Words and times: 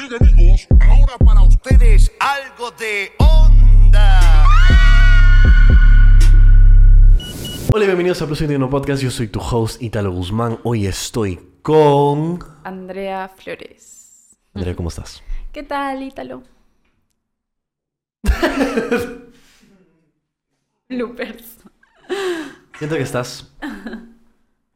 Bien 0.00 0.14
amigos, 0.14 0.66
ahora 0.80 1.18
para 1.18 1.42
ustedes 1.42 2.10
algo 2.20 2.70
de 2.70 3.12
onda. 3.18 4.46
Hola 7.70 7.84
y 7.84 7.86
bienvenidos 7.86 8.22
a 8.22 8.26
Plus 8.26 8.40
21 8.40 8.70
Podcast. 8.70 9.02
Yo 9.02 9.10
soy 9.10 9.28
tu 9.28 9.40
host 9.40 9.82
Italo 9.82 10.10
Guzmán. 10.10 10.58
Hoy 10.62 10.86
estoy 10.86 11.38
con. 11.60 12.38
Andrea 12.64 13.28
Flores. 13.28 14.38
Andrea, 14.54 14.74
¿cómo 14.74 14.88
estás? 14.88 15.22
¿Qué 15.52 15.64
tal, 15.64 16.02
Ítalo? 16.02 16.44
Bloopers. 20.88 21.58
Siento 22.78 22.96
que 22.96 23.02
estás 23.02 23.54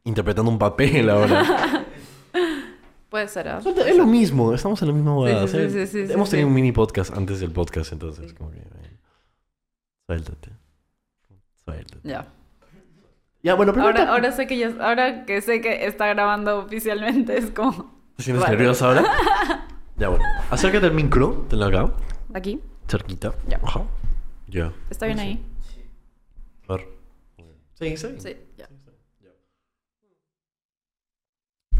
interpretando 0.03 0.51
un 0.51 0.59
papel 0.59 1.09
ahora. 1.09 1.71
Puede 3.15 3.29
ser, 3.29 3.47
¿ah? 3.47 3.61
Es 3.87 3.95
lo 3.95 4.05
mismo, 4.05 4.53
estamos 4.53 4.81
en 4.81 4.89
la 4.89 4.93
misma 4.93 5.13
boda. 5.13 5.47
sí, 5.47 5.57
sí, 5.69 5.87
sí, 5.87 6.05
sí, 6.07 6.11
Hemos 6.11 6.27
sí, 6.27 6.31
tenido 6.31 6.47
sí. 6.47 6.49
un 6.49 6.53
mini 6.53 6.73
podcast 6.73 7.15
antes 7.15 7.39
del 7.39 7.49
podcast, 7.49 7.93
entonces, 7.93 8.33
como 8.33 8.51
que. 8.51 8.57
eh, 8.57 8.99
Suéltate. 10.05 10.49
Suéltate. 11.63 11.99
Ya. 12.03 12.27
Ya, 13.41 13.53
bueno, 13.55 13.71
primero. 13.71 13.97
Ahora, 13.97 14.11
ahora 14.11 14.31
sé 14.33 14.47
que 14.47 14.57
ya, 14.57 14.73
ahora 14.81 15.23
que 15.23 15.39
sé 15.39 15.61
que 15.61 15.85
está 15.85 16.07
grabando 16.07 16.57
oficialmente 16.59 17.37
es 17.37 17.51
como 17.51 17.95
¿Te 18.17 18.23
sientes 18.23 18.43
Vale. 18.43 18.57
nervioso 18.57 18.85
ahora? 18.85 19.05
ya, 19.95 20.09
bueno. 20.09 20.25
Acércate 20.51 20.85
al 20.87 20.93
micro, 20.93 21.45
tenlo 21.49 21.67
acá, 21.67 21.93
aquí. 22.33 22.59
cerquita. 22.89 23.33
Ya. 23.47 23.61
Ajá. 23.63 23.81
Ya. 24.49 24.73
¿Está 24.89 25.05
bien 25.05 25.19
ahí? 25.19 25.45
A 26.67 26.73
ver. 26.73 26.87
Sí, 27.75 27.85
está 27.87 28.07
bien. 28.09 28.19
Sí, 28.21 28.35
ya. 28.57 28.67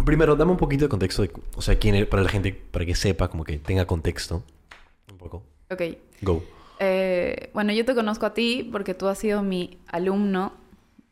Primero, 0.05 0.35
dame 0.35 0.51
un 0.51 0.57
poquito 0.57 0.85
de 0.85 0.89
contexto, 0.89 1.21
de, 1.23 1.31
o 1.55 1.61
sea, 1.61 1.77
quién 1.79 2.05
para 2.07 2.23
la 2.23 2.29
gente, 2.29 2.53
para 2.53 2.85
que 2.85 2.95
sepa, 2.95 3.27
como 3.27 3.43
que 3.43 3.57
tenga 3.57 3.85
contexto. 3.85 4.43
Un 5.11 5.17
poco. 5.17 5.43
Ok. 5.71 5.81
Go. 6.21 6.43
Eh, 6.79 7.49
bueno, 7.53 7.73
yo 7.73 7.85
te 7.85 7.95
conozco 7.95 8.25
a 8.25 8.33
ti 8.33 8.67
porque 8.71 8.93
tú 8.93 9.07
has 9.07 9.17
sido 9.17 9.41
mi 9.41 9.79
alumno 9.87 10.53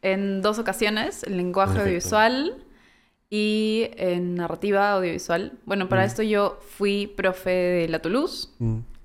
en 0.01 0.41
dos 0.41 0.59
ocasiones, 0.59 1.23
en 1.23 1.37
lenguaje 1.37 1.73
Perfecto. 1.75 1.87
audiovisual 2.17 2.63
y 3.29 3.87
en 3.95 4.35
narrativa 4.35 4.91
audiovisual. 4.93 5.53
Bueno, 5.65 5.89
para 5.89 6.03
Mm. 6.03 6.05
esto 6.05 6.23
yo 6.23 6.59
fui 6.77 7.07
profe 7.07 7.49
de 7.49 7.87
la 7.89 7.99
Toulouse 7.99 8.49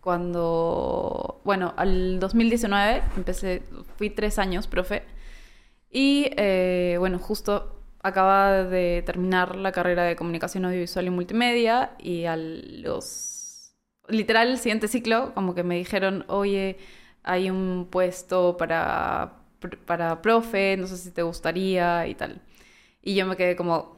cuando, 0.01 1.41
bueno, 1.45 1.73
al 1.77 2.19
2019 2.21 3.03
empecé, 3.17 3.63
fui 3.97 4.11
tres 4.11 4.39
años 4.39 4.67
profe 4.67 5.03
y 5.91 6.27
eh, 6.37 6.97
bueno, 6.99 7.19
justo 7.19 7.78
acaba 8.09 8.65
de 8.65 9.03
terminar 9.05 9.57
la 9.57 9.73
carrera 9.73 10.05
de 10.05 10.17
comunicación 10.17 10.65
audiovisual 10.65 11.07
y 11.07 11.11
multimedia 11.11 11.93
y 11.99 12.25
a 12.25 12.37
los, 12.37 13.75
literal, 14.09 14.49
el 14.49 14.59
siguiente 14.59 14.89
ciclo, 14.89 15.33
como 15.35 15.55
que 15.55 15.63
me 15.63 15.77
dijeron, 15.77 16.25
oye, 16.29 16.79
hay 17.23 17.51
un 17.51 17.87
puesto 17.91 18.57
para, 18.57 19.35
para 19.87 20.23
profe, 20.23 20.77
no 20.77 20.87
sé 20.87 20.97
si 20.97 21.11
te 21.11 21.23
gustaría 21.23 22.07
y 22.07 22.15
tal. 22.15 22.41
Y 23.03 23.15
yo 23.15 23.27
me 23.27 23.37
quedé 23.37 23.57
como, 23.57 23.97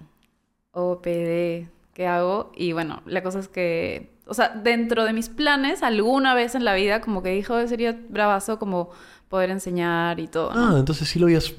OPD, 0.73 1.69
¿qué 1.95 2.07
hago? 2.07 2.53
Y 2.55 2.73
bueno, 2.73 3.03
la 3.07 3.23
cosa 3.23 3.39
es 3.39 3.49
que, 3.49 4.13
o 4.27 4.35
sea, 4.35 4.49
dentro 4.51 5.05
de 5.05 5.13
mis 5.13 5.29
planes, 5.29 5.83
alguna 5.83 6.35
vez 6.35 6.55
en 6.55 6.65
la 6.65 6.75
vida, 6.75 7.01
como 7.01 7.23
que 7.23 7.31
dijo, 7.31 7.67
sería 7.67 7.99
bravazo 8.09 8.59
como 8.59 8.91
poder 9.29 9.51
enseñar 9.51 10.21
y 10.21 10.29
todo. 10.29 10.55
¿no? 10.55 10.77
Ah, 10.77 10.79
entonces 10.79 11.09
sí 11.09 11.19
lo 11.19 11.27
habías 11.27 11.55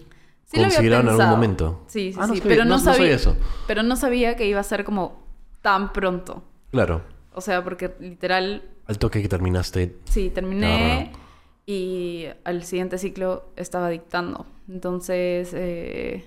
Sí 0.52 0.60
en 0.88 0.94
algún 0.94 1.30
momento. 1.30 1.84
Sí, 1.88 2.12
sí, 2.14 2.20
Ah, 2.22 2.28
no 2.28 2.34
sí, 2.34 2.40
sabía- 2.40 2.56
pero 2.56 2.66
no, 2.66 2.78
sabía 2.80 2.98
sabía, 2.98 3.16
eso. 3.16 3.38
Pero 3.68 3.84
no 3.84 3.96
sabía 3.96 4.36
que 4.36 4.46
iba 4.48 4.60
a 4.60 4.64
ser 4.64 4.84
como 4.84 5.24
tan 5.62 5.94
pronto. 5.94 6.44
Claro. 6.72 7.04
O 7.34 7.40
sea, 7.42 7.64
porque 7.64 7.94
literal, 8.00 8.64
Al 8.88 8.98
toque 8.98 9.22
que 9.22 9.30
terminaste. 9.30 9.96
sí, 10.06 10.30
terminé 10.30 11.12
y 11.66 12.26
al 12.44 12.64
siguiente 12.66 12.98
ciclo 12.98 13.46
estaba 13.56 13.90
dictando. 13.90 14.46
Entonces, 14.68 15.52
eh, 15.54 16.26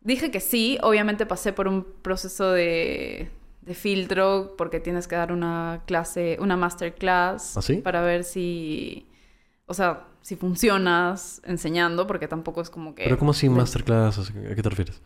dije 0.00 0.30
que 0.30 0.38
sí. 0.40 0.78
Obviamente 0.82 1.26
pasé 1.26 1.52
por 1.52 1.66
un 1.66 1.84
proceso 2.02 2.52
de, 2.52 3.30
de 3.62 3.74
filtro 3.74 4.54
porque 4.56 4.78
tienes 4.78 5.08
que 5.08 5.16
dar 5.16 5.32
una 5.32 5.82
clase, 5.86 6.36
una 6.40 6.56
masterclass 6.56 7.56
¿Ah, 7.56 7.62
sí? 7.62 7.76
para 7.78 8.02
ver 8.02 8.22
si, 8.22 9.06
o 9.72 9.74
sea, 9.74 10.04
si 10.20 10.36
funcionas 10.36 11.40
enseñando, 11.44 12.06
porque 12.06 12.28
tampoco 12.28 12.60
es 12.60 12.68
como 12.70 12.94
que... 12.94 13.04
Pero 13.04 13.18
como 13.18 13.32
si 13.32 13.48
masterclass, 13.48 14.18
¿a 14.30 14.54
qué 14.54 14.62
te 14.62 14.68
refieres? 14.68 15.00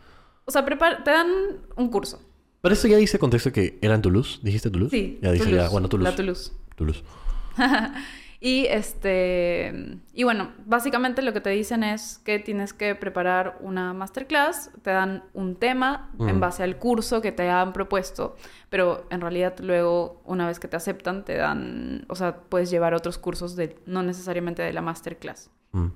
O 0.44 0.50
sea, 0.50 0.66
prepar- 0.66 1.03
te 1.04 1.10
dan 1.12 1.28
un 1.77 1.88
curso. 1.88 2.21
Pero 2.60 2.72
eso 2.75 2.88
ya 2.88 2.97
dice 2.97 3.19
contexto 3.19 3.53
que 3.53 3.78
era 3.81 3.94
en 3.94 4.03
Toulouse. 4.03 4.41
¿Dijiste 4.43 4.71
Toulouse? 4.71 4.91
Sí, 4.91 5.19
Ya 5.22 5.31
dice 5.31 5.44
Toulouse, 5.44 5.65
ya, 5.65 5.71
bueno, 5.71 5.88
Toulouse. 5.88 6.10
La 6.10 6.16
Toulouse. 6.16 6.53
Toulouse. 6.75 7.03
y 8.46 8.64
este 8.66 9.98
y 10.12 10.22
bueno, 10.22 10.52
básicamente 10.66 11.20
lo 11.20 11.32
que 11.32 11.40
te 11.40 11.50
dicen 11.50 11.82
es 11.82 12.18
que 12.18 12.38
tienes 12.38 12.72
que 12.72 12.94
preparar 12.94 13.58
una 13.60 13.92
masterclass, 13.92 14.70
te 14.82 14.90
dan 14.90 15.24
un 15.32 15.56
tema 15.56 16.12
en 16.20 16.38
base 16.38 16.62
al 16.62 16.78
curso 16.78 17.20
que 17.20 17.32
te 17.32 17.50
han 17.50 17.72
propuesto, 17.72 18.36
pero 18.70 19.04
en 19.10 19.20
realidad 19.20 19.58
luego 19.58 20.22
una 20.24 20.46
vez 20.46 20.60
que 20.60 20.68
te 20.68 20.76
aceptan 20.76 21.24
te 21.24 21.34
dan, 21.34 22.06
o 22.08 22.14
sea, 22.14 22.36
puedes 22.36 22.70
llevar 22.70 22.94
otros 22.94 23.18
cursos 23.18 23.56
de 23.56 23.80
no 23.84 24.04
necesariamente 24.04 24.62
de 24.62 24.72
la 24.72 24.80
masterclass. 24.80 25.50
Mm. 25.72 25.88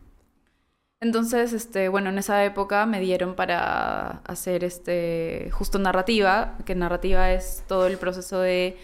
Entonces, 1.03 1.53
este, 1.53 1.89
bueno, 1.89 2.11
en 2.11 2.19
esa 2.19 2.45
época 2.45 2.85
me 2.85 2.99
dieron 2.99 3.37
para 3.37 4.23
hacer 4.25 4.65
este 4.65 5.51
justo 5.53 5.79
narrativa, 5.79 6.59
que 6.67 6.75
narrativa 6.75 7.31
es 7.31 7.63
todo 7.69 7.87
el 7.87 7.97
proceso 7.97 8.41
de 8.41 8.77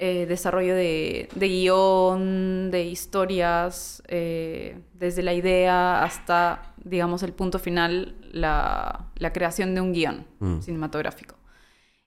eh, 0.00 0.26
desarrollo 0.26 0.74
de, 0.76 1.28
de 1.34 1.48
guion, 1.48 2.70
de 2.70 2.84
historias, 2.84 4.00
eh, 4.08 4.78
desde 4.94 5.22
la 5.22 5.34
idea 5.34 6.02
hasta, 6.04 6.72
digamos, 6.84 7.22
el 7.24 7.32
punto 7.32 7.58
final, 7.58 8.14
la, 8.32 9.06
la 9.16 9.32
creación 9.32 9.74
de 9.74 9.80
un 9.80 9.92
guion 9.92 10.24
Mm. 10.38 10.60
cinematográfico. 10.60 11.34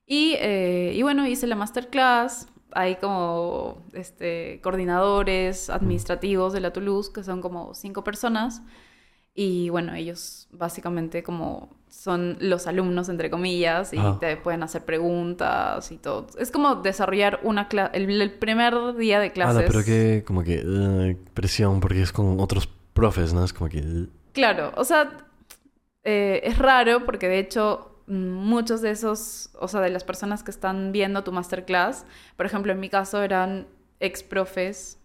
Y, 0.06 0.34
eh, 0.38 0.92
y 0.94 1.02
bueno, 1.02 1.26
hice 1.26 1.46
la 1.46 1.54
masterclass. 1.54 2.48
Hay 2.74 2.96
como 2.96 3.82
este, 3.92 4.60
coordinadores 4.62 5.68
administrativos 5.68 6.54
de 6.54 6.60
la 6.60 6.72
Toulouse, 6.72 7.10
que 7.12 7.22
son 7.22 7.42
como 7.42 7.74
cinco 7.74 8.02
personas. 8.02 8.62
Y 9.34 9.68
bueno, 9.68 9.94
ellos 9.94 10.48
básicamente 10.50 11.22
como 11.22 11.76
son 11.92 12.38
los 12.40 12.66
alumnos, 12.66 13.10
entre 13.10 13.28
comillas, 13.30 13.92
y 13.92 13.98
te 14.18 14.36
pueden 14.38 14.62
hacer 14.62 14.82
preguntas 14.84 15.92
y 15.92 15.98
todo. 15.98 16.26
Es 16.38 16.50
como 16.50 16.76
desarrollar 16.76 17.40
una 17.42 17.68
clase, 17.68 17.90
el, 17.98 18.20
el 18.20 18.32
primer 18.32 18.74
día 18.96 19.20
de 19.20 19.26
Ah, 19.26 19.32
clases. 19.32 19.60
no, 19.62 19.66
pero 19.68 19.84
que 19.84 20.24
como 20.26 20.42
que 20.42 20.62
eh, 20.64 21.16
presión 21.34 21.80
porque 21.80 22.00
es 22.02 22.10
con 22.10 22.40
otros 22.40 22.66
profes, 22.94 23.34
¿no? 23.34 23.44
Es 23.44 23.52
como 23.52 23.68
que... 23.68 23.78
eh, 23.80 24.06
Claro, 24.32 24.72
o 24.76 24.84
sea, 24.84 25.12
eh, 26.04 26.40
es 26.44 26.58
raro 26.58 27.04
porque 27.04 27.28
de 27.28 27.38
hecho 27.38 28.00
mm, 28.06 28.14
muchos 28.30 28.80
de 28.80 28.90
esos, 28.90 29.50
o 29.60 29.68
sea, 29.68 29.80
de 29.82 29.90
las 29.90 30.04
personas 30.04 30.42
que 30.42 30.50
están 30.50 30.92
viendo 30.92 31.22
tu 31.24 31.30
masterclass, 31.32 32.06
por 32.36 32.46
ejemplo, 32.46 32.72
en 32.72 32.80
mi 32.80 32.88
caso 32.88 33.22
eran 33.22 33.66
ex 34.00 34.22
profes, 34.22 34.98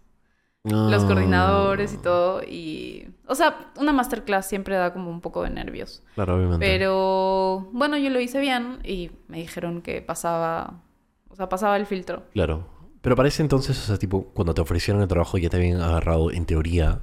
los 0.64 1.04
ah, 1.04 1.08
coordinadores 1.08 1.94
y 1.94 1.98
todo, 1.98 2.44
y, 2.44 3.08
o 3.26 3.36
sea, 3.36 3.72
una 3.78 3.94
masterclass 3.94 4.48
siempre 4.48 4.76
da 4.76 4.94
como 4.94 5.10
un 5.10 5.22
poco 5.22 5.44
de 5.44 5.50
nervios. 5.50 6.04
Claro, 6.16 6.36
obviamente. 6.36 6.66
Pero 6.66 7.70
bueno, 7.72 7.98
yo 7.98 8.10
lo 8.10 8.20
hice 8.20 8.40
bien 8.40 8.80
y 8.84 9.12
me 9.28 9.38
dijeron 9.38 9.82
que 9.82 10.02
pasaba, 10.02 10.82
o 11.30 11.36
sea, 11.36 11.50
pasaba 11.50 11.78
el 11.78 11.86
filtro. 11.86 12.24
Claro. 12.34 12.68
Pero 13.02 13.16
parece 13.16 13.42
entonces, 13.42 13.78
o 13.78 13.86
sea, 13.86 13.98
tipo, 13.98 14.26
cuando 14.34 14.54
te 14.54 14.62
ofrecieron 14.62 15.02
el 15.02 15.08
trabajo 15.08 15.38
ya 15.38 15.50
te 15.50 15.58
habían 15.58 15.80
agarrado, 15.82 16.32
en 16.32 16.46
teoría, 16.46 17.00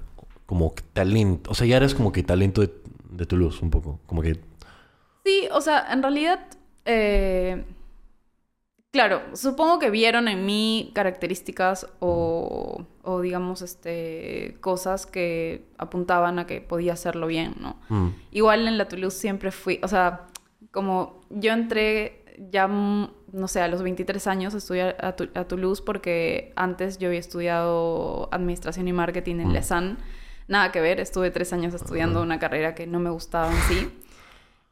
como 0.47 0.75
talento. 0.93 1.51
O 1.51 1.55
sea, 1.55 1.67
ya 1.67 1.79
eres 1.79 1.95
como 1.95 2.13
que 2.13 2.23
talento 2.23 2.61
de, 2.61 2.71
de 3.11 3.27
Toulouse, 3.27 3.63
un 3.63 3.71
poco. 3.71 4.01
Como 4.07 4.21
que... 4.21 4.39
Sí, 5.25 5.49
o 5.53 5.61
sea, 5.61 5.91
en 5.91 6.03
realidad, 6.03 6.41
eh, 6.85 7.65
claro, 8.95 9.21
supongo 9.35 9.81
que 9.81 9.91
vieron 9.91 10.29
en 10.29 10.47
mí 10.47 10.93
características 10.95 11.87
o, 11.99 12.85
o, 13.03 13.21
digamos, 13.21 13.61
este, 13.61 14.57
cosas 14.61 15.05
que 15.05 15.67
apuntaban 15.79 16.39
a 16.39 16.47
que 16.47 16.61
podía 16.61 16.93
hacerlo 16.93 17.27
bien, 17.27 17.57
¿no? 17.59 17.77
mm, 17.89 18.09
Igual 18.31 18.69
en 18.69 18.79
la 18.79 18.87
Toulouse 18.87 19.19
siempre 19.19 19.51
fui, 19.51 19.81
o 19.83 19.89
sea, 19.89 20.29
como 20.71 21.21
yo 21.29 21.53
entré 21.53 22.25
ya, 22.53 22.69
mm, 22.69 23.11
no 23.33 23.49
sé, 23.49 23.61
a 23.63 23.69
los 23.69 23.83
23 23.83 24.27
años 24.29 24.55
a 24.55 24.59
estudiar 24.59 24.97
a, 25.01 25.17
Tu- 25.17 25.29
a 25.35 25.45
Toulouse 25.45 25.83
porque 25.83 26.53
antes 26.55 26.99
yo 26.99 27.09
había 27.09 27.21
estudiado 27.21 28.29
Administración 28.31 28.87
y 28.87 28.93
Marketing 28.93 29.41
en 29.41 29.49
Mm. 29.49 29.97
Nada 30.47 30.71
que 30.71 30.81
ver, 30.81 31.01
estuve 31.01 31.31
tres 31.33 31.53
años 31.53 31.75
estudiando 31.75 32.23
una 32.23 32.39
carrera 32.39 32.75
que 32.77 32.87
no 32.87 33.01
me 33.01 33.11
gustaba 33.11 33.51
en 33.51 33.59
sí. 33.63 33.91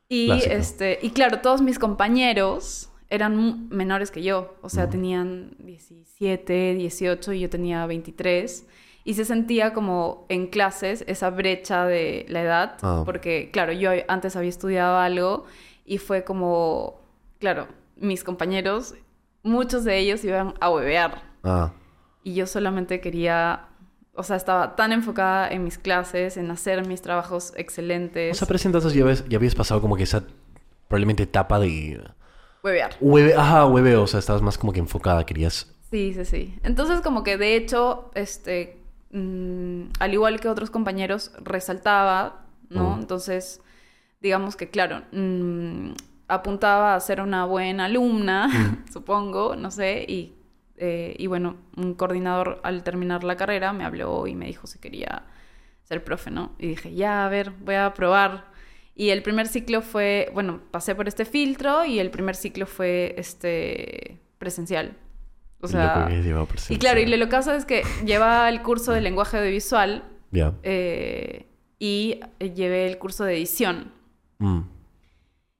Y, 0.08 0.26
Clásico. 0.26 0.54
este, 0.54 0.98
y 1.02 1.10
claro, 1.10 1.40
todos 1.40 1.60
mis 1.62 1.78
compañeros 1.78 2.88
eran 3.12 3.68
menores 3.68 4.10
que 4.10 4.22
yo, 4.22 4.56
o 4.62 4.68
sea, 4.70 4.84
Ujú. 4.84 4.92
tenían 4.92 5.54
17, 5.58 6.74
18 6.74 7.32
y 7.34 7.40
yo 7.40 7.50
tenía 7.50 7.84
23. 7.86 8.66
Y 9.04 9.14
se 9.14 9.24
sentía 9.24 9.72
como 9.74 10.24
en 10.28 10.46
clases 10.46 11.04
esa 11.06 11.28
brecha 11.30 11.84
de 11.84 12.24
la 12.28 12.42
edad, 12.42 12.76
Ah. 12.82 13.02
porque 13.04 13.50
claro, 13.52 13.72
yo 13.72 13.90
antes 14.08 14.34
había 14.36 14.48
estudiado 14.48 14.96
algo 14.98 15.44
y 15.84 15.98
fue 15.98 16.24
como, 16.24 17.00
claro, 17.38 17.66
mis 17.96 18.24
compañeros, 18.24 18.94
muchos 19.42 19.84
de 19.84 19.98
ellos 19.98 20.24
iban 20.24 20.54
a 20.60 20.70
huevear. 20.70 21.22
Ah. 21.42 21.72
Y 22.24 22.34
yo 22.34 22.46
solamente 22.46 23.00
quería, 23.00 23.66
o 24.14 24.22
sea, 24.22 24.36
estaba 24.36 24.76
tan 24.76 24.92
enfocada 24.92 25.48
en 25.50 25.64
mis 25.64 25.78
clases, 25.78 26.36
en 26.36 26.50
hacer 26.50 26.86
mis 26.86 27.02
trabajos 27.02 27.52
excelentes. 27.56 28.32
O 28.36 28.38
sea, 28.38 28.46
pero 28.48 28.58
entonces 28.64 28.94
ya, 28.94 29.04
ves- 29.04 29.24
ya 29.28 29.36
habías 29.38 29.54
pasado 29.56 29.80
como 29.82 29.96
que 29.96 30.04
esa 30.04 30.22
probablemente 30.88 31.24
etapa 31.24 31.58
de... 31.58 32.00
huevear. 32.62 32.96
Hueve, 33.00 33.34
ajá, 33.34 33.66
hueveo. 33.66 34.02
O 34.02 34.06
sea, 34.06 34.20
estabas 34.20 34.42
más 34.42 34.58
como 34.58 34.72
que 34.72 34.80
enfocada, 34.80 35.24
querías... 35.26 35.72
Sí, 35.90 36.14
sí, 36.14 36.24
sí. 36.24 36.58
Entonces, 36.62 37.00
como 37.00 37.22
que 37.22 37.36
de 37.36 37.56
hecho, 37.56 38.10
este, 38.14 38.78
mm, 39.10 39.84
al 39.98 40.14
igual 40.14 40.40
que 40.40 40.48
otros 40.48 40.70
compañeros, 40.70 41.32
resaltaba, 41.42 42.46
¿no? 42.70 42.96
Mm. 42.96 43.00
Entonces, 43.00 43.60
digamos 44.20 44.56
que, 44.56 44.70
claro, 44.70 45.02
mm, 45.12 45.92
apuntaba 46.28 46.94
a 46.94 47.00
ser 47.00 47.20
una 47.20 47.44
buena 47.44 47.86
alumna, 47.86 48.48
supongo, 48.92 49.54
no 49.54 49.70
sé, 49.70 50.04
y, 50.08 50.34
eh, 50.76 51.14
y 51.18 51.26
bueno, 51.26 51.56
un 51.76 51.94
coordinador 51.94 52.60
al 52.62 52.82
terminar 52.84 53.22
la 53.22 53.36
carrera 53.36 53.72
me 53.74 53.84
habló 53.84 54.26
y 54.26 54.34
me 54.34 54.46
dijo 54.46 54.66
si 54.66 54.78
quería 54.78 55.24
ser 55.84 56.02
profe, 56.02 56.30
¿no? 56.30 56.52
Y 56.58 56.68
dije, 56.68 56.94
ya, 56.94 57.26
a 57.26 57.28
ver, 57.28 57.50
voy 57.50 57.74
a 57.74 57.92
probar. 57.92 58.51
Y 58.94 59.10
el 59.10 59.22
primer 59.22 59.48
ciclo 59.48 59.80
fue, 59.80 60.30
bueno, 60.34 60.60
pasé 60.70 60.94
por 60.94 61.08
este 61.08 61.24
filtro 61.24 61.84
y 61.84 61.98
el 61.98 62.10
primer 62.10 62.36
ciclo 62.36 62.66
fue 62.66 63.14
este 63.16 64.20
presencial. 64.38 64.96
O 65.60 65.66
loco 65.66 65.68
sea, 65.68 66.06
que 66.08 66.22
lleva 66.22 66.46
y 66.68 66.76
claro, 66.78 67.00
y 67.00 67.06
lo 67.06 67.26
que 67.26 67.30
pasa 67.30 67.54
es 67.54 67.64
que 67.64 67.84
lleva 68.04 68.48
el 68.48 68.62
curso 68.62 68.92
de 68.92 69.00
lenguaje 69.00 69.38
audiovisual 69.38 70.02
Ya. 70.32 70.54
eh, 70.64 71.46
y 71.78 72.20
llevé 72.40 72.88
el 72.88 72.98
curso 72.98 73.24
de 73.24 73.36
edición. 73.36 73.92
Mm. 74.38 74.62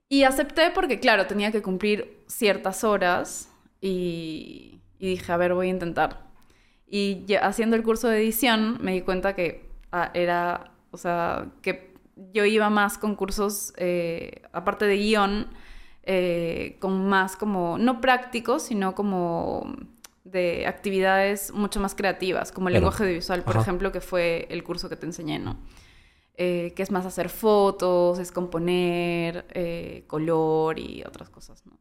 Y 0.09 0.25
acepté 0.25 0.71
porque, 0.75 0.99
claro, 1.01 1.27
tenía 1.27 1.53
que 1.53 1.63
cumplir 1.63 2.19
ciertas 2.27 2.85
horas 2.85 3.49
y, 3.81 4.81
y 4.99 5.11
dije, 5.11 5.33
a 5.33 5.37
ver, 5.37 5.55
voy 5.55 5.69
a 5.69 5.71
intentar. 5.71 6.27
Y 6.87 7.25
haciendo 7.41 7.77
el 7.77 7.83
curso 7.83 8.09
de 8.09 8.19
edición 8.19 8.79
me 8.83 8.93
di 8.93 9.01
cuenta 9.01 9.35
que 9.35 9.71
ah, 9.93 10.11
era, 10.13 10.73
o 10.91 10.99
sea, 10.99 11.47
que 11.63 11.92
yo 12.33 12.45
iba 12.45 12.71
más 12.71 12.99
con 12.99 13.15
cursos, 13.17 13.73
eh, 13.77 14.43
aparte 14.53 14.87
de 14.87 14.97
guion, 14.97 15.49
eh, 16.05 16.77
con 16.81 17.09
más 17.09 17.37
como, 17.37 17.79
no 17.79 18.01
prácticos, 18.01 18.63
sino 18.65 18.95
como 18.95 19.75
de 20.25 20.67
actividades 20.67 21.53
mucho 21.53 21.81
más 21.81 21.95
creativas, 21.95 22.53
como 22.53 22.69
el 22.69 22.73
Claro. 22.73 22.87
lenguaje 22.87 23.03
audiovisual, 23.05 23.43
por 23.43 23.57
Ajá. 23.57 23.63
ejemplo, 23.63 23.93
que 23.93 24.01
fue 24.01 24.47
el 24.51 24.63
curso 24.65 24.89
que 24.89 24.97
te 24.97 25.07
enseñé, 25.07 25.39
¿no? 25.39 25.57
Eh, 26.37 26.73
que 26.75 26.83
es 26.83 26.91
más 26.91 27.05
hacer 27.07 27.29
fotos, 27.29 28.19
es 28.19 28.33
componer, 28.33 29.45
eh, 29.53 30.05
color 30.07 30.79
y 30.79 31.03
otras 31.05 31.29
cosas, 31.29 31.65
¿no? 31.67 31.79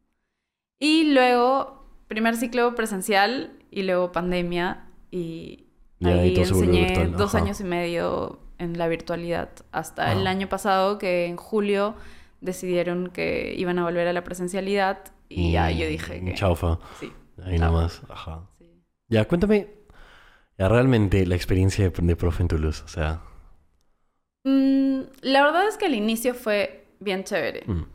Y 0.80 1.14
luego, 1.14 1.86
primer 2.08 2.36
ciclo 2.36 2.76
presencial 2.76 3.58
y 3.72 3.84
luego 3.84 4.12
pandemia 4.12 4.88
y 5.12 5.68
Y 6.00 6.08
ahí 6.10 6.36
enseñé 6.36 7.08
dos 7.08 7.34
ajá. 7.36 7.44
años 7.46 7.62
y 7.62 7.64
medio 7.64 8.40
en 8.64 8.78
la 8.78 8.88
virtualidad 8.88 9.50
hasta 9.72 10.12
el 10.14 10.28
año 10.28 10.48
pasado 10.48 10.98
que 10.98 11.26
en 11.26 11.36
julio 11.38 11.96
decidieron 12.42 13.10
que 13.10 13.54
iban 13.58 13.78
a 13.80 13.84
volver 13.84 14.08
a 14.08 14.14
la 14.14 14.24
presencialidad 14.24 14.98
y 15.30 15.52
ya 15.54 15.70
yo 15.72 15.86
dije 15.88 16.24
que 16.24 16.34
Chaufa. 16.34 16.80
sí. 17.00 17.12
Ahí 17.44 17.58
chao. 17.58 17.72
nomás. 17.72 18.02
Ajá. 18.10 18.48
sí. 18.60 18.70
Ya, 19.10 19.26
cuéntame. 19.28 19.68
Ya, 20.58 20.68
realmente 20.70 21.26
la 21.26 21.36
experiencia 21.36 21.90
de, 21.90 21.92
de 22.10 22.16
profe 22.16 22.44
en 22.44 22.48
Toulouse. 22.50 22.84
O 22.86 22.88
sea. 22.88 23.22
Mm, 24.44 25.02
la 25.22 25.44
verdad 25.44 25.68
es 25.68 25.78
que 25.78 25.86
al 25.86 25.96
inicio 25.96 26.34
fue 26.34 26.88
bien 27.00 27.24
chévere. 27.24 27.64
mm. 27.66 27.86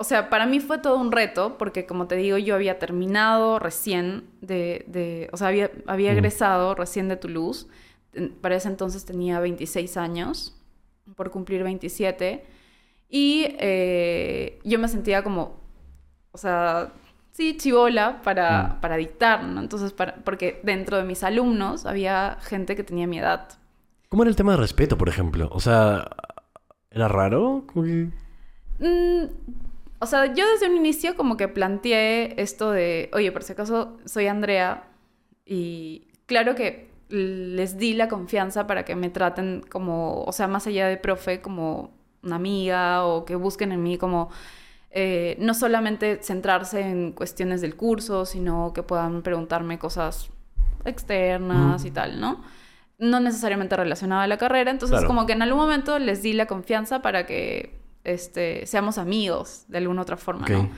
O 0.00 0.04
sea, 0.04 0.30
para 0.30 0.46
mí 0.46 0.60
fue 0.60 0.78
todo 0.78 0.96
un 0.98 1.10
reto, 1.10 1.58
porque 1.58 1.84
como 1.84 2.06
te 2.06 2.14
digo, 2.14 2.38
yo 2.38 2.54
había 2.54 2.78
terminado 2.78 3.58
recién 3.58 4.30
de, 4.40 4.84
de- 4.86 5.28
o 5.32 5.36
sea, 5.36 5.48
había, 5.48 5.72
había 5.88 6.10
Mm. 6.12 6.16
egresado 6.18 6.74
recién 6.76 7.08
de 7.08 7.16
Toulouse. 7.16 7.66
Para 8.40 8.56
ese 8.56 8.68
entonces 8.68 9.04
tenía 9.04 9.40
26 9.40 9.96
años, 9.96 10.54
por 11.16 11.30
cumplir 11.30 11.62
27. 11.62 12.44
Y 13.08 13.46
eh, 13.58 14.58
yo 14.64 14.78
me 14.78 14.88
sentía 14.88 15.22
como, 15.22 15.56
o 16.32 16.38
sea, 16.38 16.92
sí, 17.32 17.56
chivola 17.56 18.20
para, 18.22 18.74
Mm. 18.76 18.80
para 18.80 18.96
dictar, 18.96 19.44
¿no? 19.44 19.60
Entonces, 19.60 19.92
para- 19.92 20.16
porque 20.16 20.60
dentro 20.62 20.96
de 20.98 21.04
mis 21.04 21.22
alumnos 21.22 21.86
había 21.86 22.36
gente 22.42 22.76
que 22.76 22.84
tenía 22.84 23.06
mi 23.06 23.18
edad. 23.18 23.48
¿Cómo 24.08 24.22
era 24.22 24.30
el 24.30 24.36
tema 24.36 24.52
de 24.52 24.58
respeto, 24.58 24.96
por 24.98 25.08
ejemplo? 25.08 25.48
O 25.52 25.60
sea, 25.60 26.08
¿era 26.90 27.08
raro? 27.08 27.64
Que- 27.72 28.10
Mm, 28.80 29.24
o 30.00 30.06
sea, 30.06 30.26
yo 30.32 30.48
desde 30.52 30.68
un 30.70 30.76
inicio 30.76 31.16
como 31.16 31.36
que 31.36 31.48
planteé 31.48 32.40
esto 32.40 32.70
de, 32.70 33.10
oye, 33.12 33.32
por 33.32 33.42
si 33.42 33.52
acaso 33.52 33.96
soy 34.04 34.26
Andrea 34.28 34.84
y 35.44 36.06
claro 36.26 36.54
que 36.54 36.87
les 37.08 37.78
di 37.78 37.94
la 37.94 38.08
confianza 38.08 38.66
para 38.66 38.84
que 38.84 38.94
me 38.94 39.10
traten 39.10 39.64
como, 39.68 40.24
o 40.24 40.32
sea, 40.32 40.46
más 40.46 40.66
allá 40.66 40.88
de 40.88 40.96
profe, 40.96 41.40
como 41.40 41.90
una 42.22 42.36
amiga 42.36 43.04
o 43.04 43.24
que 43.24 43.36
busquen 43.36 43.72
en 43.72 43.82
mí 43.82 43.96
como 43.96 44.28
eh, 44.90 45.36
no 45.38 45.54
solamente 45.54 46.18
centrarse 46.22 46.80
en 46.80 47.12
cuestiones 47.12 47.60
del 47.60 47.76
curso, 47.76 48.26
sino 48.26 48.72
que 48.74 48.82
puedan 48.82 49.22
preguntarme 49.22 49.78
cosas 49.78 50.30
externas 50.84 51.84
y 51.84 51.90
tal, 51.90 52.20
¿no? 52.20 52.42
No 52.98 53.20
necesariamente 53.20 53.76
relacionada 53.76 54.22
a 54.24 54.26
la 54.26 54.38
carrera, 54.38 54.70
entonces 54.70 54.98
Claro. 54.98 55.06
como 55.06 55.26
que 55.26 55.32
en 55.34 55.42
algún 55.42 55.60
momento 55.60 55.98
les 55.98 56.22
di 56.22 56.32
la 56.32 56.46
confianza 56.46 57.00
para 57.02 57.26
que 57.26 57.78
este, 58.04 58.66
seamos 58.66 58.98
amigos 58.98 59.64
de 59.68 59.78
alguna 59.78 60.02
otra 60.02 60.16
forma. 60.16 60.46
¿no? 60.48 60.68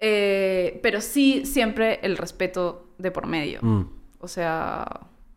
Eh, 0.00 0.80
pero 0.82 1.00
sí 1.00 1.44
siempre 1.46 2.00
el 2.02 2.16
respeto 2.16 2.88
de 2.98 3.10
por 3.10 3.26
medio. 3.26 3.60
Mm. 3.62 3.84
O 4.18 4.28
sea, 4.28 4.86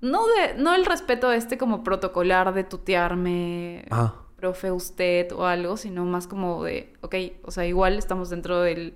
no, 0.03 0.21
de, 0.27 0.55
no 0.61 0.75
el 0.75 0.85
respeto 0.85 1.31
este 1.31 1.57
como 1.57 1.83
protocolar 1.83 2.53
de 2.53 2.63
tutearme, 2.63 3.85
Ah. 3.89 4.13
profe, 4.35 4.71
usted 4.71 5.31
o 5.31 5.45
algo, 5.45 5.77
sino 5.77 6.05
más 6.05 6.27
como 6.27 6.63
de, 6.63 6.93
ok, 7.01 7.15
o 7.43 7.51
sea, 7.51 7.65
igual 7.65 7.97
estamos 7.97 8.29
dentro 8.29 8.61
del, 8.61 8.95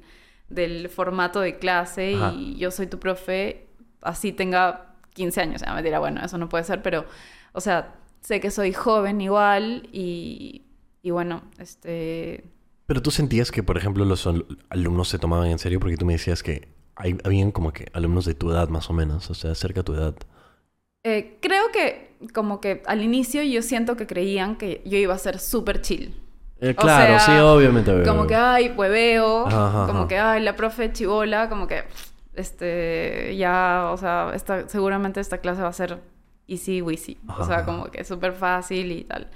del 0.49 0.89
formato 0.89 1.39
de 1.39 1.57
clase 1.57 2.15
Ajá. 2.15 2.33
y 2.33 2.55
yo 2.57 2.69
soy 2.71 2.87
tu 2.87 2.99
profe, 2.99 3.67
así 4.01 4.31
tenga 4.33 4.93
15 5.13 5.41
años. 5.41 5.61
Ya 5.65 5.73
me 5.73 5.81
dirá, 5.81 5.99
bueno, 5.99 6.21
eso 6.23 6.37
no 6.37 6.49
puede 6.49 6.63
ser, 6.63 6.81
pero, 6.81 7.05
o 7.53 7.61
sea, 7.61 7.95
sé 8.21 8.39
que 8.39 8.51
soy 8.51 8.73
joven 8.73 9.21
igual 9.21 9.87
y, 9.91 10.63
y 11.01 11.11
bueno, 11.11 11.41
este... 11.59 12.43
Pero 12.85 13.01
tú 13.01 13.11
sentías 13.11 13.51
que, 13.51 13.63
por 13.63 13.77
ejemplo, 13.77 14.05
los 14.05 14.27
al- 14.27 14.45
alumnos 14.69 15.09
se 15.09 15.19
tomaban 15.19 15.47
en 15.47 15.59
serio 15.59 15.79
porque 15.79 15.97
tú 15.97 16.05
me 16.05 16.13
decías 16.13 16.43
que 16.43 16.69
hay, 16.95 17.17
habían 17.23 17.51
como 17.51 17.71
que 17.73 17.87
alumnos 17.93 18.25
de 18.25 18.33
tu 18.33 18.51
edad 18.51 18.69
más 18.69 18.89
o 18.89 18.93
menos, 18.93 19.29
o 19.29 19.33
sea, 19.33 19.53
cerca 19.55 19.81
de 19.81 19.83
tu 19.85 19.93
edad. 19.93 20.15
Eh, 21.03 21.37
creo 21.41 21.71
que 21.71 22.15
como 22.33 22.59
que 22.59 22.81
al 22.87 23.03
inicio 23.03 23.43
yo 23.43 23.61
siento 23.61 23.95
que 23.95 24.07
creían 24.07 24.55
que 24.57 24.81
yo 24.85 24.97
iba 24.97 25.13
a 25.13 25.17
ser 25.17 25.39
súper 25.39 25.81
chill. 25.81 26.19
Eh, 26.59 26.71
O 26.71 26.81
claro, 26.81 27.19
sea, 27.19 27.19
sí, 27.19 27.31
obviamente. 27.41 28.03
Como 28.03 28.25
que, 28.25 28.35
ay, 28.35 28.69
hueveo. 28.75 29.45
Ajá, 29.47 29.85
Como 29.85 29.99
ajá. 29.99 30.07
que, 30.07 30.17
ay, 30.17 30.41
la 30.43 30.55
profe 30.55 30.91
chivola. 30.91 31.49
Como 31.49 31.67
que, 31.67 31.83
este, 32.33 33.35
ya, 33.37 33.89
o 33.91 33.97
sea, 33.97 34.31
esta, 34.33 34.67
seguramente 34.67 35.19
esta 35.19 35.37
clase 35.37 35.61
va 35.61 35.67
a 35.67 35.73
ser 35.73 35.99
easy. 36.47 37.17
Ajá, 37.27 37.41
O 37.41 37.45
sea, 37.45 37.63
como 37.65 37.85
que 37.91 38.03
súper 38.03 38.33
fácil 38.33 38.91
y 38.91 39.03
tal. 39.03 39.29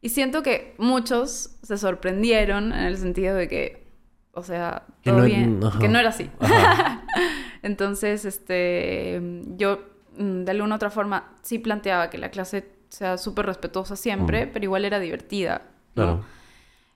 Y 0.00 0.08
siento 0.08 0.42
que 0.42 0.74
muchos 0.78 1.56
se 1.62 1.76
sorprendieron 1.76 2.72
en 2.72 2.84
el 2.84 2.96
sentido 2.96 3.34
de 3.36 3.48
que, 3.48 3.86
o 4.32 4.42
sea, 4.42 4.84
Que 5.02 5.10
todo 5.10 5.20
no- 5.20 5.26
bien, 5.26 5.60
que 5.80 5.88
no 5.88 5.98
era 5.98 6.08
así. 6.08 6.30
Entonces, 7.62 8.24
este, 8.24 9.20
yo 9.56 9.80
de 10.18 10.50
alguna 10.50 10.76
otra 10.76 10.90
forma 10.90 11.32
sí 11.42 11.58
planteaba 11.58 12.10
que 12.10 12.18
la 12.18 12.30
clase 12.30 12.68
sea 12.88 13.18
súper 13.18 13.46
respetuosa 13.46 13.96
siempre, 13.96 14.46
Mm. 14.46 14.50
pero 14.52 14.64
igual 14.64 14.84
era 14.84 15.00
divertida. 15.00 15.62
¿no? 15.94 16.02
Claro. 16.02 16.24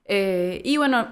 Eh, 0.05 0.61
y 0.65 0.77
bueno, 0.77 1.09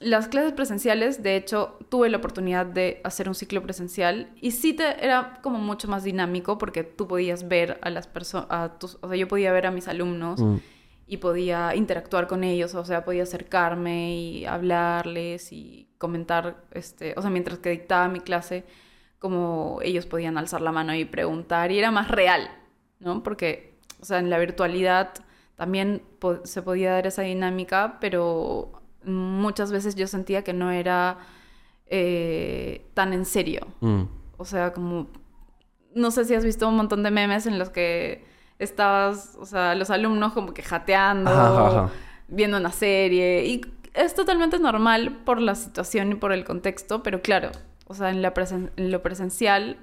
las 0.00 0.28
clases 0.28 0.52
presenciales, 0.52 1.22
de 1.22 1.36
hecho, 1.36 1.76
tuve 1.88 2.08
la 2.08 2.18
oportunidad 2.18 2.64
de 2.66 3.00
hacer 3.04 3.28
un 3.28 3.34
ciclo 3.34 3.62
presencial 3.62 4.28
y 4.40 4.52
sí 4.52 4.72
te, 4.72 5.04
era 5.04 5.40
como 5.42 5.58
mucho 5.58 5.88
más 5.88 6.04
dinámico 6.04 6.56
porque 6.58 6.84
tú 6.84 7.06
podías 7.08 7.48
ver 7.48 7.78
a 7.82 7.90
las 7.90 8.06
personas, 8.06 8.46
o 8.80 9.08
sea, 9.08 9.16
yo 9.16 9.26
podía 9.28 9.52
ver 9.52 9.66
a 9.66 9.70
mis 9.70 9.88
alumnos 9.88 10.40
Mm. 10.40 10.56
y 11.08 11.16
podía 11.16 11.74
interactuar 11.74 12.26
con 12.28 12.44
ellos, 12.44 12.74
o 12.74 12.84
sea, 12.84 13.04
podía 13.04 13.24
acercarme 13.24 14.14
y 14.16 14.46
hablarles 14.46 15.52
y 15.52 15.88
comentar, 15.98 16.58
este, 16.72 17.14
o 17.16 17.22
sea, 17.22 17.30
mientras 17.30 17.58
que 17.58 17.70
dictaba 17.70 18.08
mi 18.08 18.20
clase, 18.20 18.64
como 19.18 19.80
ellos 19.82 20.06
podían 20.06 20.38
alzar 20.38 20.60
la 20.60 20.72
mano 20.72 20.94
y 20.94 21.04
preguntar, 21.04 21.72
y 21.72 21.78
era 21.78 21.90
más 21.90 22.08
real, 22.08 22.50
¿no? 23.00 23.22
Porque, 23.22 23.74
o 24.00 24.04
sea, 24.04 24.18
en 24.18 24.30
la 24.30 24.38
virtualidad 24.38 25.10
también 25.56 26.02
po- 26.20 26.44
se 26.44 26.62
podía 26.62 26.92
dar 26.92 27.06
esa 27.06 27.22
dinámica, 27.22 27.98
pero 28.00 28.70
muchas 29.04 29.72
veces 29.72 29.94
yo 29.96 30.06
sentía 30.06 30.44
que 30.44 30.52
no 30.52 30.70
era 30.70 31.18
eh, 31.86 32.86
tan 32.94 33.12
en 33.12 33.24
serio. 33.24 33.66
Mm. 33.80 34.02
O 34.36 34.44
sea, 34.44 34.72
como. 34.72 35.08
No 35.94 36.10
sé 36.10 36.24
si 36.24 36.34
has 36.34 36.44
visto 36.44 36.68
un 36.68 36.76
montón 36.76 37.02
de 37.02 37.10
memes 37.10 37.46
en 37.46 37.58
los 37.58 37.70
que 37.70 38.24
estabas, 38.58 39.36
o 39.40 39.46
sea, 39.46 39.74
los 39.74 39.90
alumnos 39.90 40.32
como 40.32 40.52
que 40.54 40.62
jateando, 40.62 41.30
Ajá, 41.30 41.48
ajá, 41.48 41.66
ajá. 41.84 41.90
viendo 42.28 42.56
una 42.58 42.70
serie. 42.70 43.44
Y 43.46 43.62
es 43.94 44.14
totalmente 44.14 44.58
normal 44.58 45.22
por 45.24 45.40
la 45.40 45.54
situación 45.54 46.12
y 46.12 46.14
por 46.14 46.32
el 46.32 46.44
contexto, 46.44 47.02
pero 47.02 47.20
claro, 47.22 47.50
o 47.88 47.94
sea, 47.94 48.10
en, 48.10 48.22
la 48.22 48.32
presen- 48.34 48.70
en 48.76 48.90
lo 48.90 49.02
presencial 49.02 49.78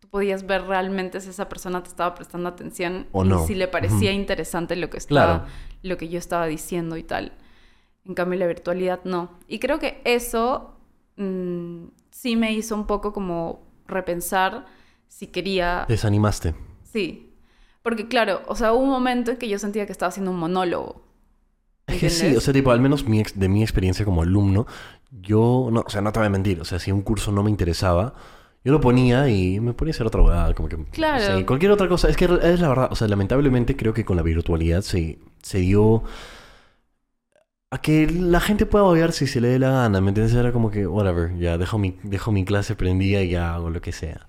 tú 0.00 0.08
podías 0.08 0.46
ver 0.46 0.62
realmente 0.64 1.20
si 1.20 1.30
esa 1.30 1.48
persona 1.48 1.82
te 1.82 1.88
estaba 1.88 2.14
prestando 2.14 2.48
atención 2.48 3.06
O 3.12 3.24
y 3.24 3.28
no. 3.28 3.46
si 3.46 3.54
le 3.54 3.68
parecía 3.68 4.12
interesante 4.12 4.76
lo 4.76 4.90
que 4.90 4.98
estaba, 4.98 5.40
Claro. 5.44 5.52
lo 5.82 5.96
que 5.96 6.08
yo 6.08 6.18
estaba 6.18 6.46
diciendo 6.46 6.96
y 6.96 7.02
tal. 7.02 7.32
En 8.04 8.14
cambio, 8.14 8.38
la 8.38 8.46
virtualidad 8.46 9.00
no. 9.04 9.38
Y 9.48 9.58
creo 9.60 9.78
que 9.78 10.00
eso 10.04 10.76
mm, 11.16 11.84
sí 12.10 12.36
me 12.36 12.52
hizo 12.52 12.74
un 12.74 12.86
poco 12.86 13.12
como 13.12 13.62
repensar 13.86 14.66
si 15.08 15.28
quería... 15.28 15.86
Desanimaste. 15.88 16.54
Sí. 16.82 17.30
Porque 17.82 18.08
claro, 18.08 18.42
o 18.46 18.56
sea, 18.56 18.72
hubo 18.72 18.82
un 18.82 18.90
momento 18.90 19.30
en 19.30 19.36
que 19.36 19.48
yo 19.48 19.58
sentía 19.58 19.86
que 19.86 19.92
estaba 19.92 20.08
haciendo 20.08 20.30
un 20.32 20.38
monólogo. 20.38 21.02
Es 21.86 22.00
que 22.00 22.08
sí, 22.10 22.34
o 22.34 22.40
sea, 22.40 22.54
tipo, 22.54 22.70
al 22.70 22.80
menos 22.80 23.06
mi 23.06 23.20
ex- 23.20 23.38
de 23.38 23.48
mi 23.48 23.62
experiencia 23.62 24.04
como 24.04 24.22
alumno, 24.22 24.66
yo, 25.20 25.68
no, 25.70 25.84
o 25.86 25.90
sea, 25.90 26.00
no 26.00 26.12
te 26.12 26.18
voy 26.18 26.26
a 26.26 26.30
mentir, 26.30 26.60
o 26.60 26.64
sea, 26.64 26.78
si 26.78 26.90
un 26.90 27.02
curso 27.02 27.30
no 27.30 27.42
me 27.42 27.50
interesaba, 27.50 28.14
yo 28.64 28.72
lo 28.72 28.80
ponía 28.80 29.28
y 29.28 29.60
me 29.60 29.74
ponía 29.74 29.92
a 29.92 29.94
hacer 29.94 30.06
otra 30.06 30.22
huevada, 30.22 30.54
como 30.54 30.68
que, 30.68 30.78
Claro. 30.92 31.20
sé, 31.20 31.44
cualquier 31.44 31.72
otra 31.72 31.86
cosa. 31.88 32.08
Es 32.08 32.16
que 32.16 32.24
es 32.24 32.60
la 32.60 32.68
verdad, 32.68 32.88
o 32.90 32.94
sea, 32.96 33.06
lamentablemente 33.08 33.76
creo 33.76 33.92
que 33.92 34.04
con 34.06 34.16
la 34.16 34.22
virtualidad 34.22 34.80
se, 34.80 35.18
se 35.42 35.58
dio 35.58 36.04
a 37.70 37.78
que 37.82 38.06
la 38.10 38.40
gente 38.40 38.64
pueda 38.66 38.84
obviar 38.84 39.12
si 39.12 39.26
se 39.26 39.40
le 39.40 39.48
dé 39.48 39.58
la 39.58 39.70
gana, 39.70 40.00
¿me 40.00 40.08
entiendes? 40.10 40.34
Era 40.34 40.52
como 40.52 40.70
que, 40.70 40.86
whatever, 40.86 41.36
ya 41.38 41.58
dejo 41.58 41.76
mi, 41.78 41.98
dejo 42.02 42.32
mi 42.32 42.44
clase 42.44 42.74
prendida 42.76 43.22
y 43.22 43.30
ya 43.30 43.54
hago 43.54 43.68
lo 43.70 43.80
que 43.82 43.92
sea. 43.92 44.28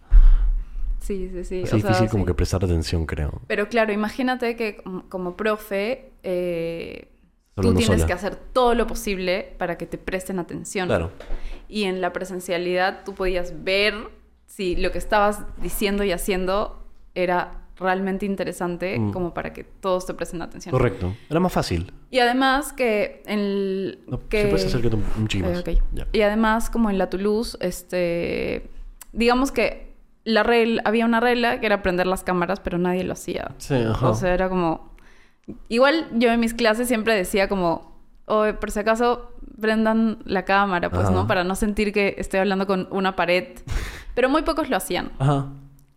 Sí, 0.99 1.29
sí, 1.31 1.43
sí. 1.43 1.61
Es 1.61 1.73
o 1.73 1.79
sea, 1.79 1.79
difícil 1.79 2.09
como 2.09 2.23
sí. 2.23 2.25
que 2.25 2.33
prestar 2.33 2.63
atención, 2.63 3.05
creo. 3.05 3.41
Pero 3.47 3.69
claro, 3.69 3.93
imagínate 3.93 4.55
que 4.55 4.77
como, 4.77 5.07
como 5.09 5.37
profe, 5.37 6.11
eh, 6.23 7.09
tú 7.55 7.73
tienes 7.73 7.85
sola. 7.85 8.05
que 8.07 8.13
hacer 8.13 8.35
todo 8.35 8.75
lo 8.75 8.87
posible 8.87 9.55
para 9.57 9.77
que 9.77 9.85
te 9.85 9.97
presten 9.97 10.39
atención. 10.39 10.87
Claro. 10.87 11.11
Y 11.67 11.83
en 11.83 12.01
la 12.01 12.13
presencialidad 12.13 13.03
tú 13.05 13.13
podías 13.13 13.63
ver 13.63 13.95
si 14.45 14.75
lo 14.75 14.91
que 14.91 14.97
estabas 14.97 15.41
diciendo 15.61 16.03
y 16.03 16.11
haciendo 16.11 16.83
era 17.15 17.61
realmente 17.77 18.25
interesante 18.25 18.97
Mm. 18.97 19.11
como 19.11 19.33
para 19.33 19.51
que 19.51 19.63
todos 19.63 20.05
te 20.05 20.13
presten 20.13 20.41
atención. 20.41 20.71
Correcto. 20.71 21.13
Era 21.29 21.39
más 21.39 21.51
fácil. 21.51 21.91
Y 22.09 22.19
además 22.19 22.71
que 22.71 23.21
en 23.25 23.39
el... 23.39 23.99
No, 24.07 24.27
que... 24.29 24.43
Si 24.43 24.47
puedes 24.47 24.65
acercarte 24.65 24.97
un, 25.17 25.27
chico 25.27 25.49
más. 25.49 25.67
Eh, 25.67 25.77
ok. 25.77 25.83
Ya. 25.93 26.07
Y 26.13 26.21
además, 26.21 26.69
como 26.69 26.89
en 26.89 26.97
la 26.97 27.09
Toulouse, 27.09 27.57
este, 27.59 28.69
digamos 29.11 29.51
que 29.51 29.93
la 30.23 30.43
regla, 30.43 30.81
había 30.85 31.05
una 31.05 31.19
regla 31.19 31.59
que 31.59 31.65
era 31.65 31.81
prender 31.81 32.07
las 32.07 32.23
cámaras, 32.23 32.59
pero 32.61 32.77
nadie 32.77 33.03
lo 33.03 33.13
hacía. 33.13 33.51
Sí, 33.57 33.75
ajá. 33.75 34.09
O 34.09 34.15
sea, 34.15 34.33
era 34.33 34.47
como... 34.49 34.94
Igual 35.69 36.07
yo 36.13 36.31
en 36.31 36.39
mis 36.39 36.53
clases 36.53 36.87
siempre 36.87 37.13
decía 37.13 37.47
como, 37.47 37.99
"Oye, 38.25 38.53
por 38.53 38.71
si 38.71 38.79
acaso 38.79 39.31
prendan 39.59 40.19
la 40.25 40.45
cámara, 40.45 40.89
pues, 40.89 41.05
Ajá. 41.05 41.11
¿no? 41.11 41.27
Para 41.27 41.43
no 41.43 41.55
sentir 41.55 41.93
que 41.93 42.15
estoy 42.17 42.39
hablando 42.39 42.67
con 42.67 42.87
una 42.91 43.15
pared. 43.15 43.47
Pero 44.13 44.29
muy 44.29 44.43
pocos 44.43 44.69
lo 44.69 44.77
hacían. 44.77 45.11
Ajá. 45.19 45.47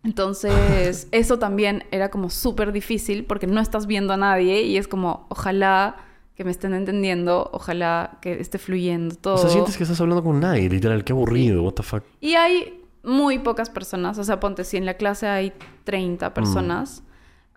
Entonces, 0.03 1.07
eso 1.11 1.39
también 1.39 1.83
era 1.91 2.09
como 2.09 2.29
súper 2.29 2.71
difícil 2.71 3.25
porque 3.25 3.47
no 3.47 3.59
estás 3.59 3.85
viendo 3.87 4.13
a 4.13 4.17
nadie 4.17 4.63
y 4.63 4.77
es 4.77 4.87
como, 4.87 5.25
ojalá 5.29 5.97
que 6.35 6.45
me 6.45 6.51
estén 6.51 6.73
entendiendo, 6.73 7.49
ojalá 7.51 8.17
que 8.21 8.39
esté 8.39 8.59
fluyendo 8.59 9.15
todo. 9.15 9.35
O 9.35 9.37
sea, 9.39 9.49
sientes 9.49 9.75
que 9.75 9.83
estás 9.83 9.99
hablando 9.99 10.23
con 10.23 10.39
nadie, 10.39 10.69
literal. 10.69 11.03
Qué 11.03 11.11
aburrido, 11.11 11.63
what 11.63 11.73
the 11.73 11.83
fuck. 11.83 12.03
Y 12.21 12.35
hay 12.35 12.81
muy 13.03 13.39
pocas 13.39 13.69
personas, 13.69 14.17
o 14.17 14.23
sea, 14.23 14.39
ponte, 14.39 14.63
si 14.63 14.77
en 14.77 14.85
la 14.85 14.93
clase 14.93 15.27
hay 15.27 15.51
30 15.83 16.33
personas, 16.33 17.03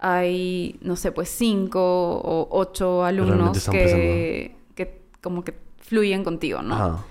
hay, 0.04 0.78
no 0.82 0.96
sé, 0.96 1.12
pues 1.12 1.28
5 1.28 1.78
o 1.80 2.48
8 2.50 3.02
realmente 3.08 3.60
alumnos 3.62 3.68
que, 3.70 4.56
que 4.74 5.00
como 5.20 5.44
que 5.44 5.54
fluyen 5.78 6.24
contigo, 6.24 6.60
¿no? 6.60 6.74
Ajá. 6.74 7.04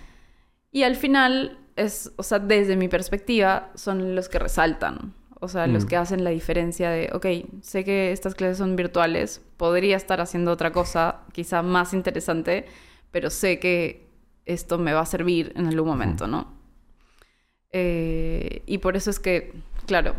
Y 0.71 0.83
al 0.83 0.95
final, 0.97 1.57
es, 1.77 2.11
o 2.17 2.23
sea, 2.23 2.39
desde 2.39 2.75
mi 2.75 2.89
perspectiva, 2.89 3.71
son 3.75 4.13
los 4.15 4.27
que 4.27 4.39
resaltan. 4.39 5.13
O 5.39 5.47
sea, 5.47 5.67
los 5.67 5.85
Mm. 5.85 5.87
que 5.87 5.95
hacen 5.95 6.23
la 6.23 6.29
diferencia 6.31 6.89
de, 6.91 7.09
ok, 7.13 7.25
sé 7.61 7.83
que 7.85 8.11
estas 8.11 8.35
clases 8.35 8.57
son 8.57 8.75
virtuales, 8.75 9.41
podría 9.57 9.95
estar 9.97 10.19
haciendo 10.21 10.51
otra 10.51 10.71
cosa, 10.71 11.21
quizá 11.31 11.61
más 11.63 11.93
interesante, 11.93 12.65
pero 13.09 13.29
sé 13.29 13.57
que 13.59 14.05
esto 14.45 14.77
me 14.77 14.93
va 14.93 14.99
a 15.01 15.05
servir 15.05 15.53
en 15.55 15.65
algún 15.67 15.87
momento, 15.87 16.27
¿no? 16.27 16.53
Eh, 17.71 18.63
y 18.65 18.77
por 18.79 18.97
eso 18.97 19.09
es 19.09 19.19
que, 19.19 19.53
claro, 19.87 20.13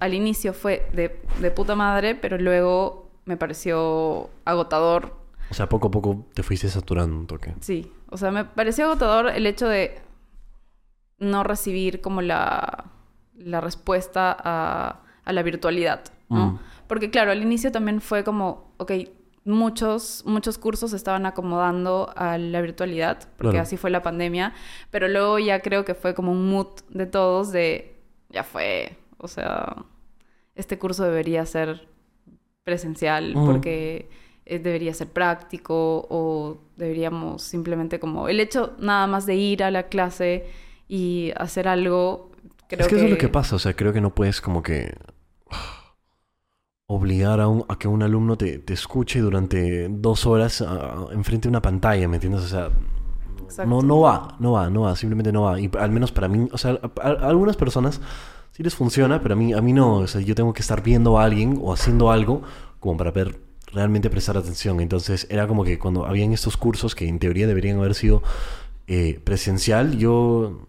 al 0.00 0.14
inicio 0.14 0.52
fue 0.54 0.88
de, 0.92 1.20
de 1.40 1.50
puta 1.50 1.74
madre, 1.76 2.14
pero 2.14 2.38
luego 2.38 3.08
me 3.26 3.36
pareció 3.36 4.30
agotador 4.44 5.14
O 5.50 5.54
sea, 5.54 5.68
poco 5.68 5.88
a 5.88 5.90
poco 5.90 6.26
te 6.34 6.42
fuiste 6.42 6.68
saturando 6.68 7.16
un 7.16 7.26
toque. 7.26 7.54
Sí, 7.60 7.92
o 8.10 8.16
sea, 8.16 8.30
me 8.30 8.44
pareció 8.44 8.86
agotador 8.86 9.28
el 9.28 9.46
hecho 9.46 9.68
de 9.68 10.00
no 11.18 11.44
recibir 11.44 12.00
como 12.00 12.22
la, 12.22 12.86
la 13.36 13.60
respuesta 13.60 14.34
a, 14.38 15.00
a 15.24 15.32
la 15.32 15.42
virtualidad, 15.42 16.02
¿no? 16.28 16.52
Mm. 16.52 16.58
Porque 16.86 17.10
claro, 17.10 17.30
al 17.30 17.42
inicio 17.42 17.70
también 17.70 18.00
fue 18.00 18.24
como, 18.24 18.72
ok, 18.78 18.92
muchos, 19.44 20.22
muchos 20.26 20.58
cursos 20.58 20.92
estaban 20.92 21.26
acomodando 21.26 22.12
a 22.16 22.36
la 22.38 22.60
virtualidad, 22.60 23.18
porque 23.36 23.50
Claro. 23.52 23.62
así 23.62 23.76
fue 23.76 23.90
la 23.90 24.02
pandemia, 24.02 24.54
pero 24.90 25.08
luego 25.08 25.38
ya 25.38 25.60
creo 25.60 25.84
que 25.84 25.94
fue 25.94 26.14
como 26.14 26.32
un 26.32 26.48
mood 26.50 26.68
de 26.88 27.06
todos 27.06 27.52
de, 27.52 27.96
ya 28.30 28.44
fue, 28.44 28.96
o 29.18 29.28
sea, 29.28 29.76
este 30.54 30.78
curso 30.78 31.04
debería 31.04 31.46
ser 31.46 31.88
presencial 32.64 33.40
porque 33.44 34.10
eh, 34.46 34.58
debería 34.58 34.94
ser 34.94 35.08
práctico 35.08 36.06
o 36.10 36.58
deberíamos 36.76 37.42
simplemente 37.42 38.00
como 38.00 38.28
el 38.28 38.40
hecho 38.40 38.74
nada 38.78 39.06
más 39.06 39.26
de 39.26 39.36
ir 39.36 39.64
a 39.64 39.70
la 39.70 39.84
clase 39.88 40.46
y 40.88 41.32
hacer 41.36 41.68
algo 41.68 42.30
creo 42.68 42.86
es 42.86 42.88
que, 42.88 42.94
que 42.94 42.96
eso 42.96 43.04
es 43.06 43.10
lo 43.10 43.18
que 43.18 43.28
pasa. 43.28 43.56
O 43.56 43.58
sea, 43.58 43.74
creo 43.76 43.92
que 43.92 44.00
no 44.00 44.14
puedes 44.14 44.40
como 44.40 44.62
que 44.62 44.94
obligar 46.86 47.40
a, 47.40 47.48
un- 47.48 47.64
a 47.68 47.78
que 47.78 47.88
un 47.88 48.02
alumno 48.02 48.36
te, 48.36 48.58
te 48.58 48.72
escuche 48.74 49.20
durante 49.20 49.88
dos 49.88 50.26
horas 50.26 50.60
ah, 50.62 51.06
enfrente 51.12 51.44
de 51.46 51.50
una 51.50 51.62
pantalla, 51.62 52.08
¿me 52.08 52.16
entiendes? 52.16 52.42
O 52.42 52.48
sea, 52.48 52.70
Exacto. 53.44 53.68
no, 53.68 53.82
no 53.82 54.00
va, 54.00 54.36
no 54.40 54.52
va, 54.52 54.70
no 54.70 54.82
va, 54.82 54.96
simplemente 54.96 55.32
no 55.32 55.42
va. 55.42 55.60
Y 55.60 55.70
al 55.78 55.90
menos 55.90 56.12
para 56.12 56.28
mí, 56.28 56.48
o 56.52 56.58
sea, 56.58 56.72
a, 56.82 57.08
a- 57.08 57.12
a 57.12 57.28
algunas 57.28 57.56
personas 57.56 58.00
sí 58.52 58.62
les 58.62 58.74
funciona, 58.74 59.22
pero 59.22 59.34
a 59.34 59.36
mí, 59.36 59.52
a 59.52 59.60
mí 59.60 59.72
no. 59.72 59.96
O 59.96 60.06
sea, 60.06 60.20
yo 60.20 60.34
tengo 60.34 60.52
que 60.52 60.62
estar 60.62 60.82
viendo 60.82 61.18
a 61.18 61.24
alguien 61.24 61.58
o 61.62 61.72
haciendo 61.72 62.10
algo 62.10 62.42
como 62.78 62.96
para 62.96 63.10
ver 63.10 63.38
realmente 63.72 64.10
prestar 64.10 64.36
atención. 64.36 64.80
Entonces 64.80 65.26
era 65.30 65.46
como 65.46 65.64
que 65.64 65.78
cuando 65.78 66.06
habían 66.06 66.32
estos 66.32 66.56
cursos 66.56 66.94
que 66.94 67.08
en 67.08 67.18
teoría 67.18 67.46
deberían 67.46 67.78
haber 67.78 67.94
sido 67.94 68.22
eh, 68.86 69.20
presencial, 69.22 69.96
yo 69.98 70.66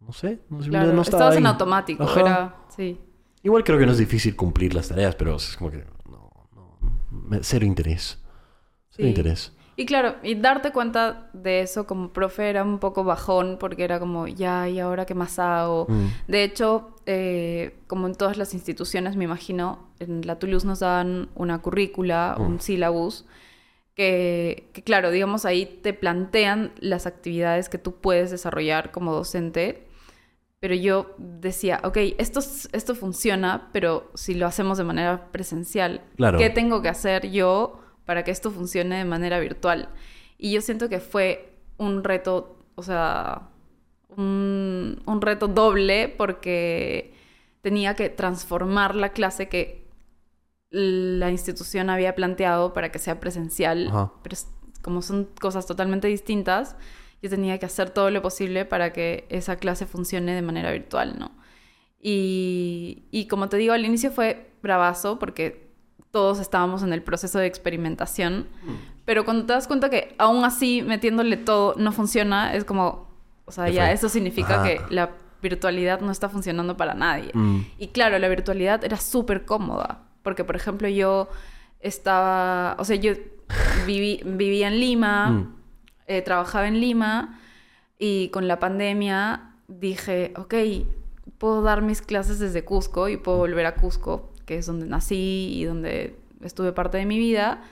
no 0.00 0.12
sé, 0.12 0.40
no, 0.50 0.62
simplemente 0.62 0.68
claro, 0.70 0.92
no 0.92 1.02
estaba 1.02 1.22
estabas 1.24 1.36
en 1.36 1.46
automático 1.46 2.18
era 2.18 2.56
sí 2.74 2.98
Igual 3.44 3.62
creo 3.62 3.78
que 3.78 3.84
no 3.84 3.92
es 3.92 3.98
difícil 3.98 4.34
cumplir 4.36 4.74
las 4.74 4.88
tareas, 4.88 5.14
pero 5.16 5.36
es 5.36 5.54
como 5.58 5.70
que 5.70 5.84
no, 6.10 6.48
no, 6.50 7.38
cero 7.42 7.66
interés. 7.66 8.18
Cero 8.88 9.06
Sí. 9.06 9.08
interés. 9.08 9.52
Y 9.76 9.86
claro, 9.86 10.14
y 10.22 10.36
darte 10.36 10.70
cuenta 10.70 11.28
de 11.32 11.60
eso 11.62 11.86
como 11.86 12.12
profe 12.12 12.48
era 12.48 12.62
un 12.62 12.78
poco 12.78 13.02
bajón 13.02 13.56
porque 13.58 13.82
era 13.84 13.98
como, 13.98 14.28
ya, 14.28 14.68
¿y 14.68 14.78
ahora 14.78 15.04
qué 15.04 15.14
más 15.14 15.38
hago? 15.40 15.86
Mm. 15.88 16.06
De 16.28 16.44
hecho, 16.44 16.94
eh, 17.06 17.76
como 17.88 18.06
en 18.06 18.14
todas 18.14 18.36
las 18.36 18.54
instituciones, 18.54 19.16
me 19.16 19.24
imagino, 19.24 19.88
en 19.98 20.26
la 20.26 20.38
Toulouse 20.38 20.64
nos 20.66 20.78
dan 20.80 21.28
una 21.34 21.60
currícula, 21.60 22.36
un 22.38 22.54
Mm. 22.54 22.60
sílabus, 22.60 23.24
que, 23.94 24.70
que 24.72 24.82
claro, 24.82 25.10
digamos 25.10 25.44
ahí 25.44 25.66
te 25.82 25.92
plantean 25.92 26.72
las 26.80 27.06
actividades 27.06 27.68
que 27.68 27.78
tú 27.78 27.96
puedes 28.00 28.30
desarrollar 28.30 28.90
como 28.90 29.12
docente. 29.12 29.86
Pero 30.60 30.74
yo 30.74 31.14
decía, 31.18 31.80
ok, 31.84 31.98
esto, 32.18 32.40
es- 32.40 32.68
esto 32.72 32.94
funciona, 32.94 33.68
pero 33.72 34.10
si 34.14 34.34
lo 34.34 34.46
hacemos 34.46 34.78
de 34.78 34.84
manera 34.84 35.30
presencial, 35.30 36.00
Claro. 36.16 36.38
¿qué 36.38 36.48
tengo 36.50 36.80
que 36.80 36.88
hacer 36.88 37.30
yo 37.30 37.80
para 38.04 38.24
que 38.24 38.30
esto 38.30 38.50
funcione 38.50 38.96
de 38.98 39.04
manera 39.04 39.38
virtual? 39.40 39.88
Y 40.38 40.52
yo 40.52 40.60
siento 40.60 40.88
que 40.88 41.00
fue 41.00 41.58
un 41.78 42.04
reto, 42.04 42.58
o 42.74 42.82
sea, 42.82 43.48
un, 44.16 45.02
un 45.06 45.20
reto 45.20 45.48
doble 45.48 46.08
porque 46.08 47.14
tenía 47.62 47.94
que 47.94 48.10
transformar 48.10 48.94
la 48.94 49.10
clase 49.10 49.48
que 49.48 49.84
la 50.70 51.30
institución 51.30 51.88
había 51.88 52.14
planteado 52.14 52.72
para 52.72 52.90
que 52.90 52.98
sea 52.98 53.20
presencial, 53.20 53.88
Ajá. 53.88 54.12
pero 54.22 54.34
es- 54.34 54.48
como 54.82 55.02
son 55.02 55.28
cosas 55.40 55.66
totalmente 55.66 56.08
distintas, 56.08 56.76
yo 57.22 57.30
tenía 57.30 57.58
que 57.58 57.64
hacer 57.66 57.88
todo 57.90 58.10
lo 58.10 58.20
posible 58.20 58.64
para 58.66 58.92
que 58.92 59.24
esa 59.30 59.56
clase 59.56 59.86
funcione 59.86 60.34
de 60.34 60.42
manera 60.42 60.72
virtual, 60.72 61.18
¿no? 61.18 61.30
Y, 62.02 63.04
y 63.10 63.28
como 63.28 63.48
te 63.48 63.56
digo, 63.56 63.72
al 63.72 63.84
inicio 63.86 64.10
fue 64.10 64.50
bravazo 64.62 65.18
porque 65.18 65.63
todos 66.14 66.38
estábamos 66.38 66.84
en 66.84 66.92
el 66.92 67.02
proceso 67.02 67.40
de 67.40 67.46
experimentación, 67.46 68.46
pero 69.04 69.24
cuando 69.24 69.46
te 69.46 69.52
das 69.52 69.66
cuenta 69.66 69.90
que 69.90 70.14
aún 70.16 70.44
así 70.44 70.80
metiéndole 70.82 71.36
todo 71.36 71.74
no 71.76 71.90
funciona, 71.90 72.54
es 72.54 72.64
como, 72.64 73.08
o 73.46 73.50
sea, 73.50 73.68
Ya 73.68 73.90
eso 73.90 74.08
significa 74.08 74.62
que 74.62 74.80
la 74.90 75.10
virtualidad 75.42 76.00
no 76.00 76.12
está 76.12 76.28
funcionando 76.28 76.76
para 76.76 76.94
nadie. 76.94 77.30
Mm. 77.34 77.60
Y 77.78 77.88
claro, 77.88 78.16
la 78.20 78.28
virtualidad 78.28 78.84
era 78.84 78.96
súper 78.96 79.44
cómoda, 79.44 80.04
porque 80.22 80.44
por 80.44 80.54
ejemplo 80.54 80.88
yo 80.88 81.28
estaba, 81.80 82.76
o 82.78 82.84
sea, 82.84 82.94
yo 82.96 83.12
viví, 83.84 84.20
vivía 84.24 84.68
en 84.68 84.78
Lima, 84.80 85.30
Mm. 85.30 85.54
eh, 86.06 86.22
trabajaba 86.22 86.68
en 86.68 86.80
Lima 86.80 87.40
y 87.98 88.28
con 88.28 88.46
la 88.46 88.58
pandemia 88.60 89.50
dije, 89.68 90.32
ok, 90.36 90.54
puedo 91.38 91.62
dar 91.62 91.82
mis 91.82 92.00
clases 92.02 92.38
desde 92.38 92.64
Cusco 92.64 93.08
y 93.08 93.16
puedo 93.16 93.38
volver 93.38 93.66
a 93.66 93.74
Cusco, 93.74 94.30
que 94.46 94.58
es 94.58 94.66
donde 94.66 94.86
nací 94.86 95.52
y 95.54 95.64
donde 95.64 96.16
estuve 96.42 96.72
parte 96.72 96.98
de 96.98 97.06
mi 97.06 97.18
vida. 97.18 97.62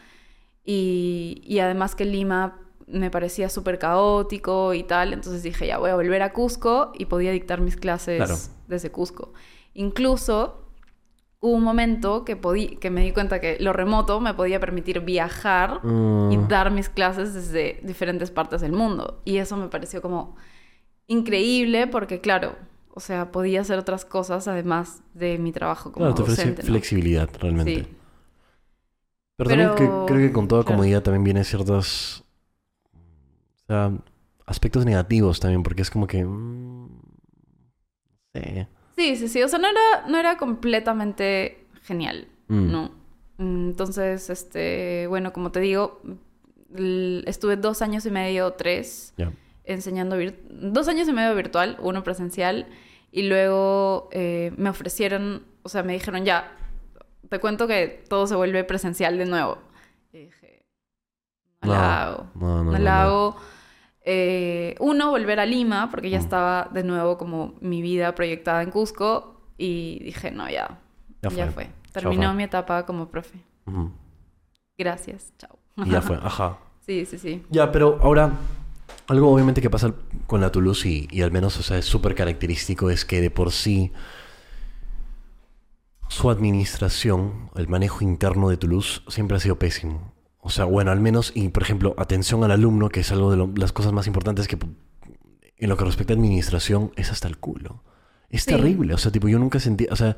Y, 0.64 1.42
y 1.44 1.58
además 1.58 1.94
que 1.94 2.04
Lima 2.04 2.58
me 2.86 3.10
parecía 3.10 3.48
súper 3.48 3.78
caótico 3.78 4.74
y 4.74 4.82
tal, 4.82 5.12
entonces 5.12 5.42
dije, 5.42 5.66
ya 5.66 5.78
voy 5.78 5.90
a 5.90 5.94
volver 5.96 6.22
a 6.22 6.32
Cusco 6.32 6.92
y 6.98 7.06
podía 7.06 7.32
dictar 7.32 7.60
mis 7.60 7.76
clases 7.76 8.16
Claro. 8.18 8.36
desde 8.68 8.90
Cusco. 8.90 9.32
Incluso 9.74 10.58
hubo 11.40 11.52
un 11.54 11.62
momento 11.64 12.24
que, 12.24 12.36
podí, 12.36 12.76
que 12.76 12.90
me 12.90 13.02
di 13.02 13.12
cuenta 13.12 13.40
que 13.40 13.56
lo 13.60 13.72
remoto 13.72 14.20
me 14.20 14.34
podía 14.34 14.60
permitir 14.60 15.00
viajar 15.00 15.80
y 15.82 15.86
Mm. 15.88 16.48
dar 16.48 16.70
mis 16.70 16.88
clases 16.88 17.34
desde 17.34 17.80
diferentes 17.82 18.30
partes 18.30 18.60
del 18.60 18.72
mundo. 18.72 19.20
Y 19.24 19.38
eso 19.38 19.56
me 19.56 19.68
pareció 19.68 20.00
como 20.02 20.36
increíble 21.08 21.86
porque, 21.88 22.20
claro, 22.20 22.54
o 22.94 23.00
sea, 23.00 23.32
podía 23.32 23.60
hacer 23.62 23.78
otras 23.78 24.04
cosas 24.04 24.46
además 24.48 25.02
de 25.14 25.38
mi 25.38 25.50
trabajo 25.52 25.92
como 25.92 26.04
Claro, 26.06 26.14
te 26.14 26.22
ofrece 26.22 26.42
docente. 26.42 26.62
¿no? 26.62 26.68
flexibilidad 26.68 27.28
realmente. 27.40 27.84
Sí. 27.84 27.88
Pero, 29.36 29.50
Pero- 29.50 29.70
también 29.74 29.90
que- 29.90 30.06
creo 30.12 30.28
que 30.28 30.32
con 30.32 30.46
toda 30.48 30.62
claro. 30.62 30.76
comodidad 30.76 31.02
también 31.02 31.24
vienen 31.24 31.44
ciertos 31.44 32.24
o 32.94 33.66
sea, 33.66 33.92
aspectos 34.46 34.84
negativos 34.84 35.40
también, 35.40 35.62
porque 35.62 35.82
es 35.82 35.90
como 35.90 36.06
que... 36.06 36.24
mm. 36.24 36.88
Sí, 38.96 39.16
sí, 39.16 39.28
sí. 39.28 39.42
O 39.42 39.48
sea, 39.48 39.58
no 39.58 39.68
era, 39.68 40.06
no 40.08 40.18
era 40.18 40.36
completamente 40.36 41.66
genial, 41.82 42.28
Mm. 42.48 42.70
¿no? 42.72 42.90
Mm, 43.38 43.68
Entonces, 43.70 44.28
este, 44.30 45.06
bueno, 45.08 45.32
como 45.32 45.50
te 45.52 45.60
digo, 45.60 46.00
estuve 47.26 47.56
dos 47.56 47.82
años 47.82 48.04
y 48.06 48.10
medio, 48.10 48.52
tres, 48.52 49.14
Ya. 49.16 49.32
Enseñando 49.64 50.16
dos 50.50 50.88
años 50.88 51.08
y 51.08 51.12
medio 51.12 51.34
virtual, 51.34 51.76
uno 51.80 52.02
presencial, 52.02 52.66
y 53.10 53.22
luego 53.28 54.08
eh, 54.12 54.52
me 54.56 54.70
ofrecieron, 54.70 55.44
o 55.62 55.68
sea, 55.68 55.82
me 55.82 55.92
dijeron, 55.92 56.24
ya, 56.24 56.56
te 57.28 57.38
cuento 57.40 57.66
que 57.66 58.04
todo 58.08 58.26
se 58.26 58.34
vuelve 58.34 58.64
presencial 58.64 59.18
de 59.18 59.26
nuevo. 59.26 59.58
Y 60.12 60.18
dije, 60.26 60.64
no, 61.62 61.68
No, 61.68 61.74
la 61.74 62.02
hago. 62.02 62.26
no, 62.34 62.46
no, 62.58 62.64
No 62.64 62.72
no, 62.72 62.78
la 62.78 63.02
hago. 63.02 63.36
Eh, 64.04 64.74
uno, 64.80 65.10
volver 65.10 65.38
a 65.40 65.46
Lima, 65.46 65.88
porque 65.90 66.10
ya 66.10 66.18
Mm. 66.18 66.22
estaba 66.22 66.68
de 66.72 66.82
nuevo 66.82 67.16
como 67.18 67.54
mi 67.60 67.82
vida 67.82 68.14
proyectada 68.14 68.62
en 68.62 68.70
Cusco. 68.70 69.40
Y 69.56 70.00
dije, 70.02 70.30
no, 70.32 70.50
ya, 70.50 70.80
Ya 71.22 71.30
ya, 71.30 71.44
fue. 71.46 71.66
fue. 71.66 71.70
Terminó 71.92 72.28
fue. 72.28 72.34
mi 72.34 72.42
etapa 72.42 72.84
como 72.84 73.08
profe. 73.08 73.38
Ujú. 73.66 73.92
Gracias, 74.76 75.32
chao. 75.38 75.56
Y 75.76 75.90
ya 75.90 76.00
fue, 76.02 76.16
ajá. 76.16 76.58
Sí, 76.80 77.06
sí, 77.06 77.16
sí. 77.16 77.44
Ya, 77.48 77.70
pero 77.70 78.00
ahora, 78.02 78.32
algo 79.08 79.30
obviamente 79.32 79.60
que 79.60 79.70
pasa 79.70 79.94
con 80.26 80.40
la 80.40 80.50
Toulouse 80.52 80.86
y, 80.88 81.08
y 81.10 81.22
al 81.22 81.30
menos, 81.32 81.58
o 81.58 81.62
sea, 81.62 81.78
es 81.78 81.84
súper 81.84 82.14
característico 82.14 82.90
es 82.90 83.04
que 83.04 83.20
de 83.20 83.30
por 83.30 83.52
sí 83.52 83.92
su 86.08 86.30
administración, 86.30 87.50
el 87.56 87.68
manejo 87.68 88.02
interno 88.04 88.48
de 88.50 88.56
Toulouse 88.58 89.02
siempre 89.08 89.36
ha 89.36 89.40
sido 89.40 89.58
pésimo. 89.58 90.12
O 90.40 90.50
sea, 90.50 90.64
bueno, 90.64 90.90
al 90.90 91.00
menos, 91.00 91.32
y 91.34 91.48
por 91.48 91.62
ejemplo, 91.62 91.94
atención 91.96 92.44
al 92.44 92.50
alumno, 92.50 92.88
que 92.90 93.00
es 93.00 93.12
algo 93.12 93.30
de 93.30 93.36
lo- 93.36 93.50
las 93.56 93.72
cosas 93.72 93.92
más 93.92 94.06
importantes 94.06 94.48
que 94.48 94.58
en 95.56 95.68
lo 95.68 95.76
que 95.76 95.84
respecta 95.84 96.12
a 96.12 96.16
administración 96.16 96.92
es 96.96 97.10
hasta 97.12 97.28
el 97.28 97.38
culo. 97.38 97.84
Es 98.28 98.42
Sí. 98.42 98.50
terrible, 98.50 98.94
o 98.94 98.98
sea, 98.98 99.12
tipo, 99.12 99.28
yo 99.28 99.38
nunca 99.38 99.60
sentí, 99.60 99.86
o 99.90 99.96
sea, 99.96 100.16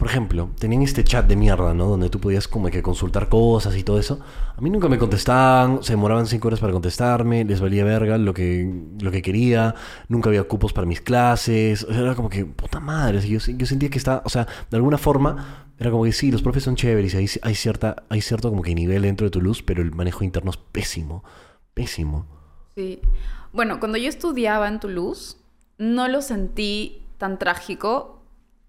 por 0.00 0.08
ejemplo, 0.08 0.48
tenían 0.58 0.80
este 0.80 1.04
chat 1.04 1.26
de 1.26 1.36
mierda, 1.36 1.74
¿no? 1.74 1.84
Donde 1.84 2.08
tú 2.08 2.20
podías 2.20 2.48
como 2.48 2.70
que 2.70 2.80
consultar 2.80 3.28
cosas 3.28 3.76
y 3.76 3.82
todo 3.82 3.98
eso. 3.98 4.18
A 4.56 4.58
mí 4.62 4.70
nunca 4.70 4.88
me 4.88 4.96
contestaban, 4.96 5.82
se 5.82 5.92
demoraban 5.92 6.26
cinco 6.26 6.48
horas 6.48 6.58
para 6.58 6.72
contestarme, 6.72 7.44
les 7.44 7.60
valía 7.60 7.84
verga 7.84 8.16
lo 8.16 8.32
que, 8.32 8.82
lo 8.98 9.10
que 9.10 9.20
quería, 9.20 9.74
nunca 10.08 10.30
había 10.30 10.44
cupos 10.44 10.72
para 10.72 10.86
mis 10.86 11.02
clases, 11.02 11.84
o 11.84 11.92
sea, 11.92 12.00
era 12.00 12.14
como 12.14 12.30
que, 12.30 12.46
puta 12.46 12.80
madre, 12.80 13.20
yo, 13.28 13.40
yo 13.40 13.66
sentía 13.66 13.90
que 13.90 13.98
estaba, 13.98 14.22
o 14.24 14.30
sea, 14.30 14.48
de 14.70 14.76
alguna 14.78 14.96
forma, 14.96 15.66
era 15.78 15.90
como 15.90 16.04
que 16.04 16.12
sí, 16.12 16.30
los 16.32 16.40
profes 16.40 16.62
son 16.62 16.76
chéveres, 16.76 17.14
hay, 17.14 17.54
cierta, 17.54 18.04
hay 18.08 18.22
cierto 18.22 18.48
como 18.48 18.62
que 18.62 18.74
nivel 18.74 19.02
dentro 19.02 19.26
de 19.26 19.30
tu 19.30 19.42
luz, 19.42 19.62
pero 19.62 19.82
el 19.82 19.92
manejo 19.92 20.24
interno 20.24 20.50
es 20.50 20.56
pésimo, 20.56 21.24
pésimo. 21.74 22.24
Sí. 22.74 23.02
Bueno, 23.52 23.78
cuando 23.80 23.98
yo 23.98 24.08
estudiaba 24.08 24.66
en 24.66 24.80
Toulouse, 24.80 25.36
no 25.76 26.08
lo 26.08 26.22
sentí 26.22 27.02
tan 27.18 27.38
trágico. 27.38 28.19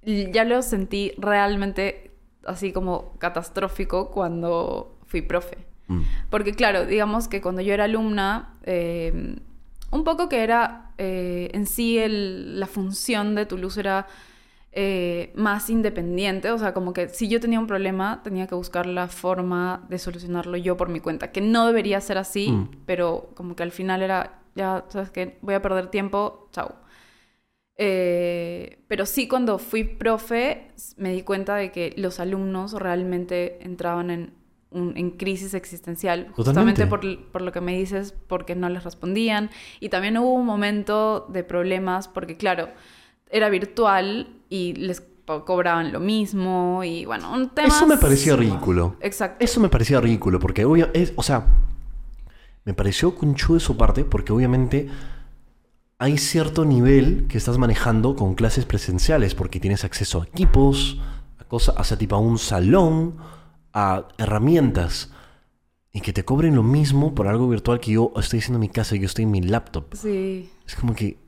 Ya 0.04 0.44
lo 0.46 0.62
sentí 0.62 1.12
realmente 1.18 2.12
así 2.46 2.72
como 2.74 3.14
catastrófico 3.20 4.10
cuando 4.12 4.98
fui 5.06 5.22
profe. 5.22 5.58
Mm. 5.88 6.02
Porque 6.30 6.54
claro, 6.54 6.86
digamos 6.86 7.28
que 7.28 7.42
cuando 7.42 7.62
yo 7.62 7.74
era 7.74 7.84
alumna, 7.84 8.56
eh, 8.64 9.36
un 9.92 10.04
poco 10.04 10.28
que 10.30 10.44
era 10.44 10.92
eh, 10.98 11.50
en 11.54 11.66
sí 11.68 11.98
el- 11.98 12.60
la 12.60 12.68
función 12.68 13.36
de 13.36 13.46
Toulouse 13.46 13.80
era 13.80 14.08
eh, 14.74 15.34
más 15.36 15.70
independiente, 15.70 16.50
o 16.50 16.58
sea, 16.58 16.74
como 16.74 16.94
que 16.94 17.10
si 17.10 17.28
yo 17.28 17.42
tenía 17.42 17.60
un 17.60 17.68
problema, 17.68 18.22
tenía 18.24 18.48
que 18.48 18.56
buscar 18.56 18.86
la 18.86 19.10
forma 19.10 19.84
de 19.90 20.00
solucionarlo 20.00 20.56
yo 20.56 20.78
por 20.78 20.88
mi 20.88 21.02
cuenta, 21.02 21.32
que 21.34 21.42
no 21.42 21.68
debería 21.68 22.00
ser 22.00 22.18
así, 22.18 22.52
Mm. 22.54 22.70
pero 22.86 23.32
como 23.36 23.56
que 23.58 23.64
al 23.64 23.72
final 23.72 24.02
era, 24.02 24.40
ya, 24.56 24.86
¿sabes 24.88 25.10
qué? 25.10 25.38
Voy 25.42 25.56
a 25.56 25.62
perder 25.62 25.88
tiempo, 25.88 26.48
chao. 26.54 26.76
Eh, 27.84 28.78
pero 28.88 29.08
sí 29.08 29.28
cuando 29.28 29.58
fui 29.58 29.84
profe 29.84 30.68
me 30.98 31.12
di 31.14 31.24
cuenta 31.24 31.56
de 31.56 31.72
que 31.72 31.96
los 31.98 32.20
alumnos 32.20 32.74
realmente 32.74 33.58
entraban 33.66 34.12
en, 34.12 34.34
un- 34.70 34.96
en 34.96 35.10
crisis 35.10 35.56
existencial, 35.56 36.28
justamente 36.36 36.86
por, 36.86 37.02
por 37.32 37.42
lo 37.42 37.52
que 37.52 37.60
me 37.60 37.76
dices, 37.76 38.14
porque 38.28 38.54
no 38.56 38.70
les 38.70 38.84
respondían. 38.84 39.50
Y 39.80 39.90
también 39.90 40.16
hubo 40.20 40.32
un 40.32 40.46
momento 40.46 41.26
de 41.30 41.44
problemas 41.44 42.08
porque, 42.08 42.38
claro, 42.38 42.70
era 43.32 43.50
virtual 43.50 44.28
y 44.48 44.74
les 44.74 45.02
cobraban 45.26 45.92
lo 45.92 46.00
mismo 46.00 46.84
y 46.84 47.06
bueno, 47.06 47.34
un 47.34 47.50
tema... 47.50 47.70
Eso 47.70 47.88
me 47.88 47.98
parecía 47.98 48.36
ridículo. 48.36 48.96
Exacto. 49.02 49.44
Eso 49.44 49.60
me 49.60 49.70
parecía 49.70 50.00
ridículo, 50.00 50.40
porque 50.40 50.66
obvio, 50.66 50.90
es, 50.94 51.14
o 51.16 51.24
sea, 51.24 51.48
me 52.64 52.76
pareció 52.76 53.16
conchudo 53.16 53.56
de 53.56 53.60
su 53.62 53.76
parte, 53.76 54.04
porque 54.06 54.32
obviamente 54.34 54.88
hay 56.02 56.18
cierto 56.18 56.66
nivel 56.66 57.28
que 57.30 57.38
estás 57.38 57.60
manejando 57.60 58.16
con 58.16 58.34
clases 58.34 58.66
presenciales, 58.66 59.36
porque 59.36 59.60
tienes 59.60 59.84
acceso 59.84 60.20
a 60.20 60.26
equipos, 60.26 61.00
a 61.38 61.44
cosas, 61.44 61.76
o 61.78 61.84
sea, 61.84 61.96
tipo 61.96 62.16
a 62.16 62.20
un 62.20 62.40
salón, 62.40 63.18
a 63.72 64.08
herramientas, 64.18 65.14
y 65.94 66.02
que 66.02 66.12
te 66.12 66.26
cobren 66.26 66.56
lo 66.56 66.64
mismo 66.64 67.14
por 67.14 67.28
algo 67.28 67.48
virtual 67.48 67.80
que 67.80 67.92
yo 67.92 68.12
estoy 68.16 68.40
haciendo 68.40 68.58
en 68.58 68.62
mi 68.62 68.70
casa, 68.70 68.96
yo 68.96 69.06
estoy 69.06 69.26
en 69.26 69.32
mi 69.32 69.42
laptop. 69.44 69.94
Sí. 69.94 70.50
Es 70.66 70.76
como 70.76 70.96
que, 70.96 71.20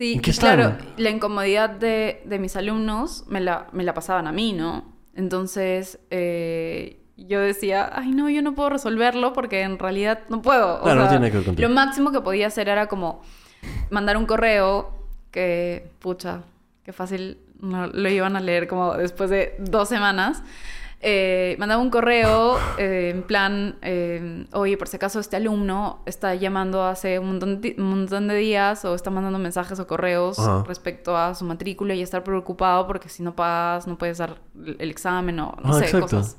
Sí, 0.00 0.14
¿En 0.14 0.20
qué 0.20 0.32
y 0.32 0.34
claro, 0.34 0.76
la 0.96 1.10
incomodidad 1.10 1.70
de, 1.70 2.22
de 2.24 2.38
mis 2.40 2.56
alumnos 2.56 3.24
me 3.28 3.40
la, 3.40 3.68
me 3.72 3.84
la 3.84 3.94
pasaban 3.94 4.26
a 4.26 4.32
mí, 4.32 4.52
¿no? 4.52 4.96
Entonces, 5.14 6.00
eh, 6.10 7.04
yo 7.16 7.38
decía, 7.38 7.88
ay, 7.92 8.10
no, 8.10 8.28
yo 8.30 8.42
no 8.42 8.56
puedo 8.56 8.70
resolverlo 8.70 9.32
porque 9.32 9.60
en 9.60 9.78
realidad 9.78 10.22
no 10.28 10.42
puedo. 10.42 10.80
O 10.80 10.82
Claro, 10.82 11.02
no 11.02 11.08
tiene 11.08 11.30
que 11.30 11.38
ver. 11.38 11.60
Lo 11.60 11.68
máximo 11.68 12.10
que 12.10 12.20
podía 12.20 12.48
hacer 12.48 12.68
era 12.68 12.88
como 12.88 13.20
mandar 13.90 14.16
un 14.16 14.26
correo 14.26 14.90
que, 15.30 15.90
pucha, 15.98 16.42
qué 16.84 16.92
fácil 16.92 17.38
no, 17.60 17.86
lo 17.86 18.08
iban 18.08 18.36
a 18.36 18.40
leer 18.40 18.66
como 18.68 18.94
después 18.94 19.30
de 19.30 19.54
dos 19.58 19.88
semanas. 19.88 20.42
Eh, 21.02 21.56
mandaba 21.58 21.80
un 21.80 21.88
correo 21.88 22.58
eh, 22.76 23.08
en 23.14 23.22
plan, 23.22 23.76
eh, 23.80 24.44
oye, 24.52 24.76
por 24.76 24.86
si 24.86 24.96
acaso 24.96 25.18
este 25.18 25.36
alumno 25.36 26.02
está 26.04 26.34
llamando 26.34 26.84
hace 26.84 27.18
un 27.18 27.28
montón, 27.28 27.62
de, 27.62 27.74
un 27.78 27.88
montón 27.88 28.28
de 28.28 28.34
días 28.34 28.84
o 28.84 28.94
está 28.94 29.08
mandando 29.08 29.38
mensajes 29.38 29.80
o 29.80 29.86
correos 29.86 30.38
Ajá. 30.38 30.62
respecto 30.68 31.16
a 31.16 31.34
su 31.34 31.46
matrícula 31.46 31.94
y 31.94 32.02
estar 32.02 32.22
preocupado 32.22 32.86
porque 32.86 33.08
si 33.08 33.22
no 33.22 33.34
pagas 33.34 33.86
no 33.86 33.96
puedes 33.96 34.18
dar 34.18 34.42
el 34.78 34.90
examen 34.90 35.40
o 35.40 35.56
no 35.64 35.70
Ah, 35.70 35.78
sé, 35.78 35.84
exacto. 35.86 36.16
cosas. 36.16 36.36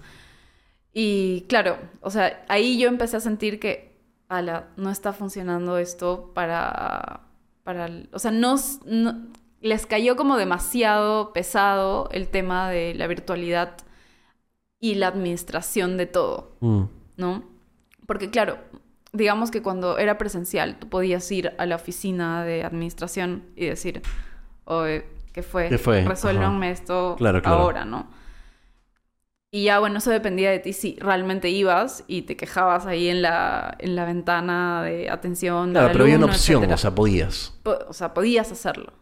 Y 0.93 1.45
claro, 1.49 1.77
o 2.01 2.11
sea, 2.11 2.45
ahí 2.47 2.77
yo 2.77 2.87
empecé 2.87 3.17
a 3.17 3.21
sentir 3.21 3.59
que, 3.59 3.90
ala, 4.31 4.69
no 4.77 4.89
está 4.89 5.13
funcionando 5.13 5.77
esto 5.77 6.31
para, 6.33 7.21
para, 7.63 7.89
o 8.13 8.19
sea, 8.19 8.31
no, 8.31 8.55
no- 8.85 9.27
les 9.61 9.85
cayó 9.85 10.15
como 10.15 10.37
demasiado 10.37 11.33
pesado 11.33 12.09
el 12.11 12.29
tema 12.29 12.69
de 12.69 12.95
la 12.95 13.07
virtualidad 13.07 13.77
y 14.79 14.95
la 14.95 15.07
administración 15.07 15.97
de 15.97 16.07
todo, 16.07 16.55
mm, 16.61 16.83
¿no? 17.17 17.43
Porque 18.07 18.29
claro, 18.31 18.57
digamos 19.13 19.51
que 19.51 19.61
cuando 19.61 19.97
era 19.99 20.17
presencial, 20.17 20.77
tú 20.79 20.89
podías 20.89 21.29
ir 21.31 21.53
a 21.57 21.65
la 21.65 21.75
oficina 21.75 22.43
de 22.43 22.63
administración 22.63 23.43
y 23.55 23.67
decir, 23.67 24.01
oye, 24.65 25.05
¿qué 25.33 25.43
fue? 25.43 25.69
¿Qué 25.69 25.77
fue? 25.77 26.03
Resuélvanme 26.03 26.71
esto 26.71 27.15
Claro, 27.17 27.41
claro. 27.41 27.57
ahora, 27.61 27.85
¿no? 27.85 28.07
Y 29.53 29.65
ya, 29.65 29.79
bueno, 29.79 29.97
eso 29.97 30.09
dependía 30.11 30.49
de 30.49 30.59
ti 30.59 30.71
si 30.71 30.95
realmente 31.01 31.49
ibas 31.49 32.05
y 32.07 32.21
te 32.21 32.37
quejabas 32.37 32.85
ahí 32.85 33.09
en 33.09 33.21
la, 33.21 33.75
en 33.79 33.97
la 33.97 34.05
ventana 34.05 34.81
de 34.83 35.09
atención. 35.09 35.71
claro, 35.71 35.89
pero 35.91 36.05
había 36.05 36.15
una 36.15 36.27
opción, 36.27 36.59
etcétera. 36.63 36.75
o 36.75 36.77
sea, 36.77 36.95
podías. 36.95 37.53
Po- 37.63 37.79
o 37.89 37.93
sea, 37.93 38.13
podías 38.13 38.49
hacerlo. 38.51 38.93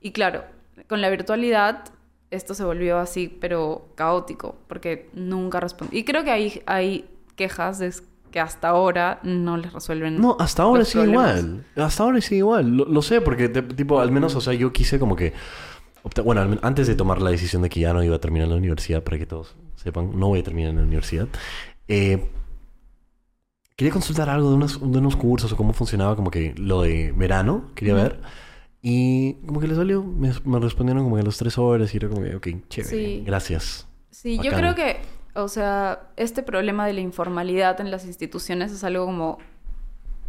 Y 0.00 0.12
claro, 0.12 0.44
con 0.88 1.00
la 1.00 1.10
virtualidad 1.10 1.84
esto 2.30 2.54
se 2.54 2.62
volvió 2.62 2.98
así, 2.98 3.36
pero 3.40 3.88
caótico, 3.96 4.56
porque 4.68 5.10
nunca 5.12 5.58
respondí. 5.58 5.98
Y 5.98 6.04
creo 6.04 6.22
que 6.22 6.30
hay, 6.30 6.62
hay 6.66 7.10
quejas 7.34 7.80
de, 7.80 7.92
que 8.30 8.38
hasta 8.38 8.68
ahora 8.68 9.18
no 9.24 9.56
les 9.56 9.72
resuelven. 9.72 10.20
No, 10.20 10.36
hasta 10.38 10.62
ahora 10.62 10.84
sigue 10.84 11.02
problemas. 11.06 11.40
igual. 11.42 11.64
Hasta 11.74 12.02
ahora 12.04 12.20
sigue 12.20 12.36
igual. 12.36 12.76
Lo, 12.76 12.84
lo 12.84 13.02
sé, 13.02 13.20
porque, 13.20 13.48
te- 13.48 13.62
tipo, 13.62 13.98
al 14.00 14.12
menos, 14.12 14.36
o 14.36 14.40
sea, 14.40 14.52
yo 14.54 14.72
quise 14.72 15.00
como 15.00 15.16
que. 15.16 15.32
Bueno, 16.24 16.58
antes 16.62 16.86
de 16.86 16.94
tomar 16.94 17.20
la 17.20 17.30
decisión 17.30 17.62
de 17.62 17.68
que 17.68 17.80
ya 17.80 17.92
no 17.92 18.02
iba 18.02 18.16
a 18.16 18.20
terminar 18.20 18.48
la 18.48 18.56
universidad, 18.56 19.02
para 19.02 19.18
que 19.18 19.26
todos 19.26 19.54
sepan, 19.76 20.18
no 20.18 20.28
voy 20.28 20.40
a 20.40 20.42
terminar 20.42 20.70
en 20.70 20.76
la 20.76 20.82
universidad. 20.82 21.28
eh, 21.88 22.28
quería 23.76 23.92
consultar 23.92 24.28
algo 24.28 24.50
de 24.50 24.54
unos, 24.56 24.78
de 24.80 24.98
unos 24.98 25.16
cursos 25.16 25.52
o 25.52 25.56
cómo 25.56 25.72
funcionaba, 25.72 26.14
como 26.16 26.30
que 26.30 26.54
lo 26.58 26.82
de 26.82 27.12
verano, 27.12 27.70
quería 27.74 27.94
ver. 27.94 28.20
Y 28.82 29.34
como 29.46 29.58
que 29.60 29.68
les 29.68 29.76
salió, 29.76 30.02
me, 30.02 30.32
me 30.44 30.58
respondieron 30.58 31.02
como 31.04 31.16
que 31.16 31.22
a 31.22 31.24
las 31.24 31.36
tres 31.38 31.56
horas 31.58 31.92
y 31.94 31.96
era 31.96 32.08
como 32.08 32.22
que, 32.22 32.36
ok, 32.36 32.48
chévere, 32.68 32.90
Sí. 32.96 33.22
gracias. 33.26 33.86
Sí, 34.10 34.36
yo 34.36 34.50
Bacán. 34.52 34.58
creo 34.60 34.74
que, 34.74 34.96
o 35.34 35.48
sea, 35.48 36.10
este 36.16 36.42
problema 36.42 36.86
de 36.86 36.92
la 36.94 37.00
informalidad 37.00 37.80
en 37.80 37.90
las 37.90 38.04
instituciones 38.06 38.72
es 38.72 38.84
algo 38.84 39.06
como 39.06 39.38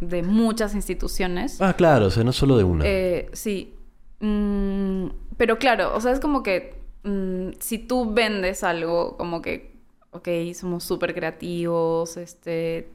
de 0.00 0.22
muchas 0.22 0.74
instituciones. 0.74 1.60
Ah, 1.60 1.74
claro, 1.74 2.06
o 2.06 2.10
sea, 2.10 2.24
no 2.24 2.32
solo 2.32 2.56
de 2.56 2.64
una. 2.64 2.84
Eh, 2.86 3.28
sí. 3.32 3.74
Mm, 4.20 5.06
pero 5.36 5.58
claro, 5.58 5.94
o 5.94 6.00
sea, 6.00 6.12
es 6.12 6.20
como 6.20 6.42
que 6.42 6.74
mm, 7.04 7.50
si 7.60 7.78
tú 7.78 8.12
vendes 8.12 8.64
algo, 8.64 9.16
como 9.16 9.42
que, 9.42 9.76
ok, 10.10 10.28
somos 10.54 10.84
súper 10.84 11.14
creativos, 11.14 12.16
este... 12.16 12.90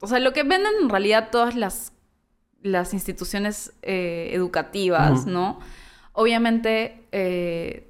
O 0.00 0.06
sea, 0.06 0.18
lo 0.18 0.32
que 0.32 0.42
venden 0.42 0.72
en 0.82 0.90
realidad 0.90 1.30
todas 1.30 1.54
las, 1.54 1.92
las 2.62 2.92
instituciones 2.92 3.72
eh, 3.82 4.30
educativas. 4.32 5.26
¿no? 5.26 5.58
Obviamente 6.12 7.02
eh, 7.12 7.88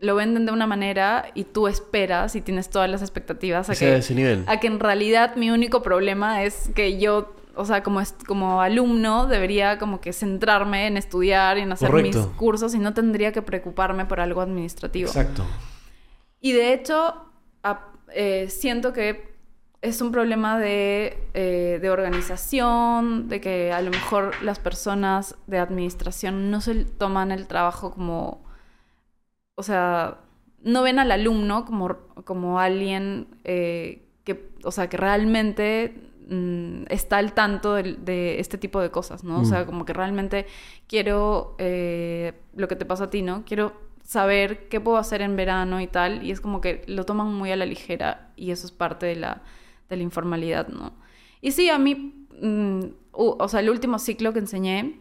lo 0.00 0.14
venden 0.14 0.46
de 0.46 0.52
una 0.52 0.66
manera 0.66 1.26
y 1.34 1.44
tú 1.44 1.68
esperas 1.68 2.34
y 2.36 2.40
tienes 2.40 2.70
todas 2.70 2.88
las 2.90 3.02
expectativas 3.02 3.68
a 3.68 3.72
Que 3.72 3.78
sea 3.78 3.88
que 3.88 3.92
de 3.92 3.98
ese 4.00 4.14
nivel. 4.14 4.44
a 4.46 4.60
que 4.60 4.66
en 4.66 4.80
realidad 4.80 5.36
mi 5.36 5.50
único 5.50 5.82
problema 5.82 6.42
es 6.44 6.70
que 6.74 6.98
yo, 6.98 7.34
o 7.56 7.64
sea, 7.64 7.82
como, 7.82 8.00
como 8.26 8.60
alumno 8.60 9.26
debería 9.26 9.78
como 9.78 10.00
que 10.00 10.12
centrarme 10.12 10.86
en 10.86 10.96
estudiar 10.96 11.58
y 11.58 11.62
en 11.62 11.72
hacer 11.72 11.90
mis 11.92 12.16
cursos 12.36 12.74
y 12.74 12.78
no 12.78 12.94
tendría 12.94 13.32
que 13.32 13.42
preocuparme 13.42 14.04
por 14.04 14.20
algo 14.20 14.40
administrativo. 14.40 15.08
Exacto. 15.08 15.44
Y 16.40 16.52
de 16.52 16.72
hecho, 16.74 17.14
a- 17.62 17.86
eh, 18.14 18.48
siento 18.50 18.92
que 18.92 19.34
es 19.82 20.00
un 20.00 20.10
problema 20.12 20.58
de, 20.58 21.18
eh, 21.34 21.78
de 21.80 21.90
organización, 21.90 23.28
de 23.28 23.40
que 23.40 23.72
a 23.72 23.80
lo 23.82 23.90
mejor 23.90 24.32
las 24.42 24.58
personas 24.58 25.36
de 25.46 25.58
administración 25.58 26.50
no 26.50 26.60
se 26.60 26.84
toman 26.84 27.30
el 27.30 27.46
trabajo 27.46 27.92
como, 27.92 28.44
o 29.54 29.62
sea, 29.62 30.18
no 30.62 30.82
ven 30.82 30.98
al 30.98 31.12
alumno 31.12 31.64
como, 31.64 31.96
como 32.24 32.58
alguien 32.58 33.28
eh, 33.44 34.02
que, 34.24 34.50
o 34.64 34.72
sea, 34.72 34.88
que 34.88 34.96
realmente 34.96 35.94
mm, 36.26 36.84
está 36.88 37.18
al 37.18 37.32
tanto 37.32 37.74
de, 37.74 38.38
este 38.40 38.58
tipo 38.58 38.80
de 38.80 38.90
cosas, 38.90 39.24
¿no? 39.24 39.40
O 39.40 39.44
sea, 39.44 39.62
Mm. 39.62 39.66
como 39.66 39.84
que 39.84 39.92
realmente 39.92 40.46
quiero 40.88 41.54
eh, 41.58 42.32
lo 42.54 42.68
que 42.68 42.76
te 42.76 42.84
pasa 42.84 43.04
a 43.04 43.10
ti, 43.10 43.22
¿no? 43.22 43.44
Quiero 43.44 43.72
saber 44.02 44.68
qué 44.68 44.80
puedo 44.80 44.98
hacer 44.98 45.20
en 45.22 45.36
verano 45.36 45.80
y 45.80 45.86
tal, 45.88 46.22
y 46.22 46.30
es 46.30 46.40
como 46.40 46.60
que 46.60 46.82
lo 46.86 47.04
toman 47.04 47.32
muy 47.34 47.50
a 47.52 47.56
la 47.56 47.66
ligera 47.66 48.32
y 48.36 48.50
eso 48.52 48.66
es 48.66 48.72
parte 48.72 49.06
de 49.06 49.16
la, 49.16 49.42
de 49.88 49.96
la 49.96 50.02
informalidad, 50.02 50.68
¿no? 50.68 50.92
Y 51.40 51.52
sí, 51.52 51.70
a 51.70 51.78
mí, 51.78 52.26
mm, 52.40 52.80
o 53.12 53.48
sea, 53.48 53.60
el 53.60 53.70
último 53.70 53.98
ciclo 53.98 54.32
que 54.32 54.38
enseñé, 54.40 55.00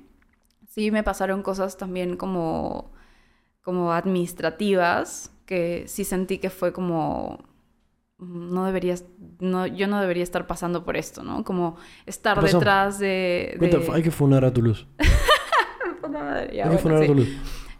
sí 0.69 0.91
me 0.91 1.03
pasaron 1.03 1.41
cosas 1.43 1.77
también 1.77 2.17
como, 2.17 2.91
como 3.61 3.91
administrativas, 3.93 5.31
que 5.45 5.83
sí 5.87 6.03
sentí 6.03 6.37
que 6.39 6.49
fue 6.49 6.73
como, 6.73 7.39
no 8.17 8.65
deberías, 8.65 9.05
no, 9.39 9.67
yo 9.67 9.87
no 9.87 9.99
debería 9.99 10.23
estar 10.23 10.47
pasando 10.47 10.85
por 10.85 10.95
esto, 10.97 11.23
¿no? 11.23 11.43
Como 11.43 11.75
estar 12.05 12.41
detrás 12.41 12.99
de... 12.99 13.57
Hay 13.91 14.03
que 14.03 14.11
funar 14.11 14.45
a 14.45 14.53
tu 14.53 14.61
luz. 14.61 14.87
Puta 16.01 16.23
madre, 16.23 16.55
ya, 16.55 16.63
hay 16.63 16.75
que 16.75 16.75
bueno, 16.75 16.79
funar 16.79 17.03
a 17.03 17.05
sí. 17.05 17.13
luz. 17.13 17.29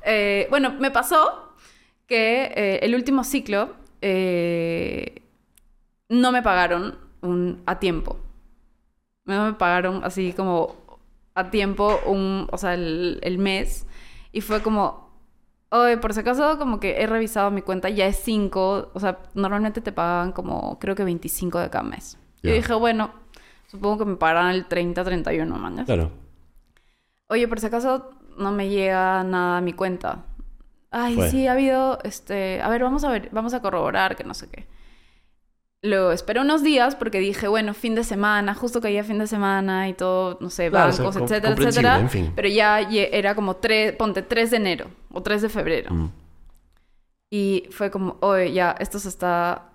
Eh, 0.04 0.48
bueno, 0.50 0.74
me 0.80 0.92
pasó 0.92 1.54
que 2.06 2.52
eh, 2.56 2.80
el 2.84 2.96
último 2.96 3.24
ciclo 3.24 3.76
eh, 4.02 5.24
no 6.10 6.32
me 6.32 6.42
pagaron 6.42 6.98
un, 7.22 7.64
a 7.66 7.80
tiempo. 7.80 8.20
No 9.24 9.46
me 9.46 9.54
pagaron 9.54 10.04
así 10.04 10.34
como 10.34 11.00
a 11.34 11.50
tiempo, 11.50 12.00
un, 12.06 12.48
o 12.52 12.58
sea, 12.58 12.74
el, 12.74 13.20
el 13.24 13.38
mes. 13.38 13.88
Y 14.32 14.42
fue 14.42 14.62
como, 14.62 15.05
oye, 15.70 15.98
por 15.98 16.14
si 16.14 16.22
acaso, 16.22 16.58
como 16.58 16.80
que 16.80 17.02
he 17.02 17.08
revisado 17.08 17.52
mi 17.52 17.62
cuenta, 17.62 17.90
ya 17.90 18.06
es 18.08 18.18
5. 18.18 18.92
O 18.94 19.00
sea, 19.00 19.20
normalmente 19.34 19.82
te 19.82 19.92
pagaban 19.92 20.32
como, 20.32 20.80
creo 20.80 20.96
que 20.96 21.04
25 21.04 21.60
de 21.60 21.70
cada 21.70 21.84
mes. 21.84 22.18
Yo 22.44 22.52
Ya. 22.52 22.56
dije, 22.56 22.74
bueno, 22.74 23.12
supongo 23.68 24.00
que 24.00 24.06
me 24.06 24.16
pagarán 24.18 24.52
el 24.52 24.68
30, 24.68 25.04
31, 25.04 25.58
mañana. 25.58 25.86
Claro. 25.86 26.12
Oye, 27.28 27.48
por 27.48 27.60
si 27.60 27.68
acaso 27.68 28.12
no 28.38 28.52
me 28.52 28.70
llega 28.70 29.24
nada 29.24 29.58
a 29.58 29.62
mi 29.62 29.74
cuenta. 29.74 30.26
Ay, 30.92 31.16
Fue. 31.16 31.30
sí, 31.30 31.48
ha 31.48 31.54
habido, 31.54 32.00
este, 32.04 32.62
a 32.62 32.70
ver, 32.70 32.84
vamos 32.84 33.04
a 33.04 33.10
ver, 33.10 33.30
vamos 33.32 33.54
a 33.54 33.62
corroborar 33.62 34.16
que 34.16 34.24
no 34.24 34.34
sé 34.34 34.50
qué. 34.50 34.68
Luego 35.86 36.12
esperé 36.12 36.42
unos 36.42 36.64
días 36.64 36.96
porque 36.96 37.20
dije, 37.20 37.48
bueno, 37.48 37.74
fin 37.74 37.96
de 37.96 38.04
semana, 38.04 38.54
justo 38.56 38.82
caía 38.82 39.04
fin 39.04 39.20
de 39.20 39.28
semana 39.28 39.88
y 39.88 39.94
todo, 39.94 40.38
no 40.42 40.50
sé, 40.50 40.70
Claro, 40.70 40.90
o 40.90 40.92
sea, 40.92 41.06
bancos, 41.06 41.22
etcétera, 41.32 41.54
etcétera. 41.56 42.00
en 42.00 42.10
fin. 42.10 42.34
Pero 42.36 42.48
ya 42.50 42.80
era 42.82 43.36
como 43.36 43.56
tres, 43.58 43.94
ponte 43.94 44.22
3 44.22 44.52
de 44.52 44.58
enero 44.58 44.86
o 45.12 45.22
3 45.22 45.42
de 45.44 45.50
febrero. 45.50 45.94
Mm. 45.94 46.10
Y 47.30 47.66
fue 47.72 47.92
como, 47.92 48.18
oye, 48.22 48.52
ya, 48.54 48.76
esto 48.80 48.98
se 49.00 49.10
está, 49.10 49.70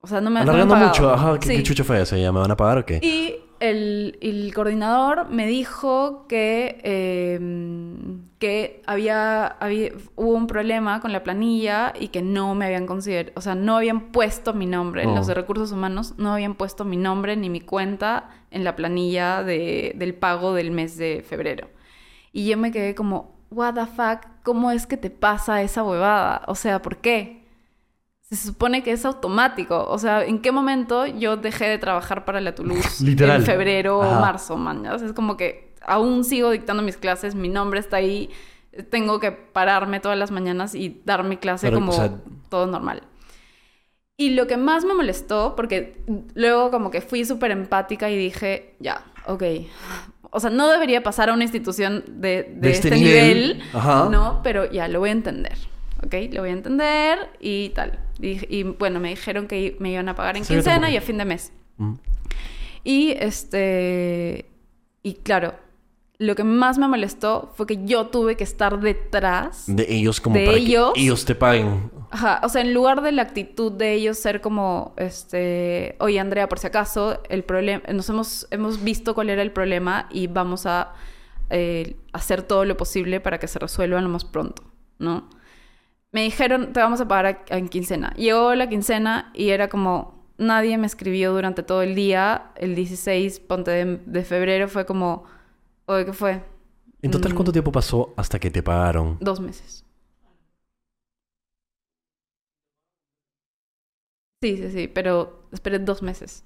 o 0.00 0.06
sea, 0.06 0.20
no 0.20 0.30
me, 0.30 0.40
no 0.44 0.52
me 0.52 0.60
han 0.62 0.68
Alargando 0.68 0.74
pagado. 0.74 0.88
mucho. 0.90 1.10
Ajá, 1.12 1.38
¿qué, 1.38 1.46
Sí. 1.48 1.56
qué 1.56 1.62
chucho 1.62 1.84
fue? 1.84 2.00
O 2.00 2.06
sea, 2.06 2.18
¿ya 2.18 2.30
me 2.32 2.40
van 2.40 2.50
a 2.50 2.56
pagar 2.56 2.78
o 2.78 2.84
qué? 2.86 2.98
Y 3.02 3.36
el, 3.62 4.18
el 4.20 4.52
coordinador 4.54 5.28
me 5.30 5.46
dijo 5.46 6.26
que, 6.28 6.80
eh, 6.82 7.38
que 8.38 8.82
había, 8.86 9.46
había- 9.46 9.92
hubo 10.16 10.32
un 10.34 10.46
problema 10.46 11.00
con 11.00 11.12
la 11.12 11.22
planilla 11.22 11.92
y 11.98 12.08
que 12.08 12.22
no 12.22 12.54
me 12.54 12.66
habían 12.66 12.86
considerado, 12.86 13.32
o 13.36 13.40
sea, 13.40 13.54
no 13.54 13.76
habían 13.76 14.10
puesto 14.12 14.52
mi 14.52 14.66
nombre, 14.66 15.06
Oh. 15.06 15.14
los 15.14 15.26
de 15.26 15.34
recursos 15.34 15.72
humanos 15.72 16.14
no 16.18 16.32
habían 16.32 16.54
puesto 16.54 16.84
mi 16.84 16.96
nombre 16.96 17.36
ni 17.36 17.48
mi 17.50 17.60
cuenta 17.60 18.28
en 18.50 18.64
la 18.64 18.74
planilla 18.76 19.42
de- 19.42 19.92
del 19.96 20.14
pago 20.14 20.54
del 20.54 20.70
mes 20.70 20.96
de 20.98 21.24
febrero. 21.26 21.68
Y 22.32 22.46
yo 22.48 22.56
me 22.58 22.72
quedé 22.72 22.94
como, 22.94 23.36
what 23.50 23.74
the 23.74 23.86
fuck, 23.86 24.26
¿cómo 24.42 24.70
es 24.70 24.86
que 24.86 24.96
te 24.96 25.10
pasa 25.10 25.62
esa 25.62 25.84
huevada? 25.84 26.42
O 26.48 26.54
sea, 26.54 26.82
¿por 26.82 26.96
qué? 26.96 27.41
Se 28.32 28.46
supone 28.46 28.82
que 28.82 28.92
es 28.92 29.04
automático. 29.04 29.84
O 29.88 29.98
sea, 29.98 30.24
¿en 30.24 30.40
qué 30.40 30.52
momento 30.52 31.06
yo 31.06 31.36
dejé 31.36 31.66
de 31.66 31.76
trabajar 31.78 32.24
para 32.24 32.40
la 32.40 32.54
Toulouse? 32.54 33.00
Literal. 33.04 33.40
En 33.40 33.46
febrero 33.46 33.98
o 33.98 34.20
marzo, 34.20 34.56
man. 34.56 34.82
¿ya? 34.84 34.94
O 34.94 34.98
sea, 34.98 35.06
es 35.06 35.12
como 35.12 35.36
que 35.36 35.74
aún 35.82 36.24
sigo 36.24 36.50
dictando 36.50 36.82
mis 36.82 36.96
clases, 36.96 37.34
mi 37.34 37.48
nombre 37.50 37.78
está 37.78 37.98
ahí, 37.98 38.30
tengo 38.90 39.20
que 39.20 39.32
pararme 39.32 40.00
todas 40.00 40.16
las 40.16 40.30
mañanas 40.30 40.74
y 40.74 41.02
dar 41.04 41.24
mi 41.24 41.36
clase 41.36 41.66
Pero, 41.66 41.76
como 41.78 41.92
o 41.92 41.94
sea- 41.94 42.10
todo 42.48 42.66
normal. 42.66 43.02
Y 44.16 44.30
lo 44.30 44.46
que 44.46 44.56
más 44.56 44.84
me 44.84 44.94
molestó, 44.94 45.54
porque 45.56 46.02
luego 46.34 46.70
como 46.70 46.90
que 46.90 47.00
fui 47.00 47.24
súper 47.24 47.50
empática 47.50 48.08
y 48.08 48.16
dije, 48.16 48.76
ya, 48.78 49.04
ok. 49.26 49.42
O 50.30 50.40
sea, 50.40 50.48
no 50.48 50.68
debería 50.68 51.02
pasar 51.02 51.28
a 51.28 51.34
una 51.34 51.42
institución 51.42 52.04
de, 52.06 52.44
de 52.44 52.54
De 52.60 52.70
este 52.70 52.88
este, 52.88 53.00
nivel, 53.00 53.38
nivel, 53.58 53.62
ajá. 53.74 54.08
¿no? 54.10 54.40
Pero 54.42 54.70
ya, 54.70 54.88
lo 54.88 55.00
voy 55.00 55.10
a 55.10 55.12
entender, 55.12 55.58
¿ok? 56.04 56.14
Lo 56.32 56.40
voy 56.42 56.50
a 56.50 56.52
entender 56.54 57.18
y 57.40 57.70
tal. 57.70 57.98
Y, 58.22 58.46
y, 58.48 58.62
bueno, 58.62 59.00
me 59.00 59.10
dijeron 59.10 59.46
que 59.46 59.76
me 59.80 59.92
iban 59.92 60.08
a 60.08 60.14
pagar 60.14 60.36
en 60.36 60.44
quincena 60.44 60.90
y 60.90 60.96
a 60.96 61.00
fin 61.00 61.18
de 61.18 61.24
mes. 61.24 61.52
Mm. 61.76 61.94
Y 62.84 63.10
este. 63.18 64.46
Y 65.02 65.14
claro, 65.14 65.54
lo 66.18 66.36
que 66.36 66.44
más 66.44 66.78
me 66.78 66.86
molestó 66.86 67.52
fue 67.56 67.66
que 67.66 67.84
yo 67.84 68.06
tuve 68.06 68.36
que 68.36 68.44
estar 68.44 68.78
detrás. 68.78 69.64
De 69.66 69.86
ellos 69.88 70.20
como 70.20 70.36
De 70.36 70.46
para 70.46 70.56
ellos. 70.56 70.92
que 70.94 71.00
ellos 71.00 71.24
te 71.24 71.34
paguen. 71.34 71.90
Ajá, 72.10 72.40
o 72.44 72.48
sea, 72.48 72.62
en 72.62 72.74
lugar 72.74 73.02
de 73.02 73.10
la 73.10 73.22
actitud 73.22 73.72
de 73.72 73.94
ellos 73.94 74.18
ser 74.18 74.40
como, 74.40 74.94
este, 74.98 75.96
oye 75.98 76.20
Andrea, 76.20 76.48
por 76.48 76.58
si 76.58 76.66
acaso, 76.66 77.20
el 77.28 77.42
problema, 77.42 77.82
nos 77.92 78.08
hemos, 78.08 78.46
hemos 78.50 78.84
visto 78.84 79.14
cuál 79.14 79.30
era 79.30 79.42
el 79.42 79.50
problema 79.50 80.08
y 80.10 80.26
vamos 80.26 80.66
a 80.66 80.92
eh, 81.50 81.96
hacer 82.12 82.42
todo 82.42 82.64
lo 82.66 82.76
posible 82.76 83.20
para 83.20 83.38
que 83.38 83.48
se 83.48 83.58
resuelva 83.58 84.00
lo 84.00 84.08
más 84.08 84.24
pronto, 84.24 84.62
¿no? 84.98 85.28
Me 86.12 86.22
dijeron, 86.22 86.72
te 86.72 86.80
vamos 86.80 87.00
a 87.00 87.08
pagar 87.08 87.26
a- 87.50 87.56
en 87.56 87.68
quincena. 87.68 88.12
Llegó 88.16 88.54
la 88.54 88.68
quincena 88.68 89.30
y 89.34 89.48
era 89.50 89.68
como, 89.68 90.26
nadie 90.38 90.76
me 90.78 90.86
escribió 90.86 91.32
durante 91.32 91.62
todo 91.62 91.82
el 91.82 91.94
día. 91.94 92.52
El 92.56 92.74
16, 92.74 93.40
ponte 93.40 93.70
de, 93.70 93.96
de 94.04 94.24
febrero, 94.24 94.68
fue 94.68 94.84
como, 94.84 95.24
oye, 95.86 96.04
¿qué 96.04 96.12
fue? 96.12 96.42
En 97.00 97.10
total, 97.10 97.32
Mm. 97.32 97.34
¿cuánto 97.36 97.52
tiempo 97.52 97.72
pasó 97.72 98.12
hasta 98.16 98.38
que 98.38 98.50
te 98.50 98.62
pagaron? 98.62 99.16
Dos 99.20 99.40
meses. 99.40 99.84
Sí, 104.42 104.56
sí, 104.56 104.70
sí, 104.70 104.88
pero 104.88 105.48
esperé 105.52 105.78
dos 105.78 106.02
meses. 106.02 106.44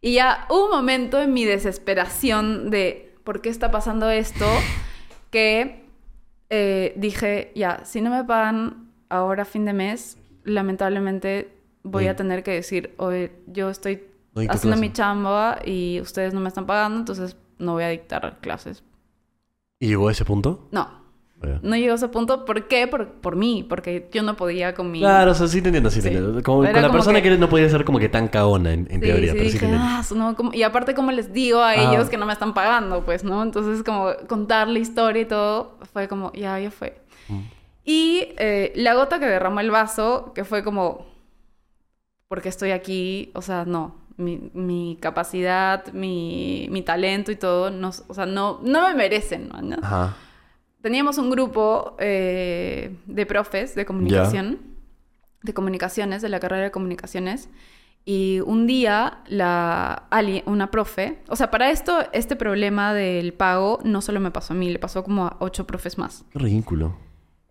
Y 0.00 0.14
ya 0.14 0.46
hubo 0.50 0.66
un 0.66 0.70
momento 0.70 1.20
en 1.20 1.32
mi 1.32 1.44
desesperación 1.44 2.70
de 2.70 3.16
por 3.24 3.40
qué 3.40 3.48
está 3.48 3.70
pasando 3.70 4.08
esto 4.10 4.46
que 5.30 5.84
eh, 6.50 6.92
dije, 6.96 7.52
ya, 7.56 7.84
si 7.84 8.00
no 8.00 8.10
me 8.10 8.22
pagan 8.24 8.83
ahora 9.08 9.44
fin 9.44 9.64
de 9.64 9.72
mes, 9.72 10.18
lamentablemente 10.44 11.52
voy 11.82 12.04
Sí. 12.04 12.08
a 12.08 12.16
tener 12.16 12.42
que 12.42 12.52
decir, 12.52 12.94
oye, 12.96 13.32
yo 13.46 13.70
estoy 13.70 14.02
No 14.34 14.40
haciendo 14.42 14.60
clase. 14.76 14.80
mi 14.80 14.92
chamba 14.92 15.58
y 15.64 16.00
ustedes 16.00 16.34
no 16.34 16.40
me 16.40 16.48
están 16.48 16.66
pagando, 16.66 16.98
entonces 16.98 17.36
no 17.58 17.72
voy 17.74 17.84
a 17.84 17.88
dictar 17.88 18.38
clases. 18.40 18.82
¿Y 19.78 19.88
llegó 19.88 20.08
a 20.08 20.12
ese 20.12 20.24
punto? 20.24 20.66
No, 20.72 20.88
Ya. 21.42 21.60
no 21.62 21.76
llegó 21.76 21.92
a 21.92 21.96
ese 21.96 22.08
punto. 22.08 22.44
¿Por 22.46 22.68
qué? 22.68 22.86
Por, 22.86 23.08
por 23.20 23.36
mí, 23.36 23.66
porque 23.68 24.08
yo 24.12 24.22
no 24.22 24.34
podía 24.34 24.74
con 24.74 24.90
mi... 24.90 25.00
Claro, 25.00 25.32
o 25.32 25.34
sea, 25.34 25.46
sí 25.46 25.60
te 25.60 25.68
entiendo, 25.68 25.90
sí 25.90 25.96
te 26.00 26.08
Sí. 26.08 26.14
entiendo. 26.14 26.42
Como, 26.42 26.58
con 26.64 26.72
la 26.72 26.80
como 26.82 26.92
persona 26.92 27.20
que... 27.22 27.28
que- 27.30 27.36
no 27.38 27.48
podía 27.50 27.68
ser 27.68 27.84
como 27.84 27.98
que 27.98 28.08
tan 28.08 28.28
cagona 28.28 28.72
en, 28.72 28.80
en 28.90 29.00
Sí, 29.00 29.06
teoría, 29.06 29.32
sí, 29.32 29.38
pero 29.38 29.50
sí 29.50 29.58
dije. 29.58 29.74
"Ah, 29.78 30.02
no, 30.16 30.34
¿cómo?". 30.36 30.54
y 30.54 30.62
aparte 30.62 30.94
como 30.94 31.12
les 31.12 31.32
digo 31.34 31.60
a 31.60 31.70
Ah. 31.70 31.92
ellos 31.92 32.08
que 32.08 32.16
no 32.16 32.24
me 32.24 32.32
están 32.32 32.54
pagando, 32.54 33.04
pues, 33.04 33.24
¿no? 33.24 33.42
Entonces 33.42 33.82
como 33.84 34.08
contar 34.26 34.68
la 34.68 34.78
historia 34.78 35.20
y 35.22 35.26
todo, 35.26 35.76
fue 35.92 36.08
como, 36.08 36.32
ya, 36.32 36.58
ya 36.58 36.70
fue. 36.70 36.98
Mm. 37.28 37.40
Y 37.84 38.28
eh, 38.38 38.72
la 38.76 38.94
gota 38.94 39.18
que 39.20 39.26
derramó 39.26 39.60
el 39.60 39.70
vaso, 39.70 40.32
que 40.34 40.44
fue 40.44 40.64
como, 40.64 41.06
porque 42.28 42.48
estoy 42.48 42.70
aquí, 42.70 43.30
o 43.34 43.42
sea, 43.42 43.64
no, 43.64 43.96
mi, 44.16 44.50
mi 44.54 44.96
capacidad, 45.00 45.92
mi, 45.92 46.66
mi 46.70 46.82
talento 46.82 47.30
y 47.30 47.36
todo, 47.36 47.70
no, 47.70 47.90
o 48.08 48.14
sea, 48.14 48.26
no, 48.26 48.60
no 48.62 48.88
me 48.88 48.94
merecen, 48.94 49.48
¿no? 49.48 49.76
Ajá. 49.82 50.16
Teníamos 50.80 51.18
un 51.18 51.30
grupo 51.30 51.96
eh, 51.98 52.96
de 53.06 53.26
profes 53.26 53.74
de 53.74 53.84
comunicación, 53.86 54.58
de 55.42 55.54
comunicaciones, 55.54 56.22
de 56.22 56.28
la 56.28 56.40
carrera 56.40 56.64
de 56.64 56.70
comunicaciones. 56.70 57.48
Y 58.06 58.40
un 58.40 58.66
día, 58.66 59.22
la, 59.28 60.04
ali- 60.10 60.42
una 60.44 60.70
profe, 60.70 61.22
o 61.28 61.36
sea, 61.36 61.50
para 61.50 61.70
esto, 61.70 62.00
este 62.12 62.36
problema 62.36 62.92
del 62.92 63.32
pago 63.32 63.78
no 63.82 64.02
solo 64.02 64.20
me 64.20 64.30
pasó 64.30 64.52
a 64.52 64.56
mí, 64.56 64.68
le 64.70 64.78
pasó 64.78 65.04
como 65.04 65.24
a 65.26 65.36
ocho 65.40 65.66
profes 65.66 65.96
más. 65.96 66.24
Qué 66.32 66.38
ridículo. 66.38 66.98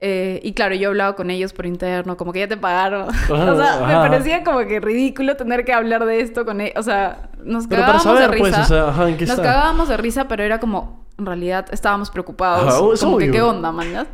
Eh, 0.05 0.41
y 0.43 0.51
claro, 0.51 0.75
yo 0.75 0.89
hablaba 0.89 1.15
con 1.15 1.29
ellos 1.29 1.53
por 1.53 1.65
interno, 1.65 2.17
como 2.17 2.33
que 2.33 2.39
ya 2.39 2.47
te 2.49 2.57
pagaron. 2.57 3.07
O 3.29 3.55
sea, 3.55 3.79
me 3.87 3.93
parecía 3.93 4.43
como 4.43 4.59
que 4.67 4.81
ridículo 4.81 5.37
tener 5.37 5.63
que 5.63 5.71
hablar 5.71 6.05
de 6.05 6.19
esto 6.19 6.43
con 6.43 6.59
ellos. 6.59 6.75
O 6.75 6.83
sea, 6.83 7.29
nos 7.41 7.67
Pero 7.67 7.83
para 7.83 7.93
cagábamos 7.93 8.19
saber, 8.19 8.31
de 8.31 8.37
pues, 8.37 8.51
risa. 8.51 8.61
o 8.63 8.65
sea, 8.65 8.89
ajá, 8.89 9.09
¿en 9.09 9.15
qué 9.15 9.25
nos 9.25 9.37
está? 9.37 9.43
cagábamos 9.43 9.87
de 9.87 9.95
risa, 9.95 10.27
pero 10.27 10.43
era 10.43 10.59
como, 10.59 11.05
en 11.17 11.25
realidad, 11.25 11.67
estábamos 11.71 12.11
preocupados. 12.11 12.67
Ajá, 12.67 13.05
como 13.05 13.17
que. 13.17 13.31
¿qué 13.31 13.41
onda, 13.41 13.71
mañas? 13.71 14.07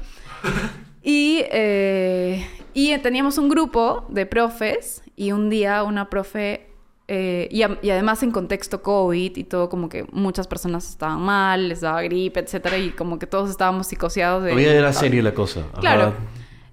Y, 1.02 1.42
eh, 1.50 2.48
y 2.76 2.96
teníamos 3.00 3.40
un 3.40 3.50
grupo 3.50 4.06
de 4.10 4.28
profes 4.28 5.02
y 5.16 5.32
un 5.32 5.50
día 5.50 5.82
una 5.82 6.08
profe, 6.08 6.69
eh, 7.12 7.48
y, 7.52 7.64
a- 7.64 7.80
y 7.82 7.90
además 7.90 8.22
en 8.22 8.30
contexto 8.32 8.84
COVID 8.84 9.36
y 9.36 9.44
todo, 9.44 9.68
como 9.68 9.90
que 9.90 10.06
muchas 10.12 10.48
personas 10.48 10.88
estaban 10.88 11.20
mal, 11.22 11.70
les 11.70 11.82
daba 11.82 12.04
gripe, 12.04 12.40
etcétera, 12.40 12.78
y 12.78 12.92
como 12.92 13.18
que 13.18 13.26
todos 13.26 13.50
estábamos 13.50 13.88
psicoseados 13.88 14.44
de... 14.44 14.52
Todavía 14.52 14.74
era 14.74 14.94
serio 14.94 15.24
la 15.24 15.34
cosa. 15.34 15.62
Ajá. 15.72 15.80
Claro. 15.82 16.14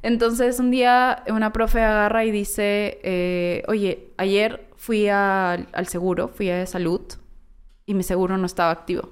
Entonces 0.03 0.61
un 0.61 0.71
día 0.71 1.25
una 1.29 1.53
profe 1.53 1.81
agarra 1.83 2.25
y 2.27 2.31
dice, 2.31 3.01
eh, 3.03 3.63
oye, 3.67 4.11
ayer 4.19 4.69
fui 4.77 5.09
a- 5.09 5.53
al 5.55 5.87
seguro, 5.89 6.29
fui 6.29 6.51
a 6.51 6.67
salud 6.67 7.01
y 7.87 7.95
mi 7.95 8.03
seguro 8.03 8.37
no 8.37 8.45
estaba 8.47 8.71
activo. 8.71 9.11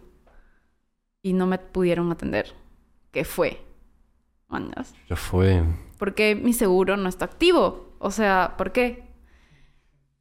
Y 1.23 1.33
no 1.33 1.47
me 1.47 1.57
pudieron 1.59 2.13
atender. 2.13 2.53
¿Qué 3.11 3.25
fue? 3.25 3.63
Mañas. 4.49 4.95
Ya 5.09 5.17
fue. 5.17 5.63
¿Por 5.99 6.15
qué 6.15 6.35
mi 6.35 6.53
seguro 6.53 6.99
no 6.99 7.09
está 7.09 7.25
activo? 7.25 7.95
O 7.99 8.11
sea, 8.11 8.55
¿por 8.59 8.73
qué? 8.73 9.05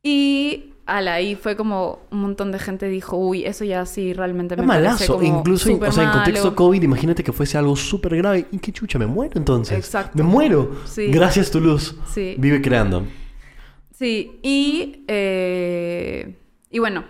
Y 0.01 0.72
ala, 0.86 1.13
ahí 1.13 1.36
fue 1.36 1.56
como 1.56 2.00
un 2.12 2.19
montón 2.22 2.52
de 2.52 2.60
gente 2.60 2.88
dijo, 2.88 3.15
uy, 3.17 3.46
eso 3.46 3.63
ya 3.63 3.86
sí 3.86 4.13
realmente 4.13 4.56
me 4.58 4.67
parece 4.67 4.84
malazo. 4.89 5.13
como 5.19 5.39
Incluso, 5.39 5.69
en- 5.69 5.84
o 5.84 5.91
sea, 5.91 6.04
en 6.04 6.10
contexto 6.12 6.46
malo". 6.46 6.56
COVID, 6.56 6.82
imagínate 6.84 7.24
que 7.24 7.32
fuese 7.32 7.58
algo 7.58 7.76
súper 7.76 8.15
grave. 8.17 8.48
¿Y 8.52 8.60
qué 8.60 8.72
chucha? 8.72 9.00
¿Me 9.00 9.06
muero 9.08 9.34
entonces? 9.38 9.78
Exacto. 9.78 10.12
Me 10.17 10.24
muero. 10.24 10.72
Sí. 10.86 11.08
Gracias, 11.08 11.50
tu 11.52 11.60
luz. 11.62 11.96
Sí. 12.08 12.36
Vive 12.38 12.62
creando. 12.62 13.06
Sí, 13.91 14.39
y, 14.43 15.06
eh, 15.08 16.38
y 16.69 16.80
bueno, 16.80 17.06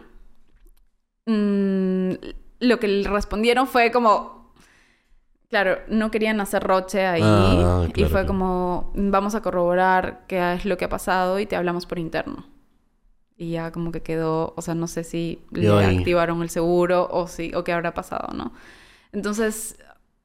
mm, 1.25 2.11
lo 2.59 2.79
que 2.79 2.87
le 2.87 3.09
respondieron 3.09 3.67
fue 3.67 3.91
como, 3.91 4.53
claro, 5.49 5.77
no 5.87 6.11
querían 6.11 6.39
hacer 6.41 6.63
roche 6.63 7.05
ahí 7.05 7.21
Ah, 7.23 7.85
y 7.95 8.01
fue 8.03 8.09
claro. 8.09 8.27
como, 8.27 8.91
vamos 8.95 9.35
a 9.35 9.41
corroborar 9.41 10.25
qué 10.27 10.53
es 10.53 10.65
lo 10.65 10.77
que 10.77 10.85
ha 10.85 10.89
pasado 10.89 11.39
y 11.39 11.45
te 11.45 11.55
hablamos 11.55 11.85
por 11.85 11.99
interno. 11.99 12.45
Y 13.37 13.51
ya 13.51 13.71
como 13.71 13.91
que 13.91 14.01
quedó, 14.01 14.53
o 14.55 14.61
sea, 14.61 14.75
no 14.75 14.87
sé 14.87 15.03
si 15.03 15.39
le 15.51 15.67
activaron 15.69 16.41
el 16.43 16.49
seguro 16.49 17.07
o 17.11 17.27
si, 17.27 17.53
o 17.55 17.63
qué 17.63 17.73
habrá 17.73 17.93
pasado, 17.93 18.33
¿no? 18.35 18.53
Entonces, 19.11 19.77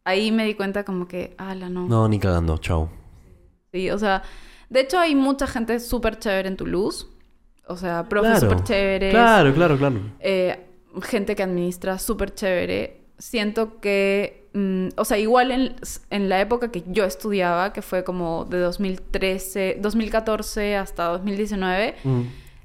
ahí 0.05 0.31
me 0.33 0.44
di 0.44 0.55
cuenta 0.55 0.85
como 0.85 1.09
que, 1.09 1.35
ala, 1.38 1.68
no. 1.68 1.87
No, 1.88 2.09
ni 2.09 2.18
cagando. 2.18 2.59
Chao. 2.59 2.90
Sí, 3.73 3.90
o 3.90 3.99
sea, 3.99 4.23
de 4.71 4.81
hecho 4.81 4.99
hay 4.99 5.14
mucha 5.14 5.47
gente 5.47 5.81
súper 5.81 6.18
chévere 6.18 6.49
en 6.49 6.57
Toulouse. 6.57 7.07
O 7.66 7.77
sea, 7.77 8.09
profes 8.09 8.31
Claro. 8.38 8.51
súper 8.51 8.64
chéveres. 8.64 9.11
Claro, 9.11 9.53
claro, 9.55 9.77
claro. 9.77 10.01
eh, 10.21 10.66
gente 11.03 11.35
que 11.37 11.42
administra 11.42 11.99
súper 11.99 12.35
chévere. 12.35 13.03
Siento 13.18 13.79
que, 13.81 14.49
mm, 14.55 14.88
o 14.97 15.05
sea, 15.05 15.18
igual 15.18 15.51
en, 15.51 15.77
en 16.11 16.29
la 16.31 16.40
época 16.40 16.71
que 16.71 16.85
yo 16.87 17.05
estudiaba, 17.05 17.73
que 17.75 17.83
fue 17.83 18.05
como 18.05 18.44
de 18.47 18.59
2013, 18.61 19.79
2014 19.81 20.77
hasta 20.77 21.05
2019, 21.09 21.94
Mm. 22.05 22.23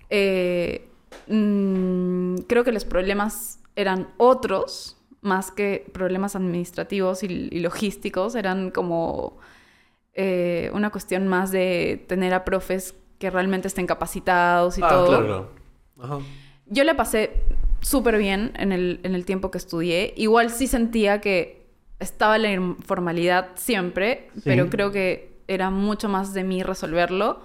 Eh, 0.09 0.87
mm, 1.27 2.35
creo 2.47 2.63
que 2.63 2.71
los 2.71 2.85
problemas 2.85 3.59
eran 3.75 4.09
otros, 4.17 4.97
más 5.21 5.51
que 5.51 5.85
problemas 5.93 6.35
administrativos 6.35 7.23
y, 7.23 7.49
y 7.51 7.59
logísticos, 7.59 8.35
eran 8.35 8.71
como 8.71 9.37
eh, 10.13 10.69
una 10.73 10.89
cuestión 10.91 11.27
más 11.27 11.51
de 11.51 12.03
tener 12.07 12.33
a 12.33 12.43
profes 12.45 12.95
que 13.19 13.29
realmente 13.29 13.67
estén 13.67 13.87
capacitados 13.87 14.77
y 14.77 14.81
Ah, 14.83 14.89
todo. 14.89 15.07
claro. 15.07 15.49
Ajá. 15.99 16.19
Yo 16.67 16.83
le 16.83 16.93
pasé 16.95 17.31
súper 17.81 18.17
bien 18.17 18.51
en 18.57 18.71
el, 18.71 18.99
en 19.03 19.15
el 19.15 19.25
tiempo 19.25 19.49
que 19.51 19.57
estudié. 19.57 20.13
Igual 20.17 20.49
sí 20.49 20.67
sentía 20.67 21.21
que 21.21 21.65
estaba 21.99 22.37
la 22.37 22.51
informalidad 22.51 23.49
siempre, 23.55 24.29
Sí. 24.35 24.41
pero 24.45 24.69
creo 24.69 24.91
que 24.91 25.37
era 25.47 25.69
mucho 25.69 26.09
más 26.09 26.33
de 26.33 26.43
mí 26.43 26.63
resolverlo. 26.63 27.41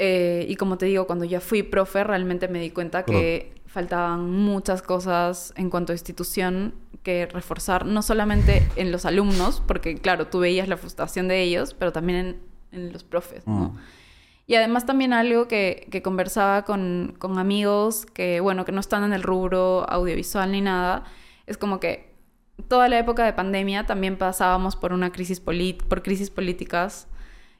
Eh, 0.00 0.46
y 0.48 0.54
como 0.54 0.78
te 0.78 0.86
digo, 0.86 1.08
cuando 1.08 1.24
ya 1.24 1.40
fui 1.40 1.64
profe, 1.64 2.04
realmente 2.04 2.46
me 2.46 2.60
di 2.60 2.70
cuenta 2.70 3.04
que 3.04 3.52
faltaban 3.66 4.30
muchas 4.30 4.80
cosas 4.80 5.52
en 5.56 5.70
cuanto 5.70 5.92
a 5.92 5.94
institución 5.94 6.74
que 7.02 7.26
reforzar, 7.26 7.84
no 7.84 8.02
solamente 8.02 8.66
en 8.76 8.92
los 8.92 9.04
alumnos, 9.04 9.60
porque 9.66 9.96
claro, 9.96 10.28
tú 10.28 10.38
veías 10.38 10.68
la 10.68 10.76
frustración 10.76 11.26
de 11.26 11.42
ellos, 11.42 11.74
pero 11.74 11.92
también 11.92 12.18
en, 12.18 12.40
en 12.70 12.92
los 12.92 13.02
profes, 13.02 13.44
¿no? 13.46 13.70
Mm. 13.70 13.78
Y 14.46 14.54
además 14.54 14.86
también 14.86 15.12
algo 15.12 15.46
que, 15.46 15.88
que 15.90 16.00
conversaba 16.00 16.64
con, 16.64 17.14
con 17.18 17.38
amigos 17.38 18.06
que, 18.06 18.40
bueno, 18.40 18.64
que 18.64 18.72
no 18.72 18.80
están 18.80 19.04
en 19.04 19.12
el 19.12 19.22
rubro 19.22 19.84
audiovisual 19.90 20.52
ni 20.52 20.62
nada, 20.62 21.04
es 21.46 21.58
como 21.58 21.80
que 21.80 22.14
toda 22.68 22.88
la 22.88 22.98
época 22.98 23.24
de 23.24 23.32
pandemia 23.32 23.84
también 23.84 24.16
pasábamos 24.16 24.74
por 24.74 24.92
una 24.92 25.12
crisis 25.12 25.40
polit 25.40 25.82
por 25.82 26.02
crisis 26.02 26.30
políticas 26.30 27.08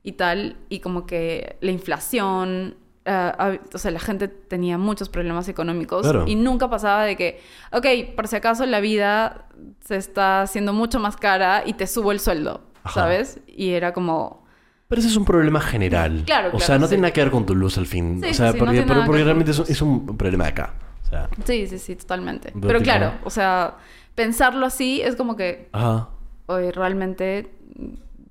y 0.08 0.12
tal, 0.12 0.56
y 0.70 0.80
como 0.80 1.04
que 1.06 1.56
la 1.60 1.70
inflación, 1.70 2.76
hab- 3.04 3.60
o 3.74 3.78
sea, 3.78 3.90
la 3.90 4.00
gente 4.00 4.28
tenía 4.28 4.78
muchos 4.78 5.08
problemas 5.08 5.48
económicos 5.48 6.02
Claro. 6.02 6.24
y 6.26 6.34
nunca 6.34 6.68
pasaba 6.70 7.04
de 7.04 7.16
que, 7.16 7.40
ok, 7.72 8.14
por 8.16 8.26
si 8.28 8.36
acaso 8.36 8.64
la 8.66 8.80
vida 8.80 9.46
se 9.80 9.96
está 9.96 10.42
haciendo 10.42 10.72
mucho 10.72 10.98
más 10.98 11.16
cara 11.16 11.62
y 11.66 11.74
te 11.74 11.86
subo 11.86 12.12
el 12.12 12.20
sueldo, 12.20 12.62
Ajá. 12.84 13.00
¿sabes? 13.02 13.40
Y 13.46 13.70
era 13.72 13.92
como... 13.92 14.46
Pero 14.88 15.00
ese 15.00 15.08
es 15.10 15.16
un 15.16 15.24
problema 15.26 15.60
general. 15.60 16.22
Claro, 16.26 16.48
O 16.48 16.50
claro, 16.52 16.64
sea, 16.66 16.78
no 16.78 16.86
sí. 16.86 16.90
tiene 16.92 17.02
nada 17.02 17.12
que 17.12 17.20
ver 17.22 17.30
con 17.30 17.44
tu 17.44 17.54
luz 17.54 17.76
al 17.76 17.86
fin. 17.86 18.20
Sí, 18.22 18.30
o 18.30 18.34
sea, 18.34 18.52
sí, 18.52 18.58
no 18.58 18.64
porque, 18.64 18.72
tiene 18.78 18.86
pero- 18.92 19.04
porque 19.06 19.24
realmente 19.24 19.50
es, 19.50 19.58
un- 19.58 19.66
es 19.68 19.82
un 19.82 20.16
problema 20.16 20.44
de 20.44 20.50
acá. 20.50 20.74
O 21.04 21.10
sea, 21.10 21.28
Sí, 21.44 21.66
sí, 21.66 21.78
sí, 21.78 21.96
totalmente. 21.96 22.50
Pero 22.52 22.66
Pero 22.66 22.80
claro, 22.80 23.12
o 23.24 23.30
sea, 23.30 23.76
pensarlo 24.14 24.64
así 24.66 25.00
es 25.02 25.16
como 25.16 25.36
que 25.36 25.68
ajá. 25.72 26.08
hoy 26.46 26.70
realmente 26.70 27.50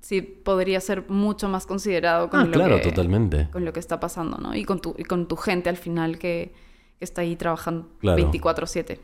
sí 0.08 0.22
podría 0.22 0.80
ser 0.80 1.04
mucho 1.10 1.50
más 1.50 1.66
considerado 1.66 2.30
con, 2.30 2.40
Ah, 2.40 2.44
lo, 2.46 2.52
claro, 2.52 2.76
que, 2.76 2.82
totalmente. 2.82 3.48
con 3.52 3.66
lo 3.66 3.74
que 3.74 3.80
está 3.80 4.00
pasando, 4.00 4.38
¿no? 4.38 4.54
Y 4.54 4.64
con 4.64 4.80
tu, 4.80 4.94
y 4.96 5.04
con 5.04 5.28
tu 5.28 5.36
gente 5.36 5.68
al 5.68 5.76
final 5.76 6.18
que, 6.18 6.54
que 6.98 7.04
está 7.04 7.20
ahí 7.20 7.36
trabajando 7.36 7.88
Claro. 8.00 8.16
24/7. 8.32 9.00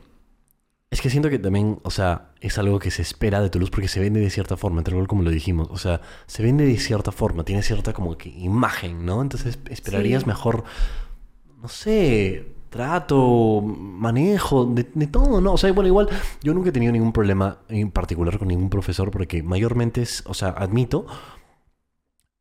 Es 0.89 1.01
que 1.01 1.09
siento 1.11 1.29
que 1.29 1.37
también, 1.37 1.79
o 1.83 1.91
sea, 1.91 2.31
es 2.41 2.57
algo 2.57 2.79
que 2.79 2.89
se 2.89 3.03
espera 3.03 3.39
de 3.41 3.49
Toulouse 3.51 3.69
porque 3.71 3.87
se 3.87 3.99
vende 3.99 4.19
de 4.19 4.29
cierta 4.31 4.57
forma, 4.57 4.81
tal 4.83 4.95
cual 4.95 5.07
como 5.07 5.21
lo 5.21 5.29
dijimos. 5.29 5.67
O 5.69 5.77
sea, 5.77 6.01
se 6.25 6.41
vende 6.41 6.65
de 6.65 6.77
cierta 6.77 7.11
forma, 7.11 7.43
tiene 7.43 7.61
cierta 7.61 7.93
como 7.93 8.17
que 8.17 8.29
imagen, 8.29 9.05
¿no? 9.05 9.21
Entonces 9.21 9.59
esperarías 9.69 10.23
Sí. 10.23 10.27
mejor, 10.27 10.63
no 11.61 11.67
sé, 11.67 12.54
trato, 12.75 13.61
manejo, 13.61 14.65
de, 14.65 14.83
todo, 15.07 15.39
¿no? 15.39 15.53
O 15.53 15.57
sea, 15.57 15.71
bueno, 15.71 15.87
igual 15.87 16.09
yo 16.43 16.53
nunca 16.53 16.69
he 16.69 16.71
tenido 16.73 16.91
ningún 16.91 17.13
problema 17.13 17.59
en 17.69 17.89
particular 17.89 18.37
con 18.37 18.49
ningún 18.49 18.69
profesor 18.69 19.11
porque 19.11 19.41
mayormente 19.43 20.01
es, 20.01 20.23
o 20.25 20.33
sea, 20.33 20.49
admito, 20.49 21.05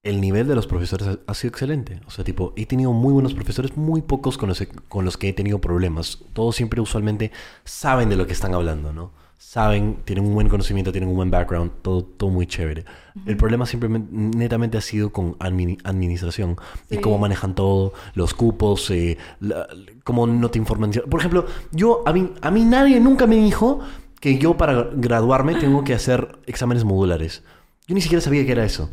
el 0.02 0.20
nivel 0.20 0.48
de 0.48 0.56
los 0.56 0.66
profesores 0.66 1.06
ha, 1.06 1.18
ha 1.28 1.34
sido 1.34 1.50
excelente. 1.50 2.00
O 2.06 2.10
sea, 2.10 2.24
tipo, 2.24 2.52
he 2.56 2.66
tenido 2.66 2.92
muy 2.92 3.12
buenos 3.12 3.32
profesores, 3.32 3.76
muy 3.76 4.02
pocos 4.02 4.36
con 4.36 4.48
los, 4.48 4.60
con 4.88 5.04
los 5.04 5.16
que 5.16 5.28
he 5.28 5.32
tenido 5.32 5.60
problemas. 5.60 6.24
Todos 6.32 6.56
siempre 6.56 6.80
usualmente 6.80 7.30
saben 7.62 8.08
de 8.08 8.16
lo 8.16 8.26
que 8.26 8.32
están 8.32 8.54
hablando, 8.54 8.92
¿no? 8.92 9.12
Saben, 9.38 9.98
tienen 10.04 10.24
un 10.26 10.34
buen 10.34 10.48
conocimiento, 10.48 10.90
tienen 10.90 11.10
un 11.10 11.16
buen 11.16 11.30
background, 11.30 11.70
todo, 11.82 12.02
todo 12.02 12.30
muy 12.30 12.46
chévere. 12.46 12.84
El 13.26 13.36
problema 13.36 13.66
simplemente, 13.66 14.08
netamente 14.12 14.78
ha 14.78 14.80
sido 14.80 15.12
con 15.12 15.34
admini- 15.38 15.78
administración 15.84 16.56
y 16.90 16.96
cómo 16.98 17.18
manejan 17.18 17.54
todo, 17.54 17.92
los 18.14 18.34
cupos, 18.34 18.90
eh, 18.90 19.16
la- 19.40 19.66
cómo 20.02 20.26
no 20.26 20.50
te 20.50 20.58
informan. 20.58 20.90
Por 21.08 21.20
ejemplo, 21.20 21.46
yo, 21.72 22.02
a 22.06 22.12
mí, 22.12 22.32
a 22.40 22.50
mí 22.50 22.64
nadie 22.64 22.98
nunca 23.00 23.26
me 23.26 23.36
dijo 23.36 23.80
que 24.20 24.38
yo 24.38 24.56
para 24.56 24.88
graduarme 24.94 25.54
tengo 25.56 25.84
que 25.84 25.94
hacer 25.94 26.38
exámenes 26.46 26.84
modulares. 26.84 27.42
Yo 27.86 27.94
ni 27.94 28.00
siquiera 28.00 28.22
sabía 28.22 28.44
que 28.46 28.52
era 28.52 28.64
eso. 28.64 28.90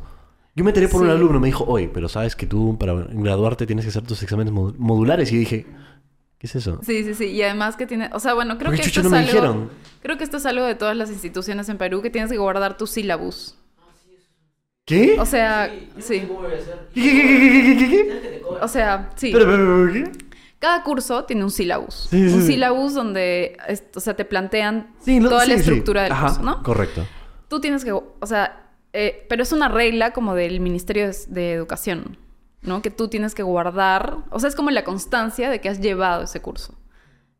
Yo 0.53 0.65
me 0.65 0.71
enteré 0.71 0.89
por 0.89 1.01
un 1.01 1.09
alumno, 1.09 1.39
me 1.39 1.47
dijo, 1.47 1.63
oye, 1.65 1.89
pero 1.93 2.09
sabes 2.09 2.35
que 2.35 2.45
tú 2.45 2.77
para 2.77 2.93
graduarte 2.93 3.65
tienes 3.65 3.85
que 3.85 3.89
hacer 3.89 4.03
tus 4.03 4.21
exámenes 4.21 4.53
mod- 4.53 4.75
modulares. 4.77 5.31
Y 5.31 5.37
dije, 5.37 5.65
¿qué 6.41 6.47
es 6.47 6.55
eso? 6.55 6.79
Sí, 6.83 7.03
sí, 7.03 7.13
sí. 7.13 7.25
Y 7.27 7.43
además 7.43 7.75
que 7.77 7.85
tiene... 7.85 8.09
O 8.13 8.19
sea, 8.19 8.33
bueno, 8.33 8.57
creo 8.57 8.71
¿Por 8.71 8.79
que 8.79 8.81
esto 8.87 9.01
es 9.01 9.03
no 9.03 9.11
me 9.11 9.19
algo... 9.19 9.31
dijeron? 9.31 9.69
Creo 10.01 10.17
que 10.17 10.23
esto 10.23 10.37
es 10.37 10.45
algo 10.47 10.65
de 10.65 10.73
todas 10.73 10.97
las 10.97 11.11
instituciones 11.11 11.69
en 11.69 11.77
Perú, 11.77 12.01
que 12.01 12.09
tienes 12.09 12.31
que 12.31 12.37
guardar 12.39 12.77
tu 12.77 12.87
sílabus. 12.87 13.55
¿Qué? 14.85 15.17
O 15.19 15.25
sea, 15.27 15.71
sí. 15.99 16.27
¿Qué, 16.93 17.01
qué, 17.01 17.11
qué, 17.11 17.39
qué, 17.39 17.77
qué, 17.77 17.77
qué, 17.77 17.89
qué? 17.89 18.41
O 18.61 18.67
sea, 18.67 19.11
sí. 19.15 19.27
Espera, 19.31 19.51
espera, 19.51 19.93
¿qué? 19.93 20.11
Cada 20.59 20.83
curso 20.83 21.23
tiene 21.25 21.43
un 21.43 21.51
sílabus. 21.51 22.07
Sí, 22.09 22.27
sí, 22.29 22.33
un 22.35 22.41
sí. 22.41 22.47
sílabus 22.53 22.93
donde, 22.93 23.57
es- 23.67 23.83
o 23.95 23.99
sea, 23.99 24.15
te 24.15 24.25
plantean 24.25 24.93
Sí, 24.99 25.19
lo- 25.19 25.29
toda 25.29 25.43
sí, 25.45 25.49
la 25.51 25.55
sí. 25.55 25.61
estructura 25.61 26.03
del 26.03 26.11
Ajá, 26.11 26.27
curso, 26.27 26.41
¿no? 26.43 26.63
Correcto. 26.63 27.05
Tú 27.47 27.59
tienes 27.61 27.85
que, 27.85 27.91
o 27.91 28.11
sea, 28.25 28.69
eh, 28.93 29.25
pero 29.29 29.43
es 29.43 29.51
una 29.51 29.69
regla 29.69 30.11
como 30.13 30.35
del 30.35 30.59
Ministerio 30.59 31.07
de, 31.07 31.15
de 31.27 31.53
Educación, 31.53 32.17
¿no? 32.61 32.81
Que 32.81 32.91
tú 32.91 33.07
tienes 33.07 33.35
que 33.35 33.43
guardar, 33.43 34.17
o 34.29 34.39
sea, 34.39 34.49
es 34.49 34.55
como 34.55 34.69
la 34.71 34.83
constancia 34.83 35.49
de 35.49 35.59
que 35.61 35.69
has 35.69 35.79
llevado 35.79 36.23
ese 36.23 36.41
curso, 36.41 36.75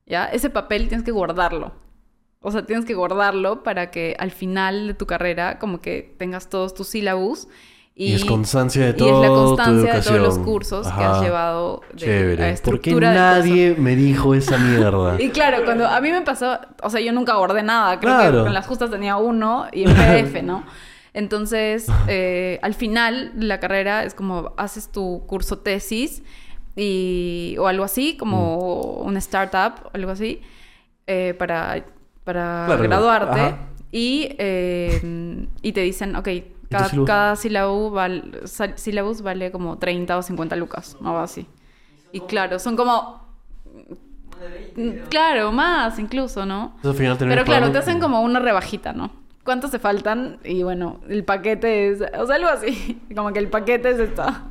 ¿ya? 0.05 0.25
Ese 0.25 0.49
papel 0.49 0.87
tienes 0.87 1.05
que 1.05 1.11
guardarlo. 1.11 1.73
O 2.43 2.51
sea, 2.51 2.65
tienes 2.65 2.85
que 2.85 2.95
guardarlo 2.95 3.61
para 3.61 3.91
que 3.91 4.15
al 4.17 4.31
final 4.31 4.87
de 4.87 4.93
tu 4.95 5.05
carrera 5.05 5.59
como 5.59 5.79
que 5.79 6.15
tengas 6.17 6.49
todos 6.49 6.73
tus 6.73 6.87
sílabus 6.87 7.47
y, 7.93 8.13
Y, 8.13 8.13
es 8.15 8.25
constancia 8.25 8.81
de 8.81 8.87
y 8.87 8.91
es 8.91 8.97
todo 8.97 9.21
la 9.21 9.27
constancia 9.27 9.93
de 9.93 10.01
todos 10.01 10.19
los 10.19 10.39
cursos 10.39 10.87
que 10.87 11.03
has 11.03 11.21
llevado 11.21 11.81
de 11.91 11.97
Chévere. 11.97 12.35
la 12.37 12.37
¿Por 12.63 12.79
qué 12.81 12.89
estructura 12.89 13.09
del 13.09 13.17
nadie 13.19 13.75
me 13.77 13.95
dijo 13.95 14.33
esa 14.33 14.57
mierda? 14.57 15.17
y 15.21 15.29
claro, 15.29 15.63
cuando 15.65 15.85
a 15.87 16.01
mí 16.01 16.09
me 16.09 16.21
pasó, 16.23 16.57
o 16.81 16.89
sea, 16.89 16.99
yo 16.99 17.11
nunca 17.13 17.35
guardé 17.35 17.61
nada, 17.61 17.99
creo 17.99 18.15
Claro. 18.15 18.41
que 18.41 18.47
en 18.47 18.53
las 18.55 18.65
justas 18.65 18.89
tenía 18.89 19.17
uno 19.17 19.67
y 19.71 19.83
en 19.83 19.93
PDF, 19.93 20.41
¿no? 20.41 20.63
Entonces, 21.13 21.87
eh, 22.07 22.59
al 22.61 22.73
final 22.73 23.31
de 23.35 23.45
la 23.45 23.59
carrera 23.59 24.03
es 24.05 24.13
como 24.13 24.53
haces 24.57 24.89
tu 24.91 25.25
curso 25.27 25.59
tesis 25.59 26.23
y, 26.75 27.55
o 27.59 27.67
algo 27.67 27.83
así, 27.83 28.15
como 28.17 29.01
Mm. 29.03 29.07
un 29.07 29.17
startup, 29.17 29.89
algo 29.93 30.11
así, 30.11 30.41
eh, 31.07 31.33
para, 31.37 31.85
para 32.23 32.63
Claro, 32.67 32.83
graduarte. 32.83 33.39
ajá. 33.39 33.57
Y, 33.91 34.29
eh, 34.39 35.47
y 35.61 35.73
te 35.73 35.81
dicen, 35.81 36.15
ok, 36.15 36.29
cada, 36.69 36.85
sílabus? 36.87 37.07
cada 37.07 37.35
sílabo 37.35 37.91
val- 37.91 38.41
sílabus 38.75 39.21
vale 39.21 39.51
como 39.51 39.77
30 39.77 40.17
o 40.17 40.21
50 40.21 40.55
lucas, 40.55 40.95
algo 41.03 41.17
así. 41.19 41.45
Y 42.13 42.21
claro, 42.21 42.57
son 42.59 42.75
como 42.77 43.19
Mm, 44.75 45.07
Claro, 45.09 45.51
más 45.51 45.99
incluso, 45.99 46.45
¿no? 46.45 46.73
Entonces, 46.77 46.91
al 46.91 46.95
final 46.97 47.17
terminas 47.17 47.35
Pero 47.43 47.45
claro, 47.45 47.71
te 47.71 47.77
hacen 47.77 47.99
como 47.99 48.21
una 48.21 48.39
rebajita, 48.39 48.93
¿no? 48.93 49.11
¿Cuántos 49.43 49.71
te 49.71 49.79
faltan? 49.79 50.37
Y 50.43 50.63
bueno, 50.63 50.99
el 51.09 51.23
paquete 51.23 51.89
es... 51.89 52.01
O 52.17 52.25
sea, 52.27 52.35
algo 52.35 52.49
así. 52.49 53.01
Como 53.15 53.31
que 53.33 53.39
el 53.39 53.47
paquete 53.47 53.89
es 53.89 53.99
esta. 53.99 54.45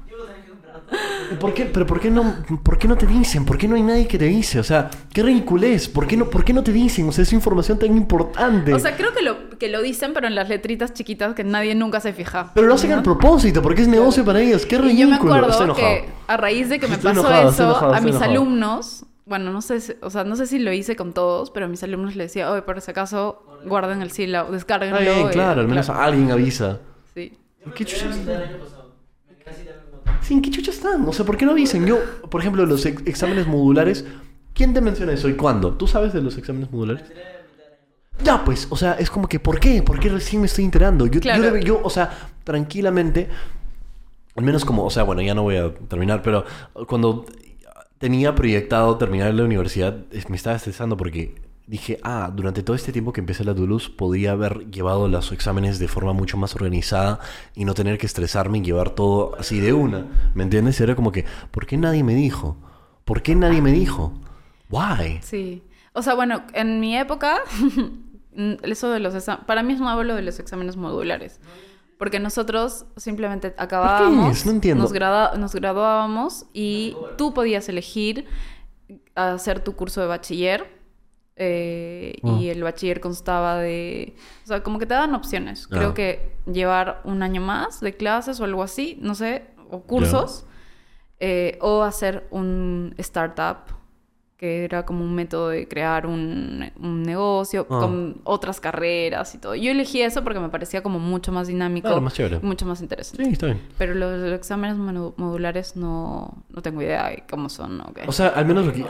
¿Por 1.38 1.55
qué, 1.55 1.66
pero 1.66 1.87
¿por 1.87 2.00
qué, 2.00 2.11
no, 2.11 2.35
¿por 2.64 2.76
qué 2.76 2.88
no 2.88 2.96
te 2.96 3.07
dicen? 3.07 3.44
¿Por 3.44 3.57
qué 3.57 3.68
no 3.68 3.76
hay 3.76 3.83
nadie 3.83 4.09
que 4.09 4.18
te 4.18 4.24
dice? 4.24 4.59
O 4.59 4.64
sea, 4.64 4.90
qué 5.12 5.22
ridiculez. 5.22 5.88
¿Por 5.88 6.09
qué 6.09 6.16
no, 6.16 6.29
por 6.29 6.44
qué 6.44 6.53
no 6.53 6.64
te 6.64 6.72
dicen? 6.72 7.09
O 7.09 7.12
sea, 7.12 7.22
es 7.22 7.33
información 7.33 7.79
tan 7.79 7.96
importante. 7.96 8.74
O 8.74 8.79
sea, 8.81 8.96
creo 8.96 9.12
que 9.14 9.22
lo, 9.22 9.50
que 9.50 9.68
lo 9.68 9.81
dicen, 9.83 10.12
pero 10.12 10.26
en 10.26 10.35
las 10.35 10.48
letritas 10.48 10.92
chiquitas 10.92 11.35
que 11.35 11.44
nadie 11.44 11.76
nunca 11.76 12.00
se 12.00 12.12
fija. 12.12 12.50
pero 12.55 12.66
lo 12.66 12.74
hacen 12.74 12.92
a 12.92 13.03
propósito, 13.05 13.62
porque 13.62 13.83
es 13.83 13.88
negocio 13.88 14.24
para 14.24 14.40
ellos. 14.40 14.66
Qué 14.66 14.74
Y 14.76 14.79
ridículo. 14.79 15.00
yo 15.00 15.09
me 15.09 15.16
acuerdo 15.46 15.74
que 15.76 16.09
a 16.26 16.37
raíz 16.37 16.68
de 16.68 16.81
que 16.81 16.88
me 16.88 16.94
Estoy 16.94 17.14
pasó 17.14 17.20
enojado, 17.29 17.50
eso, 17.50 17.62
enojado, 17.62 17.94
a 17.94 18.00
mis 18.00 18.16
alumnos, 18.20 19.05
bueno, 19.30 19.50
no 19.52 19.62
sé, 19.62 19.80
si- 19.80 19.94
o 20.02 20.10
sea, 20.10 20.24
no 20.24 20.36
sé 20.36 20.46
si 20.46 20.58
lo 20.58 20.70
hice 20.72 20.94
con 20.96 21.14
todos, 21.14 21.50
pero 21.50 21.64
a 21.64 21.68
mis 21.70 21.82
alumnos 21.82 22.16
les 22.16 22.26
decía, 22.30 22.50
oye, 22.50 22.60
por 22.60 22.78
si 22.82 22.90
acaso, 22.90 23.42
guarden 23.64 24.02
el 24.02 24.10
sílabo, 24.10 24.50
descárguenlo. 24.52 24.98
Está 24.98 25.14
bien, 25.14 25.28
claro, 25.28 25.60
al 25.62 25.68
menos 25.68 25.86
claro. 25.86 26.02
alguien 26.02 26.30
avisa. 26.32 26.80
Sí. 27.14 27.32
¿Qué 27.74 27.84
chuchas 27.86 28.16
están? 28.16 28.42
Sí, 30.20 30.34
¿en 30.34 30.42
qué 30.42 30.50
chuchas 30.50 30.74
están? 30.76 31.08
O 31.08 31.12
sea, 31.12 31.24
¿por 31.24 31.36
qué 31.36 31.46
no 31.46 31.54
dicen? 31.54 31.86
Yo, 31.86 31.98
por 32.30 32.40
ejemplo, 32.40 32.64
los 32.66 32.84
ex- 32.86 33.02
exámenes 33.06 33.46
modulares, 33.46 34.04
¿quién 34.54 34.74
te 34.74 34.80
menciona 34.80 35.12
eso 35.12 35.28
y 35.28 35.34
cuándo? 35.34 35.72
¿Tú 35.74 35.86
sabes 35.86 36.12
de 36.12 36.20
los 36.20 36.36
exámenes 36.36 36.70
modulares? 36.70 37.04
Ya, 38.22 38.44
pues, 38.44 38.66
o 38.70 38.76
sea, 38.76 38.94
es 38.94 39.10
como 39.10 39.28
que, 39.28 39.40
¿por 39.40 39.58
qué? 39.58 39.82
¿Por 39.82 39.98
qué 39.98 40.08
recién 40.10 40.42
me 40.42 40.46
estoy 40.46 40.64
enterando? 40.66 41.06
Yo, 41.06 41.12
yo, 41.14 41.20
Claro. 41.20 41.42
debe- 41.42 41.64
yo, 41.64 41.80
o 41.82 41.88
sea, 41.88 42.10
tranquilamente, 42.44 43.28
al 44.36 44.44
menos 44.44 44.64
como, 44.64 44.84
o 44.84 44.90
sea, 44.90 45.04
bueno, 45.04 45.22
ya 45.22 45.34
no 45.34 45.42
voy 45.42 45.56
a 45.56 45.72
terminar, 45.74 46.20
pero 46.22 46.44
cuando 46.86 47.24
tenía 48.00 48.34
proyectado 48.34 48.96
terminar 48.96 49.32
la 49.34 49.44
universidad, 49.44 49.94
me 50.28 50.36
estaba 50.36 50.56
estresando 50.56 50.96
porque 50.96 51.34
dije, 51.66 52.00
ah, 52.02 52.32
durante 52.34 52.62
todo 52.62 52.74
este 52.74 52.92
tiempo 52.92 53.12
que 53.12 53.20
empecé 53.20 53.44
la 53.44 53.54
Toulouse, 53.54 53.90
podía 53.90 54.32
haber 54.32 54.70
llevado 54.70 55.06
los 55.06 55.30
exámenes 55.32 55.78
de 55.78 55.86
forma 55.86 56.14
mucho 56.14 56.38
más 56.38 56.54
organizada 56.56 57.20
y 57.54 57.66
no 57.66 57.74
tener 57.74 57.98
que 57.98 58.06
estresarme 58.06 58.58
y 58.58 58.62
llevar 58.62 58.90
todo 58.90 59.36
así 59.38 59.60
de 59.60 59.74
una. 59.74 60.06
¿Me 60.34 60.42
entiendes? 60.42 60.80
Era 60.80 60.96
como 60.96 61.12
que, 61.12 61.26
¿por 61.50 61.66
qué 61.66 61.76
nadie 61.76 62.02
me 62.02 62.14
dijo? 62.14 62.56
¿Por 63.04 63.20
qué 63.20 63.34
nadie 63.34 63.60
me 63.60 63.70
dijo? 63.70 64.14
Why? 64.70 65.20
Sí. 65.22 65.62
O 65.92 66.02
sea, 66.02 66.14
bueno, 66.14 66.42
en 66.54 66.80
mi 66.80 66.96
época, 66.96 67.40
eso 68.62 68.90
de 68.90 69.00
los 69.00 69.14
para 69.46 69.62
mí 69.62 69.74
es 69.74 69.80
un 69.80 69.88
abuelo 69.88 70.14
de 70.14 70.22
los 70.22 70.40
exámenes 70.40 70.76
modulares. 70.76 71.38
Porque 72.00 72.18
nosotros 72.18 72.86
simplemente 72.96 73.54
acabábamos? 73.58 74.44
No 74.46 74.50
entiendo. 74.52 74.82
Nos, 74.82 74.92
grada- 74.92 75.36
nos 75.36 75.54
graduábamos 75.54 76.46
y 76.52 76.96
tú 77.18 77.32
podías 77.34 77.68
elegir 77.68 78.26
hacer 79.14 79.60
tu 79.60 79.76
curso 79.76 80.00
de 80.00 80.06
bachiller. 80.08 80.80
eh, 81.42 82.16
Y 82.22 82.48
Ah. 82.48 82.52
el 82.52 82.62
bachiller 82.62 83.00
constaba 83.00 83.56
de... 83.58 84.14
O 84.44 84.46
sea, 84.48 84.62
como 84.62 84.78
que 84.78 84.84
te 84.86 84.92
daban 84.94 85.14
opciones. 85.14 85.66
Ah. 85.70 85.76
Creo 85.76 85.94
que 85.94 86.34
llevar 86.50 87.00
un 87.04 87.22
año 87.22 87.40
más 87.40 87.80
de 87.80 87.96
clases 87.96 88.40
o 88.40 88.44
algo 88.44 88.62
así, 88.62 88.98
no 89.00 89.14
sé, 89.14 89.44
o 89.70 89.80
cursos. 89.82 90.44
eh, 91.22 91.58
o 91.60 91.82
hacer 91.82 92.26
un 92.30 92.94
startup, 92.98 93.58
que 94.40 94.64
era 94.64 94.87
como 94.87 95.05
un 95.05 95.14
método 95.14 95.50
de 95.50 95.68
crear 95.68 96.07
un, 96.07 96.64
un 96.81 97.03
negocio 97.03 97.66
Ah. 97.68 97.79
con 97.81 98.22
otras 98.24 98.59
carreras 98.59 99.35
y 99.35 99.38
todo. 99.38 99.55
Yo 99.55 99.70
elegí 99.70 100.00
eso 100.00 100.24
porque 100.24 100.40
me 100.40 100.48
parecía 100.48 100.83
como 100.83 100.98
mucho 100.98 101.31
más 101.31 101.46
dinámico, 101.46 101.88
Claro, 101.88 102.00
más 102.00 102.14
chévere. 102.14 102.38
mucho 102.40 102.64
más 102.64 102.81
interesante. 102.81 103.22
Sí, 103.22 103.33
está 103.33 103.44
bien. 103.46 103.61
Pero 103.76 103.94
los, 103.94 104.18
los 104.18 104.33
exámenes 104.33 104.79
modu- 104.79 105.12
modulares 105.18 105.76
no, 105.76 106.42
no 106.48 106.62
tengo 106.62 106.81
idea 106.81 107.09
de 107.11 107.22
cómo 107.31 107.50
son. 107.50 107.83
o 107.83 107.92
qué. 107.92 108.05
O 108.07 108.12
sea, 108.12 108.29
al 108.29 108.46
menos 108.46 108.64
lo 108.64 108.72
que, 108.72 108.87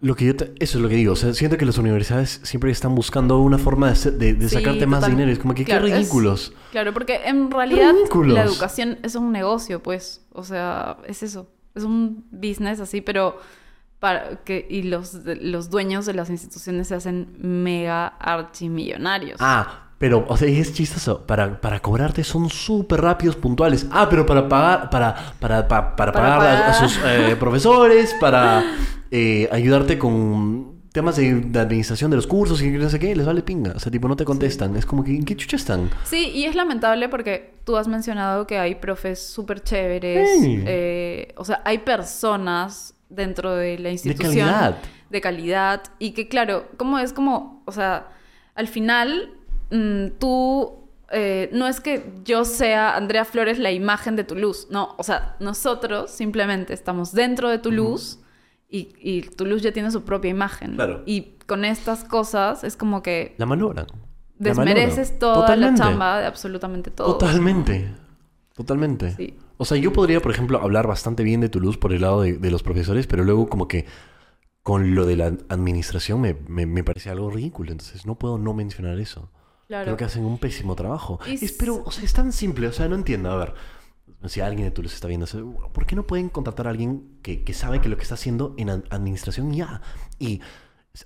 lo 0.00 0.16
que 0.16 0.24
yo... 0.24 0.36
te- 0.36 0.54
eso 0.58 0.78
es 0.78 0.82
lo 0.82 0.88
que 0.88 0.94
digo. 0.94 1.12
O 1.12 1.16
sea, 1.16 1.34
siento 1.34 1.58
que 1.58 1.66
las 1.66 1.76
universidades 1.76 2.40
siempre 2.44 2.70
están 2.70 2.94
buscando 2.94 3.40
una 3.40 3.58
forma 3.58 3.92
de, 3.92 4.10
de, 4.12 4.32
de 4.32 4.48
Sí, 4.48 4.54
sacarte 4.56 4.86
más 4.86 5.00
total. 5.00 5.10
dinero. 5.16 5.30
Es 5.30 5.38
como 5.38 5.52
que 5.52 5.66
Claro, 5.66 5.84
qué 5.84 5.90
es- 5.92 5.98
ridículos. 5.98 6.54
Claro, 6.70 6.94
porque 6.94 7.20
en 7.26 7.50
realidad 7.50 7.92
ridículos. 7.92 8.34
la 8.34 8.44
educación 8.44 8.96
es 9.02 9.14
un 9.16 9.32
negocio, 9.32 9.82
pues. 9.82 10.24
O 10.32 10.44
sea, 10.44 10.96
es 11.06 11.22
eso. 11.22 11.46
Es 11.74 11.82
un 11.84 12.24
business 12.30 12.80
así, 12.80 13.02
pero 13.02 13.36
para 14.00 14.36
que 14.44 14.66
y 14.70 14.82
los 14.82 15.14
los 15.24 15.70
dueños 15.70 16.06
de 16.06 16.14
las 16.14 16.30
instituciones 16.30 16.88
se 16.88 16.94
hacen 16.94 17.28
mega 17.38 18.06
archimillonarios. 18.06 19.38
Ah, 19.40 19.84
pero, 19.98 20.24
o 20.28 20.36
sea, 20.36 20.48
es 20.48 20.72
chistoso. 20.72 21.26
Para, 21.26 21.60
para 21.60 21.80
cobrarte 21.80 22.22
son 22.22 22.48
súper 22.50 23.00
rápidos, 23.00 23.34
puntuales. 23.36 23.86
Ah, 23.90 24.06
pero 24.08 24.24
para 24.24 24.48
pagar, 24.48 24.90
para, 24.90 25.32
para, 25.40 25.66
pa- 25.66 25.96
para, 25.96 26.12
Para 26.12 26.36
pagar 26.38 26.62
a- 26.70 26.74
sus 26.74 26.98
eh, 27.04 27.34
profesores, 27.40 28.14
para 28.20 28.62
eh, 29.10 29.48
ayudarte 29.50 29.98
con 29.98 30.78
temas 30.92 31.16
de, 31.16 31.34
de 31.34 31.58
administración 31.60 32.10
de 32.10 32.16
los 32.16 32.26
cursos 32.26 32.62
y 32.62 32.70
no 32.70 32.88
sé 32.88 32.98
qué, 33.00 33.14
les 33.16 33.26
vale 33.26 33.42
pinga. 33.42 33.72
O 33.74 33.78
sea, 33.80 33.90
tipo, 33.90 34.06
no 34.06 34.14
te 34.16 34.24
contestan. 34.24 34.76
Es 34.76 34.86
como 34.86 35.02
que, 35.02 35.10
¿en 35.16 35.24
qué 35.24 35.36
chucha 35.36 35.56
están? 35.56 35.90
Sí, 36.04 36.30
y 36.32 36.44
es 36.44 36.54
lamentable 36.54 37.08
porque 37.08 37.54
tú 37.64 37.76
has 37.76 37.88
mencionado 37.88 38.46
que 38.46 38.58
hay 38.58 38.76
profes 38.76 39.20
súper 39.20 39.62
chéveres. 39.64 40.28
Eh, 40.44 41.34
o 41.36 41.44
sea, 41.44 41.60
hay 41.64 41.78
personas 41.78 42.94
dentro 43.08 43.54
de 43.54 43.78
la 43.78 43.90
institución. 43.90 44.46
calidad. 44.48 44.76
De 45.10 45.20
calidad. 45.20 45.82
Y 45.98 46.12
que, 46.12 46.28
claro, 46.28 46.66
como 46.76 46.98
es 46.98 47.12
como, 47.12 47.62
o 47.66 47.72
sea, 47.72 48.08
al 48.54 48.68
final, 48.68 49.34
mm, 49.70 50.18
tú. 50.18 50.74
eh, 51.10 51.48
no 51.54 51.66
es 51.66 51.80
que 51.80 52.12
yo 52.24 52.44
sea 52.44 52.94
Andrea 52.94 53.24
Flores 53.24 53.58
la 53.58 53.70
imagen 53.72 54.14
de 54.14 54.24
Toulouse, 54.24 54.66
no, 54.70 54.94
o 54.98 55.02
sea, 55.02 55.36
nosotros 55.40 56.10
simplemente 56.10 56.74
estamos 56.74 57.12
dentro 57.12 57.48
de 57.48 57.58
Toulouse 57.58 58.18
y, 58.68 58.90
y 59.00 59.22
Toulouse 59.22 59.62
ya 59.62 59.72
tiene 59.72 59.90
su 59.90 60.02
propia 60.04 60.30
imagen. 60.30 60.74
Claro. 60.74 61.02
Y 61.06 61.38
con 61.46 61.64
estas 61.64 62.04
cosas 62.04 62.62
es 62.62 62.76
como 62.76 63.02
que 63.02 63.34
La 63.38 63.46
malogran. 63.46 63.86
desmereces 64.38 65.18
toda 65.18 65.36
Totalmente. 65.46 65.80
la 65.80 65.88
chamba 65.88 66.18
de 66.20 66.26
absolutamente 66.26 66.90
todo. 66.90 67.16
Totalmente. 67.16 67.90
Totalmente. 68.54 69.12
Sí. 69.16 69.34
O 69.58 69.64
sea, 69.64 69.76
yo 69.76 69.92
podría, 69.92 70.20
por 70.20 70.32
ejemplo, 70.32 70.60
hablar 70.62 70.86
bastante 70.86 71.22
bien 71.24 71.40
de 71.40 71.48
Toulouse 71.48 71.78
por 71.78 71.92
el 71.92 72.00
lado 72.02 72.22
de, 72.22 72.38
de 72.38 72.50
los 72.50 72.62
profesores, 72.62 73.06
pero 73.06 73.24
luego 73.24 73.48
como 73.48 73.68
que 73.68 73.86
con 74.62 74.94
lo 74.94 75.06
de 75.06 75.16
la 75.16 75.26
administración 75.48 76.20
me, 76.20 76.36
me, 76.46 76.66
me 76.66 76.84
parece 76.84 77.10
algo 77.10 77.30
ridículo. 77.30 77.72
Entonces 77.72 78.06
no 78.06 78.16
puedo 78.16 78.38
no 78.38 78.54
mencionar 78.54 78.98
eso. 79.00 79.30
Claro. 79.66 79.84
Creo 79.86 79.96
que 79.96 80.04
hacen 80.04 80.24
un 80.24 80.38
pésimo 80.38 80.74
trabajo. 80.76 81.20
Y 81.26 81.44
Es, 81.44 81.52
pero, 81.52 81.82
o 81.84 81.90
sea, 81.90 82.04
es 82.04 82.12
tan 82.12 82.32
simple. 82.32 82.68
O 82.68 82.72
sea, 82.72 82.88
no 82.88 82.94
entiendo. 82.96 83.30
A 83.30 83.36
ver, 83.36 83.54
si 84.26 84.40
alguien 84.40 84.66
de 84.66 84.70
Toulouse 84.70 84.94
está 84.94 85.08
viendo 85.08 85.24
eso, 85.24 85.54
¿por 85.72 85.86
qué 85.86 85.96
no 85.96 86.06
pueden 86.06 86.28
contratar 86.28 86.66
a 86.66 86.70
alguien 86.70 87.18
que, 87.22 87.44
que 87.44 87.52
sabe 87.54 87.80
que 87.80 87.88
lo 87.88 87.96
que 87.96 88.02
está 88.02 88.14
haciendo 88.14 88.54
en 88.58 88.70
ad- 88.70 88.84
administración 88.90 89.52
ya? 89.52 89.82
Y, 90.18 90.40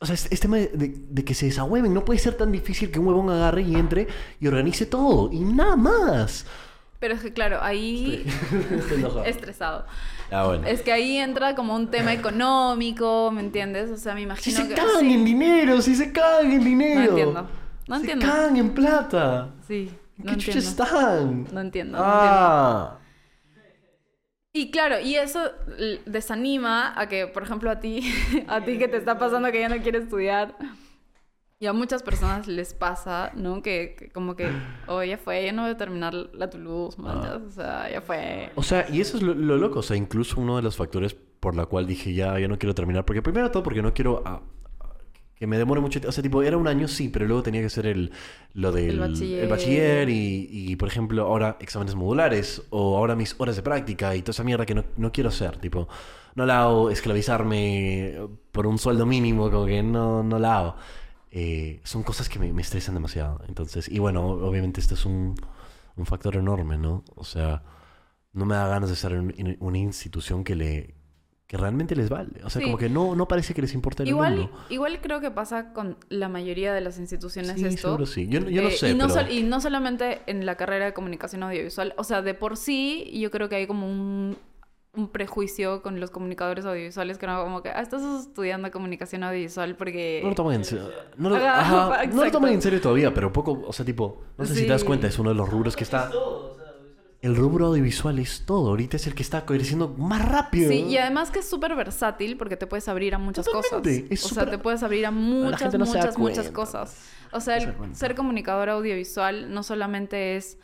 o 0.01 0.07
sea, 0.07 0.15
es, 0.15 0.29
es 0.31 0.41
tema 0.41 0.57
de, 0.59 0.69
de- 0.69 0.95
de 1.09 1.25
que 1.25 1.35
se 1.35 1.47
desahueven. 1.47 1.93
No 1.95 2.05
puede 2.05 2.19
ser 2.21 2.35
tan 2.37 2.53
difícil 2.53 2.91
que 2.91 2.99
un 2.99 3.07
huevón 3.09 3.31
agarre 3.31 3.63
y 3.63 3.75
entre 3.77 4.09
y 4.41 4.47
organice 4.47 4.87
todo. 4.87 5.31
Y 5.33 5.41
nada 5.41 5.77
más. 5.77 6.47
Pero 7.03 7.15
es 7.15 7.21
que, 7.21 7.33
claro, 7.33 7.59
ahí... 7.61 8.25
Estoy 8.79 8.99
enojado. 9.01 9.25
Estresado. 9.25 9.87
Ah, 10.31 10.45
bueno. 10.47 10.65
Es 10.69 10.83
que 10.83 10.93
ahí 10.93 11.17
entra 11.19 11.57
como 11.57 11.75
un 11.75 11.91
tema 11.91 12.13
económico, 12.13 13.33
¿me 13.33 13.41
entiendes? 13.41 13.91
O 13.91 13.97
sea, 13.97 14.15
me 14.15 14.21
Si 14.21 14.25
imagino 14.25 14.57
se 14.59 14.69
que... 14.69 14.75
cagan 14.75 15.01
sí. 15.01 15.13
en 15.13 15.25
dinero, 15.25 15.83
si 15.83 15.97
se 15.97 16.13
cagan 16.13 16.53
en 16.53 16.63
dinero. 16.63 17.01
No 17.01 17.09
entiendo. 17.09 17.49
No 17.89 17.95
se 17.97 18.01
entiendo. 18.03 18.25
cagan 18.27 18.57
en 18.57 18.71
plata. 18.73 19.49
Sí, 19.67 19.91
¿En 20.17 20.25
no 20.27 20.27
qué 20.27 20.33
entiendo. 20.35 20.61
están? 20.61 21.49
No 21.53 21.61
entiendo, 21.61 21.99
no 21.99 22.05
Ah. 22.07 22.99
Y 24.53 24.71
claro, 24.71 25.01
y 25.01 25.17
eso 25.17 25.41
desanima 26.07 26.93
a 26.97 27.09
que, 27.09 27.27
por 27.27 27.43
ejemplo, 27.43 27.69
a 27.69 27.81
ti, 27.81 28.15
a 28.47 28.61
ti 28.61 28.79
que 28.79 28.87
te 28.87 28.97
está 28.97 29.19
pasando 29.19 29.51
que 29.51 29.59
ya 29.59 29.69
no 29.69 29.83
quieres 29.83 30.05
estudiar, 30.05 30.55
y 31.63 31.67
a 31.69 31.73
muchas 31.73 32.03
personas 32.03 32.49
les 32.49 32.75
pasa, 32.75 33.31
¿no? 33.37 33.63
Que, 33.63 33.95
que 33.97 34.09
como 34.09 34.35
que, 34.35 34.51
oh, 34.89 35.05
ya 35.05 35.17
fue, 35.17 35.45
ya 35.45 35.53
no 35.53 35.63
voy 35.63 35.71
a 35.71 35.77
terminar 35.77 36.13
la 36.13 36.51
Toulouse, 36.51 36.97
Ah. 37.05 37.21
ya, 37.25 37.37
o 37.47 37.51
sea, 37.51 37.89
ya 37.89 38.01
fue. 38.01 38.51
O 38.57 38.65
sea, 38.65 38.85
y 38.91 39.01
eso 39.01 39.17
es 39.17 39.23
lo, 39.23 39.33
lo 39.33 39.57
loco. 39.57 39.79
O 39.79 39.83
sea, 39.83 39.97
incluso 39.97 40.41
uno 40.41 40.57
de 40.57 40.63
los 40.63 40.75
factores 40.77 41.15
por 41.15 41.55
la 41.55 41.67
cual 41.67 41.87
dije 41.87 42.13
ya, 42.15 42.37
ya 42.41 42.49
no 42.49 42.59
quiero 42.59 42.75
terminar. 42.75 43.05
Porque 43.05 43.23
primero 43.23 43.49
todo, 43.53 43.63
porque 43.63 43.81
no 43.81 43.95
quiero 43.95 44.25
ah, 44.27 44.41
que 45.37 45.47
me 45.47 45.57
demore 45.57 45.81
mucho. 45.81 46.01
O 46.05 46.11
sea, 46.11 46.21
tipo, 46.21 46.43
era 46.43 46.57
un 46.57 46.67
año, 46.67 46.89
sí, 46.89 47.09
pero 47.09 47.27
luego 47.27 47.45
tenía 47.45 47.61
que 47.63 47.71
ser 47.71 47.87
el, 47.87 48.11
lo 48.55 48.73
del 48.73 48.91
El 48.91 48.99
bachiller. 48.99 49.45
el 49.45 49.49
bachiller 49.49 50.09
y, 50.09 50.49
y, 50.51 50.75
por 50.75 50.89
ejemplo, 50.89 51.23
ahora 51.23 51.59
exámenes 51.61 51.95
modulares 51.95 52.63
o 52.71 52.97
ahora 52.99 53.15
mis 53.15 53.37
horas 53.39 53.55
de 53.55 53.63
práctica 53.63 54.17
y 54.17 54.23
toda 54.23 54.33
esa 54.33 54.43
mierda 54.43 54.67
que 54.67 54.75
no, 54.75 54.83
no 54.97 55.13
quiero 55.13 55.29
hacer. 55.29 55.59
Tipo, 55.59 55.87
no 56.35 56.45
la 56.45 56.63
hago 56.63 56.91
esclavizarme 56.91 58.19
por 58.51 58.67
un 58.67 58.79
sueldo 58.79 59.07
mínimo, 59.07 59.49
como 59.49 59.67
que 59.67 59.81
no, 59.81 60.25
no 60.25 60.41
la 60.41 60.59
hago. 60.59 60.77
Eh, 61.35 61.81
son 61.83 62.03
cosas 62.03 62.29
que 62.29 62.39
me, 62.39 62.53
me 62.53 62.61
estresan 62.63 62.95
demasiado. 62.95 63.41
Entonces, 63.49 63.89
y 63.89 63.99
bueno, 63.99 64.27
obviamente 64.27 64.81
este 64.81 64.95
es 64.95 65.07
un, 65.07 65.35
un 65.97 66.07
factor 66.07 66.37
enorme, 66.37 66.77
¿no? 66.77 67.05
O 67.17 67.25
sea, 67.25 67.63
no 68.35 68.45
me 68.45 68.55
da 68.55 68.69
ganas 68.69 68.91
de 68.91 68.95
estar 68.95 69.13
en, 69.13 69.35
en 69.39 69.57
una 69.61 69.79
institución 69.79 70.45
que 70.45 70.55
le 70.57 70.95
que 71.47 71.59
realmente 71.59 71.95
les 71.95 72.09
vale. 72.09 72.41
O 72.45 72.49
sea, 72.51 72.61
Sí. 72.61 72.65
como 72.65 72.79
que 72.79 72.89
no, 72.89 73.15
no 73.15 73.29
parece 73.29 73.53
que 73.53 73.61
les 73.61 73.75
importa 73.75 74.03
el 74.05 74.09
Igual, 74.09 74.37
mundo. 74.37 74.59
igual 74.71 74.99
creo 75.03 75.21
que 75.21 75.31
pasa 75.31 75.75
con 75.75 75.99
la 76.09 76.31
mayoría 76.31 76.73
de 76.73 76.81
las 76.81 76.99
instituciones 76.99 77.61
Sí, 77.61 77.67
esto. 77.67 77.89
seguro 77.89 78.07
sí. 78.07 78.27
Yo, 78.27 78.41
yo 78.49 78.63
no 78.63 78.69
Eh, 78.69 78.73
sé, 78.73 78.91
y, 78.91 78.95
no 78.95 79.07
pero... 79.09 79.21
sol- 79.21 79.31
y 79.31 79.43
no 79.43 79.61
solamente 79.61 80.23
en 80.27 80.47
la 80.47 80.57
carrera 80.57 80.87
de 80.87 80.95
comunicación 80.95 81.43
audiovisual. 81.43 81.93
O 81.99 82.05
sea, 82.05 82.23
de 82.23 82.33
por 82.33 82.57
sí, 82.57 83.11
yo 83.21 83.31
creo 83.31 83.51
que 83.51 83.57
hay 83.57 83.67
como 83.67 83.87
un, 83.87 84.39
un 84.95 85.09
prejuicio 85.09 85.81
con 85.81 86.01
los 86.01 86.11
comunicadores 86.11 86.67
audiovisuales 86.67 87.17
que 87.17 87.27
no 87.27 87.43
como 87.43 87.63
que, 87.63 87.71
ah, 87.71 87.81
estás 87.81 88.03
estudiando 88.27 88.71
comunicación 88.71 89.23
audiovisual 89.23 89.75
porque... 89.77 90.21
No 90.23 90.31
lo 90.31 90.35
toman 90.35 90.55
en 90.57 90.65
serio. 90.65 90.91
No 91.17 91.31
lo, 91.31 91.37
Ajá, 91.37 91.61
ajá, 91.61 91.81
no 91.81 91.89
lo 91.89 92.03
exacto. 92.03 92.33
toman 92.33 92.53
en 92.53 92.63
serio 92.63 92.81
todavía, 92.81 93.15
pero 93.15 93.33
poco, 93.33 93.63
o 93.67 93.73
sea, 93.73 93.87
tipo, 93.87 94.23
no 94.37 94.45
sé 94.45 94.55
si 94.55 94.63
te 94.63 94.69
das 94.69 94.85
cuenta, 94.85 95.07
es 95.07 95.19
uno 95.19 95.31
de 95.31 95.37
los 95.37 95.49
rubros 95.49 95.77
que 95.77 95.85
está. 95.85 96.11
El 97.23 97.37
rubro 97.37 97.67
audiovisual 97.67 98.19
es 98.19 98.45
todo. 98.45 98.71
Ahorita 98.71 98.97
es 98.97 99.07
el 99.07 99.15
que 99.15 99.23
está 99.23 99.47
creciendo 99.47 99.89
más 99.89 100.29
rápido. 100.29 100.69
Sí, 100.69 100.81
y 100.81 100.99
además 100.99 101.31
que 101.31 101.39
es 101.39 101.49
súper 101.49 101.77
versátil 101.77 102.37
porque 102.37 102.57
te 102.57 102.67
puedes 102.67 102.89
abrir 102.89 103.15
a 103.15 103.19
muchas 103.19 103.47
Totalmente, 103.47 104.03
cosas. 104.03 104.11
es 104.11 104.25
o 104.25 104.35
sea, 104.35 104.51
te 104.51 104.59
puedes 104.59 104.83
abrir 104.83 105.07
a 105.07 105.13
muchas, 105.13 105.73
no 105.73 105.87
muchas, 105.87 106.19
muchas 106.19 106.51
cosas. 106.51 107.01
O 107.31 107.39
sea, 107.39 107.59
el 107.59 107.95
ser 107.95 108.17
comunicador 108.17 108.69
audiovisual 108.71 109.55
no 109.55 109.63
solamente 109.63 110.37
es 110.37 110.59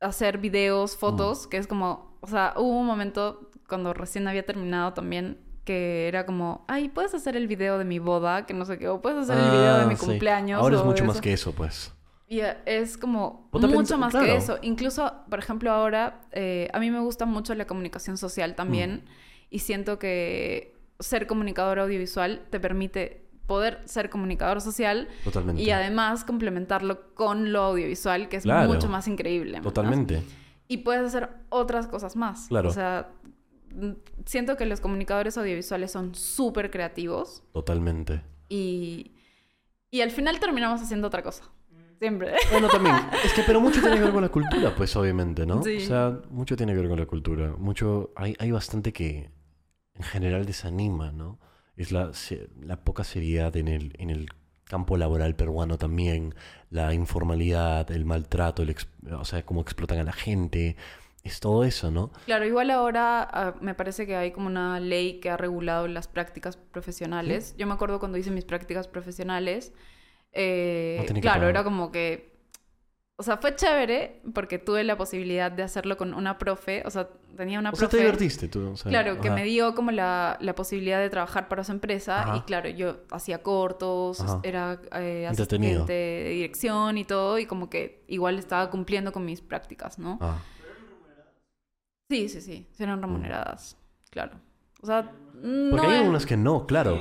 hacer 0.00 0.38
videos, 0.38 0.96
fotos, 0.96 1.46
Mm. 1.46 1.48
que 1.50 1.56
es 1.58 1.66
como, 1.66 2.16
o 2.20 2.26
sea, 2.26 2.54
hubo 2.56 2.78
un 2.80 2.86
momento 2.86 3.50
cuando 3.68 3.92
recién 3.94 4.26
había 4.28 4.44
terminado 4.44 4.92
también 4.94 5.38
que 5.64 6.08
era 6.08 6.26
como, 6.26 6.64
ay, 6.68 6.88
puedes 6.88 7.14
hacer 7.14 7.36
el 7.36 7.46
video 7.46 7.78
de 7.78 7.84
mi 7.84 7.98
boda, 7.98 8.46
que 8.46 8.54
no 8.54 8.64
sé 8.64 8.78
qué, 8.78 8.88
o 8.88 9.00
puedes 9.00 9.18
hacer 9.18 9.36
el 9.38 9.50
video 9.50 9.74
de 9.76 9.82
Ah, 9.82 9.86
mi 9.86 9.94
sí. 9.94 10.04
cumpleaños. 10.06 10.60
Ahora 10.60 10.78
es 10.78 10.84
mucho 10.84 11.04
más 11.04 11.16
eso". 11.16 11.22
que 11.22 11.32
eso, 11.32 11.52
pues. 11.52 11.92
Y 12.26 12.40
eh, 12.40 12.56
es 12.64 12.96
como 12.96 13.48
mucho 13.52 13.98
más 13.98 14.10
claro. 14.12 14.26
que 14.26 14.36
eso. 14.36 14.58
Incluso, 14.62 15.12
por 15.28 15.38
ejemplo, 15.38 15.70
ahora 15.70 16.22
eh, 16.32 16.68
a 16.72 16.80
mí 16.80 16.90
me 16.90 16.98
gusta 17.00 17.26
mucho 17.26 17.54
la 17.54 17.66
comunicación 17.66 18.16
social 18.16 18.54
también 18.56 19.04
Mm. 19.04 19.08
y 19.50 19.58
siento 19.60 19.98
que 19.98 20.74
ser 20.98 21.26
comunicador 21.26 21.78
audiovisual 21.78 22.46
te 22.50 22.58
permite 22.58 23.28
poder 23.50 23.80
ser 23.84 24.10
comunicador 24.10 24.60
social 24.60 25.08
Totalmente. 25.24 25.60
y 25.60 25.70
además 25.72 26.22
complementarlo 26.24 27.12
con 27.14 27.52
lo 27.52 27.62
audiovisual, 27.64 28.28
que 28.28 28.36
es 28.36 28.44
Claro. 28.44 28.68
mucho 28.72 28.88
más 28.88 29.08
increíble. 29.08 29.56
¿no? 29.58 29.64
Totalmente. 29.64 30.22
Y 30.68 30.76
puedes 30.78 31.02
hacer 31.04 31.30
otras 31.48 31.88
cosas 31.88 32.14
más. 32.14 32.46
Claro. 32.46 32.68
O 32.68 32.72
sea, 32.72 33.10
siento 34.24 34.56
que 34.56 34.66
los 34.66 34.80
comunicadores 34.80 35.36
audiovisuales 35.36 35.90
son 35.90 36.14
súper 36.14 36.70
creativos 36.70 37.42
Totalmente. 37.52 38.22
y, 38.48 39.16
y 39.90 40.00
al 40.02 40.12
final 40.12 40.38
terminamos 40.38 40.80
haciendo 40.80 41.08
otra 41.08 41.24
cosa. 41.24 41.42
Siempre. 41.98 42.34
Bueno, 42.52 42.68
también. 42.68 42.94
Es 43.24 43.32
que, 43.32 43.42
pero 43.42 43.60
mucho 43.60 43.80
tiene 43.80 43.96
que 43.96 44.02
ver 44.04 44.12
con 44.12 44.22
la 44.22 44.28
cultura, 44.30 44.74
pues, 44.76 44.94
obviamente, 44.94 45.44
¿no? 45.44 45.62
Sí. 45.64 45.76
O 45.78 45.80
sea, 45.80 46.18
mucho 46.30 46.56
tiene 46.56 46.72
que 46.72 46.78
ver 46.78 46.88
con 46.88 46.98
la 47.00 47.06
cultura. 47.06 47.54
Mucho. 47.58 48.12
Hay, 48.14 48.36
hay 48.38 48.50
bastante 48.52 48.92
que 48.92 49.30
en 49.94 50.02
general 50.04 50.46
desanima, 50.46 51.10
¿no? 51.10 51.38
Es 51.80 51.92
la, 51.92 52.12
la 52.62 52.76
poca 52.76 53.04
seriedad 53.04 53.56
en 53.56 53.68
el, 53.68 53.94
en 53.98 54.10
el 54.10 54.28
campo 54.64 54.96
laboral 54.96 55.34
peruano 55.34 55.78
también, 55.78 56.34
la 56.70 56.94
informalidad, 56.94 57.90
el 57.90 58.04
maltrato, 58.04 58.62
el 58.62 58.76
o 59.18 59.24
sea, 59.24 59.44
cómo 59.44 59.60
explotan 59.60 59.98
a 59.98 60.04
la 60.04 60.12
gente. 60.12 60.76
Es 61.22 61.40
todo 61.40 61.64
eso, 61.64 61.90
¿no? 61.90 62.12
Claro, 62.24 62.46
igual 62.46 62.70
ahora 62.70 63.28
ah, 63.30 63.54
me 63.60 63.74
parece 63.74 64.06
que 64.06 64.16
hay 64.16 64.30
como 64.30 64.46
una 64.46 64.80
ley 64.80 65.20
que 65.20 65.28
ha 65.28 65.36
regulado 65.36 65.86
las 65.86 66.08
prácticas 66.08 66.56
profesionales. 66.56 67.54
Yo 67.58 67.66
me 67.66 67.74
acuerdo 67.74 67.98
cuando 67.98 68.16
hice 68.16 68.30
mis 68.30 68.46
prácticas 68.46 68.88
profesionales, 68.88 69.74
eh, 70.32 71.04
No 71.12 71.20
claro, 71.20 71.48
era 71.48 71.64
como 71.64 71.90
que, 71.90 72.29
o 73.20 73.22
sea, 73.22 73.36
fue 73.36 73.54
chévere 73.54 74.22
porque 74.32 74.58
tuve 74.58 74.82
la 74.82 74.96
posibilidad 74.96 75.52
de 75.52 75.62
hacerlo 75.62 75.98
con 75.98 76.14
una 76.14 76.38
profe, 76.38 76.82
o 76.86 76.90
sea, 76.90 77.06
tenía 77.36 77.58
una 77.58 77.68
O 77.68 77.76
sea, 77.76 77.86
te 77.86 77.90
profe. 77.98 78.04
divertiste 78.04 78.48
tú. 78.48 78.70
o 78.70 78.76
sea, 78.78 78.88
Claro, 78.88 79.20
que 79.20 79.30
me 79.30 79.44
dio 79.44 79.74
como 79.74 79.90
la, 79.90 80.38
la 80.40 80.54
posibilidad 80.54 80.98
de 80.98 81.10
trabajar 81.10 81.46
para 81.46 81.62
su 81.62 81.72
empresa 81.72 82.22
Ajá. 82.22 82.36
y 82.38 82.40
claro, 82.40 82.70
yo 82.70 83.00
hacía 83.10 83.42
cortos, 83.42 84.22
Ajá. 84.22 84.40
era 84.42 84.80
eh, 84.94 85.26
asistente 85.26 85.92
de 85.92 86.30
dirección 86.30 86.96
y 86.96 87.04
todo 87.04 87.38
y 87.38 87.44
como 87.44 87.68
que 87.68 88.02
igual 88.08 88.38
estaba 88.38 88.70
cumpliendo 88.70 89.12
con 89.12 89.26
mis 89.26 89.42
prácticas, 89.42 89.98
¿no? 89.98 90.18
Sí, 92.08 92.30
sí, 92.30 92.40
sí, 92.40 92.66
eran 92.78 93.02
remuneradas, 93.02 93.76
claro. 94.10 94.40
O 94.82 94.86
sea, 94.86 95.12
no 95.34 95.70
Porque 95.72 95.86
hay 95.86 95.98
algunas 95.98 96.24
que 96.24 96.38
no, 96.38 96.66
claro. 96.66 96.98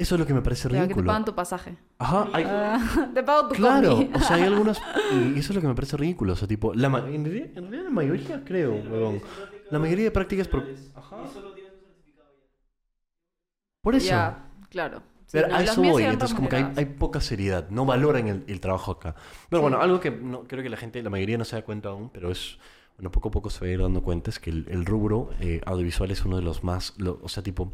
Eso 0.00 0.14
es 0.14 0.18
lo 0.18 0.26
que 0.26 0.34
me 0.34 0.40
parece 0.42 0.62
ya, 0.64 0.68
que 0.68 0.74
te 0.76 0.82
ridículo. 0.84 1.06
pagan 1.06 1.24
tu 1.24 1.34
pasaje. 1.34 1.76
Ajá, 1.98 2.26
hay, 2.32 2.44
Ah, 2.46 3.10
te 3.14 3.22
pago 3.22 3.48
tu 3.48 3.54
Claro, 3.54 3.96
combi. 3.96 4.10
o 4.14 4.20
sea, 4.20 4.36
hay 4.36 4.42
algunas. 4.44 4.80
Y 5.12 5.38
eso 5.38 5.52
es 5.52 5.54
lo 5.54 5.60
que 5.60 5.68
me 5.68 5.74
parece 5.74 5.96
ridículo. 5.96 6.32
O 6.32 6.36
sea, 6.36 6.48
tipo. 6.48 6.72
La, 6.74 6.88
ma- 6.88 7.00
en, 7.08 7.24
realidad, 7.24 7.48
en 7.56 7.62
realidad 7.64 7.84
la 7.84 7.90
mayoría, 7.90 8.42
creo, 8.44 8.72
huevón. 8.72 9.20
La 9.70 9.78
mayoría 9.78 10.04
de 10.06 10.10
prácticas. 10.10 10.48
Por, 10.48 10.64
Ajá. 10.94 11.16
Por 13.82 13.94
eso. 13.94 14.06
Ya, 14.08 14.48
claro. 14.68 15.02
Sí, 15.26 15.32
Pero 15.38 15.48
no, 15.48 15.56
a 15.56 15.62
eso 15.62 15.82
voy. 15.82 16.02
Entonces, 16.02 16.34
como 16.34 16.48
que 16.48 16.56
hay, 16.56 16.72
hay 16.76 16.84
poca 16.86 17.20
seriedad. 17.20 17.68
No 17.70 17.84
valoran 17.86 18.26
el, 18.28 18.44
el 18.48 18.60
trabajo 18.60 18.92
acá. 18.92 19.14
Pero 19.48 19.60
Sí. 19.60 19.62
bueno, 19.62 19.80
algo 19.80 20.00
que 20.00 20.10
no, 20.10 20.44
creo 20.44 20.62
que 20.62 20.68
la 20.68 20.76
gente, 20.76 21.02
la 21.02 21.10
mayoría 21.10 21.38
no 21.38 21.44
se 21.44 21.56
da 21.56 21.62
cuenta 21.62 21.90
aún, 21.90 22.10
pero 22.10 22.30
es. 22.30 22.58
Bueno, 22.96 23.10
poco 23.10 23.28
a 23.28 23.30
poco 23.30 23.48
se 23.48 23.60
va 23.60 23.68
a 23.68 23.70
ir 23.70 23.80
dando 23.80 24.02
cuenta, 24.02 24.28
es 24.30 24.38
que 24.38 24.50
el, 24.50 24.66
el 24.68 24.84
rubro 24.84 25.30
eh, 25.40 25.60
audiovisual 25.64 26.10
es 26.10 26.22
uno 26.24 26.36
de 26.36 26.42
los 26.42 26.64
más. 26.64 26.94
lo- 26.98 27.18
o 27.22 27.28
sea, 27.28 27.42
tipo. 27.42 27.72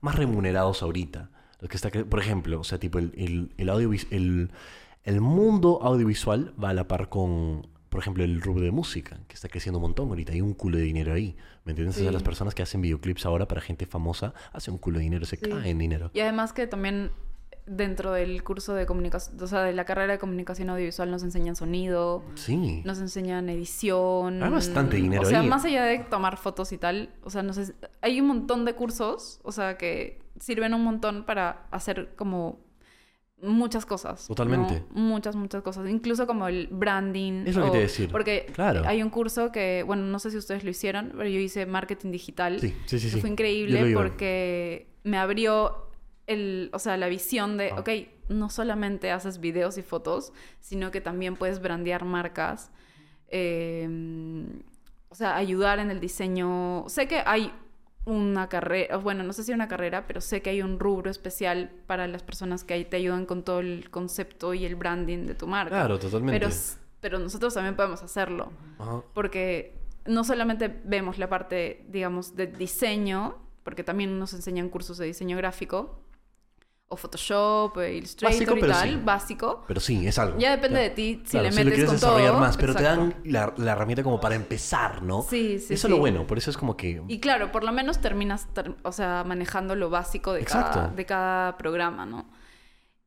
Más 0.00 0.14
remunerados 0.16 0.82
ahorita. 0.82 1.30
Los 1.60 1.70
que 1.70 1.76
está, 1.76 1.90
por 1.90 2.20
ejemplo, 2.20 2.60
o 2.60 2.64
sea, 2.64 2.78
tipo, 2.78 2.98
el, 2.98 3.12
el, 3.16 3.52
el, 3.56 3.68
audiovis- 3.68 4.06
el, 4.10 4.50
el 5.04 5.20
mundo 5.20 5.80
audiovisual 5.82 6.52
va 6.62 6.70
a 6.70 6.74
la 6.74 6.86
par 6.86 7.08
con, 7.08 7.66
por 7.88 8.00
ejemplo, 8.00 8.22
el 8.24 8.40
rubro 8.42 8.62
de 8.62 8.70
música, 8.72 9.20
que 9.26 9.34
está 9.34 9.48
creciendo 9.48 9.78
un 9.78 9.82
montón 9.82 10.08
ahorita. 10.10 10.32
Hay 10.32 10.42
un 10.42 10.52
culo 10.54 10.76
de 10.76 10.84
dinero 10.84 11.12
ahí. 11.14 11.36
¿Me 11.64 11.72
entiendes? 11.72 11.96
O 11.96 12.00
sea, 12.00 12.12
las 12.12 12.22
personas 12.22 12.54
que 12.54 12.62
hacen 12.62 12.80
videoclips 12.82 13.24
ahora 13.26 13.48
para 13.48 13.60
gente 13.60 13.86
famosa 13.86 14.34
hacen 14.52 14.74
un 14.74 14.78
culo 14.78 14.98
de 14.98 15.04
dinero, 15.04 15.24
se 15.24 15.36
Sí. 15.36 15.48
caen 15.50 15.64
en 15.66 15.78
dinero. 15.78 16.10
Y 16.14 16.20
además 16.20 16.52
que 16.52 16.66
también 16.66 17.10
dentro 17.66 18.12
del 18.12 18.44
curso 18.44 18.74
de 18.74 18.86
comunicación, 18.86 19.42
o 19.42 19.46
sea, 19.46 19.62
de 19.64 19.72
la 19.72 19.84
carrera 19.84 20.12
de 20.14 20.18
comunicación 20.18 20.70
audiovisual 20.70 21.10
nos 21.10 21.22
enseñan 21.24 21.56
sonido, 21.56 22.22
Sí. 22.36 22.82
nos 22.84 23.00
enseñan 23.00 23.48
edición. 23.48 24.42
Hay 24.42 24.50
bastante 24.50 24.96
dinero 24.96 25.22
O 25.22 25.24
sea, 25.24 25.40
ahí. 25.40 25.48
más 25.48 25.64
allá 25.64 25.84
de 25.84 25.98
tomar 26.00 26.36
fotos 26.36 26.70
y 26.72 26.78
tal, 26.78 27.10
o 27.24 27.30
sea, 27.30 27.42
no 27.42 27.52
sé, 27.52 27.74
hay 28.02 28.20
un 28.20 28.28
montón 28.28 28.64
de 28.64 28.74
cursos, 28.74 29.40
o 29.42 29.50
sea, 29.52 29.76
que 29.78 30.20
sirven 30.38 30.74
un 30.74 30.84
montón 30.84 31.24
para 31.24 31.66
hacer 31.72 32.14
como 32.16 32.60
muchas 33.42 33.84
cosas. 33.84 34.26
Totalmente. 34.28 34.84
¿no? 34.94 35.00
Muchas, 35.02 35.36
muchas 35.36 35.62
cosas. 35.62 35.88
Incluso 35.90 36.26
como 36.26 36.48
el 36.48 36.68
branding. 36.70 37.44
Es 37.46 37.54
lo 37.56 37.64
que 37.64 37.68
o- 37.68 37.72
te 37.72 37.78
iba 37.78 37.84
a 37.84 37.88
decir. 37.88 38.10
Porque 38.10 38.46
Claro. 38.54 38.82
hay 38.86 39.02
un 39.02 39.10
curso 39.10 39.52
que, 39.52 39.82
bueno, 39.86 40.04
no 40.04 40.18
sé 40.18 40.30
si 40.30 40.38
ustedes 40.38 40.64
lo 40.64 40.70
hicieron, 40.70 41.12
pero 41.16 41.28
yo 41.28 41.38
hice 41.38 41.66
marketing 41.66 42.12
digital. 42.12 42.60
Sí, 42.60 42.74
sí, 42.86 42.98
sí, 42.98 43.06
que 43.08 43.14
sí. 43.14 43.20
Fue 43.20 43.28
increíble 43.28 43.92
porque 43.94 44.88
me 45.04 45.18
abrió 45.18 45.85
el, 46.26 46.70
o 46.72 46.78
sea, 46.78 46.96
la 46.96 47.08
visión 47.08 47.56
de, 47.56 47.72
ok, 47.72 47.90
no 48.28 48.50
solamente 48.50 49.10
haces 49.10 49.38
videos 49.40 49.78
y 49.78 49.82
fotos, 49.82 50.32
sino 50.60 50.90
que 50.90 51.00
también 51.00 51.36
puedes 51.36 51.60
brandear 51.60 52.04
marcas. 52.04 52.70
eh, 53.28 53.88
o 55.08 55.14
sea, 55.14 55.36
ayudar 55.36 55.78
en 55.78 55.90
el 55.90 55.98
diseño. 55.98 56.84
Sé 56.88 57.08
que 57.08 57.22
hay 57.24 57.52
una 58.04 58.48
carrera, 58.48 58.98
bueno, 58.98 59.24
no 59.24 59.32
sé 59.32 59.44
si 59.44 59.52
una 59.52 59.66
carrera, 59.66 60.06
pero 60.06 60.20
sé 60.20 60.42
que 60.42 60.50
hay 60.50 60.60
un 60.62 60.78
rubro 60.78 61.10
especial 61.10 61.70
para 61.86 62.06
las 62.06 62.22
personas 62.22 62.64
que 62.64 62.74
ahí 62.74 62.84
te 62.84 62.98
ayudan 62.98 63.24
con 63.24 63.42
todo 63.42 63.60
el 63.60 63.90
concepto 63.90 64.52
y 64.52 64.66
el 64.66 64.76
branding 64.76 65.26
de 65.26 65.34
tu 65.34 65.46
marca. 65.46 65.70
Claro, 65.70 65.98
totalmente. 65.98 66.38
Pero, 66.38 66.54
pero 67.00 67.18
nosotros 67.18 67.54
también 67.54 67.76
podemos 67.76 68.02
hacerlo. 68.02 68.52
Ajá. 68.78 69.02
Porque 69.14 69.78
no 70.04 70.22
solamente 70.22 70.68
vemos 70.84 71.18
la 71.18 71.28
parte, 71.28 71.84
digamos, 71.88 72.36
de 72.36 72.46
diseño, 72.46 73.38
porque 73.64 73.82
también 73.82 74.18
nos 74.18 74.34
enseñan 74.34 74.68
cursos 74.68 74.98
de 74.98 75.06
diseño 75.06 75.36
gráfico, 75.36 75.98
o 76.88 76.96
Photoshop, 76.96 77.78
e 77.78 77.94
Illustrator 77.96 78.38
Básico, 78.38 78.56
y 78.56 78.60
tal, 78.70 78.88
sí. 78.90 79.00
básico. 79.04 79.64
Pero 79.66 79.80
sí, 79.80 80.06
es 80.06 80.18
algo. 80.18 80.38
Ya 80.38 80.50
depende 80.52 80.76
Claro. 80.78 80.88
de 80.88 80.90
ti 80.90 81.22
si 81.24 81.30
Claro, 81.32 81.44
le 81.46 81.52
si 81.52 81.58
lo 81.58 81.64
metes 81.64 81.74
quieres 81.74 81.86
con 81.90 81.96
desarrollar 81.96 82.30
todo. 82.30 82.40
más, 82.40 82.56
pero 82.56 82.72
Exacto. 82.72 82.94
te 82.94 83.00
dan 83.00 83.14
la, 83.24 83.54
la 83.56 83.72
herramienta 83.72 84.02
como 84.04 84.20
para 84.20 84.34
empezar, 84.36 85.02
¿no? 85.02 85.22
Sí, 85.22 85.58
sí, 85.58 85.64
Eso 85.64 85.74
es 85.74 85.80
sí. 85.82 85.88
lo 85.88 85.98
bueno, 85.98 86.26
por 86.26 86.38
eso 86.38 86.50
es 86.50 86.56
como 86.56 86.76
que... 86.76 87.02
Y 87.08 87.18
claro, 87.18 87.50
por 87.50 87.64
lo 87.64 87.72
menos 87.72 87.98
terminas, 88.00 88.46
ter- 88.54 88.76
o 88.84 88.92
sea, 88.92 89.24
manejando 89.26 89.74
lo 89.74 89.90
básico 89.90 90.32
de 90.32 90.44
cada, 90.44 90.88
de 90.88 91.04
cada 91.06 91.56
programa, 91.58 92.06
¿no? 92.06 92.30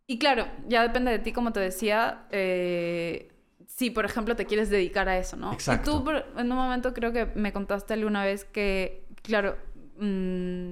Y 0.08 0.18
claro, 0.20 0.48
ya 0.68 0.82
depende 0.82 1.12
de 1.12 1.20
ti, 1.20 1.32
como 1.32 1.54
te 1.54 1.60
decía, 1.62 2.26
eh, 2.32 3.32
si 3.68 3.92
por 3.92 4.04
ejemplo 4.06 4.36
te 4.36 4.46
quieres 4.46 4.70
dedicar 4.70 5.08
a 5.08 5.18
eso, 5.18 5.38
¿no? 5.38 5.54
Exacto. 5.54 6.02
Y 6.02 6.04
tú 6.04 6.12
en 6.40 6.52
un 6.52 6.58
momento 6.58 6.94
creo 6.94 7.14
que 7.14 7.28
me 7.28 7.54
contaste 7.54 7.94
alguna 7.94 8.26
vez 8.26 8.44
que, 8.44 9.06
claro, 9.22 9.56
mm, 10.00 10.72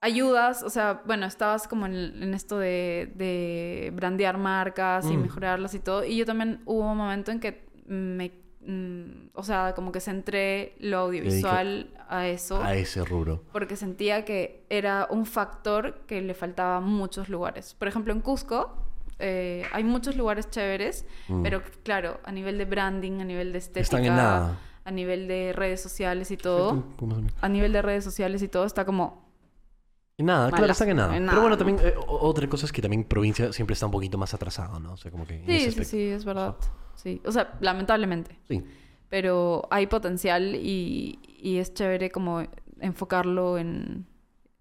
ayudas, 0.00 0.62
o 0.62 0.70
sea, 0.70 1.02
bueno, 1.06 1.26
estabas 1.26 1.66
como 1.68 1.86
en, 1.86 1.94
en 2.22 2.34
esto 2.34 2.58
de, 2.58 3.12
de 3.14 3.90
brandear 3.94 4.38
marcas 4.38 5.06
y 5.10 5.16
Mm. 5.16 5.22
mejorarlas 5.22 5.74
y 5.74 5.80
todo. 5.80 6.04
Y 6.04 6.16
yo 6.16 6.24
también 6.26 6.60
hubo 6.66 6.90
un 6.90 6.96
momento 6.96 7.30
en 7.32 7.40
que 7.40 7.66
me, 7.86 8.30
mm, 8.60 9.30
o 9.34 9.42
sea, 9.42 9.72
como 9.74 9.92
que 9.92 10.00
centré 10.00 10.74
lo 10.80 10.98
audiovisual 10.98 11.90
a 12.08 12.26
eso. 12.28 12.62
A 12.62 12.74
ese 12.76 13.04
rubro. 13.04 13.42
Porque 13.52 13.74
sentía 13.76 14.24
que 14.24 14.64
era 14.70 15.08
un 15.10 15.26
factor 15.26 16.00
que 16.06 16.20
le 16.20 16.34
faltaba 16.34 16.76
a 16.76 16.80
muchos 16.80 17.28
lugares. 17.28 17.74
Por 17.74 17.88
ejemplo, 17.88 18.12
en 18.12 18.20
Cusco 18.20 18.76
eh, 19.18 19.64
hay 19.72 19.82
muchos 19.82 20.14
lugares 20.14 20.50
chéveres, 20.50 21.06
Mm. 21.28 21.42
pero 21.42 21.62
claro, 21.82 22.20
a 22.24 22.32
nivel 22.32 22.58
de 22.58 22.66
branding, 22.66 23.20
a 23.20 23.24
nivel 23.24 23.50
de 23.52 23.58
estética, 23.58 23.80
Están 23.96 24.04
en 24.04 24.14
nada. 24.16 24.58
a 24.84 24.90
nivel 24.90 25.26
de 25.26 25.52
redes 25.54 25.80
sociales 25.82 26.30
y 26.30 26.36
todo, 26.36 26.84
a 27.40 27.48
nivel 27.48 27.72
de 27.72 27.80
redes 27.82 28.04
sociales 28.04 28.42
y 28.42 28.48
todo 28.48 28.66
está 28.66 28.84
como 28.84 29.25
nada, 30.24 30.50
claro, 30.50 30.72
está 30.72 30.86
que 30.86 30.94
nada. 30.94 31.16
en 31.16 31.26
Pero 31.26 31.40
bueno, 31.42 31.56
¿no? 31.56 31.58
también 31.58 31.78
eh, 31.82 31.94
o- 32.06 32.26
otra 32.28 32.48
cosa 32.48 32.66
es 32.66 32.72
que 32.72 32.80
también 32.82 33.04
provincia 33.04 33.52
siempre 33.52 33.74
está 33.74 33.86
un 33.86 33.92
poquito 33.92 34.16
más 34.18 34.32
atrasado, 34.34 34.80
¿no? 34.80 34.92
O 34.94 34.96
sea, 34.96 35.10
como 35.10 35.26
que... 35.26 35.42
Sí, 35.46 35.70
sí, 35.72 35.84
sí, 35.84 36.00
es 36.08 36.24
verdad. 36.24 36.56
Sí, 36.94 37.20
o 37.24 37.32
sea, 37.32 37.54
lamentablemente. 37.60 38.38
Sí. 38.48 38.62
Pero 39.08 39.68
hay 39.70 39.86
potencial 39.86 40.54
y, 40.56 41.18
y 41.26 41.58
es 41.58 41.74
chévere 41.74 42.10
como 42.10 42.42
enfocarlo 42.80 43.58
en... 43.58 44.06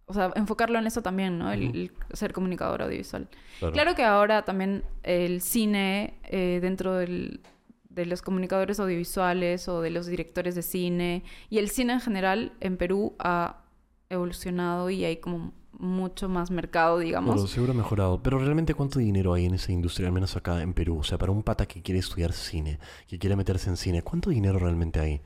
O 0.07 0.13
sea, 0.13 0.31
enfocarlo 0.35 0.77
en 0.77 0.85
eso 0.85 1.01
también, 1.01 1.39
¿no? 1.39 1.51
El, 1.51 1.91
ser 2.13 2.31
comunicador 2.31 2.83
audiovisual. 2.83 3.27
Claro. 3.57 3.73
Claro 3.73 3.95
que 3.95 4.03
ahora 4.03 4.45
también 4.45 4.83
el 5.01 5.41
cine 5.41 6.19
eh, 6.25 6.59
dentro 6.61 6.93
del- 6.95 7.41
de 7.89 8.05
los 8.05 8.21
comunicadores 8.21 8.79
audiovisuales 8.79 9.67
o 9.69 9.81
de 9.81 9.89
los 9.89 10.05
directores 10.05 10.53
de 10.53 10.61
cine 10.61 11.23
y 11.49 11.57
el 11.59 11.69
cine 11.69 11.93
en 11.93 12.01
general 12.01 12.51
en 12.59 12.75
Perú 12.77 13.15
ha 13.19 13.63
evolucionado 14.09 14.89
y 14.89 15.03
hay 15.05 15.17
como 15.17 15.53
mucho 15.77 16.29
más 16.29 16.51
mercado, 16.51 16.99
digamos. 16.99 17.33
Claro, 17.35 17.47
seguro 17.47 17.71
ha 17.73 17.75
mejorado. 17.75 18.21
Pero 18.23 18.39
realmente, 18.39 18.73
¿cuánto 18.73 18.99
dinero 18.99 19.33
hay 19.33 19.45
en 19.45 19.55
esa 19.55 19.71
industria, 19.71 20.07
al 20.07 20.13
menos 20.13 20.35
acá 20.35 20.61
en 20.61 20.73
Perú? 20.73 20.99
O 20.99 21.03
sea, 21.03 21.17
para 21.17 21.31
un 21.31 21.43
pata 21.43 21.65
que 21.65 21.81
quiere 21.81 21.99
estudiar 21.99 22.31
cine, 22.31 22.79
que 23.07 23.19
quiere 23.19 23.35
meterse 23.35 23.69
en 23.69 23.77
cine, 23.77 24.01
¿cuánto 24.01 24.29
dinero 24.29 24.57
realmente 24.59 24.99
hay? 24.99 25.21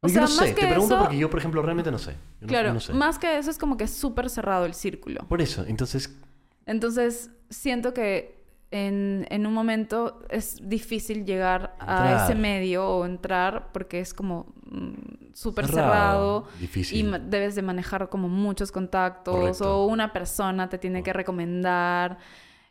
O 0.00 0.06
yo 0.06 0.12
sea, 0.14 0.22
no 0.22 0.28
sé, 0.28 0.52
te 0.52 0.66
pregunto 0.66 0.94
eso- 0.94 0.98
porque 1.02 1.18
yo, 1.18 1.28
por 1.30 1.38
ejemplo, 1.40 1.62
realmente 1.62 1.90
no 1.90 1.98
sé. 1.98 2.14
Yo 2.40 2.46
claro, 2.46 2.68
yo 2.68 2.74
no 2.74 2.80
sé. 2.80 2.92
más 2.92 3.18
que 3.18 3.38
eso 3.38 3.50
es 3.50 3.58
como 3.58 3.76
que 3.76 3.84
es 3.84 3.90
súper 3.92 4.30
cerrado 4.30 4.64
el 4.66 4.74
círculo. 4.74 5.24
Por 5.28 5.40
eso, 5.42 5.64
entonces, 5.66 6.14
Entonces, 6.66 7.30
siento 7.48 7.94
que 7.94 8.37
en, 8.70 9.26
en 9.30 9.46
un 9.46 9.54
momento 9.54 10.20
es 10.28 10.58
difícil 10.62 11.24
llegar 11.24 11.74
a 11.80 11.96
Entrar. 11.96 12.24
ese 12.30 12.34
medio 12.34 12.86
o 12.86 13.06
entrar 13.06 13.72
porque 13.72 14.00
es 14.00 14.12
como 14.12 14.52
mm, 14.70 15.32
súper 15.32 15.66
Cerrado, 15.68 16.46
difícil. 16.60 17.06
Y 17.06 17.18
debes 17.30 17.54
de 17.54 17.62
manejar 17.62 18.08
como 18.10 18.28
muchos 18.28 18.70
contactos 18.70 19.34
Correcto. 19.34 19.84
o 19.84 19.86
una 19.86 20.12
persona 20.12 20.68
te 20.68 20.78
tiene 20.78 21.02
que 21.02 21.12
recomendar. 21.12 22.18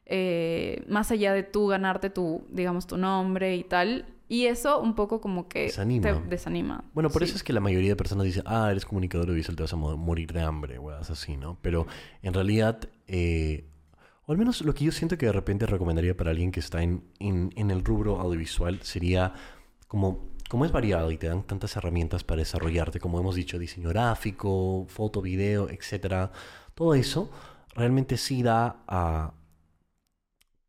eh, 0.09 0.85
más 0.87 1.11
allá 1.11 1.33
de 1.33 1.43
tú 1.43 1.67
ganarte 1.67 2.09
tu, 2.09 2.45
digamos, 2.49 2.87
tu 2.87 2.95
nombre 2.97 3.55
y 3.57 3.63
tal. 3.65 4.05
Y 4.29 4.45
eso 4.45 4.79
un 4.79 4.93
poco 4.95 5.19
como 5.19 5.47
que 5.49 5.63
Desanima. 5.63 6.01
te 6.21 6.29
desanima. 6.29 6.83
Bueno, 6.93 7.09
por 7.09 7.21
Sí. 7.23 7.29
eso 7.29 7.35
es 7.37 7.43
que 7.43 7.51
la 7.53 7.59
mayoría 7.59 7.89
de 7.89 7.95
personas 7.97 8.25
dicen, 8.25 8.43
ah, 8.45 8.69
eres 8.71 8.85
comunicador 8.85 9.27
audiovisual, 9.27 9.55
te 9.57 9.63
vas 9.63 9.73
a 9.73 9.75
mo- 9.77 9.97
morir 9.97 10.31
de 10.31 10.41
hambre, 10.41 10.79
weas 10.79 11.09
así, 11.09 11.35
¿no? 11.37 11.57
Pero 11.61 11.87
en 12.21 12.33
realidad, 12.33 12.79
eh, 13.07 13.65
o 14.27 14.33
al 14.33 14.37
menos 14.37 14.61
lo 14.61 14.73
que 14.73 14.83
yo 14.83 14.91
siento 14.91 15.17
que 15.17 15.25
de 15.25 15.31
repente 15.31 15.65
recomendaría 15.65 16.15
para 16.15 16.31
alguien 16.31 16.51
que 16.51 16.59
está 16.59 16.83
en, 16.83 17.01
en, 17.17 17.53
en 17.55 17.71
el 17.71 17.83
rubro 17.83 18.19
audiovisual 18.19 18.81
sería 18.81 19.33
como, 19.87 20.33
como 20.49 20.65
es 20.65 20.71
variado 20.73 21.11
y 21.11 21.17
te 21.17 21.27
dan 21.27 21.43
tantas 21.43 21.77
herramientas 21.77 22.25
para 22.25 22.39
desarrollarte, 22.39 22.99
como 22.99 23.21
hemos 23.21 23.35
dicho, 23.35 23.57
diseño 23.57 23.87
gráfico, 23.87 24.85
foto, 24.89 25.21
video, 25.21 25.69
etcétera, 25.69 26.33
todo 26.75 26.93
eso 26.93 27.31
realmente 27.73 28.17
sí 28.17 28.43
da 28.43 28.83
a 28.85 29.33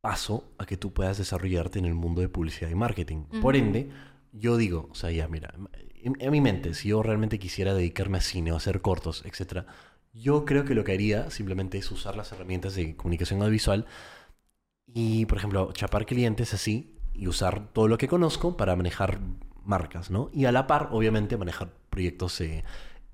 paso 0.01 0.53
a 0.59 0.65
que 0.65 0.77
tú 0.77 0.93
puedas 0.93 1.19
desarrollarte 1.19 1.81
en 1.81 1.85
el 1.85 1.95
mundo 1.95 2.21
de 2.21 2.29
publicidad 2.29 2.71
y 2.71 2.77
marketing. 2.77 3.25
Por 3.43 3.57
ende, 3.57 3.91
yo 4.33 4.57
digo, 4.57 4.89
o 4.93 4.95
sea, 4.95 5.11
ya, 5.11 5.27
mira, 5.27 5.53
en, 5.97 6.17
en 6.21 6.31
mi 6.31 6.41
mente, 6.41 6.75
si 6.75 6.91
yo 6.91 7.03
realmente 7.03 7.41
quisiera 7.41 7.75
dedicarme 7.75 8.19
a 8.19 8.21
cine 8.21 8.53
o 8.53 8.57
hacer 8.57 8.81
cortos, 8.83 9.25
etc., 9.27 9.67
yo 10.13 10.45
creo 10.45 10.65
que 10.65 10.75
lo 10.75 10.85
que 10.85 10.93
haría 10.93 11.31
simplemente 11.31 11.79
es 11.79 11.91
usar 11.91 12.17
las 12.17 12.33
herramientas 12.33 12.75
de 12.75 12.97
comunicación 12.97 13.41
audiovisual 13.41 13.87
y, 14.87 15.27
por 15.27 15.39
ejemplo, 15.39 15.71
chapar 15.73 16.07
clientes 16.07 16.55
así 16.55 16.95
y 17.15 17.27
usar 17.29 17.69
todo 17.73 17.89
lo 17.89 17.99
que 17.99 18.09
conozco 18.09 18.57
para 18.57 18.75
manejar 18.77 19.21
marcas, 19.65 20.11
¿no? 20.11 20.31
Y 20.33 20.47
a 20.47 20.53
la 20.53 20.67
par, 20.67 20.89
obviamente, 20.93 21.37
manejar 21.37 21.73
proyectos 21.91 22.41
eh, 22.41 22.65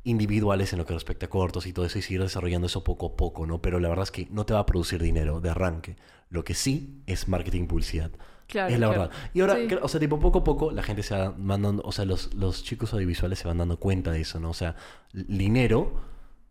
individuales 0.05 0.73
en 0.73 0.79
lo 0.79 0.87
que 0.87 0.95
respecta 0.95 1.27
a 1.27 1.31
cortos 1.31 1.67
y 1.67 1.73
todo 1.73 1.85
eso 1.87 1.99
y 1.99 2.03
seguir 2.03 2.21
desarrollando 2.23 2.67
eso 2.67 2.85
poco 2.85 3.07
a 3.07 3.17
poco, 3.17 3.47
¿no? 3.47 3.61
Pero 3.61 3.81
la 3.81 3.89
verdad 3.89 4.05
es 4.05 4.11
que 4.11 4.29
no 4.31 4.47
te 4.47 4.55
va 4.55 4.61
a 4.61 4.67
producir 4.67 5.03
dinero 5.03 5.41
de 5.41 5.51
arranque. 5.51 5.97
Lo 6.31 6.45
que 6.45 6.55
sí 6.55 7.03
es 7.07 7.29
marketing 7.29 7.67
publicidad. 7.67 8.11
Claro, 8.47 8.73
es 8.73 8.79
la 8.79 8.87
claro. 8.89 9.01
verdad. 9.03 9.17
Y 9.33 9.41
ahora, 9.41 9.57
Sí. 9.57 9.75
o 9.81 9.89
sea, 9.89 9.99
tipo, 9.99 10.21
poco 10.21 10.41
a 10.41 10.45
poco 10.45 10.71
la 10.71 10.83
gente 10.83 11.03
se 11.03 11.17
va 11.17 11.33
mandando, 11.37 11.83
o 11.85 11.93
sea, 11.93 12.05
los, 12.05 12.35
los 12.35 12.63
chicos 12.63 12.93
audiovisuales 12.93 13.39
se 13.39 13.49
van 13.49 13.59
dando 13.59 13.79
cuenta 13.81 14.11
de 14.13 14.21
eso, 14.21 14.39
¿no? 14.39 14.51
O 14.51 14.55
sea, 14.55 14.77
dinero 15.13 15.93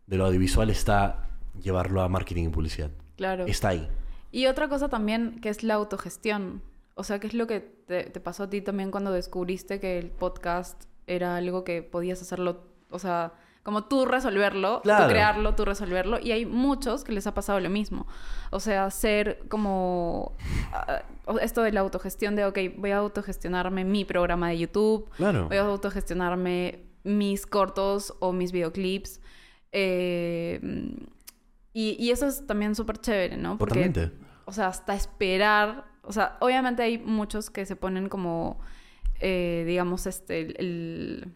de 0.06 0.16
lo 0.16 0.26
audiovisual 0.26 0.70
está 0.70 1.28
llevarlo 1.60 2.02
a 2.02 2.08
marketing 2.08 2.44
y 2.44 2.48
publicidad. 2.48 2.90
Claro. 3.16 3.46
Está 3.46 3.68
ahí. 3.68 3.88
Y 4.32 4.46
otra 4.46 4.68
cosa 4.68 4.88
también 4.88 5.38
que 5.40 5.48
es 5.48 5.62
la 5.62 5.74
autogestión. 5.74 6.62
O 6.96 7.04
sea, 7.04 7.18
¿qué 7.20 7.26
es 7.28 7.34
lo 7.34 7.46
que 7.46 7.60
te, 7.60 8.04
te 8.04 8.20
pasó 8.20 8.44
a 8.44 8.50
ti 8.50 8.60
también 8.60 8.90
cuando 8.90 9.12
descubriste 9.12 9.80
que 9.80 9.98
el 9.98 10.10
podcast 10.10 10.84
era 11.06 11.36
algo 11.36 11.64
que 11.64 11.82
podías 11.82 12.20
hacerlo, 12.22 12.62
o 12.90 12.98
sea, 12.98 13.32
como 13.62 13.84
tú 13.84 14.04
resolverlo, 14.04 14.80
Claro. 14.82 15.04
tú 15.04 15.10
crearlo, 15.10 15.54
tú 15.54 15.64
resolverlo? 15.64 16.18
Y 16.20 16.32
hay 16.32 16.44
muchos 16.46 17.02
que 17.04 17.12
les 17.12 17.26
ha 17.26 17.34
pasado 17.34 17.60
lo 17.60 17.70
mismo. 17.70 18.06
O 18.50 18.60
sea, 18.60 18.90
ser 18.90 19.42
como 19.48 20.32
ah, 20.72 21.02
esto 21.40 21.62
de 21.62 21.72
la 21.72 21.80
autogestión 21.80 22.36
de, 22.36 22.44
ok, 22.44 22.58
voy 22.76 22.90
a 22.90 22.98
autogestionarme 22.98 23.84
mi 23.84 24.04
programa 24.04 24.50
de 24.50 24.58
YouTube, 24.58 25.08
Claro. 25.16 25.48
voy 25.48 25.56
a 25.56 25.62
autogestionarme 25.62 26.84
mis 27.04 27.46
cortos 27.46 28.14
o 28.20 28.32
mis 28.32 28.52
videoclips. 28.52 29.20
Eh, 29.76 30.60
y, 31.72 31.96
y 31.98 32.10
eso 32.10 32.26
es 32.26 32.46
también 32.46 32.74
súper 32.76 32.98
chévere, 32.98 33.36
¿no? 33.36 33.58
Porque 33.58 33.88
Totalmente. 33.88 34.12
o 34.44 34.52
sea, 34.52 34.68
hasta 34.68 34.94
esperar. 34.94 35.84
O 36.02 36.12
sea, 36.12 36.36
obviamente 36.40 36.82
hay 36.82 36.98
muchos 36.98 37.50
que 37.50 37.66
se 37.66 37.74
ponen 37.76 38.08
como, 38.08 38.60
eh, 39.20 39.64
digamos, 39.66 40.06
este, 40.06 40.40
el, 40.40 40.54
el- 40.58 41.34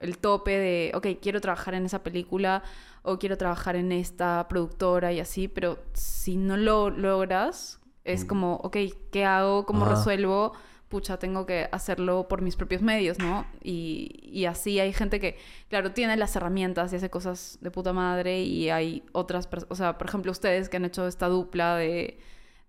el 0.00 0.18
tope 0.18 0.50
de, 0.58 0.92
ok, 0.94 1.06
quiero 1.22 1.40
trabajar 1.40 1.74
en 1.74 1.86
esa 1.86 2.02
película 2.02 2.62
o 3.02 3.18
quiero 3.18 3.36
trabajar 3.38 3.76
en 3.76 3.90
esta 3.92 4.46
productora 4.48 5.12
y 5.12 5.20
así, 5.20 5.48
pero 5.48 5.78
si 5.94 6.36
no 6.36 6.56
lo 6.56 6.90
logras, 6.90 7.80
es 8.04 8.24
Mm. 8.24 8.28
como, 8.28 8.54
ok, 8.56 8.76
¿qué 9.12 9.24
hago? 9.24 9.64
¿Cómo 9.66 9.84
Ajá. 9.86 9.94
resuelvo? 9.96 10.52
Pucha, 10.88 11.18
tengo 11.18 11.44
que 11.46 11.68
hacerlo 11.72 12.28
por 12.28 12.40
mis 12.42 12.56
propios 12.56 12.82
medios, 12.82 13.18
¿no? 13.18 13.46
Y, 13.62 14.20
y 14.22 14.44
así 14.44 14.78
hay 14.78 14.92
gente 14.92 15.18
que, 15.18 15.36
claro, 15.68 15.92
tiene 15.92 16.16
las 16.16 16.36
herramientas 16.36 16.92
y 16.92 16.96
hace 16.96 17.10
cosas 17.10 17.58
de 17.60 17.70
puta 17.70 17.92
madre 17.92 18.42
y 18.42 18.70
hay 18.70 19.02
otras 19.12 19.46
personas, 19.46 19.72
o 19.72 19.74
sea, 19.76 19.98
por 19.98 20.06
ejemplo, 20.08 20.30
ustedes 20.30 20.68
que 20.68 20.76
han 20.76 20.84
hecho 20.84 21.06
esta 21.06 21.26
dupla 21.28 21.76
de 21.76 22.18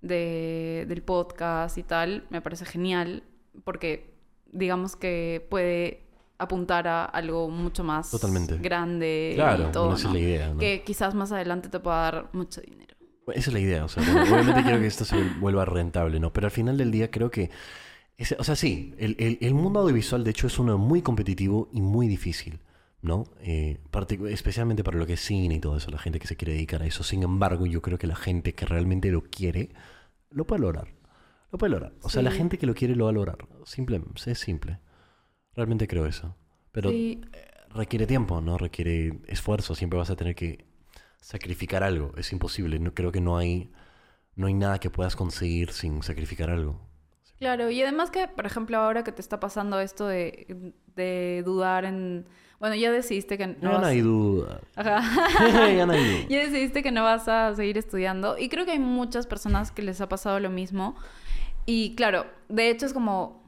de- 0.01 0.85
del 0.87 1.01
podcast 1.01 1.77
y 1.79 1.83
tal, 1.83 2.25
me 2.29 2.39
parece 2.41 2.65
genial 2.65 3.23
porque 3.63 4.13
digamos 4.51 4.95
que 4.95 5.45
puede 5.49 6.03
apuntar 6.37 6.87
a 6.87 7.05
algo 7.05 7.49
mucho 7.49 7.83
más 7.83 8.11
Totalmente. 8.11 8.57
grande 8.57 9.31
Claro, 9.35 9.69
y 9.69 9.71
todo, 9.71 9.95
esa 9.95 10.07
es 10.09 10.13
la 10.13 10.19
idea, 10.19 10.49
¿no? 10.53 10.59
Que 10.59 10.83
quizás 10.83 11.15
más 11.15 11.31
adelante 11.31 11.69
te 11.69 11.79
pueda 11.79 12.01
dar 12.01 12.29
mucho 12.33 12.61
dinero. 12.61 12.93
Esa 13.33 13.49
es 13.49 13.53
la 13.53 13.59
idea, 13.59 13.83
o 13.85 13.87
sea, 13.87 14.03
bueno, 14.03 14.21
obviamente 14.35 14.61
quiero 14.63 14.79
que 14.79 14.85
esto 14.87 15.05
se 15.05 15.15
vuelva 15.39 15.65
rentable, 15.65 16.19
¿no? 16.19 16.31
Pero 16.31 16.45
al 16.47 16.51
final 16.51 16.77
del 16.77 16.91
día 16.91 17.09
creo 17.09 17.31
que, 17.31 17.49
ese- 18.17 18.35
o 18.39 18.43
sea, 18.43 18.55
sí, 18.55 18.93
el, 18.97 19.15
el- 19.19 19.37
el 19.41 19.53
mundo 19.53 19.79
audiovisual 19.81 20.23
de 20.23 20.31
hecho 20.31 20.47
es 20.47 20.59
uno 20.59 20.77
muy 20.77 21.01
competitivo 21.01 21.69
y 21.73 21.81
muy 21.81 22.07
difícil, 22.07 22.59
¿no? 23.01 23.25
Eh, 23.41 23.79
especialmente 24.29 24.83
para 24.83 24.97
lo 24.97 25.05
que 25.05 25.13
es 25.13 25.21
cine 25.21 25.55
y 25.55 25.59
todo 25.59 25.77
eso, 25.77 25.91
la 25.91 25.97
gente 25.99 26.19
que 26.19 26.27
se 26.27 26.35
quiere 26.37 26.53
dedicar 26.53 26.81
a 26.81 26.85
eso. 26.87 27.03
Sin 27.03 27.23
embargo, 27.23 27.65
yo 27.65 27.81
creo 27.81 27.97
que 27.97 28.07
la 28.07 28.15
gente 28.15 28.53
que 28.53 28.65
realmente 28.65 29.11
lo 29.11 29.23
quiere, 29.23 29.69
lo 30.29 30.45
puede 30.47 30.61
lograr. 30.61 30.87
Lo 31.51 31.57
puede 31.57 31.71
lograr. 31.71 31.93
O 32.01 32.09
sea, 32.09 32.21
la 32.21 32.31
gente 32.31 32.57
que 32.57 32.65
lo 32.65 32.73
quiere 32.73 32.95
lo 32.95 33.05
va 33.05 33.11
a 33.11 33.13
lograr. 33.13 33.37
Simple, 33.65 34.01
es 34.25 34.39
simple. 34.39 34.79
Realmente 35.53 35.87
creo 35.87 36.05
eso. 36.05 36.35
Pero 36.71 36.89
Sí. 36.89 37.21
requiere 37.73 38.07
tiempo, 38.07 38.41
¿no? 38.41 38.57
Requiere 38.57 39.19
esfuerzo. 39.27 39.75
Siempre 39.75 39.97
vas 39.99 40.09
a 40.09 40.15
tener 40.17 40.35
que 40.35 40.65
sacrificar 41.21 41.83
algo. 41.83 42.13
Es 42.17 42.31
imposible. 42.33 42.79
No, 42.79 42.93
creo 42.93 43.11
que 43.11 43.21
no 43.21 43.37
hay, 43.37 43.71
no 44.35 44.47
hay 44.47 44.53
nada 44.53 44.79
que 44.79 44.89
puedas 44.89 45.15
conseguir 45.15 45.71
sin 45.71 46.03
sacrificar 46.03 46.49
algo. 46.49 46.81
Claro, 47.39 47.69
y 47.69 47.81
además 47.81 48.11
que, 48.11 48.27
por 48.27 48.45
ejemplo, 48.45 48.77
ahora 48.77 49.03
que 49.03 49.11
te 49.11 49.21
está 49.21 49.39
pasando 49.39 49.79
esto 49.79 50.07
de, 50.07 50.73
de 50.95 51.43
dudar 51.45 51.85
en... 51.85 52.25
Bueno, 52.59 52.75
ya 52.75 52.89
decidiste 52.91 53.37
que 53.37 53.47
no 53.47 53.55
No, 53.61 53.71
vas... 53.73 53.81
no 53.81 53.87
hay 53.87 54.01
duda. 54.01 54.61
Ajá. 54.75 55.01
ya 55.75 55.85
no 55.85 55.91
hay 55.93 56.03
duda. 56.03 56.25
Ya 56.29 56.39
decidiste 56.39 56.81
que 56.81 56.91
no 56.91 57.03
vas 57.03 57.27
a 57.27 57.53
seguir 57.53 57.77
estudiando. 57.77 58.37
Y 58.37 58.47
creo 58.47 58.63
que 58.65 58.71
hay 58.71 58.79
muchas 58.79 59.27
personas 59.27 59.71
que 59.71 59.81
les 59.81 59.99
ha 59.99 60.07
pasado 60.07 60.39
lo 60.39 60.49
mismo. 60.49 60.95
Y 61.65 61.95
claro, 61.95 62.25
de 62.47 62.69
hecho 62.69 62.85
es 62.85 62.93
como 62.93 63.43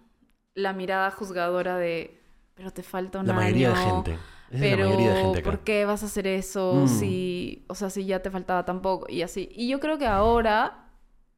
la 0.53 0.73
mirada 0.73 1.09
juzgadora 1.11 1.77
de, 1.77 2.19
pero 2.55 2.71
te 2.71 2.83
falta 2.83 3.19
un 3.19 3.27
La 3.27 3.33
mayoría 3.33 3.69
de 3.69 3.75
gente. 3.75 4.11
Esa 4.11 4.55
es 4.55 4.61
Pero, 4.61 4.83
la 4.83 4.89
mayoría 4.89 5.13
de 5.13 5.21
gente 5.21 5.39
acá. 5.39 5.49
¿por 5.49 5.59
qué 5.59 5.85
vas 5.85 6.03
a 6.03 6.07
hacer 6.07 6.27
eso 6.27 6.73
Mm. 6.75 6.87
si, 6.87 7.65
o 7.67 7.75
sea, 7.75 7.89
si 7.89 8.05
ya 8.05 8.21
te 8.21 8.31
faltaba 8.31 8.65
tan 8.65 8.81
poco? 8.81 9.05
Y 9.09 9.21
así. 9.21 9.49
Y 9.53 9.69
yo 9.69 9.79
creo 9.79 9.97
que 9.97 10.07
ahora, 10.07 10.89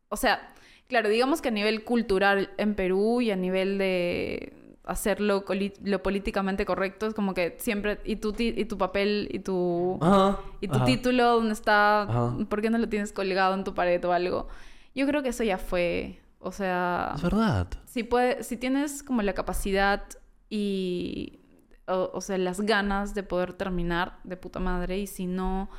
o 0.10 0.16
sea, 0.16 0.54
claro, 0.90 1.08
digamos 1.08 1.42
que 1.42 1.48
a 1.48 1.52
nivel 1.52 1.86
cultural 1.86 2.50
en 2.58 2.76
Perú 2.76 3.22
y 3.22 3.32
a 3.32 3.38
nivel 3.38 3.78
de 3.78 4.54
hacerlo 4.84 5.46
lo 5.84 6.02
políticamente 6.04 6.66
correcto, 6.66 7.06
es 7.06 7.14
como 7.14 7.34
que 7.36 7.56
siempre, 7.60 8.00
y 8.06 8.16
tu, 8.18 8.34
ti- 8.34 8.54
y 8.58 8.66
tu 8.66 8.78
papel 8.78 9.30
y 9.32 9.40
tu... 9.40 10.00
Ajá, 10.02 10.40
Y 10.62 10.68
tu 10.68 10.78
ajá. 10.78 10.86
título, 10.86 11.36
¿dónde 11.36 11.54
está? 11.54 12.02
Ajá. 12.02 12.36
¿Por 12.50 12.62
qué 12.62 12.70
no 12.72 12.78
lo 12.80 12.90
tienes 12.90 13.14
colgado 13.14 13.54
en 13.54 13.64
tu 13.64 13.74
pared 13.76 14.04
o 14.04 14.12
algo? 14.12 14.48
Yo 14.96 15.06
creo 15.06 15.22
que 15.22 15.30
eso 15.30 15.44
ya 15.44 15.60
fue. 15.60 16.20
O 16.40 16.52
sea, 16.52 17.12
Es 17.16 17.22
verdad. 17.22 17.68
si, 17.86 18.02
puede, 18.04 18.44
si 18.44 18.58
tienes 18.58 19.04
como 19.04 19.22
la 19.22 19.34
capacidad 19.34 20.02
y, 20.50 21.40
o, 21.88 22.10
o 22.14 22.22
sea, 22.22 22.38
las 22.40 22.62
ganas 22.62 23.14
de 23.14 23.22
poder 23.24 23.54
terminar 23.54 24.18
de 24.24 24.38
puta 24.38 24.60
madre 24.60 24.98
y 24.98 25.06
si 25.08 25.28
no... 25.28 25.70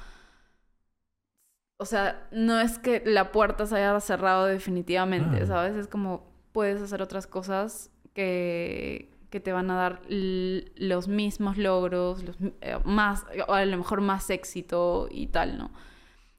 O 1.81 1.87
sea, 1.87 2.28
no 2.31 2.61
es 2.61 2.78
que 2.78 3.03
la 3.07 3.33
puerta 3.33 3.64
se 3.64 3.76
haya 3.76 3.99
cerrado 4.01 4.45
definitivamente, 4.45 5.31
Claro. 5.39 5.47
¿sabes? 5.47 5.76
Es 5.76 5.87
como 5.89 6.31
puedes 6.53 6.83
hacer 6.83 7.01
otras 7.01 7.26
cosas 7.26 7.91
que, 8.12 9.09
que 9.31 9.41
te 9.41 9.51
van 9.51 9.70
a 9.70 9.76
dar 9.76 10.03
los 10.09 11.09
mismos 11.09 11.57
logros, 11.57 12.22
los, 12.22 12.37
eh, 12.61 12.78
más, 12.85 13.24
o 13.49 13.55
a 13.55 13.64
lo 13.64 13.76
mejor 13.78 14.03
más 14.03 14.28
éxito 14.28 15.09
y 15.11 15.28
tal, 15.28 15.57
¿no? 15.57 15.70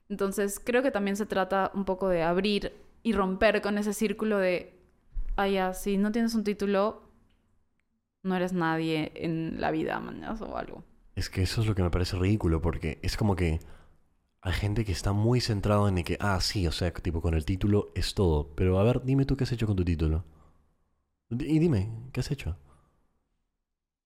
Entonces 0.10 0.62
creo 0.64 0.84
que 0.84 0.92
también 0.92 1.16
se 1.16 1.26
trata 1.26 1.72
un 1.74 1.86
poco 1.86 2.08
de 2.08 2.22
abrir 2.22 2.74
y 3.02 3.14
romper 3.14 3.62
con 3.62 3.80
ese 3.80 3.94
círculo 3.94 4.38
de, 4.38 4.78
ah, 5.38 5.48
ya, 5.48 5.74
si 5.74 5.98
no 5.98 6.12
tienes 6.12 6.36
un 6.36 6.44
título, 6.44 7.02
no 8.22 8.36
eres 8.36 8.54
nadie 8.54 9.12
en 9.16 9.60
la 9.60 9.72
vida, 9.72 10.00
mañana 10.00 10.38
o 10.39 10.56
algo. 10.56 10.84
Es 11.16 11.30
que 11.32 11.42
eso 11.42 11.62
es 11.62 11.68
lo 11.68 11.74
que 11.74 11.82
me 11.82 11.89
parece 11.89 12.16
ridículo, 12.16 12.62
porque 12.62 13.00
es 13.02 13.18
como 13.18 13.36
que 13.36 13.60
hay 14.42 14.54
gente 14.54 14.86
que 14.86 14.92
está 14.92 15.14
muy 15.14 15.42
centrado 15.42 15.88
en 15.88 15.98
el 16.00 16.04
que, 16.04 16.18
ah, 16.20 16.39
sí, 16.42 16.68
o 16.68 16.72
sea, 16.72 16.92
tipo 16.94 17.22
con 17.22 17.34
el 17.34 17.46
título 17.46 17.92
es 17.96 18.14
todo. 18.14 18.54
Pero 18.56 18.80
a 18.80 18.84
ver, 18.84 19.04
dime 19.04 19.26
tú 19.26 19.36
qué 19.38 19.44
has 19.46 19.52
hecho 19.52 19.68
con 19.68 19.76
tu 19.76 19.86
título. 19.86 20.26
Y 21.32 21.58
dime, 21.60 21.89
¿qué 22.12 22.20
has 22.20 22.30
hecho? 22.32 22.58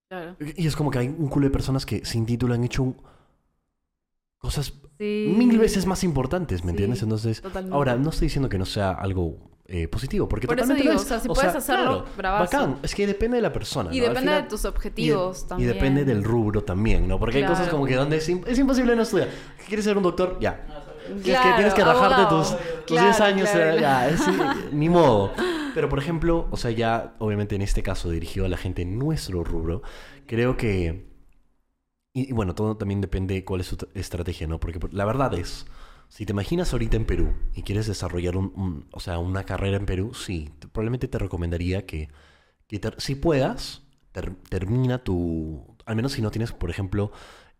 Claro. 0.10 0.36
Y 0.56 0.68
es 0.68 0.76
como 0.76 0.92
que 0.92 1.00
hay 1.00 1.08
un 1.08 1.28
culo 1.30 1.48
de 1.48 1.52
personas 1.52 1.86
que 1.86 2.06
sin 2.06 2.26
título 2.26 2.54
han 2.54 2.64
hecho 2.64 2.84
un- 2.84 2.98
cosas 4.38 4.74
Sí. 4.98 5.34
mil 5.38 5.58
veces 5.58 5.86
más 5.86 6.04
importantes, 6.04 6.64
¿me 6.64 6.68
Sí, 6.68 6.70
entiendes? 6.72 7.04
Entonces, 7.04 7.42
totalmente. 7.42 7.76
ahora, 7.76 7.96
no 7.98 8.10
estoy 8.10 8.28
diciendo 8.28 8.48
que 8.50 8.58
no 8.58 8.66
sea 8.66 8.92
algo 8.92 9.38
eh, 9.68 9.88
positivo, 9.88 10.28
porque 10.30 10.46
Por 10.48 10.58
eso 10.60 10.64
totalmente 10.68 10.84
lo 10.86 10.92
digo, 10.92 11.02
es. 11.02 11.06
o 11.06 11.10
sea, 11.10 11.20
si 11.20 11.28
puedes 11.28 11.56
hacerlo, 11.56 12.06
bravazo. 12.16 12.44
bacán. 12.58 12.80
Es 12.84 12.94
que 12.94 13.08
depende 13.08 13.38
de 13.38 13.42
la 13.42 13.52
persona. 13.52 13.90
Y 13.94 14.00
depende 14.00 14.20
final- 14.22 14.44
de 14.44 14.50
tus 14.50 14.66
objetivos 14.66 15.44
y, 15.44 15.48
también. 15.48 15.70
Y 15.70 15.74
depende 15.74 16.06
del 16.06 16.24
rubro 16.24 16.64
también, 16.64 17.08
¿no? 17.08 17.18
Porque 17.20 17.38
hay 17.38 17.44
cosas 17.44 17.62
Claro. 17.64 17.72
como 17.72 17.86
que 17.88 17.96
donde 17.96 18.18
es, 18.18 18.30
im- 18.30 18.44
es 18.46 18.60
imposible 18.60 18.96
no 18.96 19.02
estudiar. 19.02 19.30
¿Quieres 19.68 19.84
ser 19.86 19.98
un 19.98 20.04
doctor? 20.04 20.38
Ya. 20.40 20.66
Tienes 21.06 21.24
que, 21.24 21.32
Claro, 21.32 21.56
tienes 21.56 21.74
que 21.74 21.84
rajarte 21.84 22.16
abogado. 22.22 22.40
tus, 22.40 22.50
tus 22.50 22.86
Claro, 22.98 23.08
10 23.08 23.22
años, 23.22 23.50
claro, 23.50 23.66
eh, 23.72 23.78
claro. 23.78 23.82
ya, 23.82 24.10
es- 24.10 24.72
ni 24.74 24.90
modo. 24.90 25.32
Pero 25.74 25.90
por 25.90 26.00
ejemplo, 26.00 26.48
o 26.52 26.58
sea, 26.58 26.72
ya 26.72 27.14
obviamente 27.20 27.56
en 27.56 27.62
este 27.62 27.84
caso 27.84 28.10
dirigido 28.10 28.46
a 28.46 28.50
la 28.50 28.58
gente 28.58 28.82
en 28.84 28.98
nuestro 28.98 29.44
rubro, 29.44 29.82
creo 30.28 30.58
que... 30.58 31.14
Y, 32.14 32.30
y 32.30 32.34
bueno, 32.34 32.56
todo 32.56 32.78
también 32.78 33.02
depende 33.02 33.34
de 33.36 33.44
cuál 33.44 33.62
es 33.62 33.68
su 33.68 33.78
estrategia, 33.94 34.48
¿no? 34.48 34.60
Porque 34.60 34.80
por- 34.80 34.94
la 34.94 35.06
verdad 35.06 35.34
es, 35.34 35.66
si 36.10 36.26
te 36.26 36.32
imaginas 36.34 36.72
ahorita 36.74 36.98
en 36.98 37.06
Perú 37.06 37.34
y 37.54 37.64
quieres 37.64 37.88
desarrollar 37.88 38.38
un, 38.38 38.52
un- 38.56 38.86
o 38.92 39.00
sea, 39.00 39.20
una 39.20 39.44
carrera 39.44 39.78
en 39.78 39.86
Perú, 39.86 40.14
sí, 40.14 40.50
te- 40.60 40.68
probablemente 40.68 41.08
te 41.08 41.18
recomendaría 41.20 41.86
que, 41.86 42.10
que 42.68 42.80
si 42.98 43.16
puedas, 43.16 43.84
ter- 44.12 44.36
termina 44.50 45.04
tu... 45.04 45.76
Al 45.86 45.96
menos 45.96 46.14
si 46.14 46.22
no 46.22 46.32
tienes, 46.32 46.52
por 46.52 46.70
ejemplo, 46.70 47.12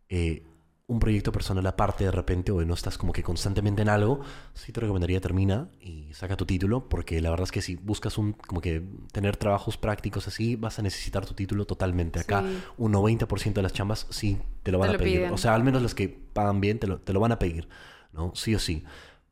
eh, 0.10 0.44
un 0.88 1.00
proyecto 1.00 1.32
personal 1.32 1.66
aparte 1.66 2.04
de 2.04 2.12
repente 2.12 2.52
o 2.52 2.64
no 2.64 2.76
estás 2.76 2.98
como 3.00 3.12
que 3.12 3.24
constantemente 3.24 3.82
en 3.82 3.90
algo, 3.90 4.22
sí 4.54 4.72
te 4.72 4.80
recomendaría 4.82 5.20
termina 5.20 5.68
y 5.82 6.14
saca 6.14 6.38
tu 6.38 6.46
título, 6.46 6.88
porque 6.90 7.20
la 7.22 7.32
verdad 7.32 7.46
es 7.46 7.52
que 7.52 7.64
si 7.64 7.76
buscas 7.76 8.20
un 8.20 8.34
como 8.34 8.62
que 8.62 8.84
tener 9.12 9.36
trabajos 9.36 9.78
prácticos 9.78 10.28
así, 10.28 10.56
vas 10.56 10.78
a 10.78 10.84
necesitar 10.84 11.26
tu 11.26 11.34
título 11.34 11.66
totalmente. 11.66 12.20
Acá 12.20 12.44
Sí. 12.44 12.60
un 12.78 12.92
90% 12.94 13.54
de 13.62 13.64
las 13.64 13.74
chambas 13.74 14.06
sí 14.12 14.38
te 14.62 14.72
lo 14.72 14.78
van 14.78 14.90
Te 14.90 14.96
a 14.96 14.98
lo 15.00 15.04
pedir. 15.04 15.18
piden. 15.22 15.34
O 15.34 15.38
sea, 15.38 15.56
al 15.56 15.64
menos 15.64 15.82
las 15.82 15.96
que 15.96 16.08
pagan 16.08 16.62
bien 16.62 16.78
te 16.78 16.86
lo, 16.86 17.00
te 17.00 17.14
lo 17.14 17.20
van 17.20 17.32
a 17.32 17.40
pedir, 17.40 17.68
¿no? 18.16 18.34
Sí 18.36 18.56
o 18.56 18.60
sí. 18.60 18.84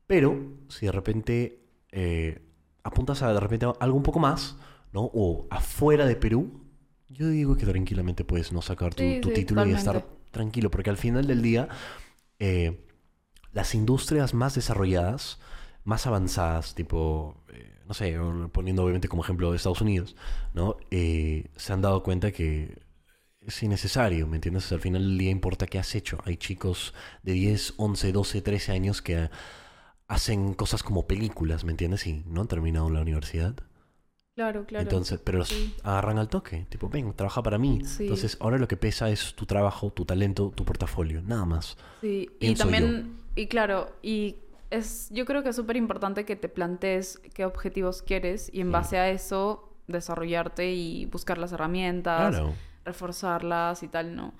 Pero 0.07 0.37
si 0.67 0.85
de 0.85 0.91
repente 0.91 1.59
eh, 1.91 2.41
apuntas 2.83 3.21
a 3.21 3.33
de 3.33 3.39
repente 3.39 3.65
a 3.65 3.73
algo 3.79 3.97
un 3.97 4.03
poco 4.03 4.19
más, 4.19 4.57
¿no? 4.91 5.09
O 5.13 5.47
afuera 5.49 6.05
de 6.05 6.15
Perú, 6.15 6.61
yo 7.09 7.29
digo 7.29 7.55
que 7.55 7.65
tranquilamente 7.65 8.25
puedes 8.25 8.51
no 8.51 8.61
sacar 8.61 8.93
tu, 8.93 9.03
Sí, 9.03 9.19
tu 9.21 9.29
sí, 9.29 9.35
título 9.35 9.65
y 9.65 9.73
estar 9.73 10.05
tranquilo, 10.31 10.69
porque 10.71 10.89
al 10.89 10.97
final 10.97 11.27
del 11.27 11.41
día 11.41 11.69
eh, 12.39 12.85
las 13.53 13.75
industrias 13.75 14.33
más 14.33 14.55
desarrolladas, 14.55 15.39
más 15.83 16.07
avanzadas, 16.07 16.75
tipo, 16.75 17.43
eh, 17.49 17.79
no 17.87 17.93
sé, 17.93 18.17
poniendo 18.51 18.83
obviamente 18.83 19.07
como 19.07 19.23
ejemplo 19.23 19.53
Estados 19.53 19.81
Unidos, 19.81 20.15
¿no? 20.53 20.77
Se 20.89 21.73
han 21.73 21.81
dado 21.81 22.03
cuenta 22.03 22.31
que 22.31 22.81
es 23.47 23.63
innecesario, 23.63 24.27
¿me 24.27 24.37
entiendes? 24.37 24.71
Al 24.71 24.79
final 24.79 25.01
del 25.01 25.17
día 25.17 25.31
importa 25.31 25.65
qué 25.67 25.79
has 25.79 25.93
hecho. 25.95 26.17
Hay 26.25 26.37
chicos 26.37 26.93
de 27.23 27.33
10, 27.33 27.73
11, 27.77 28.11
12, 28.11 28.41
13 28.41 28.71
años 28.71 29.01
que 29.01 29.29
hacen 30.07 30.53
cosas 30.53 30.83
como 30.83 31.07
películas, 31.07 31.63
¿me 31.63 31.71
entiendes? 31.71 32.05
Y 32.07 32.23
no 32.27 32.41
han 32.41 32.47
terminado 32.47 32.89
la 32.89 33.01
universidad. 33.01 33.55
Claro, 34.35 34.65
claro. 34.65 34.83
Entonces, 34.83 35.19
pero 35.23 35.39
los 35.39 35.49
Sí. 35.49 35.75
agarran 35.83 36.17
al 36.17 36.27
toque. 36.27 36.65
Tipo, 36.69 36.89
ven, 36.89 37.13
trabaja 37.13 37.43
para 37.43 37.57
mí. 37.59 37.81
Sí. 37.85 38.03
Entonces, 38.03 38.35
ahora 38.39 38.57
lo 38.57 38.67
que 38.67 38.77
pesa 38.77 39.09
es 39.09 39.35
tu 39.35 39.45
trabajo, 39.45 39.91
tu 39.91 40.05
talento, 40.05 40.51
tu 40.55 40.65
portafolio. 40.65 41.21
Nada 41.21 41.45
más. 41.45 41.77
Sí, 42.01 42.29
y 42.39 42.55
también, 42.55 43.17
y 43.35 43.45
claro, 43.47 43.91
y 44.01 44.37
es, 44.71 45.09
yo 45.11 45.25
creo 45.25 45.43
que 45.43 45.49
es 45.49 45.55
súper 45.55 45.75
importante 45.77 46.25
que 46.25 46.35
te 46.35 46.49
plantees 46.49 47.19
qué 47.35 47.45
objetivos 47.45 48.01
quieres 48.01 48.49
y 48.51 48.61
en 48.61 48.71
base 48.71 48.97
a 48.97 49.09
eso 49.11 49.69
desarrollarte 49.87 50.73
y 50.73 51.05
buscar 51.05 51.37
las 51.37 51.51
herramientas, 51.51 52.31
Claro. 52.31 52.53
Reforzarlas 52.85 53.83
y 53.83 53.87
tal, 53.87 54.15
¿no? 54.15 54.33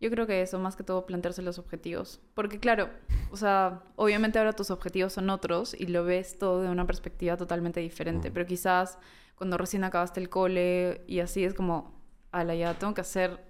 Yo 0.00 0.10
creo 0.10 0.26
que 0.26 0.40
eso, 0.40 0.58
más 0.58 0.76
que 0.76 0.82
todo, 0.82 1.04
plantearse 1.04 1.42
los 1.42 1.58
objetivos. 1.58 2.20
Porque 2.34 2.58
claro, 2.58 2.88
o 3.30 3.36
sea, 3.36 3.82
obviamente 3.96 4.38
ahora 4.38 4.54
tus 4.54 4.70
objetivos 4.70 5.12
son 5.12 5.28
otros 5.28 5.74
y 5.78 5.86
lo 5.88 6.04
ves 6.04 6.38
todo 6.38 6.62
de 6.62 6.70
una 6.70 6.86
perspectiva 6.86 7.36
totalmente 7.36 7.80
diferente. 7.80 8.30
Mm. 8.30 8.32
Pero 8.32 8.46
quizás 8.46 8.98
cuando 9.36 9.58
recién 9.58 9.84
acabaste 9.84 10.18
el 10.20 10.30
cole 10.30 11.02
y 11.06 11.20
así 11.20 11.44
es 11.44 11.52
como, 11.52 12.00
ala, 12.32 12.54
ya 12.54 12.74
tengo 12.78 12.94
que 12.94 13.02
hacer 13.02 13.40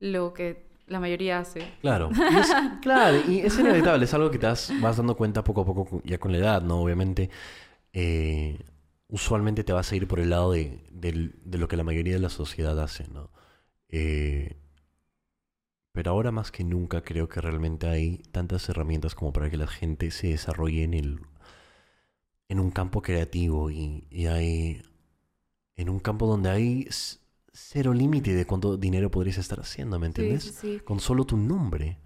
lo 0.00 0.34
que 0.34 0.66
la 0.86 1.00
mayoría 1.00 1.38
hace. 1.38 1.60
Claro. 1.80 2.10
Y 2.30 2.36
es, 2.36 2.48
claro, 2.82 3.16
y 3.28 3.38
es 3.40 3.58
inevitable. 3.58 4.04
Es 4.04 4.14
algo 4.14 4.30
que 4.30 4.38
te 4.38 4.46
das- 4.46 4.72
vas 4.80 4.96
dando 4.96 5.16
cuenta 5.16 5.44
poco 5.44 5.60
a 5.62 5.64
poco 5.64 6.02
ya 6.04 6.18
con 6.18 6.32
la 6.32 6.38
edad, 6.38 6.62
¿no? 6.62 6.80
Obviamente, 6.82 7.30
eh, 7.92 8.58
usualmente 9.08 9.62
te 9.64 9.72
vas 9.72 9.90
a 9.92 9.96
ir 9.96 10.08
por 10.08 10.18
el 10.20 10.30
lado 10.30 10.52
de, 10.52 10.84
del- 10.90 11.36
de 11.44 11.58
lo 11.58 11.68
que 11.68 11.76
la 11.76 11.84
mayoría 11.84 12.14
de 12.14 12.20
la 12.20 12.28
sociedad 12.28 12.78
hace, 12.80 13.06
¿no? 13.08 13.30
Eh, 13.88 14.56
pero 15.92 16.10
ahora 16.10 16.32
más 16.32 16.50
que 16.50 16.64
nunca 16.64 17.02
creo 17.02 17.28
que 17.28 17.40
realmente 17.40 17.86
hay 17.86 18.18
tantas 18.32 18.68
herramientas 18.68 19.14
como 19.14 19.32
para 19.32 19.48
que 19.48 19.56
la 19.56 19.68
gente 19.68 20.10
se 20.10 20.28
desarrolle 20.28 20.82
en 20.82 20.94
el, 20.94 21.20
en 22.48 22.58
un 22.58 22.70
campo 22.70 23.00
creativo 23.00 23.70
y, 23.70 24.06
y 24.10 24.26
hay 24.26 24.82
en 25.76 25.88
un 25.88 26.00
campo 26.00 26.26
donde 26.26 26.50
hay 26.50 26.88
cero 27.52 27.94
límite 27.94 28.34
de 28.34 28.44
cuánto 28.44 28.76
dinero 28.76 29.10
podrías 29.10 29.38
estar 29.38 29.60
haciendo, 29.60 29.98
¿me 29.98 30.06
entiendes? 30.06 30.42
sí, 30.42 30.52
sí. 30.52 30.80
Con 30.80 30.98
solo 31.00 31.24
tu 31.24 31.36
nombre. 31.36 31.98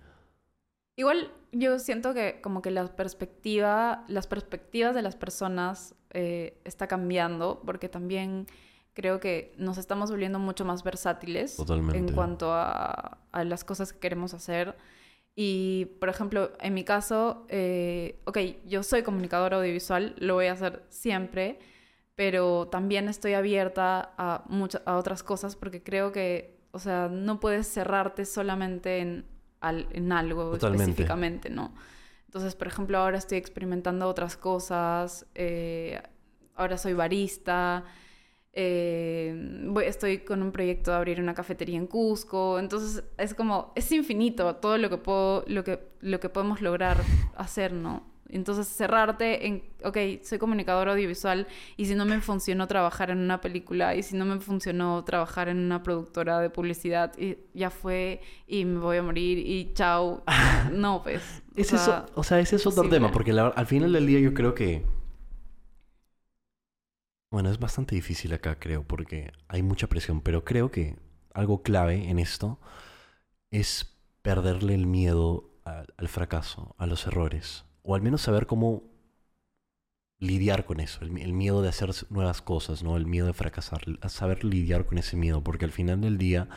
Igual 0.96 1.32
yo 1.52 1.78
siento 1.78 2.12
que 2.12 2.40
como 2.42 2.60
que 2.60 2.70
la 2.70 2.94
perspectiva, 2.94 4.04
las 4.08 4.26
perspectivas 4.26 4.94
de 4.94 5.02
las 5.02 5.16
personas 5.16 5.94
eh, 6.10 6.60
está 6.64 6.86
cambiando 6.86 7.62
porque 7.64 7.88
también 7.88 8.46
creo 8.94 9.20
que 9.20 9.54
nos 9.56 9.78
estamos 9.78 10.10
volviendo 10.10 10.38
mucho 10.38 10.64
más 10.64 10.82
versátiles 10.82 11.56
Totalmente. 11.56 11.98
en 11.98 12.12
cuanto 12.12 12.52
a, 12.52 13.18
a 13.32 13.44
las 13.44 13.64
cosas 13.64 13.92
que 13.92 13.98
queremos 14.00 14.34
hacer. 14.34 14.76
Y, 15.36 15.86
por 16.00 16.08
ejemplo, 16.08 16.50
en 16.60 16.74
mi 16.74 16.82
caso, 16.82 17.46
eh, 17.48 18.18
ok, 18.24 18.38
yo 18.66 18.82
soy 18.82 19.02
comunicadora 19.04 19.58
audiovisual, 19.58 20.16
lo 20.18 20.34
voy 20.34 20.46
a 20.46 20.52
hacer 20.52 20.82
siempre, 20.88 21.60
pero 22.16 22.66
también 22.66 23.08
estoy 23.08 23.34
abierta 23.34 24.14
a, 24.18 24.42
muchas 24.48 24.82
a 24.84 24.96
otras 24.96 25.22
cosas 25.22 25.54
porque 25.54 25.80
creo 25.80 26.10
que, 26.10 26.58
o 26.72 26.80
sea, 26.80 27.08
no 27.08 27.38
puedes 27.38 27.68
cerrarte 27.68 28.24
solamente 28.24 28.98
en, 28.98 29.26
al- 29.60 29.86
en 29.92 30.10
algo 30.10 30.50
Totalmente. 30.50 30.82
específicamente, 30.90 31.50
¿no? 31.50 31.72
Entonces, 32.26 32.56
por 32.56 32.66
ejemplo, 32.66 32.98
ahora 32.98 33.18
estoy 33.18 33.38
experimentando 33.38 34.08
otras 34.08 34.36
cosas, 34.36 35.24
eh, 35.36 36.02
ahora 36.56 36.76
soy 36.76 36.94
barista, 36.94 37.84
eh, 38.52 39.34
voy- 39.66 39.84
estoy 39.84 40.18
con 40.18 40.42
un 40.42 40.52
proyecto 40.52 40.90
de 40.90 40.96
abrir 40.96 41.20
una 41.20 41.34
cafetería 41.34 41.76
en 41.78 41.86
Cusco, 41.86 42.58
entonces 42.58 43.04
es 43.16 43.34
como, 43.34 43.72
es 43.76 43.90
infinito 43.92 44.56
todo 44.56 44.78
lo 44.78 44.90
que, 44.90 44.96
puedo, 44.98 45.44
lo 45.46 45.64
que, 45.64 45.78
lo 46.00 46.18
que 46.20 46.28
podemos 46.28 46.60
lograr 46.60 46.96
hacer, 47.36 47.72
¿no? 47.72 48.02
Entonces 48.30 48.66
cerrarte 48.68 49.46
en, 49.46 49.62
ok, 49.84 49.96
soy 50.22 50.36
comunicador 50.36 50.90
audiovisual 50.90 51.46
y 51.78 51.86
si 51.86 51.94
no 51.94 52.04
me 52.04 52.20
funcionó 52.20 52.66
trabajar 52.66 53.08
en 53.08 53.18
una 53.20 53.40
película 53.40 53.94
y 53.94 54.02
si 54.02 54.16
no 54.18 54.26
me 54.26 54.38
funcionó 54.38 55.02
trabajar 55.02 55.48
en 55.48 55.56
una 55.56 55.82
productora 55.82 56.38
de 56.40 56.50
publicidad 56.50 57.18
y 57.18 57.38
ya 57.54 57.70
fue 57.70 58.20
y 58.46 58.66
me 58.66 58.80
voy 58.80 58.98
a 58.98 59.02
morir 59.02 59.38
y 59.38 59.72
chao, 59.72 60.22
no 60.72 61.02
pues. 61.02 61.22
o 61.56 61.60
Ese 61.60 61.78
sea, 61.78 62.04
es, 62.06 62.12
o 62.16 62.22
sea, 62.22 62.38
ese 62.40 62.56
es 62.56 62.66
otro 62.66 62.86
tema, 62.90 63.10
porque 63.10 63.32
la- 63.32 63.48
al 63.48 63.66
final 63.66 63.92
del 63.94 64.06
día 64.06 64.20
yo 64.20 64.34
creo 64.34 64.54
que... 64.54 64.84
Bueno, 67.30 67.50
es 67.50 67.58
bastante 67.58 67.94
difícil 67.94 68.32
acá, 68.32 68.58
creo, 68.58 68.84
porque 68.84 69.32
hay 69.48 69.62
mucha 69.62 69.86
presión, 69.86 70.22
pero 70.22 70.44
creo 70.44 70.70
que 70.70 70.96
algo 71.34 71.62
clave 71.62 72.08
en 72.08 72.18
esto 72.18 72.58
es 73.50 73.98
perderle 74.22 74.74
el 74.74 74.86
miedo 74.86 75.50
al, 75.64 76.08
fracaso, 76.08 76.74
a 76.78 76.86
los 76.86 77.06
errores, 77.06 77.66
o 77.82 77.94
al 77.94 78.02
menos 78.02 78.22
saber 78.22 78.46
cómo 78.46 78.82
lidiar 80.18 80.64
con 80.64 80.80
eso, 80.80 81.04
el, 81.04 81.16
el 81.18 81.32
miedo 81.34 81.62
de 81.62 81.68
hacer 81.68 81.90
nuevas 82.10 82.42
cosas, 82.42 82.82
¿no? 82.82 82.96
El 82.96 83.06
miedo 83.06 83.26
de 83.26 83.34
fracasar, 83.34 83.82
saber 84.08 84.44
lidiar 84.44 84.86
con 84.86 84.98
ese 84.98 85.16
miedo, 85.16 85.44
porque 85.44 85.66
al 85.66 85.72
final 85.72 86.00
del 86.00 86.18
día, 86.18 86.48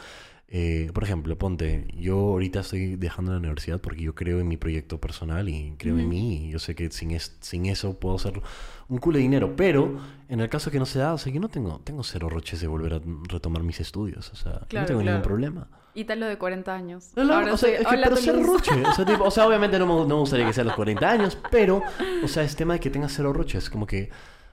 eh, 0.54 0.92
por 0.94 1.04
ejemplo, 1.06 1.38
ponte, 1.38 1.88
yo 1.98 2.18
ahorita 2.18 2.60
estoy 2.60 2.98
dejando 2.98 3.32
la 3.32 3.38
universidad 3.38 3.80
porque 3.80 4.02
yo 4.04 4.14
creo 4.14 4.42
en 4.42 4.50
mi 4.50 4.58
proyecto 4.58 5.00
personal 5.00 5.48
y 5.48 5.74
creo 5.78 5.98
en 5.98 6.10
mí, 6.10 6.48
y 6.48 6.50
yo 6.52 6.60
sé 6.60 6.76
que 6.76 6.92
sin, 6.92 7.12
es- 7.12 7.38
sin 7.40 7.68
eso 7.68 7.98
puedo 7.98 8.16
hacer 8.18 8.42
un 8.90 8.98
culo 8.98 9.16
de 9.18 9.22
dinero, 9.24 9.56
pero 9.56 9.98
en 10.28 10.42
el 10.42 10.50
caso 10.50 10.70
que 10.70 10.78
no 10.80 10.86
se 10.86 11.00
da, 11.00 11.14
o 11.14 11.18
sea, 11.18 11.32
yo 11.32 11.40
no 11.40 11.48
tengo, 11.48 11.80
tengo 11.86 12.04
cero 12.04 12.30
roches 12.30 12.60
de 12.60 12.68
volver 12.68 12.94
a 12.96 13.02
retomar 13.30 13.64
mis 13.64 13.80
estudios, 13.80 14.30
o 14.34 14.36
sea, 14.36 14.52
yo 14.54 14.60
no 14.60 14.68
Claro, 14.68 14.88
tengo 14.88 15.02
ningún 15.04 15.22
problema. 15.22 15.68
Y 15.94 16.04
tal 16.06 16.20
lo 16.22 16.26
de 16.26 16.38
40 16.38 16.74
años. 16.74 17.12
No, 17.16 17.24
no, 17.24 17.34
Ahora 17.34 17.54
o 17.54 17.58
sea, 17.58 17.70
es 17.70 17.86
que, 17.88 17.98
pero 17.98 18.16
ser 18.16 18.42
roche. 18.42 18.72
O 18.88 18.94
sea, 18.94 19.06
tipo, 19.06 19.24
o 19.26 19.32
sea, 19.32 19.46
obviamente 19.48 19.78
no 19.80 19.86
me, 19.86 19.94
no 19.94 20.08
me 20.08 20.14
gustaría 20.16 20.46
que 20.46 20.54
sea 20.54 20.64
los 20.64 20.74
40 20.76 21.10
años, 21.10 21.38
pero, 21.50 21.82
o 22.24 22.28
sea, 22.28 22.44
es 22.44 22.56
tema 22.56 22.74
de 22.74 22.80
que 22.80 22.90
tengas 22.90 23.14
cero 23.14 23.34
roches. 23.34 23.70
Como 23.70 23.86
que 23.86 24.10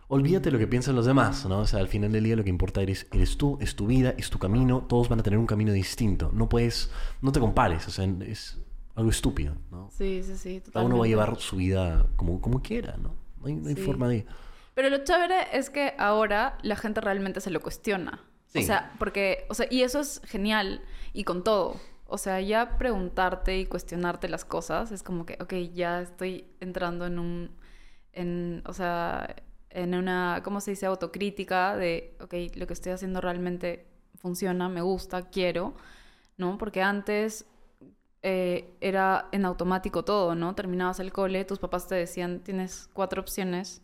olvídate 0.09 0.51
lo 0.51 0.59
que 0.59 0.67
piensan 0.67 0.97
los 0.97 1.07
demás, 1.07 1.45
¿no? 1.47 1.61
O 1.61 1.67
sea, 1.67 1.81
al 1.81 1.89
final 1.89 2.11
del 2.13 2.25
día 2.25 2.37
lo 2.37 2.43
que 2.45 2.51
importa 2.51 2.81
eres, 2.83 3.07
eres 3.13 3.37
tú, 3.37 3.59
es 3.61 3.77
tu 3.77 3.87
vida, 3.87 4.15
es 4.19 4.31
tu 4.31 4.39
camino. 4.39 4.83
Todos 4.89 5.09
van 5.09 5.21
a 5.21 5.23
tener 5.23 5.39
un 5.39 5.47
camino 5.47 5.73
distinto. 5.73 6.31
No 6.33 6.49
puedes, 6.49 6.91
no 7.21 7.31
te 7.33 7.41
compares, 7.41 7.87
o 7.87 7.91
sea, 7.91 8.05
es 8.27 8.59
algo 8.95 9.11
estúpido, 9.11 9.55
¿no? 9.71 9.89
Sí, 9.93 10.23
sí, 10.25 10.37
sí. 10.37 10.63
Cada 10.73 10.85
uno 10.85 10.97
va 10.99 11.05
a 11.05 11.09
totalmente. 11.09 11.09
llevar 11.09 11.41
su 11.41 11.57
vida 11.57 12.07
como, 12.17 12.41
como 12.41 12.63
quiera, 12.63 12.97
¿no? 12.97 13.15
No 13.41 13.47
hay, 13.47 13.55
no 13.55 13.69
hay 13.69 13.75
Sí. 13.77 13.83
forma 13.83 14.09
de... 14.09 14.27
Pero 14.75 14.91
lo 14.91 15.05
chévere 15.05 15.47
es 15.53 15.71
que 15.71 15.95
ahora 15.99 16.57
la 16.63 16.77
gente 16.77 17.01
realmente 17.01 17.41
se 17.41 17.51
lo 17.51 17.61
cuestiona. 17.61 18.21
Sí. 18.47 18.61
O 18.61 18.63
sea, 18.63 18.95
porque, 18.99 19.45
o 19.51 19.55
sea, 19.55 19.67
y 19.71 19.83
eso 19.83 20.01
es 20.01 20.21
genial 20.25 20.81
y 21.13 21.25
con 21.25 21.45
todo. 21.45 21.77
O 22.07 22.17
sea, 22.17 22.41
ya 22.41 22.79
preguntarte 22.79 23.59
y 23.59 23.67
cuestionarte 23.67 24.29
las 24.29 24.45
cosas 24.45 24.91
es 24.93 25.03
como 25.03 25.27
que, 25.27 25.37
ok, 25.41 25.53
ya 25.75 26.01
estoy 26.01 26.47
entrando 26.61 27.07
en 27.07 27.19
un, 27.19 27.51
en, 28.13 28.63
o 28.67 28.73
sea, 28.73 29.37
en 29.71 29.95
una, 29.95 30.41
¿cómo 30.45 30.61
se 30.61 30.73
dice? 30.73 30.87
Autocrítica 30.87 31.77
de, 31.77 32.17
ok, 32.21 32.35
lo 32.57 32.67
que 32.67 32.73
estoy 32.73 32.93
haciendo 32.93 33.21
realmente 33.21 33.87
funciona, 34.17 34.69
me 34.69 34.81
gusta, 34.81 35.29
quiero, 35.31 35.75
¿no? 36.37 36.59
Porque 36.59 36.83
antes 36.83 37.47
eh, 38.23 38.75
era 38.81 39.29
en 39.33 39.45
automático 39.45 40.05
todo, 40.05 40.35
¿no? 40.35 40.55
Terminabas 40.55 41.01
el 41.01 41.13
cole, 41.13 41.45
tus 41.45 41.59
papás 41.59 41.87
te 41.89 41.95
decían, 41.95 42.41
tienes 42.41 42.89
cuatro 42.93 43.21
opciones 43.21 43.83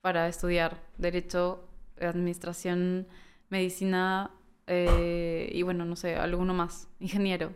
para 0.00 0.28
estudiar 0.28 0.82
derecho, 0.98 1.68
administración, 2.00 3.06
medicina 3.48 4.30
eh, 4.66 5.50
y 5.52 5.62
bueno, 5.62 5.84
no 5.84 5.96
sé, 5.96 6.16
alguno 6.16 6.54
más, 6.54 6.88
ingeniero, 7.00 7.52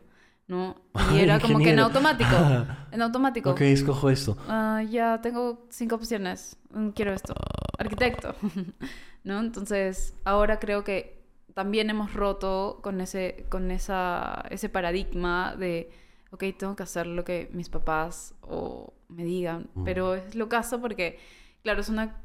¿no? 0.49 0.77
Y 1.15 1.19
era 1.21 1.39
como 1.41 1.59
que 1.59 1.71
en 1.71 1.79
automático, 1.81 2.31
en 2.93 3.03
automático. 3.03 3.51
Ok, 3.51 3.61
escojo 3.63 4.11
esto. 4.11 4.37
Ah, 4.49 4.83
ya 4.89 5.21
tengo 5.21 5.67
cinco 5.71 5.95
opciones, 5.97 6.57
Mm, 6.71 6.91
quiero 6.91 7.13
esto, 7.15 7.35
arquitecto, 7.79 8.35
¿no? 9.25 9.41
Entonces, 9.41 10.15
ahora 10.25 10.59
creo 10.59 10.85
que 10.85 11.17
también 11.55 11.89
hemos 11.89 12.13
roto 12.13 12.81
con 12.83 13.01
ese, 13.01 13.47
con 13.49 13.71
esa, 13.71 14.45
ese 14.51 14.69
paradigma 14.69 15.57
de, 15.57 15.91
ok, 16.33 16.45
tengo 16.59 16.77
que 16.77 16.83
hacer 16.83 17.07
lo 17.07 17.25
que 17.25 17.49
mis 17.53 17.69
papás 17.71 18.35
o 18.43 18.93
me 19.09 19.25
digan, 19.25 19.69
Mm. 19.75 19.85
pero 19.85 20.15
es 20.17 20.35
lo 20.35 20.49
caso 20.51 20.81
porque, 20.81 21.19
claro, 21.63 21.81
es 21.81 21.89
una 21.89 22.17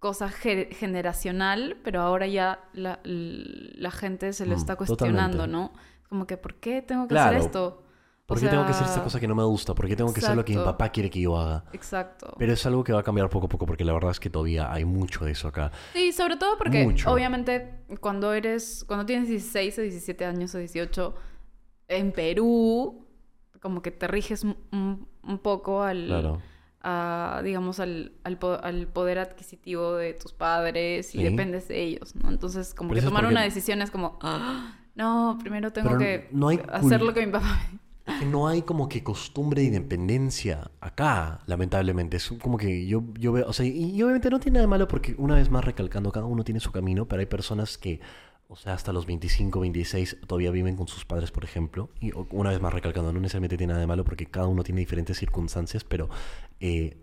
cosa 0.00 0.28
ge- 0.28 0.70
generacional, 0.72 1.76
pero 1.84 2.00
ahora 2.00 2.26
ya 2.26 2.58
la, 2.72 2.98
la 3.04 3.90
gente 3.92 4.32
se 4.32 4.46
lo 4.46 4.54
Mm, 4.56 4.58
está 4.58 4.76
cuestionando, 4.76 5.44
totalmente. 5.44 5.74
¿no? 5.74 5.95
Como 6.08 6.26
que, 6.26 6.36
¿por 6.36 6.54
qué 6.54 6.82
tengo 6.82 7.04
que 7.04 7.14
Claro. 7.14 7.36
hacer 7.36 7.46
esto? 7.46 7.82
O 7.82 8.26
¿Por 8.26 8.40
qué 8.40 8.48
tengo 8.48 8.64
que 8.64 8.72
hacer 8.72 8.86
esta 8.88 9.04
cosa 9.04 9.20
que 9.20 9.28
no 9.28 9.36
me 9.36 9.44
gusta? 9.44 9.72
¿Por 9.74 9.86
qué 9.86 9.94
tengo 9.94 10.12
que 10.12 10.18
hacer 10.18 10.34
lo 10.36 10.44
que 10.44 10.56
mi 10.56 10.64
papá 10.64 10.88
quiere 10.88 11.08
que 11.10 11.20
yo 11.20 11.38
haga? 11.38 11.64
Exacto. 11.72 12.34
Pero 12.38 12.52
es 12.54 12.66
algo 12.66 12.82
que 12.82 12.92
va 12.92 12.98
a 13.00 13.02
cambiar 13.04 13.28
poco 13.30 13.46
a 13.46 13.48
poco 13.48 13.66
porque 13.66 13.84
la 13.84 13.92
verdad 13.92 14.10
es 14.10 14.18
que 14.18 14.30
todavía 14.30 14.72
hay 14.72 14.84
mucho 14.84 15.24
de 15.24 15.30
eso 15.30 15.46
acá. 15.46 15.70
Sí, 15.92 16.10
sobre 16.12 16.36
todo 16.36 16.58
porque 16.58 16.82
Mucho. 16.84 17.12
obviamente 17.12 17.84
cuando 18.00 18.32
eres, 18.32 18.84
cuando 18.88 19.06
tienes 19.06 19.28
16 19.28 19.78
o 19.78 19.82
17 19.82 20.24
años 20.24 20.52
o 20.56 20.58
18, 20.58 21.14
en 21.86 22.10
Perú, 22.10 23.06
como 23.60 23.80
que 23.80 23.92
te 23.92 24.08
riges 24.08 24.42
un, 24.42 25.06
poco 25.42 25.84
al, 25.84 26.06
Claro. 26.06 26.42
a, 26.80 27.42
digamos, 27.44 27.78
al, 27.78 28.12
al, 28.24 28.38
po- 28.38 28.58
al 28.60 28.88
poder 28.88 29.20
adquisitivo 29.20 29.92
de 29.94 30.14
tus 30.14 30.32
padres 30.32 31.14
y 31.14 31.18
Sí. 31.18 31.22
dependes 31.24 31.68
de 31.68 31.80
ellos, 31.80 32.16
¿no? 32.16 32.28
Entonces, 32.28 32.74
como 32.74 32.88
Pero 32.90 33.02
que 33.02 33.06
tomar 33.06 33.22
porque- 33.22 33.34
una 33.34 33.42
decisión 33.42 33.82
es 33.82 33.92
como, 33.92 34.18
"Ah, 34.20 34.78
no, 34.96 35.38
primero 35.40 35.72
tengo 35.72 35.90
Pero 35.90 35.98
que 36.00 36.28
no 36.32 36.48
hay 36.48 36.60
hacer 36.68 37.00
lo 37.00 37.14
que 37.14 37.24
mi 37.24 37.32
papá 37.32 37.60
que 38.18 38.24
no 38.24 38.46
hay 38.46 38.62
como 38.62 38.88
que 38.88 39.02
costumbre 39.02 39.62
de 39.62 39.68
independencia 39.68 40.70
acá, 40.80 41.40
lamentablemente. 41.46 42.16
Es 42.16 42.32
como 42.40 42.56
que 42.56 42.86
yo, 42.86 43.02
yo 43.18 43.32
veo, 43.32 43.46
o 43.48 43.52
sea, 43.52 43.66
y, 43.66 44.00
obviamente 44.02 44.30
no 44.30 44.38
tiene 44.38 44.56
nada 44.56 44.62
de 44.62 44.68
malo 44.68 44.88
porque 44.88 45.14
una 45.18 45.34
vez 45.34 45.50
más 45.50 45.64
recalcando, 45.64 46.12
cada 46.12 46.26
uno 46.26 46.44
tiene 46.44 46.60
su 46.60 46.70
camino, 46.70 47.06
pero 47.06 47.20
hay 47.20 47.26
personas 47.26 47.78
que, 47.78 48.00
o 48.48 48.56
sea, 48.56 48.74
hasta 48.74 48.92
los 48.92 49.06
25, 49.06 49.60
26 49.60 50.18
todavía 50.26 50.50
viven 50.50 50.76
con 50.76 50.86
sus 50.86 51.04
padres, 51.04 51.30
por 51.32 51.44
ejemplo. 51.44 51.90
Y 52.00 52.12
una 52.30 52.50
vez 52.50 52.60
más 52.60 52.72
recalcando, 52.72 53.12
no 53.12 53.20
necesariamente 53.20 53.56
tiene 53.56 53.72
nada 53.72 53.80
de 53.80 53.88
malo 53.88 54.04
porque 54.04 54.26
cada 54.26 54.46
uno 54.46 54.62
tiene 54.62 54.80
diferentes 54.80 55.18
circunstancias, 55.18 55.84
pero 55.84 56.08
eh, 56.60 56.96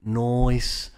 no 0.00 0.50
es... 0.50 0.94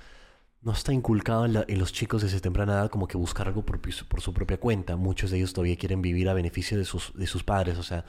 No 0.64 0.72
está 0.72 0.92
inculcado 0.92 1.44
en, 1.44 1.52
la- 1.52 1.64
en 1.68 1.78
los 1.78 1.92
chicos 1.92 2.22
desde 2.22 2.40
temprana 2.40 2.72
edad 2.72 2.90
como 2.90 3.06
que 3.06 3.18
buscar 3.18 3.46
algo 3.48 3.62
por, 3.64 3.80
su 4.20 4.32
propia 4.32 4.58
cuenta. 4.58 4.96
Muchos 4.96 5.30
de 5.30 5.36
ellos 5.36 5.52
todavía 5.52 5.76
quieren 5.76 6.00
vivir 6.00 6.28
a 6.28 6.34
beneficio 6.34 6.78
de 6.78 6.84
sus, 6.86 7.12
de 7.14 7.26
sus 7.26 7.44
padres. 7.44 7.76
O 7.78 7.82
sea, 7.82 8.04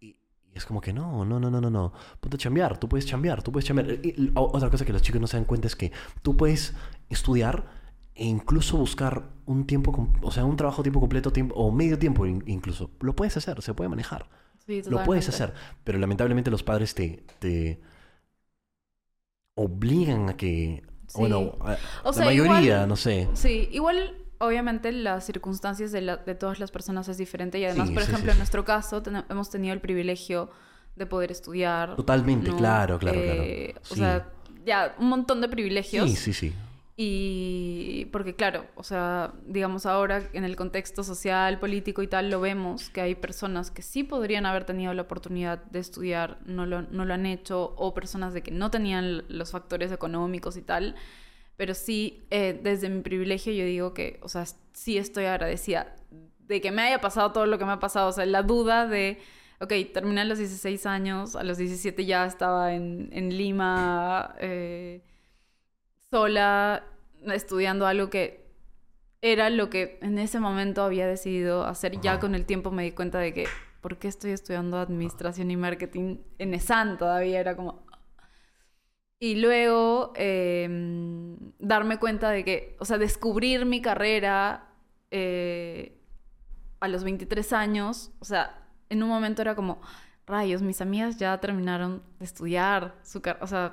y, 0.00 0.08
y 0.08 0.52
es 0.54 0.64
como 0.66 0.80
que 0.80 0.92
no, 0.92 1.24
no, 1.24 1.38
no, 1.38 1.48
no, 1.48 1.60
no, 1.60 1.70
no. 1.70 1.92
Ponte 2.20 2.36
a 2.36 2.38
chambear, 2.38 2.76
tú 2.78 2.88
puedes 2.88 3.06
chambear, 3.06 3.42
tú 3.42 3.52
puedes 3.52 3.66
chambear. 3.66 3.92
Y- 4.04 4.14
y 4.18 4.32
o- 4.34 4.50
otra 4.52 4.68
cosa 4.68 4.84
que 4.84 4.92
los 4.92 5.00
chicos 5.02 5.20
no 5.20 5.26
se 5.28 5.36
dan 5.36 5.44
cuenta 5.44 5.68
es 5.68 5.76
que 5.76 5.92
tú 6.22 6.36
puedes 6.36 6.74
estudiar 7.08 7.66
e 8.14 8.24
incluso 8.26 8.76
buscar 8.76 9.30
un 9.46 9.66
tiempo, 9.66 10.08
o 10.22 10.30
sea, 10.32 10.44
un 10.44 10.56
trabajo 10.56 10.82
tiempo 10.82 10.98
completo 11.00 11.32
tiempo, 11.32 11.54
o 11.54 11.70
medio 11.70 11.98
tiempo 11.98 12.26
in- 12.26 12.42
incluso. 12.46 12.90
Lo 13.00 13.14
puedes 13.14 13.36
hacer, 13.36 13.62
se 13.62 13.74
puede 13.74 13.88
manejar. 13.88 14.28
Sí, 14.66 14.82
Lo 14.86 15.02
puedes 15.04 15.28
hacer, 15.28 15.54
pero 15.84 15.98
lamentablemente 15.98 16.50
los 16.50 16.62
padres 16.62 16.94
te, 16.94 17.24
te 17.38 17.80
obligan 19.54 20.28
a 20.28 20.36
que, 20.36 20.82
Sí. 21.12 21.18
bueno, 21.20 21.56
a- 21.60 21.76
O 22.04 22.08
la 22.08 22.12
sea, 22.12 22.24
mayoría, 22.24 22.60
igual- 22.62 22.88
no 22.88 22.96
sé. 22.96 23.28
Sí, 23.34 23.68
igual 23.72 24.16
obviamente 24.38 24.90
las 24.92 25.24
circunstancias 25.24 25.92
de, 25.92 26.00
la- 26.00 26.16
de 26.16 26.34
todas 26.34 26.58
las 26.58 26.70
personas 26.70 27.08
es 27.08 27.18
diferente 27.18 27.58
y 27.58 27.64
además, 27.64 27.88
Sí, 27.88 27.94
por 27.94 28.02
sí, 28.02 28.10
ejemplo, 28.10 28.32
en 28.32 28.38
nuestro 28.38 28.64
caso 28.64 29.02
ten- 29.02 29.24
hemos 29.28 29.50
tenido 29.50 29.72
el 29.74 29.80
privilegio 29.80 30.50
de 30.96 31.06
poder 31.06 31.30
estudiar. 31.30 31.94
Totalmente, 31.96 32.50
¿no? 32.50 32.56
claro, 32.56 32.98
claro, 32.98 33.20
claro. 33.22 33.42
Eh, 33.42 33.74
O 33.90 33.94
Sí. 33.94 34.00
sea, 34.00 34.28
ya 34.64 34.94
un 34.98 35.08
montón 35.08 35.40
de 35.40 35.48
privilegios. 35.48 36.10
Sí, 36.10 36.16
sí, 36.16 36.32
sí. 36.32 36.52
Y 36.94 38.06
porque 38.12 38.34
claro, 38.34 38.66
o 38.74 38.82
sea, 38.82 39.32
digamos 39.46 39.86
ahora 39.86 40.28
en 40.34 40.44
el 40.44 40.56
contexto 40.56 41.02
social, 41.02 41.58
político 41.58 42.02
y 42.02 42.06
tal, 42.06 42.30
lo 42.30 42.40
vemos 42.40 42.90
que 42.90 43.00
hay 43.00 43.14
personas 43.14 43.70
que 43.70 43.80
sí 43.80 44.04
podrían 44.04 44.44
haber 44.44 44.64
tenido 44.64 44.92
la 44.92 45.02
oportunidad 45.02 45.64
de 45.64 45.78
estudiar, 45.78 46.38
no 46.44 46.66
lo, 46.66 46.82
no 46.82 47.06
lo 47.06 47.14
han 47.14 47.24
hecho, 47.24 47.74
o 47.76 47.94
personas 47.94 48.34
de 48.34 48.42
que 48.42 48.50
no 48.50 48.70
tenían 48.70 49.24
los 49.28 49.52
factores 49.52 49.90
económicos 49.90 50.56
y 50.58 50.62
tal. 50.62 50.94
Pero 51.56 51.74
sí, 51.74 52.26
eh, 52.30 52.58
desde 52.62 52.88
mi 52.90 53.02
privilegio 53.02 53.52
yo 53.52 53.64
digo 53.64 53.94
que, 53.94 54.18
o 54.22 54.28
sea, 54.28 54.44
sí 54.72 54.98
estoy 54.98 55.24
agradecida 55.26 55.96
de 56.40 56.60
que 56.60 56.70
me 56.72 56.82
haya 56.82 57.00
pasado 57.00 57.32
todo 57.32 57.46
lo 57.46 57.58
que 57.58 57.64
me 57.64 57.72
ha 57.72 57.78
pasado. 57.80 58.08
O 58.08 58.12
sea, 58.12 58.26
la 58.26 58.42
duda 58.42 58.86
de, 58.86 59.18
ok, 59.60 59.72
terminé 59.94 60.22
a 60.22 60.24
los 60.24 60.38
16 60.38 60.86
años, 60.86 61.36
a 61.36 61.44
los 61.44 61.58
17 61.58 62.04
ya 62.04 62.26
estaba 62.26 62.74
en, 62.74 63.08
en 63.12 63.36
Lima. 63.36 64.34
Eh, 64.40 65.02
sola, 66.12 66.84
estudiando 67.32 67.86
algo 67.86 68.10
que 68.10 68.44
era 69.22 69.48
lo 69.48 69.70
que 69.70 69.98
en 70.02 70.18
ese 70.18 70.40
momento 70.40 70.82
había 70.82 71.06
decidido 71.06 71.64
hacer. 71.64 72.00
Ya 72.02 72.20
con 72.20 72.34
el 72.34 72.44
tiempo 72.44 72.70
me 72.70 72.82
di 72.82 72.92
cuenta 72.92 73.18
de 73.18 73.32
que, 73.32 73.46
¿por 73.80 73.96
qué 73.96 74.08
estoy 74.08 74.32
estudiando 74.32 74.76
administración 74.76 75.50
y 75.50 75.56
marketing 75.56 76.18
en 76.38 76.52
ESAN 76.52 76.98
todavía? 76.98 77.40
Era 77.40 77.56
como... 77.56 77.86
Y 79.18 79.36
luego 79.36 80.12
em, 80.16 81.38
darme 81.58 81.98
cuenta 81.98 82.28
de 82.30 82.44
que, 82.44 82.76
o 82.78 82.84
sea, 82.84 82.98
descubrir 82.98 83.64
mi 83.64 83.80
carrera 83.80 84.68
eh, 85.10 85.98
a 86.80 86.88
los 86.88 87.04
23 87.04 87.52
años, 87.54 88.10
o 88.18 88.24
sea, 88.26 88.68
en 88.90 89.02
un 89.02 89.08
momento 89.08 89.40
era 89.40 89.54
como, 89.54 89.80
rayos, 90.26 90.60
mis 90.60 90.80
amigas 90.80 91.16
ya 91.16 91.38
terminaron 91.38 92.02
de 92.18 92.24
estudiar, 92.24 92.96
su 93.02 93.22
o 93.40 93.46
sea, 93.46 93.72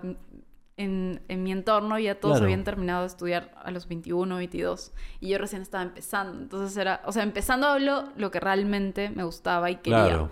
en, 0.80 1.22
mi 1.44 1.52
entorno 1.52 2.00
ya 2.00 2.16
todos 2.16 2.42
habían 2.42 2.64
terminado 2.64 3.02
de 3.02 3.08
estudiar 3.08 3.52
a 3.62 3.70
los 3.70 3.90
21, 3.90 4.38
22 4.38 4.94
y 5.20 5.28
yo 5.28 5.38
recién 5.38 5.62
estaba 5.62 5.84
empezando. 5.84 6.42
Entonces 6.42 6.76
era, 6.78 7.02
o 7.06 7.12
sea, 7.12 7.24
empezando 7.24 7.78
lo, 7.80 8.06
lo 8.16 8.32
que 8.32 8.40
realmente 8.40 9.10
me 9.10 9.24
gustaba 9.26 9.70
y 9.70 9.76
quería. 9.76 10.30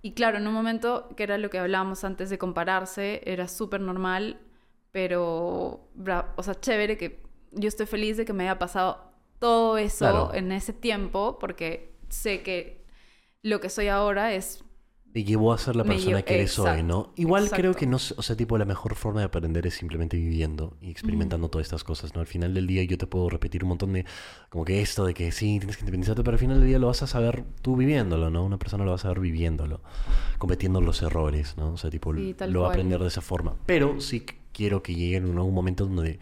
Y 0.00 0.12
claro, 0.12 0.38
en 0.38 0.46
un 0.46 0.54
momento 0.54 1.10
que 1.14 1.24
era 1.24 1.36
lo 1.36 1.50
que 1.50 1.58
hablábamos 1.58 2.04
antes 2.04 2.30
de 2.30 2.38
compararse, 2.38 3.20
era 3.26 3.46
súper 3.46 3.82
normal, 3.82 4.40
pero, 4.92 5.88
o 6.36 6.42
sea, 6.42 6.54
chévere 6.54 6.96
que 6.96 7.22
yo 7.52 7.68
estoy 7.68 7.86
feliz 7.86 8.16
de 8.16 8.24
que 8.24 8.32
me 8.32 8.44
haya 8.44 8.58
pasado 8.58 9.12
todo 9.38 9.76
eso 9.76 10.32
en 10.32 10.52
ese 10.52 10.72
tiempo 10.72 11.38
porque 11.38 11.94
sé 12.08 12.42
que 12.42 12.82
lo 13.42 13.60
que 13.60 13.68
soy 13.68 13.88
ahora 13.88 14.32
es 14.32 14.63
te 15.14 15.22
llevó 15.22 15.52
a 15.52 15.58
ser 15.58 15.76
la 15.76 15.84
persona 15.84 16.22
que 16.22 16.34
eres 16.34 16.58
hoy, 16.58 16.82
¿no? 16.82 17.12
Igual 17.14 17.48
creo 17.48 17.72
que 17.72 17.86
no, 17.86 17.98
o 17.98 18.22
sea, 18.22 18.34
tipo, 18.34 18.58
la 18.58 18.64
mejor 18.64 18.96
forma 18.96 19.20
de 19.20 19.26
aprender 19.26 19.64
es 19.64 19.74
simplemente 19.74 20.16
viviendo 20.16 20.76
y 20.80 20.90
experimentando 20.90 21.48
todas 21.48 21.66
estas 21.66 21.84
cosas, 21.84 22.16
¿no? 22.16 22.20
Al 22.20 22.26
final 22.26 22.52
del 22.52 22.66
día 22.66 22.82
yo 22.82 22.98
te 22.98 23.06
puedo 23.06 23.30
repetir 23.30 23.62
un 23.62 23.68
montón 23.68 23.92
de, 23.92 24.06
como 24.48 24.64
que 24.64 24.82
esto 24.82 25.04
de 25.04 25.14
que 25.14 25.30
sí, 25.30 25.60
tienes 25.60 25.76
que 25.76 25.82
independizarte, 25.82 26.24
pero 26.24 26.34
al 26.34 26.40
final 26.40 26.58
del 26.58 26.66
día 26.66 26.80
lo 26.80 26.88
vas 26.88 27.04
a 27.04 27.06
saber 27.06 27.44
tú 27.62 27.76
viviéndolo, 27.76 28.28
¿no? 28.28 28.44
Una 28.44 28.58
persona 28.58 28.82
lo 28.82 28.90
va 28.90 28.96
a 28.96 28.98
saber 28.98 29.20
viviéndolo, 29.20 29.82
cometiendo 30.38 30.80
los 30.80 31.00
errores, 31.00 31.56
¿no? 31.56 31.74
O 31.74 31.76
sea, 31.76 31.90
tipo, 31.90 32.12
lo 32.12 32.62
va 32.62 32.66
a 32.66 32.70
aprender 32.70 33.00
de 33.00 33.06
esa 33.06 33.20
forma. 33.20 33.54
Pero 33.66 34.00
sí 34.00 34.26
quiero 34.52 34.82
que 34.82 34.96
llegue 34.96 35.18
en 35.18 35.26
algún 35.26 35.54
momento 35.54 35.86
donde 35.86 36.18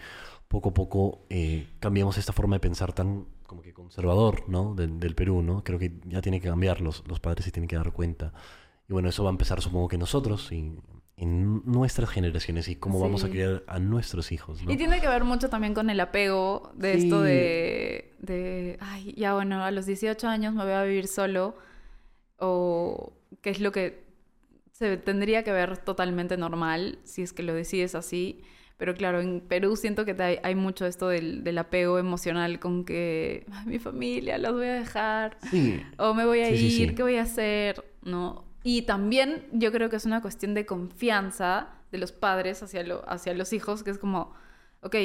poco 0.49 0.69
a 0.69 0.75
poco 0.75 1.23
eh, 1.31 1.67
cambiamos 1.81 2.19
esta 2.19 2.35
forma 2.35 2.57
de 2.57 2.61
pensar 2.61 2.93
tan 2.93 3.25
como 3.47 3.63
que 3.63 3.73
conservador, 3.73 4.45
¿no? 4.49 4.75
Del, 4.75 5.01
del 5.01 5.15
Perú, 5.15 5.41
¿no? 5.41 5.65
Creo 5.65 5.79
que 5.79 5.93
ya 6.05 6.21
tiene 6.21 6.43
que 6.43 6.49
cambiar, 6.49 6.83
los, 6.83 7.05
los 7.07 7.21
padres 7.21 7.47
se 7.47 7.53
tienen 7.53 7.69
que 7.69 7.77
dar 7.77 7.93
cuenta 7.93 8.35
y 8.89 8.93
bueno, 8.93 9.09
eso 9.09 9.25
va 9.25 9.31
a 9.31 9.33
empezar 9.33 9.61
supongo 9.61 9.89
que 9.89 9.99
nosotros 9.99 10.51
y 10.53 10.77
en 11.17 11.63
nuestras 11.65 12.11
generaciones 12.11 12.69
y 12.69 12.77
cómo 12.77 12.99
vamos 12.99 13.23
a 13.23 13.29
criar 13.29 13.63
a 13.69 13.79
nuestros 13.79 14.33
hijos. 14.33 14.61
Y 14.67 14.77
tiene 14.77 15.01
que 15.01 15.09
ver 15.09 15.25
mucho 15.25 15.49
también 15.49 15.75
con 15.75 15.89
el 15.91 16.01
apego 16.01 16.73
de 16.75 16.95
esto 16.95 17.23
de, 17.23 18.15
de, 18.19 18.77
ay, 18.81 19.15
ya 19.17 19.35
bueno, 19.35 19.63
a 19.63 19.71
los 19.71 19.87
18 19.87 20.27
años 20.27 20.55
me 20.55 20.65
voy 20.65 20.73
a 20.73 20.83
vivir 20.83 21.07
solo 21.07 21.55
o 22.39 23.13
qué 23.41 23.51
es 23.51 23.61
lo 23.61 23.71
que 23.71 24.05
se 24.73 24.97
tendría 24.97 25.45
que 25.45 25.53
ver 25.53 25.79
totalmente 25.79 26.37
normal 26.37 26.99
si 27.05 27.23
es 27.23 27.33
que 27.33 27.45
lo 27.45 27.55
decides 27.55 27.95
así. 27.95 28.43
Pero 28.79 28.95
claro, 28.95 29.21
en 29.21 29.43
Perú 29.43 29.77
siento 29.77 30.05
que 30.05 30.21
hay, 30.21 30.39
hay 30.43 30.57
mucho 30.57 30.87
esto 30.87 31.07
del, 31.09 31.45
del, 31.45 31.59
apego 31.59 32.01
emocional 32.01 32.59
con 32.59 32.85
que 32.85 33.47
mi 33.65 33.79
familia 33.79 34.39
los 34.39 34.55
voy 34.55 34.67
a 34.67 34.73
dejar 34.73 35.37
o 35.99 36.15
me 36.15 36.25
voy 36.25 36.41
a 36.41 36.51
ir, 36.51 36.97
¿qué 36.97 37.03
voy 37.05 37.15
a 37.15 37.23
hacer? 37.23 37.85
¿No? 38.03 38.52
Y 38.63 38.83
también 38.83 39.47
yo 39.53 39.73
creo 39.73 39.91
que 39.91 39.97
es 39.97 40.05
una 40.05 40.23
cuestión 40.23 40.55
de 40.55 40.67
confianza 40.67 41.69
de 41.91 41.99
los 41.99 42.13
padres 42.13 42.63
hacia, 42.63 42.83
lo, 42.85 43.09
hacia 43.09 43.35
los 43.35 43.53
hijos, 43.53 43.83
que 43.83 43.91
es 43.91 43.99
como, 43.99 44.33
ok, 44.81 44.97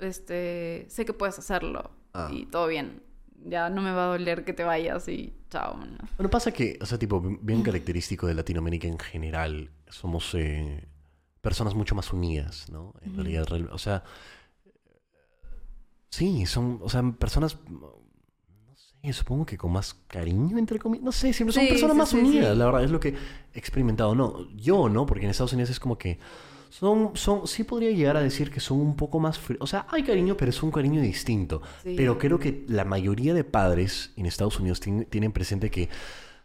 este, 0.00 0.86
sé 0.88 1.04
que 1.04 1.12
puedes 1.12 1.38
hacerlo 1.38 1.90
ah. 2.14 2.28
y 2.30 2.46
todo 2.46 2.66
bien. 2.66 3.02
Ya 3.44 3.70
no 3.70 3.82
me 3.82 3.92
va 3.92 4.04
a 4.04 4.08
doler 4.08 4.44
que 4.44 4.52
te 4.52 4.64
vayas 4.64 5.08
y 5.08 5.34
chao. 5.50 5.78
Bueno, 6.16 6.30
pasa 6.30 6.52
que, 6.52 6.78
o 6.80 6.86
sea, 6.86 6.98
tipo, 6.98 7.20
bien 7.20 7.62
característico 7.62 8.26
de 8.26 8.34
Latinoamérica 8.34 8.88
en 8.88 8.98
general, 8.98 9.70
somos 9.88 10.34
eh, 10.34 10.88
personas 11.40 11.74
mucho 11.74 11.94
más 11.94 12.12
unidas, 12.12 12.68
¿no? 12.70 12.94
En 13.02 13.14
realidad, 13.14 13.46
o 13.70 13.78
sea, 13.78 14.02
sí, 16.10 16.46
son, 16.46 16.80
o 16.82 16.88
sea, 16.88 17.02
personas 17.12 17.58
supongo 19.12 19.46
que 19.46 19.56
con 19.56 19.72
más 19.72 19.94
cariño, 20.08 20.58
entre 20.58 20.78
comillas. 20.78 21.04
No 21.04 21.12
sé, 21.12 21.32
siempre 21.32 21.54
son 21.54 21.68
personas 21.68 21.96
más 21.96 22.12
unidas, 22.12 22.56
la 22.56 22.66
verdad, 22.66 22.84
es 22.84 22.90
lo 22.90 23.00
que 23.00 23.14
he 23.54 23.58
experimentado. 23.58 24.14
No, 24.14 24.48
yo 24.56 24.88
no, 24.88 25.06
porque 25.06 25.24
en 25.24 25.30
Estados 25.30 25.52
Unidos 25.52 25.70
es 25.70 25.80
como 25.80 25.96
que 25.96 26.18
son, 26.70 27.12
son, 27.14 27.46
sí 27.46 27.64
podría 27.64 27.90
llegar 27.90 28.16
a 28.16 28.20
decir 28.20 28.50
que 28.50 28.60
son 28.60 28.80
un 28.80 28.96
poco 28.96 29.18
más 29.18 29.38
fríos. 29.38 29.62
O 29.62 29.66
sea, 29.66 29.86
hay 29.90 30.02
cariño, 30.02 30.36
pero 30.36 30.50
es 30.50 30.62
un 30.62 30.70
cariño 30.70 31.00
distinto. 31.00 31.62
Pero 31.84 32.18
creo 32.18 32.38
que 32.38 32.64
la 32.68 32.84
mayoría 32.84 33.32
de 33.34 33.44
padres 33.44 34.12
en 34.16 34.26
Estados 34.26 34.58
Unidos 34.58 34.80
tienen, 34.80 35.32
presente 35.32 35.70
que... 35.70 35.88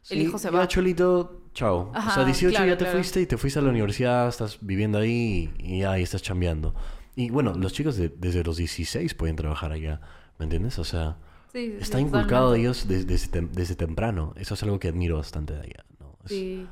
El 0.10 0.22
hijo 0.22 0.38
se 0.38 0.50
va. 0.50 0.68
Cholito, 0.68 1.42
chao. 1.54 1.92
o 1.96 2.12
sea, 2.12 2.24
18 2.26 2.66
ya 2.66 2.78
te 2.78 2.86
fuiste 2.86 3.22
y 3.22 3.26
te 3.26 3.38
fuiste 3.38 3.60
a 3.60 3.62
la 3.62 3.70
universidad, 3.70 4.28
estás 4.28 4.58
viviendo 4.62 4.98
ahí 4.98 5.54
y 5.60 5.84
ahí 5.84 6.02
estás 6.02 6.22
chambeando. 6.22 6.74
Y 7.16 7.30
bueno, 7.30 7.54
los 7.54 7.74
chicos 7.74 7.98
desde 7.98 8.44
los 8.44 8.58
16 8.58 9.14
pueden 9.16 9.36
trabajar 9.36 9.72
allá, 9.72 10.02
¿me 10.38 10.46
entiendes? 10.46 10.80
O 10.80 10.84
sea... 10.84 11.18
Está 11.54 12.00
inculcado 12.00 12.52
de 12.52 12.60
ellos 12.60 12.88
desde, 12.88 13.42
desde, 13.42 13.76
temprano. 13.76 14.34
Eso 14.38 14.54
es 14.54 14.64
algo 14.64 14.80
que 14.80 14.88
admiro 14.88 15.18
bastante 15.18 15.54
de 15.54 15.60
allá. 15.60 15.86
¿no? 16.00 16.18
sí. 16.26 16.68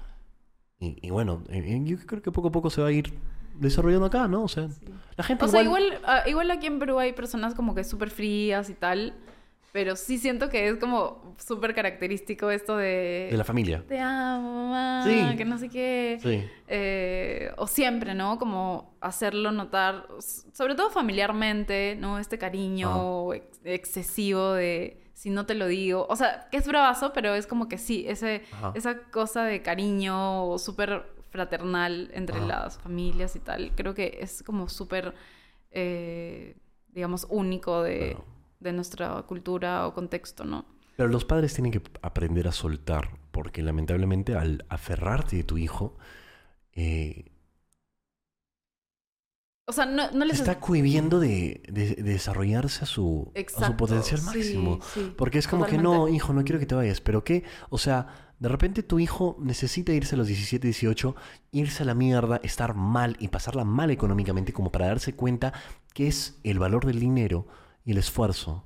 Y, 0.82 1.10
bueno, 1.10 1.44
eh, 1.50 1.62
eh, 1.66 1.82
yo 1.84 1.98
creo 2.06 2.22
que 2.22 2.32
poco 2.32 2.48
a 2.48 2.52
poco 2.54 2.70
se 2.70 2.82
va 2.82 2.88
a 2.88 2.92
ir 2.92 3.14
desarrollando 3.56 4.06
acá, 4.06 4.30
¿no? 4.30 4.44
O 4.44 4.48
sea, 4.48 4.70
la 5.18 5.24
gente. 5.26 5.44
O 5.44 5.48
sea, 5.50 5.62
igual, 5.62 6.00
ah, 6.06 6.24
igual 6.26 6.50
aquí 6.52 6.68
en 6.68 6.80
Perú 6.80 7.00
hay 7.00 7.12
personas 7.12 7.54
como 7.54 7.76
que 7.76 7.84
súper 7.84 8.10
frías 8.10 8.70
y 8.70 8.74
tal. 8.76 9.14
Pero 9.72 9.96
sí 9.96 10.18
siento 10.18 10.50
que 10.50 10.68
es 10.68 10.78
como 10.78 11.36
súper 11.38 11.76
característico 11.76 12.50
esto 12.50 12.78
de... 12.78 13.28
De 13.30 13.38
la 13.38 13.44
familia. 13.44 13.84
Te 13.88 14.00
amo, 14.00 14.70
mamá, 14.70 15.06
que 15.38 15.46
no 15.46 15.58
sé 15.58 15.70
qué. 15.70 16.18
Sí. 16.22 16.44
Eh, 16.68 17.52
o 17.58 17.68
siempre, 17.68 18.16
¿no? 18.16 18.40
Como 18.40 18.98
hacerlo 19.00 19.52
notar, 19.52 20.08
sobre 20.54 20.76
todo 20.76 20.90
familiarmente, 20.90 21.96
¿no? 22.00 22.18
Este 22.18 22.38
cariño 22.38 23.34
excesivo 23.64 24.54
de 24.54 25.04
si 25.14 25.30
no 25.30 25.46
te 25.46 25.54
lo 25.54 25.68
digo. 25.68 26.08
O 26.10 26.16
sea, 26.16 26.48
que 26.50 26.58
es 26.58 26.66
bravazo, 26.66 27.12
pero 27.14 27.36
es 27.36 27.46
como 27.46 27.68
que 27.68 27.78
sí, 27.78 28.06
ese, 28.08 28.44
esa 28.74 29.00
cosa 29.12 29.44
de 29.44 29.62
cariño 29.62 30.58
súper 30.58 31.06
fraternal 31.30 32.10
entre 32.14 32.40
las 32.40 32.80
familias 32.80 33.36
y 33.36 33.40
tal. 33.40 33.72
Creo 33.76 33.94
que 33.94 34.18
es 34.22 34.42
como 34.44 34.70
súper, 34.70 35.14
eh, 35.72 36.56
digamos, 36.94 37.28
único 37.30 37.84
de 37.84 38.18
de 38.60 38.74
nuestra 38.74 39.22
cultura 39.24 39.88
o 39.88 39.94
contexto, 39.94 40.44
¿no? 40.44 40.66
Pero 40.96 41.10
los 41.10 41.26
padres 41.26 41.54
tienen 41.54 41.72
que 41.72 41.82
aprender 42.02 42.48
a 42.48 42.52
soltar, 42.52 43.18
porque 43.32 43.64
lamentablemente 43.64 44.36
al 44.36 44.66
aferrarte 44.68 45.38
de 45.38 45.44
tu 45.44 45.58
hijo, 45.58 45.98
eh, 46.74 47.32
o 49.70 49.72
sea, 49.72 49.86
no, 49.86 50.10
no 50.10 50.26
les... 50.26 50.40
Está 50.40 50.60
cohibiendo 50.60 51.20
de, 51.20 51.62
desarrollarse 52.00 52.86
a 52.86 52.88
su, 52.88 53.32
su 53.36 53.78
potencial 53.78 54.20
máximo. 54.24 54.80
porque 55.16 55.38
es 55.38 55.48
como 55.48 55.68
que 55.68 55.78
no, 55.78 56.08
hijo, 56.08 56.34
no 56.34 56.44
quiero 56.44 56.58
que 56.60 56.66
te 56.66 56.74
vayas. 56.74 57.02
Pero 57.02 57.24
que, 57.24 57.44
o 57.70 57.78
sea, 57.78 58.34
de 58.40 58.50
repente 58.50 58.82
tu 58.82 58.98
hijo 58.98 59.38
necesita 59.40 59.94
irse 59.94 60.16
a 60.16 60.18
los 60.18 60.26
17, 60.26 60.66
18, 60.66 61.16
irse 61.52 61.84
a 61.84 61.86
la 61.86 61.94
mierda, 61.94 62.42
estar 62.42 62.74
mal 62.74 63.16
y 63.20 63.28
pasarla 63.28 63.64
mal 63.64 63.92
económicamente 63.92 64.54
como 64.54 64.72
para 64.72 64.88
darse 64.88 65.14
cuenta 65.14 65.54
que 65.94 66.08
es 66.08 66.40
el 66.44 66.58
valor 66.58 66.88
del 66.88 67.00
dinero 67.00 67.46
y 67.90 67.92
el 67.92 67.98
esfuerzo. 67.98 68.64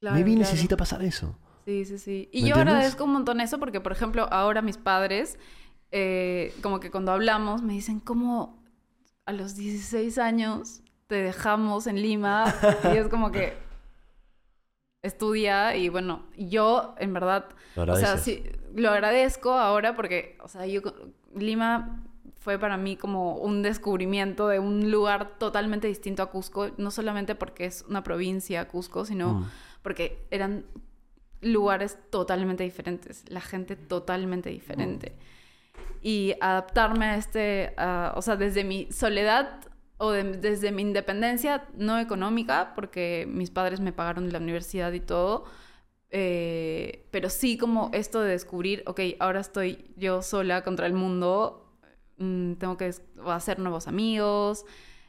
Claro, 0.00 0.16
Maybe 0.16 0.34
necesita 0.34 0.76
pasar 0.76 1.04
eso. 1.04 1.38
Sí, 1.64 1.84
sí, 1.84 1.98
sí. 1.98 2.28
Y 2.32 2.48
yo 2.48 2.56
agradezco 2.56 3.04
un 3.04 3.12
montón 3.12 3.40
eso 3.40 3.60
porque, 3.60 3.80
por 3.80 3.92
ejemplo, 3.92 4.26
ahora 4.32 4.60
mis 4.60 4.76
padres, 4.76 5.38
eh, 5.92 6.52
como 6.62 6.80
que 6.80 6.90
cuando 6.90 7.12
hablamos, 7.12 7.62
me 7.62 7.74
dicen, 7.74 8.00
¿cómo 8.00 8.60
a 9.24 9.32
los 9.32 9.54
16 9.54 10.18
años 10.18 10.82
te 11.06 11.14
dejamos 11.14 11.86
en 11.86 12.02
Lima? 12.02 12.52
y 12.92 12.96
es 12.96 13.06
como 13.06 13.30
que 13.30 13.56
estudia 15.02 15.76
y 15.76 15.90
bueno, 15.90 16.26
yo 16.36 16.96
en 16.98 17.14
verdad, 17.14 17.50
o 17.76 17.94
sea, 17.94 18.18
sí, 18.18 18.42
lo 18.74 18.90
agradezco 18.90 19.52
ahora 19.52 19.94
porque, 19.94 20.36
o 20.42 20.48
sea, 20.48 20.66
yo 20.66 20.82
Lima 21.36 22.02
fue 22.38 22.58
para 22.58 22.76
mí 22.76 22.96
como 22.96 23.36
un 23.36 23.62
descubrimiento 23.62 24.48
de 24.48 24.58
un 24.58 24.90
lugar 24.90 25.38
totalmente 25.38 25.88
distinto 25.88 26.22
a 26.22 26.26
Cusco, 26.30 26.70
no 26.78 26.90
solamente 26.90 27.34
porque 27.34 27.66
es 27.66 27.84
una 27.88 28.02
provincia 28.02 28.66
Cusco, 28.68 29.04
sino 29.04 29.34
Mm. 29.34 29.50
porque 29.82 30.26
eran 30.30 30.64
lugares 31.42 31.98
totalmente 32.10 32.64
diferentes, 32.64 33.24
la 33.28 33.40
gente 33.40 33.76
totalmente 33.76 34.50
diferente. 34.50 35.14
Y 36.02 36.34
adaptarme 36.40 37.06
a 37.06 37.16
este, 37.16 37.74
o 38.14 38.22
sea, 38.22 38.36
desde 38.36 38.64
mi 38.64 38.90
soledad 38.92 39.60
o 39.98 40.12
de- 40.12 40.24
desde 40.38 40.72
mi 40.72 40.80
independencia 40.82 41.66
no 41.76 41.98
económica, 41.98 42.72
porque 42.74 43.26
mis 43.28 43.50
padres 43.50 43.80
me 43.80 43.92
pagaron 43.92 44.32
la 44.32 44.38
universidad 44.38 44.92
y 44.92 45.00
todo, 45.00 45.44
eh, 46.10 47.06
pero 47.10 47.28
sí 47.30 47.56
como 47.56 47.90
esto 47.92 48.20
de 48.20 48.30
descubrir, 48.32 48.82
ok, 48.86 49.00
ahora 49.20 49.40
estoy 49.40 49.84
yo 49.96 50.22
sola 50.22 50.62
contra 50.62 50.86
el 50.86 50.92
mundo, 50.94 51.59
mm, 52.20 52.54
tengo 52.54 52.76
que 52.76 52.94
hacer 53.26 53.58
nuevos 53.58 53.88
amigos, 53.88 54.64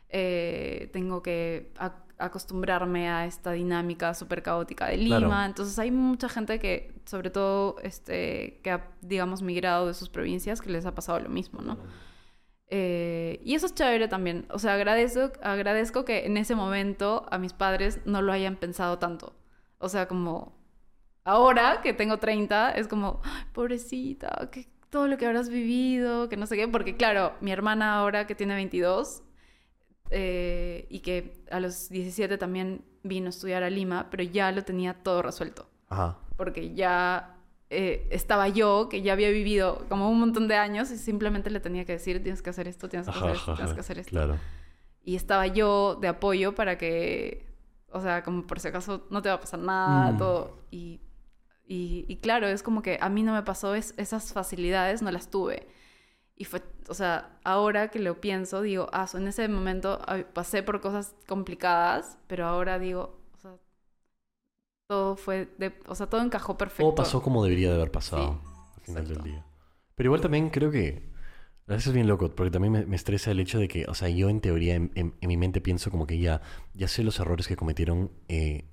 eh, 0.09 0.89
tengo 0.91 1.21
que 1.21 1.71
ac- 1.77 1.93
acostumbrarme 2.17 3.09
a 3.09 3.25
esta 3.25 3.51
dinámica 3.51 4.13
súper 4.13 4.41
caótica 4.43 4.87
de 4.87 4.97
Lima. 4.97 5.19
Claro. 5.19 5.45
Entonces 5.45 5.77
hay 5.79 5.91
mucha 5.91 6.27
gente 6.29 6.59
que, 6.59 6.93
sobre 7.05 7.29
todo, 7.29 7.77
este, 7.83 8.59
que 8.63 8.71
ha, 8.71 8.87
digamos, 9.01 9.41
migrado 9.41 9.87
de 9.87 9.93
sus 9.93 10.09
provincias, 10.09 10.61
que 10.61 10.69
les 10.71 10.85
ha 10.85 10.93
pasado 10.95 11.19
lo 11.19 11.29
mismo, 11.29 11.61
¿no? 11.61 11.77
Eh, 12.73 13.41
y 13.43 13.55
eso 13.55 13.65
es 13.65 13.73
chévere 13.75 14.07
también. 14.07 14.45
O 14.49 14.57
sea, 14.59 14.73
agradezco, 14.75 15.31
agradezco 15.43 16.05
que 16.05 16.25
en 16.25 16.37
ese 16.37 16.55
momento 16.55 17.25
a 17.29 17.37
mis 17.37 17.53
padres 17.53 17.99
no 18.05 18.21
lo 18.21 18.31
hayan 18.31 18.55
pensado 18.55 18.97
tanto. 18.97 19.33
O 19.77 19.89
sea, 19.89 20.07
como 20.07 20.53
ahora 21.25 21.81
que 21.81 21.93
tengo 21.93 22.17
30, 22.19 22.71
es 22.71 22.87
como, 22.87 23.19
"Ay, 23.23 23.43
pobrecita, 23.51 24.49
que 24.51 24.69
todo 24.91 25.07
lo 25.07 25.17
que 25.17 25.25
habrás 25.25 25.49
vivido, 25.49 26.29
que 26.29 26.37
no 26.37 26.45
sé 26.45 26.55
qué. 26.55 26.67
Porque 26.67 26.95
claro, 26.95 27.33
mi 27.41 27.51
hermana 27.51 27.95
ahora 27.95 28.27
que 28.27 28.35
tiene 28.35 28.53
22 28.53 29.23
eh, 30.11 30.85
y 30.89 30.99
que 30.99 31.33
a 31.49 31.59
los 31.59 31.89
17 31.89 32.37
también 32.37 32.83
vino 33.03 33.27
a 33.27 33.29
estudiar 33.29 33.63
a 33.63 33.69
Lima, 33.69 34.07
pero 34.11 34.23
ya 34.23 34.51
lo 34.51 34.63
tenía 34.63 34.93
todo 34.93 35.21
resuelto 35.21 35.67
Ajá. 35.89 36.17
porque 36.37 36.73
ya 36.73 37.37
eh, 37.69 38.07
estaba 38.11 38.47
yo, 38.49 38.89
que 38.89 39.01
ya 39.01 39.13
había 39.13 39.29
vivido 39.29 39.85
como 39.89 40.09
un 40.11 40.19
montón 40.19 40.47
de 40.49 40.55
años 40.55 40.91
y 40.91 40.97
simplemente 40.97 41.49
le 41.49 41.61
tenía 41.61 41.85
que 41.85 41.93
decir, 41.93 42.21
tienes 42.21 42.41
que 42.41 42.49
hacer 42.49 42.67
esto, 42.67 42.89
tienes 42.89 43.07
que 43.07 43.11
Ajá, 43.15 43.25
hacer 43.25 43.35
esto, 43.37 43.51
ajá, 43.53 43.57
tienes 43.57 43.73
que 43.73 43.79
hacer 43.79 43.99
esto. 43.99 44.11
Claro. 44.11 44.37
Y 45.05 45.15
estaba 45.15 45.47
yo 45.47 45.95
de 45.95 46.09
apoyo 46.09 46.53
para 46.53 46.77
que, 46.77 47.47
o 47.91 48.01
sea, 48.01 48.23
como 48.23 48.45
por 48.45 48.59
si 48.59 48.67
acaso 48.67 49.07
no 49.09 49.21
te 49.21 49.29
va 49.29 49.35
a 49.35 49.39
pasar 49.39 49.59
nada, 49.61 50.11
Mm. 50.11 50.17
todo. 50.17 50.59
Y, 50.69 50.99
y, 51.71 52.05
y 52.07 52.17
claro, 52.17 52.47
es 52.47 52.63
como 52.63 52.81
que 52.81 52.97
a 53.01 53.09
mí 53.09 53.23
no 53.23 53.33
me 53.33 53.43
pasó 53.43 53.75
es- 53.75 53.93
esas 53.97 54.33
facilidades, 54.33 55.01
no 55.01 55.11
las 55.11 55.29
tuve. 55.29 55.67
Y 56.37 56.45
fue, 56.45 56.63
o 56.89 56.93
sea, 56.95 57.39
ahora 57.45 57.89
que 57.89 57.99
lo 57.99 58.21
pienso, 58.21 58.61
digo, 58.61 58.89
ah, 58.93 59.07
en 59.15 59.27
ese 59.27 59.47
momento 59.49 60.01
ay, 60.07 60.25
pasé 60.33 60.63
por 60.63 60.81
cosas 60.81 61.15
complicadas, 61.27 62.17
pero 62.27 62.47
ahora 62.47 62.79
digo, 62.79 63.19
o 63.35 63.37
sea, 63.39 63.55
todo 64.87 65.15
fue, 65.15 65.47
de, 65.57 65.73
o 65.87 65.95
sea, 65.95 66.07
todo 66.07 66.21
encajó 66.21 66.57
perfecto. 66.57 66.83
Todo 66.83 66.95
pasó 66.95 67.21
como 67.21 67.43
debería 67.43 67.69
de 67.69 67.75
haber 67.75 67.91
pasado 67.91 68.31
Sí, 68.31 68.37
al 68.75 68.81
final 68.83 69.03
exacto. 69.03 69.13
del 69.13 69.23
día. 69.23 69.45
Pero 69.95 70.07
igual 70.07 70.21
también 70.21 70.49
creo 70.49 70.71
que. 70.71 71.09
A 71.67 71.73
veces 71.73 71.87
es 71.87 71.93
bien 71.93 72.07
loco, 72.07 72.29
porque 72.35 72.51
también 72.51 72.73
me, 72.73 72.85
me 72.85 72.95
estresa 72.97 73.31
el 73.31 73.39
hecho 73.39 73.59
de 73.59 73.69
que, 73.69 73.85
o 73.87 73.93
sea, 73.93 74.09
yo 74.09 74.29
en 74.29 74.41
teoría, 74.41 74.75
en, 74.75 74.91
en- 74.95 75.15
en 75.21 75.27
mi 75.29 75.37
mente 75.37 75.61
pienso 75.61 75.91
como 75.91 76.07
que 76.07 76.19
ya, 76.19 76.41
ya 76.73 76.87
sé 76.89 77.03
los 77.03 77.19
errores 77.19 77.47
que 77.47 77.55
cometieron 77.55 78.11
eh, 78.29 78.65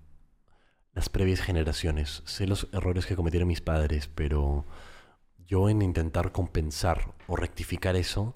las 0.98 1.08
previas 1.08 1.40
generaciones, 1.40 2.22
sé 2.26 2.46
los 2.46 2.68
errores 2.74 3.06
que 3.06 3.16
cometieron 3.16 3.48
mis 3.48 3.62
padres, 3.62 4.10
pero 4.14 4.66
yo 5.46 5.68
en 5.70 5.82
intentar 5.82 6.32
compensar 6.32 7.14
o 7.28 7.36
rectificar 7.36 7.96
eso, 7.96 8.34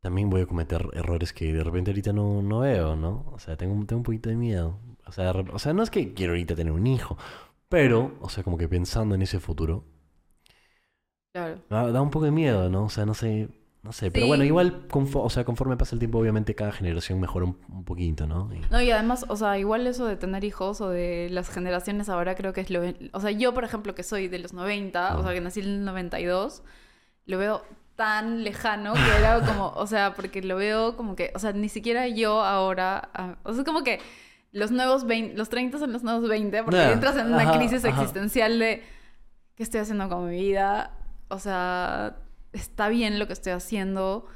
también 0.00 0.28
voy 0.30 0.42
a 0.42 0.46
cometer 0.46 0.86
errores 0.92 1.32
que 1.32 1.52
de 1.52 1.64
repente 1.64 1.90
ahorita 1.90 2.12
no, 2.12 2.42
no 2.42 2.60
veo, 2.60 2.94
¿no? 2.96 3.24
O 3.32 3.38
sea, 3.38 3.56
tengo, 3.56 3.74
un- 3.74 3.86
tengo 3.86 4.00
un 4.00 4.04
poquito 4.04 4.28
de 4.28 4.36
miedo. 4.36 4.78
O 5.06 5.12
sea, 5.12 5.32
o 5.32 5.58
sea, 5.58 5.72
no 5.72 5.82
es 5.82 5.90
que 5.90 6.12
quiero 6.14 6.32
ahorita 6.32 6.54
tener 6.54 6.72
un 6.72 6.86
hijo, 6.86 7.16
pero, 7.68 8.16
o 8.20 8.28
sea, 8.28 8.44
como 8.44 8.58
que 8.58 8.68
pensando 8.68 9.14
en 9.14 9.22
ese 9.22 9.40
futuro, 9.40 9.84
Claro. 11.32 11.62
da 11.68 12.00
un 12.02 12.10
poco 12.10 12.24
de 12.24 12.30
miedo, 12.30 12.68
¿no? 12.70 12.84
O 12.84 12.88
sea, 12.88 13.06
no 13.06 13.14
sé, 13.14 13.48
no 13.84 13.92
sé. 13.92 14.10
Pero 14.10 14.24
Sí. 14.24 14.28
bueno, 14.28 14.42
igual, 14.44 14.86
o 14.92 15.30
sea, 15.30 15.44
conforme 15.44 15.76
pasa 15.76 15.94
el 15.94 15.98
tiempo, 16.00 16.18
obviamente 16.18 16.54
cada 16.56 16.72
generación 16.72 17.20
mejora 17.20 17.44
un, 17.44 17.58
un 17.68 17.84
poquito, 17.84 18.26
¿no? 18.26 18.50
Y- 18.52 18.60
No, 18.70 18.80
y 18.80 18.90
además, 18.90 19.24
o 19.28 19.36
sea, 19.36 19.58
igual 19.58 19.86
eso 19.86 20.06
de 20.06 20.16
tener 20.16 20.42
hijos 20.42 20.80
o 20.80 20.88
de 20.88 21.28
las 21.30 21.50
generaciones 21.50 22.08
ahora 22.08 22.34
creo 22.34 22.52
que 22.52 22.62
es 22.62 22.70
lo... 22.70 22.80
O 23.12 23.20
sea, 23.20 23.30
yo, 23.30 23.54
por 23.54 23.62
ejemplo, 23.64 23.94
que 23.94 24.02
soy 24.02 24.26
de 24.28 24.38
los 24.40 24.52
90, 24.54 25.16
o 25.18 25.22
sea, 25.22 25.32
que 25.32 25.40
nací 25.40 25.60
en 25.60 25.66
el 25.66 25.84
92, 25.84 26.62
lo 27.26 27.38
veo 27.38 27.62
tan 27.94 28.42
lejano 28.42 28.94
que 28.94 29.16
era 29.20 29.40
como, 29.46 29.68
o 29.68 29.86
sea, 29.86 30.14
porque 30.14 30.42
lo 30.42 30.56
veo 30.56 30.96
como 30.96 31.14
que, 31.14 31.30
o 31.34 31.38
sea, 31.38 31.52
ni 31.52 31.68
siquiera 31.68 32.08
yo 32.08 32.42
ahora, 32.42 33.10
ah, 33.14 33.36
o 33.44 33.52
sea, 33.52 33.62
como 33.64 33.84
que 33.84 34.00
los 34.50 34.70
nuevos 34.70 35.04
20, 35.06 35.36
los 35.36 35.48
30 35.48 35.78
son 35.78 35.92
los 35.92 36.02
nuevos 36.02 36.28
20, 36.28 36.62
porque 36.64 36.78
Ya, 36.78 36.92
entras 36.92 37.16
en 37.16 37.26
una 37.26 37.42
ajá, 37.42 37.58
crisis 37.58 37.84
ajá. 37.84 38.00
existencial 38.00 38.58
de, 38.58 38.82
¿qué 39.56 39.62
estoy 39.62 39.80
haciendo 39.80 40.08
con 40.08 40.28
mi 40.28 40.36
vida? 40.40 40.92
O 41.28 41.38
sea, 41.38 42.16
está 42.54 42.88
bien 42.88 43.18
lo 43.18 43.26
que 43.26 43.32
estoy 43.34 43.52
haciendo 43.52 44.26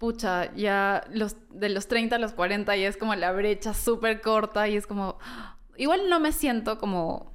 pucha, 0.00 0.52
ya 0.54 1.04
los, 1.12 1.36
de 1.50 1.68
los 1.68 1.86
30 1.86 2.16
a 2.16 2.18
los 2.18 2.32
40 2.32 2.74
ya 2.74 2.88
es 2.88 2.96
como 2.96 3.14
la 3.14 3.32
brecha 3.32 3.74
súper 3.74 4.22
corta 4.22 4.66
y 4.66 4.74
es 4.74 4.86
como, 4.86 5.18
igual 5.76 6.08
no 6.08 6.18
me 6.20 6.32
siento 6.32 6.78
como 6.78 7.30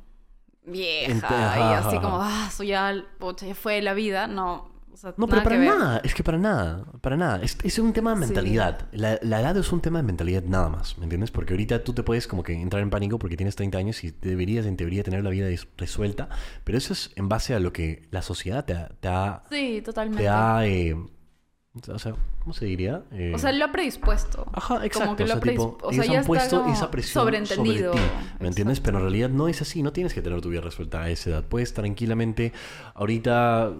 vieja 0.65 1.57
y 1.59 1.73
así 1.75 1.99
como, 1.99 2.19
ah, 2.19 2.49
soy 2.51 2.69
ya, 2.69 3.05
pucha, 3.19 3.45
ya 3.45 3.53
fue 3.53 3.83
la 3.83 3.93
vida, 3.93 4.25
no. 4.25 4.74
O 4.95 4.97
sea, 4.97 5.13
No, 5.17 5.27
pero 5.27 5.43
para 5.43 5.57
nada, 5.57 5.99
es 6.05 6.15
que 6.15 6.23
para 6.23 6.37
nada, 6.37 6.85
para 7.01 7.17
nada. 7.17 7.41
Es, 7.41 7.57
es 7.63 7.79
un 7.79 7.91
tema 7.91 8.11
de 8.15 8.15
Sí. 8.21 8.25
mentalidad. 8.27 8.87
La, 8.93 9.19
la 9.21 9.41
edad 9.41 9.57
es 9.57 9.69
un 9.73 9.81
tema 9.81 9.99
de 9.99 10.03
mentalidad 10.03 10.41
nada 10.43 10.69
más, 10.69 10.97
¿me 10.97 11.03
entiendes? 11.03 11.31
Porque 11.31 11.53
ahorita 11.53 11.83
tú 11.83 11.91
te 11.93 12.01
puedes 12.01 12.27
como 12.27 12.43
que 12.43 12.53
entrar 12.53 12.81
en 12.81 12.89
pánico 12.89 13.19
porque 13.19 13.35
tienes 13.35 13.57
30 13.57 13.77
años 13.77 14.01
y 14.05 14.11
deberías 14.21 14.65
en 14.65 14.77
teoría 14.77 15.03
tener 15.03 15.21
la 15.21 15.29
vida 15.31 15.47
resuelta, 15.77 16.29
pero 16.63 16.77
eso 16.77 16.93
es 16.93 17.11
en 17.17 17.27
base 17.27 17.53
a 17.53 17.59
lo 17.59 17.73
que 17.73 18.07
la 18.11 18.21
sociedad 18.21 18.63
te 18.63 18.73
ha... 18.73 18.87
Te 19.01 19.07
ha, 19.09 19.43
Sí, 19.51 19.81
totalmente. 19.83 20.23
te 20.23 20.29
ha, 20.29 20.65
eh, 20.65 20.95
o 20.95 21.99
sea, 21.99 22.13
¿cómo 22.39 22.53
se 22.53 22.63
diría? 22.63 23.03
Eh, 23.11 23.33
O 23.35 23.37
sea, 23.37 23.51
lo 23.51 23.65
ha 23.65 23.71
predispuesto. 23.73 24.45
Ajá, 24.53 24.85
exacto. 24.85 25.07
Como 25.07 25.15
que 25.17 25.23
o 25.23 25.25
lo 25.25 25.33
sea, 25.33 25.35
ha 25.35 25.41
predisp- 25.41 25.75
tipo, 25.75 25.77
o 25.81 25.91
sea, 25.91 26.05
ya 26.05 26.19
han 26.19 26.25
puesto 26.25 26.65
esa 26.69 26.89
presión 26.89 27.21
sobreentendido. 27.21 27.91
sobre 27.91 28.05
ti, 28.05 28.11
¿me 28.39 28.47
entiendes? 28.47 28.79
Pero 28.79 28.99
en 28.99 29.03
realidad 29.03 29.29
no 29.29 29.49
es 29.49 29.61
así, 29.61 29.83
no 29.83 29.91
tienes 29.91 30.13
que 30.13 30.21
tener 30.21 30.39
tu 30.39 30.47
vida 30.49 30.61
resuelta 30.61 31.01
a 31.01 31.09
esa 31.09 31.31
edad. 31.31 31.43
Puedes 31.43 31.73
tranquilamente 31.73 32.53
ahorita, 32.93 33.73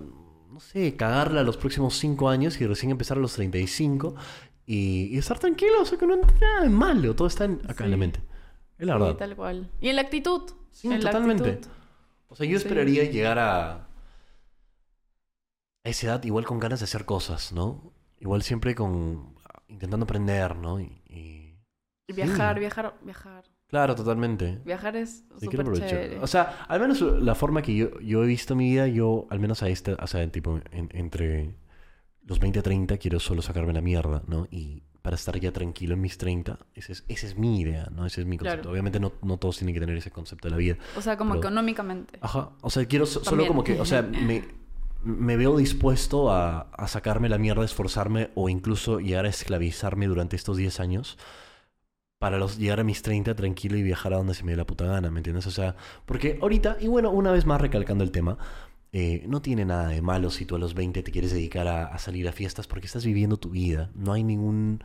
no 0.56 0.62
sé, 0.62 0.96
cagarla 0.96 1.44
los 1.44 1.58
próximos 1.58 1.98
5 2.00 2.30
años 2.30 2.62
y 2.62 2.66
recién 2.66 2.90
empezar 2.90 3.18
a 3.18 3.20
los 3.20 3.34
35 3.34 4.16
y, 4.66 5.08
y 5.14 5.18
estar 5.18 5.38
tranquilo, 5.38 5.82
o 5.82 5.86
sea, 5.86 5.98
que 6.00 6.08
no 6.08 6.14
hay 6.14 6.22
nada 6.40 6.62
de 6.62 6.70
malo, 6.70 7.14
todo 7.14 7.28
está 7.28 7.44
en- 7.44 7.60
acá 7.70 7.84
en 7.84 7.92
la 7.92 7.98
mente. 7.98 8.22
Es 8.78 8.88
la 8.88 8.94
Sí, 8.94 9.00
verdad. 9.00 9.16
tal 9.18 9.36
cual. 9.36 9.70
Y 9.82 9.90
en 9.90 9.98
la 9.98 10.02
actitud. 10.04 10.44
Sí, 10.72 10.88
en 10.92 11.02
totalmente. 11.02 11.50
actitud. 11.50 11.70
O 12.30 12.36
sea, 12.38 12.46
yo 12.48 12.58
Sí. 12.58 12.64
esperaría 12.66 13.04
llegar 13.04 13.38
a, 13.38 13.74
a 15.84 15.90
esa 15.90 16.08
edad 16.08 16.24
igual 16.24 16.46
con 16.46 16.60
ganas 16.60 16.80
de 16.80 16.86
hacer 16.86 17.04
cosas, 17.06 17.52
¿no? 17.52 17.94
Igual 18.20 18.42
siempre 18.42 18.76
con 18.76 19.36
intentando 19.68 20.06
aprender, 20.06 20.56
¿no? 20.56 20.80
Y, 20.80 21.02
y- 21.10 22.14
viajar, 22.14 22.60
viajar, 22.60 22.98
viajar. 23.04 23.44
Claro, 23.68 23.96
totalmente. 23.96 24.60
Viajar 24.64 24.96
es 24.96 25.26
súper 25.40 25.66
chévere. 25.74 26.20
O 26.20 26.28
sea, 26.28 26.66
al 26.68 26.80
menos 26.80 27.02
la 27.02 27.34
forma 27.36 27.62
que 27.62 27.76
yo, 27.76 28.00
yo 28.00 28.24
he 28.24 28.28
visto 28.28 28.56
mi 28.56 28.70
vida, 28.72 28.88
yo, 28.88 29.28
al 29.30 29.40
menos 29.40 29.64
a 29.64 29.70
este, 29.70 29.94
o 29.94 30.08
sea, 30.08 30.26
tipo, 30.32 30.60
en- 30.72 30.90
entre 30.94 31.56
los 32.24 32.40
20 32.40 32.60
a 32.60 32.64
30, 32.64 32.98
quiero 32.98 33.20
solo 33.20 33.42
sacarme 33.42 33.74
la 33.74 33.82
mierda, 33.82 34.24
¿no? 34.28 34.48
Y 34.52 34.84
para 35.02 35.16
estar 35.16 35.40
ya 35.40 35.52
tranquilo 35.52 35.94
en 35.96 36.02
mis 36.02 36.18
30, 36.18 36.60
esa 36.74 36.92
es, 36.92 37.06
esa 37.08 37.28
es 37.28 37.38
mi 37.38 37.60
idea, 37.60 37.88
¿no? 37.92 38.06
Ese 38.06 38.22
es 38.22 38.28
mi 38.28 38.38
concepto. 38.38 38.62
Claro. 38.62 38.72
Obviamente 38.72 39.00
no, 39.00 39.14
no 39.24 39.38
todos 39.38 39.58
tienen 39.58 39.74
que 39.74 39.80
tener 39.80 39.98
ese 39.98 40.10
concepto 40.12 40.48
de 40.48 40.52
la 40.52 40.58
vida. 40.58 40.78
o 40.96 41.02
sea, 41.02 41.18
como 41.18 41.32
pero- 41.34 41.42
económicamente. 41.48 42.18
Ajá. 42.22 42.52
O 42.62 42.70
sea, 42.70 42.86
quiero 42.86 43.06
so- 43.06 43.24
solo 43.24 43.46
como 43.48 43.64
que, 43.64 43.80
o 43.80 43.86
sea, 43.86 44.02
me, 44.04 44.44
me 45.04 45.38
veo 45.38 45.58
dispuesto 45.58 46.32
a, 46.32 46.62
a 46.72 46.88
sacarme 46.88 47.30
la 47.30 47.38
mierda, 47.40 47.64
esforzarme 47.66 48.30
o 48.36 48.48
incluso 48.50 49.00
llegar 49.00 49.26
a 49.26 49.30
esclavizarme 49.30 50.08
durante 50.08 50.36
estos 50.36 50.58
10 50.58 50.80
años 50.80 51.18
para 52.26 52.40
los, 52.40 52.58
llegar 52.58 52.80
a 52.80 52.84
mis 52.84 53.04
30 53.04 53.36
tranquilo 53.36 53.78
y 53.78 53.84
viajar 53.84 54.12
a 54.12 54.18
donde 54.18 54.34
se 54.34 54.44
me 54.44 54.54
dé 54.54 54.58
la 54.58 54.66
puta 54.66 54.84
gana, 54.86 55.12
¿me 55.12 55.20
entiendes? 55.20 55.46
O 55.46 55.52
sea, 55.52 55.76
porque 56.08 56.40
ahorita, 56.42 56.78
y 56.82 56.88
bueno, 56.88 57.12
una 57.12 57.32
vez 57.32 57.46
más 57.46 57.62
recalcando 57.62 58.04
el 58.04 58.10
tema, 58.10 58.40
eh, 58.92 59.24
no 59.28 59.44
tiene 59.44 59.64
nada 59.64 59.90
de 59.90 60.02
malo 60.02 60.32
si 60.32 60.44
tú 60.44 60.56
a 60.56 60.58
los 60.58 60.74
20 60.74 61.04
te 61.04 61.12
quieres 61.12 61.32
dedicar 61.32 61.68
a, 61.68 61.86
a 61.86 62.00
salir 62.00 62.28
a 62.28 62.32
fiestas 62.32 62.66
porque 62.66 62.88
estás 62.88 63.06
viviendo 63.06 63.38
tu 63.38 63.52
vida. 63.52 63.92
No 63.94 64.12
hay 64.12 64.24
ningún 64.24 64.84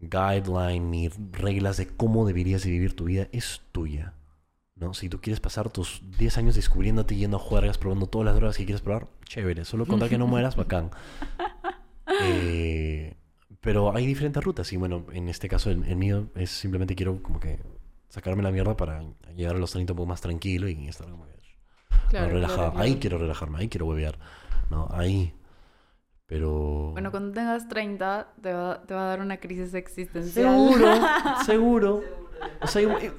guideline 0.00 0.88
ni 0.88 1.08
reglas 1.08 1.78
de 1.78 1.88
cómo 1.88 2.24
deberías 2.24 2.62
de 2.62 2.70
vivir 2.70 2.94
tu 2.94 3.06
vida. 3.06 3.26
Es 3.32 3.62
tuya. 3.72 4.14
¿no? 4.76 4.94
Si 4.94 5.08
tú 5.08 5.20
quieres 5.20 5.40
pasar 5.40 5.68
tus 5.70 6.00
10 6.16 6.38
años 6.38 6.54
descubriéndote, 6.54 7.16
yendo 7.16 7.38
a 7.38 7.40
juergas, 7.40 7.76
probando 7.76 8.06
todas 8.06 8.26
las 8.26 8.36
drogas 8.36 8.56
que 8.56 8.66
quieres 8.66 8.82
probar, 8.82 9.08
chévere. 9.24 9.64
Solo 9.64 9.84
contar 9.84 10.08
que 10.08 10.16
no 10.16 10.26
mueras, 10.28 10.54
bacán. 10.54 10.92
Eh, 12.22 13.15
pero 13.60 13.94
hay 13.94 14.06
diferentes 14.06 14.42
rutas 14.42 14.72
y 14.72 14.76
bueno, 14.76 15.06
en 15.12 15.28
este 15.28 15.48
caso 15.48 15.70
el, 15.70 15.84
el 15.84 15.96
mío 15.96 16.28
es 16.34 16.50
simplemente 16.50 16.94
quiero 16.94 17.22
como 17.22 17.40
que 17.40 17.60
sacarme 18.08 18.42
la 18.42 18.50
mierda 18.50 18.76
para 18.76 19.02
llegar 19.34 19.56
a 19.56 19.58
los 19.58 19.72
30 19.72 19.92
un 19.92 19.96
poco 19.96 20.06
más 20.06 20.20
tranquilo 20.20 20.68
y 20.68 20.88
estar 20.88 21.08
como 21.08 21.26
que 21.26 21.36
Claro, 22.08 22.28
relajado. 22.34 22.56
claro, 22.58 22.72
claro. 22.72 22.84
Ahí 22.84 22.96
quiero 22.96 23.18
relajarme, 23.18 23.58
ahí 23.58 23.68
quiero 23.68 23.86
huevear. 23.86 24.18
¿no? 24.70 24.88
Ahí. 24.90 25.32
Pero... 26.26 26.90
Bueno, 26.92 27.10
cuando 27.10 27.32
tengas 27.32 27.68
30 27.68 28.28
te 28.42 28.52
va, 28.52 28.82
te 28.82 28.94
va 28.94 29.02
a 29.02 29.08
dar 29.08 29.20
una 29.20 29.38
crisis 29.38 29.74
existencial. 29.74 30.44
Seguro, 30.44 30.94
seguro. 31.46 32.02
O 32.60 32.66
sea, 32.66 32.82
igual, 32.82 33.14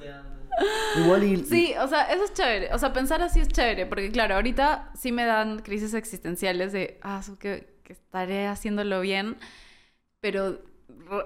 igual 1.02 1.24
y... 1.24 1.36
Sí, 1.44 1.74
o 1.80 1.88
sea, 1.88 2.02
eso 2.12 2.24
es 2.24 2.34
chévere. 2.34 2.72
O 2.74 2.78
sea, 2.78 2.92
pensar 2.92 3.22
así 3.22 3.40
es 3.40 3.48
chévere. 3.48 3.86
Porque 3.86 4.10
claro, 4.10 4.34
ahorita 4.34 4.92
sí 4.94 5.12
me 5.12 5.24
dan 5.24 5.60
crisis 5.60 5.94
existenciales 5.94 6.72
de, 6.72 6.98
ah, 7.02 7.22
que, 7.38 7.78
que 7.82 7.92
estaré 7.94 8.46
haciéndolo 8.46 9.00
bien. 9.00 9.36
Pero, 10.20 10.60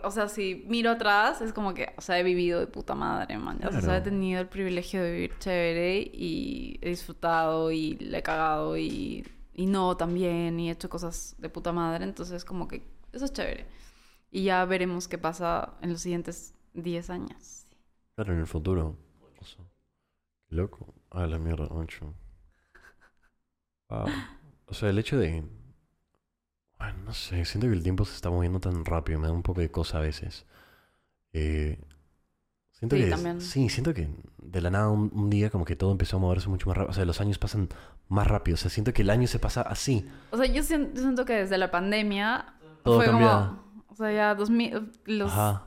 o 0.04 0.10
sea, 0.10 0.28
si 0.28 0.64
miro 0.68 0.90
atrás, 0.90 1.40
es 1.40 1.52
como 1.52 1.74
que, 1.74 1.92
o 1.96 2.00
sea, 2.00 2.18
he 2.18 2.22
vivido 2.22 2.60
de 2.60 2.66
puta 2.66 2.94
madre, 2.94 3.38
man. 3.38 3.58
O 3.66 3.70
sea, 3.72 3.80
Claro. 3.80 3.94
he 3.96 4.00
tenido 4.02 4.40
el 4.40 4.48
privilegio 4.48 5.02
de 5.02 5.12
vivir 5.12 5.38
chévere 5.38 5.98
y 6.12 6.78
he 6.82 6.90
disfrutado 6.90 7.70
y 7.72 7.96
le 7.96 8.18
he 8.18 8.22
cagado 8.22 8.76
y, 8.76 9.26
y 9.54 9.66
no 9.66 9.96
también 9.96 10.60
y 10.60 10.68
he 10.68 10.72
hecho 10.72 10.88
cosas 10.90 11.34
de 11.38 11.48
puta 11.48 11.72
madre. 11.72 12.04
Entonces, 12.04 12.44
como 12.44 12.68
que 12.68 12.82
eso 13.12 13.24
es 13.24 13.32
chévere. 13.32 13.66
Y 14.30 14.44
ya 14.44 14.64
veremos 14.64 15.08
qué 15.08 15.18
pasa 15.18 15.74
en 15.82 15.90
los 15.92 16.00
siguientes 16.02 16.54
10 16.74 17.10
años. 17.10 17.66
Claro, 18.14 18.34
en 18.34 18.40
el 18.40 18.46
futuro. 18.46 18.96
O 19.40 19.44
sea, 19.44 19.64
loco. 20.50 20.94
Ah, 21.10 21.26
la 21.26 21.38
mierda, 21.38 21.66
ocho. 21.70 22.14
Wow. 23.88 24.06
O 24.66 24.74
sea, 24.74 24.90
el 24.90 24.98
hecho 24.98 25.18
de... 25.18 25.44
No 27.04 27.12
sé, 27.14 27.44
siento 27.44 27.66
que 27.68 27.72
el 27.74 27.82
tiempo 27.82 28.04
se 28.04 28.14
está 28.14 28.30
moviendo 28.30 28.60
tan 28.60 28.84
rápido, 28.84 29.18
me 29.18 29.26
da 29.26 29.32
un 29.32 29.42
poco 29.42 29.60
de 29.60 29.70
cosa 29.70 29.98
a 29.98 30.00
veces. 30.00 30.46
Eh, 31.32 31.78
siento 32.70 32.96
Sí, 32.96 33.02
que... 33.04 33.10
también. 33.10 33.40
Sí, 33.40 33.68
siento 33.68 33.92
que 33.94 34.08
de 34.38 34.60
la 34.60 34.70
nada 34.70 34.88
un, 34.90 35.10
un 35.14 35.30
día 35.30 35.50
como 35.50 35.64
que 35.64 35.76
todo 35.76 35.92
empezó 35.92 36.16
a 36.16 36.20
moverse 36.20 36.48
mucho 36.48 36.68
más 36.68 36.76
rápido. 36.76 36.90
O 36.90 36.94
sea, 36.94 37.04
los 37.04 37.20
años 37.20 37.38
pasan 37.38 37.68
más 38.08 38.26
rápido. 38.26 38.54
O 38.54 38.58
sea, 38.58 38.70
siento 38.70 38.92
que 38.92 39.02
el 39.02 39.10
año 39.10 39.26
se 39.26 39.38
pasa 39.38 39.62
así. 39.62 40.08
O 40.30 40.36
sea, 40.36 40.46
yo 40.46 40.62
sien- 40.62 40.92
yo 40.94 41.02
siento 41.02 41.24
que 41.24 41.34
desde 41.34 41.58
la 41.58 41.70
pandemia 41.70 42.54
Todo 42.82 42.96
fue 42.96 43.06
como... 43.10 43.62
O 43.88 43.94
sea, 43.94 44.10
ya 44.12 44.34
2000, 44.34 44.90
los 45.04 45.30
Ajá. 45.30 45.64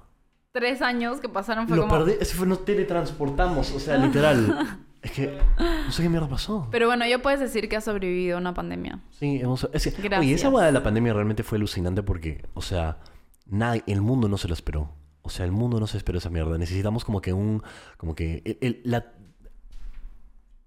tres 0.52 0.82
años 0.82 1.20
que 1.20 1.30
pasaron 1.30 1.68
fue 1.68 1.78
Lo 1.78 1.84
como... 1.88 1.96
perdí, 2.00 2.14
ese 2.20 2.34
fue, 2.36 2.48
nos 2.48 2.66
teletransportamos, 2.66 3.72
o 3.72 3.80
sea, 3.80 3.98
literal. 3.98 4.80
es 5.06 5.12
que 5.12 5.38
no 5.58 5.92
sé 5.92 6.04
qué 6.04 6.10
mierda 6.10 6.28
pasó. 6.28 6.68
Pero 6.72 6.88
bueno, 6.88 7.06
ya 7.08 7.22
puedes 7.22 7.40
decir 7.40 7.70
que 7.70 7.76
has 7.78 7.84
sobrevivido 7.86 8.38
a 8.38 8.40
una 8.42 8.54
pandemia. 8.54 9.00
Sí, 9.12 9.40
hemos... 9.42 9.70
Es 9.72 9.84
que, 9.84 9.90
oye, 10.00 10.10
Gracias. 10.10 10.40
esa 10.42 10.50
hueá 10.50 10.66
de 10.66 10.72
la 10.72 10.84
pandemia 10.84 11.14
realmente 11.14 11.44
fue 11.44 11.58
alucinante 11.58 12.04
porque, 12.04 12.44
o 12.54 12.62
sea, 12.62 13.00
nadie, 13.46 13.84
el 13.88 14.02
mundo 14.02 14.28
no 14.28 14.38
se 14.38 14.48
lo 14.48 14.54
esperó. 14.54 14.92
O 15.22 15.30
sea, 15.30 15.46
el 15.46 15.52
mundo 15.52 15.80
no 15.80 15.88
se 15.88 15.98
esperó 15.98 16.18
esa 16.18 16.30
mierda. 16.30 16.58
Necesitamos 16.58 17.06
como 17.06 17.22
que 17.22 17.34
un... 17.34 17.62
Como 17.98 18.14
que 18.16 18.42
el- 18.46 18.58
el- 18.62 18.82
la 18.84 19.14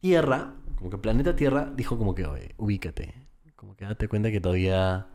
Tierra, 0.00 0.54
como 0.76 0.90
que 0.90 0.96
el 0.96 1.00
planeta 1.02 1.34
Tierra 1.34 1.72
dijo 1.74 1.98
como 1.98 2.14
que, 2.14 2.24
oye, 2.26 2.54
ubícate. 2.56 3.14
Como 3.56 3.74
que 3.74 3.84
date 3.84 4.06
cuenta 4.08 4.30
que 4.30 4.40
todavía 4.40 5.08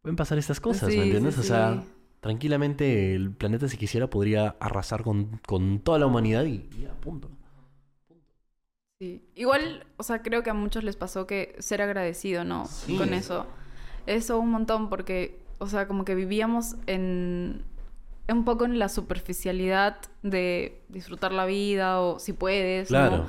pueden 0.00 0.16
pasar 0.16 0.38
estas 0.38 0.60
cosas, 0.60 0.90
Sí, 0.90 0.96
¿me 0.96 1.04
entiendes? 1.04 1.34
sí, 1.34 1.40
O 1.40 1.44
sea, 1.44 1.74
sí. 1.82 1.88
tranquilamente 2.20 3.14
el 3.14 3.32
planeta 3.32 3.68
si 3.68 3.76
quisiera 3.76 4.08
podría 4.08 4.56
arrasar 4.60 5.02
con, 5.02 5.38
con 5.46 5.80
toda 5.80 5.98
la 5.98 6.06
humanidad 6.06 6.44
y 6.44 6.66
y 6.74 6.80
ya, 6.82 6.94
punto. 6.94 7.30
Sí. 9.02 9.20
Igual, 9.34 9.84
o 9.96 10.04
sea, 10.04 10.22
creo 10.22 10.44
que 10.44 10.50
a 10.50 10.54
muchos 10.54 10.84
les 10.84 10.94
pasó 10.94 11.26
que 11.26 11.56
ser 11.58 11.82
agradecido, 11.82 12.44
¿no? 12.44 12.66
Sí. 12.66 12.96
Con 12.96 13.14
eso. 13.14 13.46
Eso 14.06 14.38
un 14.38 14.50
montón 14.52 14.88
porque, 14.88 15.40
o 15.58 15.66
sea, 15.66 15.88
como 15.88 16.04
que 16.04 16.14
vivíamos 16.14 16.76
en... 16.86 17.64
Un 18.28 18.44
poco 18.44 18.64
en 18.64 18.78
la 18.78 18.88
superficialidad 18.88 19.96
de 20.22 20.84
disfrutar 20.88 21.32
la 21.32 21.46
vida 21.46 22.00
o 22.00 22.20
si 22.20 22.32
puedes, 22.32 22.92
¿no? 22.92 22.96
Claro. 22.96 23.26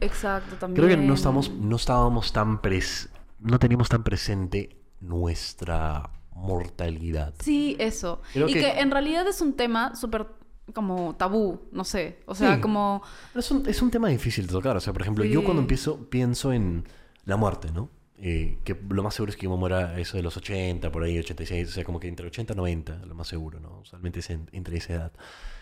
Exacto, 0.00 0.54
también. 0.60 0.86
Creo 0.86 0.96
que 0.96 1.04
no 1.04 1.14
estamos, 1.14 1.50
no 1.50 1.74
estábamos 1.74 2.32
tan 2.32 2.62
pres, 2.62 3.08
no 3.40 3.58
teníamos 3.58 3.88
tan 3.88 4.04
presente 4.04 4.76
nuestra 5.00 6.10
mortalidad. 6.34 7.34
Sí, 7.40 7.74
eso. 7.80 8.22
Creo 8.32 8.48
y 8.48 8.52
que- 8.52 8.60
que... 8.60 8.80
en 8.80 8.92
realidad 8.92 9.26
es 9.26 9.40
un 9.40 9.54
tema 9.54 9.96
súper 9.96 10.28
como 10.74 11.14
tabú, 11.16 11.62
no 11.72 11.84
sé. 11.84 12.18
O 12.26 12.34
sea, 12.34 12.56
Sí. 12.56 12.60
como... 12.60 13.02
Pero 13.32 13.40
es 13.40 13.50
un, 13.50 13.66
es 13.68 13.80
un 13.80 13.90
tema 13.90 14.08
difícil 14.08 14.46
de 14.46 14.52
tocar. 14.52 14.76
O 14.76 14.80
sea, 14.80 14.92
por 14.92 15.02
ejemplo, 15.02 15.24
yo 15.24 15.42
cuando 15.44 15.62
empiezo, 15.62 16.10
pienso 16.10 16.52
en 16.52 16.84
la 17.24 17.36
muerte, 17.36 17.70
¿no? 17.72 17.88
Eh, 18.18 18.58
que 18.64 18.76
lo 18.90 19.02
más 19.02 19.14
seguro 19.14 19.30
es 19.30 19.36
que 19.36 19.44
yo 19.44 19.50
me 19.50 19.56
muera 19.56 19.98
eso 19.98 20.16
de 20.16 20.22
los 20.22 20.36
80, 20.36 20.90
por 20.92 21.02
ahí 21.02 21.18
86, 21.18 21.68
o 21.68 21.72
sea, 21.72 21.84
como 21.84 21.98
que 22.00 22.08
entre 22.08 22.26
80 22.26 22.52
y 22.52 22.56
90, 22.56 23.06
lo 23.06 23.14
más 23.14 23.26
seguro, 23.28 23.60
¿no? 23.60 23.80
Usualmente 23.80 24.20
es 24.20 24.30
en- 24.30 24.48
entre 24.52 24.76
esa 24.78 24.92
edad 24.94 25.12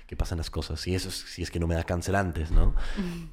que 0.06 0.16
pasan 0.16 0.38
las 0.38 0.50
cosas. 0.50 0.86
Y 0.86 0.94
eso 0.94 1.08
es, 1.08 1.14
si 1.14 1.42
es 1.42 1.50
que 1.50 1.58
no 1.58 1.66
me 1.66 1.74
da 1.74 1.84
cáncer 1.84 2.14
antes, 2.14 2.50
¿no? 2.50 2.74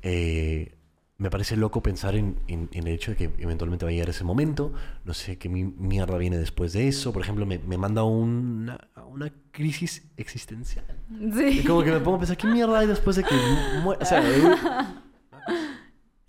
Eh, 0.02 0.76
me 1.20 1.30
parece 1.30 1.56
loco 1.58 1.84
pensar 1.84 2.16
en, 2.16 2.38
en- 2.48 2.70
en 2.72 2.88
el 2.88 2.94
hecho 2.96 3.12
de 3.12 3.18
que 3.18 3.26
eventualmente 3.38 3.86
va 3.86 3.90
a 3.90 3.94
llegar 3.94 4.10
ese 4.10 4.24
momento. 4.24 4.74
No 5.06 5.14
sé 5.14 5.38
qué 5.38 5.50
mi- 5.50 5.64
mierda 5.66 6.18
viene 6.18 6.38
después 6.38 6.74
de 6.74 6.88
eso. 6.88 7.14
Por 7.14 7.22
ejemplo, 7.22 7.46
me, 7.46 7.60
me 7.60 7.78
manda 7.78 8.04
una, 8.04 8.90
a 8.96 9.06
una 9.06 9.32
crisis 9.52 10.08
existencial. 10.18 10.86
Sí. 11.34 11.60
Es 11.60 11.68
como 11.68 11.84
que 11.84 11.92
me 11.92 12.00
pongo 12.00 12.16
a 12.18 12.20
pensar, 12.20 12.38
¿qué 12.38 12.48
mierda 12.48 12.80
hay 12.80 12.88
después 12.88 13.16
de 13.18 13.24
que 13.24 13.36
muera? 13.84 14.02
O 14.02 14.06
sea, 14.06 14.24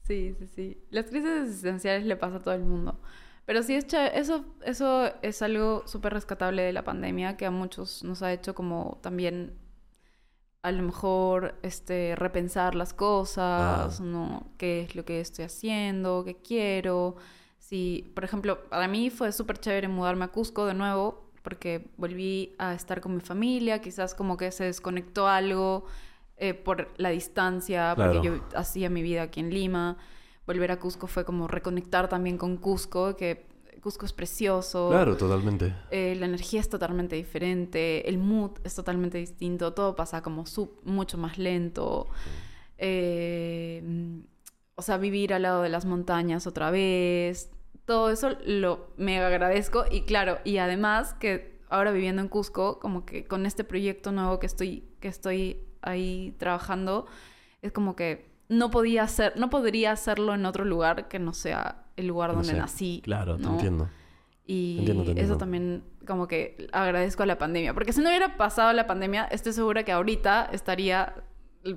Sí, 0.02 0.34
sí, 0.38 0.46
sí. 0.54 0.78
Las 0.90 1.06
crisis 1.06 1.30
existenciales 1.44 2.04
le 2.04 2.16
pasa 2.16 2.36
a 2.36 2.40
todo 2.40 2.54
el 2.54 2.64
mundo. 2.64 3.00
Pero 3.46 3.62
sí, 3.62 3.74
es. 3.74 3.86
Eso, 4.14 4.44
eso 4.64 5.10
es 5.22 5.42
algo 5.42 5.84
súper 5.86 6.12
rescatable 6.14 6.62
de 6.62 6.72
la 6.72 6.84
pandemia 6.84 7.36
que 7.36 7.46
a 7.46 7.50
muchos 7.50 8.02
nos 8.04 8.22
ha 8.22 8.32
hecho 8.32 8.54
como 8.54 8.98
también 9.02 9.52
a 10.62 10.72
lo 10.72 10.82
mejor 10.82 11.54
este, 11.62 12.14
repensar 12.16 12.74
las 12.74 12.92
cosas, 12.92 14.00
Ah. 14.00 14.04
¿no? 14.04 14.46
¿Qué 14.58 14.82
es 14.82 14.94
lo 14.94 15.04
que 15.04 15.20
estoy 15.20 15.46
haciendo? 15.46 16.24
¿Qué 16.24 16.36
quiero? 16.36 17.16
Sí, 17.58 18.10
por 18.14 18.24
ejemplo, 18.24 18.64
para 18.68 18.88
mí 18.88 19.10
fue 19.10 19.32
súper 19.32 19.58
chévere 19.58 19.88
mudarme 19.88 20.24
a 20.24 20.28
Cusco 20.28 20.66
de 20.66 20.74
nuevo 20.74 21.30
porque 21.42 21.88
volví 21.96 22.54
a 22.58 22.74
estar 22.74 23.00
con 23.00 23.14
mi 23.14 23.20
familia, 23.20 23.80
quizás 23.80 24.14
como 24.14 24.36
que 24.36 24.50
se 24.52 24.64
desconectó 24.64 25.26
algo 25.28 25.86
eh, 26.36 26.52
por 26.54 26.88
la 26.98 27.08
distancia, 27.10 27.92
Claro. 27.94 28.12
porque 28.12 28.26
yo 28.28 28.40
hacía 28.54 28.90
mi 28.90 29.02
vida 29.02 29.22
aquí 29.22 29.40
en 29.40 29.50
Lima. 29.50 29.96
Volver 30.46 30.72
a 30.72 30.78
Cusco 30.78 31.06
fue 31.06 31.24
como 31.24 31.48
reconectar 31.48 32.08
también 32.08 32.36
con 32.38 32.56
Cusco, 32.56 33.16
que 33.16 33.46
Cusco 33.80 34.06
es 34.06 34.12
precioso. 34.12 34.88
claro, 34.90 35.16
totalmente. 35.16 35.74
Eh, 35.90 36.14
la 36.18 36.26
energía 36.26 36.60
es 36.60 36.68
totalmente 36.68 37.16
diferente, 37.16 38.08
el 38.08 38.18
mood 38.18 38.52
es 38.64 38.74
totalmente 38.74 39.18
distinto, 39.18 39.72
todo 39.72 39.96
pasa 39.96 40.22
como 40.22 40.46
sub- 40.46 40.80
mucho 40.84 41.16
más 41.18 41.38
lento. 41.38 42.06
Eh, 42.78 43.82
mm, 43.84 44.18
o 44.76 44.82
sea, 44.82 44.96
vivir 44.96 45.34
al 45.34 45.42
lado 45.42 45.62
de 45.62 45.68
las 45.68 45.84
montañas 45.84 46.46
otra 46.46 46.70
vez, 46.70 47.50
todo 47.84 48.10
eso 48.10 48.30
lo 48.46 48.88
mega 48.96 49.26
agradezco 49.26 49.84
y 49.90 50.02
claro, 50.02 50.38
y 50.44 50.56
además 50.58 51.14
que 51.14 51.58
ahora 51.68 51.92
viviendo 51.92 52.22
en 52.22 52.28
Cusco, 52.28 52.78
como 52.78 53.04
que 53.04 53.26
con 53.26 53.44
este 53.46 53.64
proyecto 53.64 54.12
nuevo 54.12 54.38
que 54.40 54.46
estoy, 54.46 54.88
que 55.00 55.08
estoy 55.08 55.66
ahí 55.82 56.34
trabajando, 56.38 57.06
es 57.62 57.72
como 57.72 57.94
que 57.96 58.30
no 58.48 58.70
podía 58.70 59.02
hacer, 59.04 59.34
no 59.36 59.50
podría 59.50 59.92
hacerlo 59.92 60.34
en 60.34 60.46
otro 60.46 60.64
lugar 60.64 61.08
que 61.08 61.18
no 61.18 61.32
sea 61.34 61.84
el 62.00 62.06
lugar 62.08 62.30
No 62.30 62.36
donde 62.36 62.50
sé. 62.52 62.56
nací. 62.58 63.00
Claro, 63.04 63.36
te 63.36 63.42
¿no? 63.44 63.52
entiendo. 63.52 63.88
Y 64.46 64.74
Te 64.74 64.80
entiendo, 64.80 65.04
te 65.04 65.10
entiendo. 65.10 65.32
eso 65.32 65.38
también 65.38 65.84
como 66.06 66.26
que 66.26 66.68
agradezco 66.72 67.22
a 67.22 67.26
la 67.26 67.38
pandemia. 67.38 67.72
Porque 67.74 67.92
si 67.92 68.00
no 68.00 68.08
hubiera 68.08 68.36
pasado 68.36 68.72
la 68.72 68.86
pandemia, 68.86 69.24
estoy 69.26 69.52
segura 69.52 69.84
que 69.84 69.92
ahorita 69.92 70.48
estaría, 70.52 71.14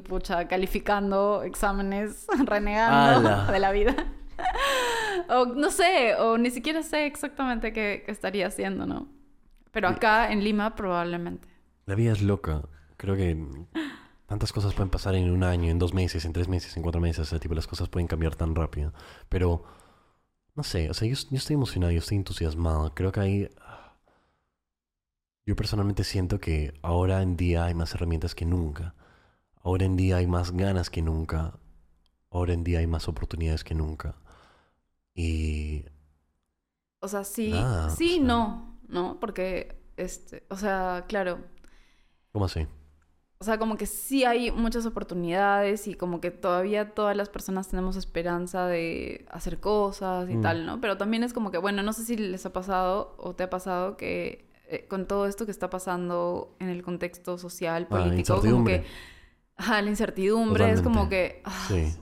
pucha, 0.09 0.47
calificando 0.47 1.43
exámenes, 1.43 2.25
renegando 2.45 3.29
¡Hala! 3.29 3.51
de 3.51 3.59
la 3.59 3.71
vida. 3.71 3.95
o 5.29 5.45
no 5.45 5.69
sé, 5.69 6.15
o 6.15 6.37
ni 6.37 6.49
siquiera 6.49 6.81
sé 6.83 7.05
exactamente 7.05 7.73
qué, 7.73 8.03
qué 8.05 8.11
estaría 8.11 8.47
haciendo, 8.47 8.85
¿no? 8.85 9.07
Pero 9.71 9.87
acá 9.87 10.31
en 10.31 10.43
Lima 10.43 10.75
probablemente. 10.75 11.47
La 11.85 11.95
vida 11.95 12.11
es 12.11 12.21
loca. 12.21 12.63
Creo 12.97 13.15
que 13.15 13.37
tantas 14.27 14.51
cosas 14.53 14.73
pueden 14.73 14.89
pasar 14.89 15.15
en 15.15 15.29
un 15.31 15.43
año, 15.43 15.69
en 15.69 15.77
dos 15.79 15.93
meses, 15.93 16.25
en 16.25 16.33
tres 16.33 16.47
meses, 16.47 16.75
en 16.77 16.83
cuatro 16.83 17.01
meses. 17.01 17.19
O 17.19 17.25
sea, 17.25 17.39
tipo, 17.39 17.53
las 17.55 17.67
cosas 17.67 17.89
pueden 17.89 18.07
cambiar 18.07 18.35
tan 18.35 18.55
rápido. 18.55 18.93
Pero, 19.29 19.63
no 20.55 20.63
sé, 20.63 20.89
o 20.89 20.93
sea, 20.93 21.07
yo, 21.07 21.15
yo 21.15 21.37
estoy 21.37 21.55
emocionado, 21.55 21.91
yo 21.91 21.99
estoy 21.99 22.17
entusiasmado. 22.17 22.93
Creo 22.93 23.11
que 23.11 23.19
hay... 23.19 23.49
Yo 25.45 25.55
personalmente 25.55 26.03
siento 26.03 26.39
que 26.39 26.73
ahora 26.81 27.21
en 27.21 27.35
día 27.35 27.65
hay 27.65 27.73
más 27.73 27.93
herramientas 27.93 28.33
que 28.35 28.45
nunca. 28.45 28.95
Ahora 29.61 29.85
en 29.85 29.97
día 29.97 30.17
hay 30.17 30.27
más 30.27 30.51
ganas 30.51 30.89
que 30.89 31.01
nunca. 31.01 31.59
Ahora 32.31 32.53
en 32.53 32.63
día 32.63 32.79
hay 32.79 32.87
más 32.87 33.07
oportunidades 33.07 33.63
que 33.63 33.75
nunca. 33.75 34.15
Y... 35.13 35.85
O 36.99 37.07
sea, 37.07 37.23
sí, 37.25 37.51
Nada, 37.51 37.89
sí, 37.89 38.13
o 38.13 38.17
sea. 38.17 38.25
no, 38.25 38.79
¿no? 38.87 39.19
Porque, 39.19 39.83
este, 39.97 40.45
o 40.49 40.55
sea, 40.55 41.05
claro, 41.07 41.39
¿Cómo 42.31 42.45
así? 42.45 42.67
O 43.43 43.45
sea, 43.45 43.57
como 43.59 43.75
que 43.75 43.85
sí 43.87 44.23
hay 44.23 44.51
muchas 44.51 44.85
oportunidades 44.85 45.85
y 45.89 45.95
como 45.95 46.21
que 46.21 46.31
todavía 46.31 46.93
todas 46.93 47.17
las 47.17 47.27
personas 47.27 47.67
tenemos 47.67 47.97
esperanza 47.97 48.67
de 48.67 49.25
hacer 49.29 49.59
cosas 49.59 50.29
y 50.29 50.35
Mm. 50.37 50.41
tal, 50.41 50.65
¿no? 50.65 50.79
Pero 50.79 50.95
también 50.95 51.23
es 51.23 51.33
como 51.33 51.51
que, 51.51 51.57
bueno, 51.57 51.83
no 51.83 51.91
sé 51.91 52.05
si 52.05 52.15
les 52.15 52.45
ha 52.45 52.53
pasado 52.53 53.15
o 53.17 53.35
te 53.35 53.43
ha 53.43 53.49
pasado 53.49 53.97
que 53.97 54.47
eh, 54.69 54.85
con 54.87 55.07
todo 55.09 55.25
esto 55.27 55.43
que 55.45 55.51
está 55.51 55.69
pasando 55.69 56.55
en 56.59 56.69
el 56.69 56.83
contexto 56.83 57.37
social, 57.37 57.85
Ah, 57.91 57.97
político, 57.97 58.39
como 58.39 58.63
que... 58.63 58.85
La 59.69 59.81
incertidumbre 59.81 60.71
es 60.71 60.81
como 60.81 61.09
que... 61.09 61.41
ah, 61.43 61.65
Sí. 61.67 61.93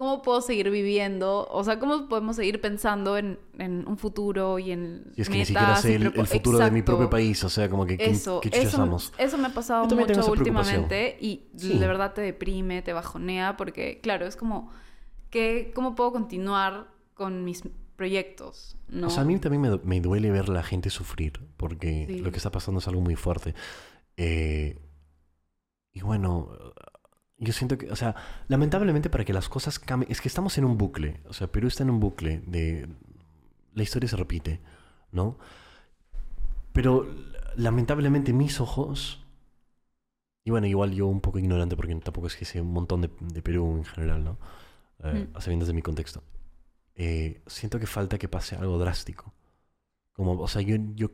¿Cómo 0.00 0.22
puedo 0.22 0.40
seguir 0.40 0.70
viviendo? 0.70 1.46
O 1.50 1.62
sea, 1.62 1.78
¿cómo 1.78 2.08
podemos 2.08 2.36
seguir 2.36 2.58
pensando 2.58 3.18
en, 3.18 3.38
en 3.58 3.86
un 3.86 3.98
futuro 3.98 4.58
y 4.58 4.70
en 4.72 5.12
Si 5.14 5.20
es 5.20 5.28
que 5.28 5.36
ni 5.36 5.44
siquiera 5.44 5.76
sé 5.76 5.92
y 5.92 5.94
el, 5.96 6.26
futuro 6.26 6.56
de 6.56 6.70
mi 6.70 6.80
propio 6.80 7.10
país, 7.10 7.44
o 7.44 7.50
sea, 7.50 7.68
como 7.68 7.84
que 7.84 7.98
¿qué, 7.98 8.06
Eso, 8.06 8.40
qué 8.40 8.48
chuchas 8.48 8.72
eso, 8.72 9.12
eso 9.18 9.36
me 9.36 9.48
ha 9.48 9.52
pasado 9.52 9.84
mucho 9.84 10.32
últimamente 10.32 11.18
y 11.20 11.50
Sí. 11.54 11.78
de 11.78 11.86
verdad 11.86 12.14
te 12.14 12.22
deprime, 12.22 12.80
te 12.80 12.94
bajonea, 12.94 13.58
porque 13.58 14.00
claro, 14.02 14.24
es 14.24 14.36
como, 14.36 14.70
que, 15.28 15.70
¿cómo 15.74 15.94
puedo 15.94 16.12
continuar 16.12 16.86
con 17.12 17.44
mis 17.44 17.62
proyectos? 17.96 18.78
¿no? 18.88 19.08
O 19.08 19.10
sea, 19.10 19.20
a 19.24 19.26
mí 19.26 19.38
también 19.38 19.60
me, 19.60 19.80
me 19.84 20.00
duele 20.00 20.30
ver 20.30 20.46
a 20.48 20.52
la 20.54 20.62
gente 20.62 20.88
sufrir, 20.88 21.46
porque 21.58 22.06
Sí. 22.08 22.20
lo 22.20 22.30
que 22.30 22.38
está 22.38 22.50
pasando 22.50 22.78
es 22.78 22.88
algo 22.88 23.02
muy 23.02 23.16
fuerte. 23.16 23.54
Eh, 24.16 24.78
y 25.92 26.00
bueno, 26.00 26.48
yo 27.40 27.52
siento 27.52 27.78
que, 27.78 27.90
o 27.90 27.96
sea, 27.96 28.14
lamentablemente 28.48 29.10
para 29.10 29.24
que 29.24 29.32
las 29.32 29.48
cosas 29.48 29.78
cambien, 29.78 30.12
es 30.12 30.20
que 30.20 30.28
estamos 30.28 30.58
en 30.58 30.64
un 30.64 30.78
bucle, 30.78 31.20
o 31.26 31.32
sea, 31.32 31.48
Perú 31.50 31.68
está 31.68 31.82
en 31.82 31.90
un 31.90 32.00
bucle 32.00 32.42
de... 32.46 32.88
La 33.74 33.82
historia 33.82 34.08
se 34.08 34.16
repite, 34.16 34.60
¿no? 35.10 35.38
Pero 36.72 37.06
lamentablemente 37.56 38.32
mis 38.32 38.60
ojos... 38.60 39.24
Y 40.44 40.50
bueno, 40.50 40.66
igual 40.66 40.92
yo 40.92 41.06
un 41.06 41.20
poco 41.20 41.38
ignorante 41.38 41.76
porque 41.76 41.94
tampoco 41.96 42.26
es 42.26 42.36
que 42.36 42.44
sé 42.44 42.60
un 42.60 42.72
montón 42.72 43.02
de, 43.02 43.10
de 43.20 43.42
Perú 43.42 43.76
en 43.76 43.84
general, 43.84 44.24
¿no? 44.24 44.38
Eh, 45.02 45.26
Mm. 45.32 45.36
A 45.36 45.40
sabiendas 45.40 45.68
de 45.68 45.74
mi 45.74 45.82
contexto. 45.82 46.22
Eh, 46.94 47.42
siento 47.46 47.78
que 47.78 47.86
falta 47.86 48.18
que 48.18 48.28
pase 48.28 48.56
algo 48.56 48.78
drástico. 48.78 49.32
Como, 50.12 50.38
o 50.40 50.48
sea, 50.48 50.62
yo, 50.62 50.76
yo 50.94 51.10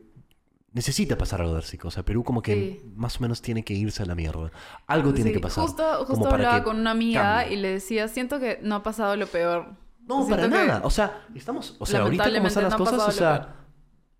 necesita 0.76 1.16
pasar 1.16 1.40
algo 1.40 1.54
drástico. 1.54 1.88
O 1.88 1.90
sea, 1.90 2.04
Perú 2.04 2.22
como 2.22 2.42
que 2.42 2.54
Sí. 2.82 2.92
más 2.94 3.16
o 3.18 3.22
menos 3.22 3.40
tiene 3.40 3.64
que 3.64 3.72
irse 3.74 4.02
a 4.02 4.06
la 4.06 4.14
mierda. 4.14 4.50
Algo 4.86 5.12
tiene 5.14 5.30
Sí, 5.30 5.34
que 5.36 5.40
pasar. 5.40 5.64
Justo, 5.64 5.82
como 5.82 6.04
justo 6.06 6.24
para 6.24 6.34
hablaba 6.34 6.58
que 6.58 6.64
con 6.64 6.78
una 6.78 6.90
amiga 6.90 7.38
cambie. 7.40 7.56
y 7.56 7.60
le 7.60 7.68
decía, 7.72 8.06
siento 8.08 8.38
que 8.38 8.60
no 8.62 8.76
ha 8.76 8.82
pasado 8.82 9.16
lo 9.16 9.26
peor. 9.26 9.74
No, 10.06 10.24
Siento 10.24 10.36
para 10.36 10.48
nada. 10.48 10.80
O 10.84 10.90
sea, 10.90 11.26
estamos, 11.34 11.76
o 11.80 11.86
sea, 11.86 12.02
ahorita 12.02 12.30
como 12.32 12.46
están 12.46 12.62
las 12.64 12.72
no 12.72 12.78
cosas, 12.78 13.08
o 13.08 13.10
sea, 13.10 13.56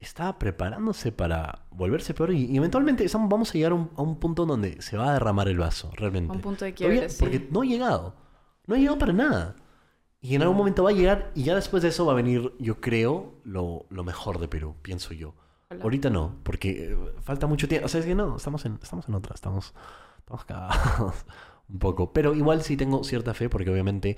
está 0.00 0.38
preparándose 0.38 1.12
para 1.12 1.66
volverse 1.70 2.14
peor 2.14 2.32
y, 2.32 2.46
y 2.46 2.56
eventualmente 2.56 3.04
estamos, 3.04 3.28
vamos 3.28 3.50
a 3.50 3.52
llegar 3.52 3.72
a 3.72 3.74
un, 3.76 3.90
a 3.96 4.02
un 4.02 4.18
punto 4.18 4.46
donde 4.46 4.80
se 4.82 4.96
va 4.96 5.10
a 5.10 5.12
derramar 5.12 5.48
el 5.48 5.58
vaso, 5.58 5.90
realmente. 5.94 6.32
Un 6.32 6.40
punto 6.40 6.64
de 6.64 6.72
quiebre, 6.74 7.08
sí. 7.08 7.18
Porque 7.20 7.46
no 7.50 7.60
ha 7.62 7.64
llegado. 7.66 8.16
No 8.66 8.74
ha 8.74 8.78
llegado 8.78 8.98
para 8.98 9.12
nada. 9.12 9.56
Y 10.20 10.34
en 10.34 10.42
algún 10.42 10.56
momento 10.56 10.82
va 10.82 10.90
a 10.90 10.94
llegar 10.94 11.30
y 11.34 11.44
ya 11.44 11.54
después 11.54 11.82
de 11.84 11.90
eso 11.90 12.04
va 12.06 12.12
a 12.14 12.16
venir, 12.16 12.52
yo 12.58 12.80
creo, 12.80 13.34
lo, 13.44 13.86
lo 13.90 14.02
mejor 14.02 14.40
de 14.40 14.48
Perú, 14.48 14.74
pienso 14.82 15.12
yo. 15.14 15.34
Ahorita 15.68 16.10
no, 16.10 16.36
porque 16.44 16.92
eh, 16.92 16.96
falta 17.22 17.46
mucho 17.46 17.66
tiempo. 17.68 17.86
O 17.86 17.88
sea, 17.88 18.00
es 18.00 18.06
que 18.06 18.14
no, 18.14 18.36
estamos 18.36 18.64
en, 18.66 18.78
estamos 18.82 19.08
en 19.08 19.14
otra, 19.14 19.34
estamos, 19.34 19.74
estamos 20.18 20.44
cagados 20.44 21.14
un 21.68 21.78
poco. 21.78 22.12
Pero 22.12 22.34
igual 22.34 22.62
sí 22.62 22.76
tengo 22.76 23.02
cierta 23.04 23.34
fe 23.34 23.48
porque 23.48 23.70
obviamente 23.70 24.16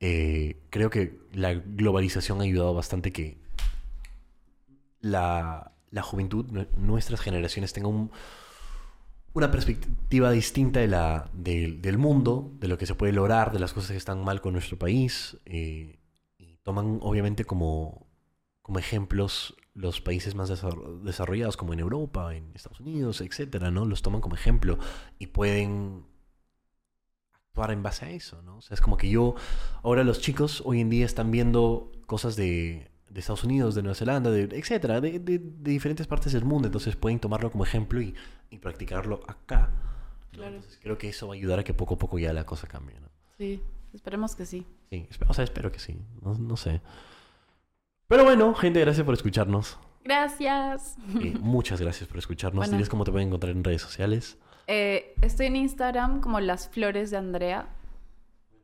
eh, 0.00 0.60
creo 0.70 0.90
que 0.90 1.18
la 1.32 1.54
globalización 1.54 2.40
ha 2.40 2.44
ayudado 2.44 2.74
bastante 2.74 3.12
que 3.12 3.38
la, 5.00 5.72
la 5.90 6.02
juventud, 6.02 6.46
nue- 6.50 6.68
nuestras 6.76 7.20
generaciones 7.20 7.72
tengan 7.72 7.92
un, 7.92 8.10
una 9.32 9.50
perspectiva 9.50 10.30
distinta 10.32 10.80
de 10.80 10.88
la, 10.88 11.30
del- 11.32 11.80
del 11.80 11.98
mundo, 11.98 12.50
de 12.58 12.68
lo 12.68 12.78
que 12.78 12.86
se 12.86 12.94
puede 12.94 13.12
lograr, 13.12 13.52
de 13.52 13.60
las 13.60 13.72
cosas 13.72 13.92
que 13.92 13.96
están 13.96 14.24
mal 14.24 14.40
con 14.40 14.52
nuestro 14.54 14.78
país. 14.78 15.36
eh, 15.46 15.98
y 16.38 16.56
toman 16.62 16.98
obviamente 17.02 17.44
como, 17.44 18.06
como 18.62 18.78
ejemplos 18.78 19.54
los 19.74 20.00
países 20.00 20.34
más 20.34 20.50
desarro- 20.50 21.00
desarrollados, 21.02 21.56
como 21.56 21.72
en 21.72 21.80
Europa, 21.80 22.34
en 22.34 22.50
Estados 22.54 22.80
Unidos, 22.80 23.20
etcétera, 23.20 23.70
¿no? 23.70 23.84
Los 23.84 24.02
toman 24.02 24.20
como 24.20 24.34
ejemplo 24.34 24.78
y 25.18 25.28
pueden 25.28 26.04
actuar 27.32 27.70
en 27.72 27.82
base 27.82 28.04
a 28.06 28.10
eso, 28.10 28.42
¿no? 28.42 28.58
O 28.58 28.60
sea, 28.62 28.74
es 28.74 28.80
como 28.80 28.96
que 28.96 29.08
yo, 29.08 29.34
ahora 29.82 30.04
los 30.04 30.20
chicos 30.20 30.62
hoy 30.64 30.80
en 30.80 30.90
día 30.90 31.04
están 31.06 31.30
viendo 31.30 31.92
cosas 32.06 32.36
de, 32.36 32.90
de 33.08 33.20
Estados 33.20 33.44
Unidos, 33.44 33.74
de 33.74 33.82
Nueva 33.82 33.94
Zelanda, 33.94 34.30
de, 34.30 34.42
etcétera, 34.56 35.00
de, 35.00 35.18
de- 35.18 35.38
de 35.38 35.70
diferentes 35.70 36.06
partes 36.06 36.32
del 36.32 36.44
mundo, 36.44 36.66
entonces 36.68 36.96
pueden 36.96 37.18
tomarlo 37.20 37.50
como 37.50 37.64
ejemplo 37.64 38.00
y, 38.00 38.14
y 38.50 38.58
practicarlo 38.58 39.22
acá. 39.26 39.70
¿no? 40.32 40.38
Claro. 40.38 40.56
Entonces 40.56 40.78
creo 40.82 40.96
que 40.96 41.08
eso 41.08 41.26
va 41.28 41.34
a 41.34 41.36
ayudar 41.36 41.58
a 41.58 41.64
que 41.64 41.74
poco 41.74 41.94
a 41.94 41.98
poco 41.98 42.18
ya 42.18 42.32
la 42.32 42.46
cosa 42.46 42.66
cambie, 42.68 42.98
¿no? 43.00 43.08
Sí, 43.36 43.60
esperemos 43.92 44.36
que 44.36 44.46
sí. 44.46 44.66
Sí, 44.90 45.08
o 45.28 45.34
sea, 45.34 45.44
espero 45.44 45.72
que 45.72 45.78
sí, 45.80 45.96
no, 46.22 46.34
no 46.34 46.56
sé. 46.56 46.80
Pero 48.10 48.24
bueno, 48.24 48.52
gente, 48.54 48.80
gracias 48.80 49.04
por 49.06 49.14
escucharnos. 49.14 49.78
Gracias. 50.04 50.96
Eh, 51.20 51.34
muchas 51.40 51.80
gracias 51.80 52.08
por 52.08 52.18
escucharnos. 52.18 52.58
Bueno. 52.62 52.72
Diles 52.72 52.88
cómo 52.88 53.04
te 53.04 53.12
pueden 53.12 53.28
encontrar 53.28 53.52
en 53.54 53.62
redes 53.62 53.80
sociales. 53.82 54.36
Eh, 54.66 55.14
estoy 55.22 55.46
en 55.46 55.54
Instagram 55.56 56.20
como 56.20 56.40
Las 56.40 56.68
Flores 56.68 57.10
de 57.12 57.18
Andrea. 57.18 57.68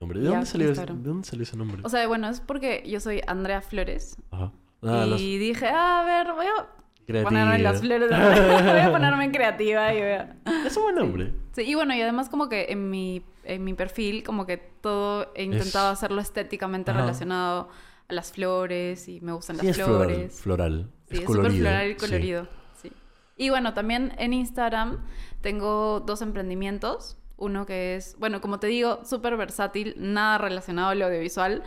Nombre. 0.00 0.18
¿De, 0.18 0.24
Ya, 0.26 0.30
dónde 0.32 0.46
salió 0.46 0.66
ese, 0.66 0.72
Instagram. 0.72 1.02
¿De 1.02 1.08
dónde 1.08 1.28
salió 1.28 1.42
ese 1.44 1.56
nombre? 1.56 1.80
O 1.84 1.88
sea, 1.88 2.06
bueno, 2.08 2.28
es 2.28 2.40
porque 2.40 2.82
yo 2.88 2.98
soy 3.00 3.22
Andrea 3.26 3.60
Flores. 3.62 4.16
Ajá. 4.32 4.50
Ah, 4.82 5.06
y 5.16 5.38
dije, 5.38 5.68
"Ah, 5.68 6.00
a 6.00 6.04
ver, 6.04 6.32
voy 6.34 6.46
a 6.46 6.66
Creativa. 7.06 7.30
ponerme 7.30 7.58
Las 7.60 7.80
Flores 7.80 8.08
de 8.10 8.14
Andrea. 8.16 8.72
voy 8.72 8.80
a 8.80 8.92
ponerme 8.92 9.24
en 9.26 9.30
creativa 9.30 9.94
y 9.94 9.98
voy 10.00 10.10
a... 10.10 10.36
Es 10.66 10.76
un 10.76 10.82
buen 10.82 10.96
nombre. 10.96 11.32
Sí, 11.52 11.62
y 11.62 11.74
bueno, 11.76 11.94
y 11.94 12.02
además 12.02 12.28
como 12.28 12.48
que 12.48 12.66
en 12.70 12.90
mi, 12.90 13.22
en 13.44 13.62
mi 13.64 13.74
perfil, 13.74 14.24
como 14.24 14.44
que 14.44 14.56
todo 14.58 15.32
he 15.36 15.44
intentado 15.44 15.92
Es- 15.92 15.98
hacerlo 15.98 16.20
estéticamente 16.20 16.90
Ajá. 16.90 17.00
relacionado 17.00 17.68
a 18.08 18.14
las 18.14 18.32
flores 18.32 19.08
y 19.08 19.20
me 19.20 19.32
gustan 19.32 19.58
Sí, 19.58 19.66
las 19.66 19.78
es 19.78 19.84
floral. 19.84 20.06
flores. 20.08 20.40
Floral. 20.40 20.90
Sí, 21.08 21.14
es 21.16 21.20
es 21.22 21.26
súper 21.26 21.52
floral 21.52 21.90
y 21.90 21.94
colorido. 21.96 22.48
Sí. 22.80 22.92
Y 23.36 23.50
bueno, 23.50 23.74
también 23.74 24.12
en 24.18 24.32
Instagram 24.32 25.04
tengo 25.40 26.00
dos 26.00 26.22
emprendimientos. 26.22 27.16
Uno 27.36 27.66
que 27.66 27.96
es, 27.96 28.16
bueno, 28.18 28.40
como 28.40 28.58
te 28.60 28.66
digo, 28.68 29.04
súper 29.04 29.36
versátil, 29.36 29.94
nada 29.98 30.38
relacionado 30.38 30.88
al 30.90 31.02
audiovisual. 31.02 31.62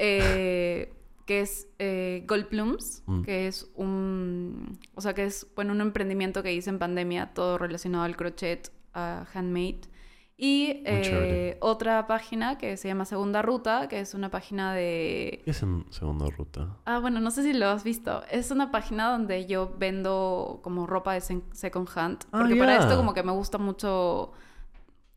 eh, 0.00 0.92
que 1.26 1.40
es 1.42 1.66
eh, 1.78 2.24
Gold 2.26 2.46
Plumes, 2.46 3.02
Mm. 3.06 3.22
que 3.22 3.48
es 3.48 3.68
un, 3.74 4.78
o 4.94 5.00
sea, 5.02 5.12
que 5.12 5.24
es, 5.24 5.46
bueno, 5.56 5.72
un 5.72 5.80
emprendimiento 5.82 6.42
que 6.42 6.54
hice 6.54 6.70
en 6.70 6.78
pandemia, 6.78 7.34
todo 7.34 7.58
relacionado 7.58 8.04
al 8.04 8.16
crochet, 8.16 8.70
a 8.94 9.26
handmade. 9.34 9.80
Y 10.40 10.82
eh, 10.86 11.56
otra 11.60 12.06
página 12.06 12.58
que 12.58 12.76
se 12.76 12.86
llama 12.86 13.04
Segunda 13.04 13.42
Ruta, 13.42 13.88
que 13.88 13.98
es 13.98 14.14
una 14.14 14.30
página 14.30 14.72
de 14.72 15.42
¿Qué 15.44 15.50
es 15.50 15.60
en 15.64 15.84
segunda 15.90 16.26
ruta? 16.30 16.76
Ah, 16.84 17.00
bueno, 17.00 17.18
no 17.18 17.32
sé 17.32 17.42
si 17.42 17.52
lo 17.52 17.66
has 17.68 17.82
visto. 17.82 18.22
Es 18.30 18.52
una 18.52 18.70
página 18.70 19.10
donde 19.10 19.46
yo 19.46 19.74
vendo 19.78 20.60
como 20.62 20.86
ropa 20.86 21.14
de 21.14 21.20
second 21.20 21.88
hand. 21.92 22.18
Ah, 22.30 22.38
Porque 22.38 22.54
para 22.54 22.76
esto 22.76 22.96
como 22.96 23.14
que 23.14 23.24
me 23.24 23.32
gusta 23.32 23.58
mucho, 23.58 24.30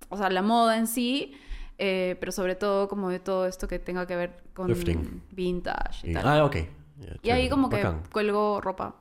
o 0.09 0.17
sea, 0.17 0.31
la 0.31 0.41
moda 0.41 0.77
en 0.77 0.87
sí, 0.87 1.35
eh, 1.77 2.17
pero 2.19 2.31
sobre 2.31 2.55
todo 2.55 2.87
como 2.87 3.09
de 3.09 3.19
todo 3.19 3.45
esto 3.45 3.67
que 3.67 3.77
tenga 3.77 4.07
que 4.07 4.15
ver 4.15 4.41
con 4.55 4.65
Thrifting. 4.67 5.21
vintage 5.31 6.07
y 6.07 6.11
Y- 6.11 6.13
tal. 6.15 6.27
ah, 6.27 6.45
ok. 6.45 6.55
Y 7.21 7.29
ahí 7.29 7.47
como 7.47 7.69
que 7.69 7.77
Bacán. 7.77 8.01
cuelgo 8.11 8.59
ropa 8.59 8.95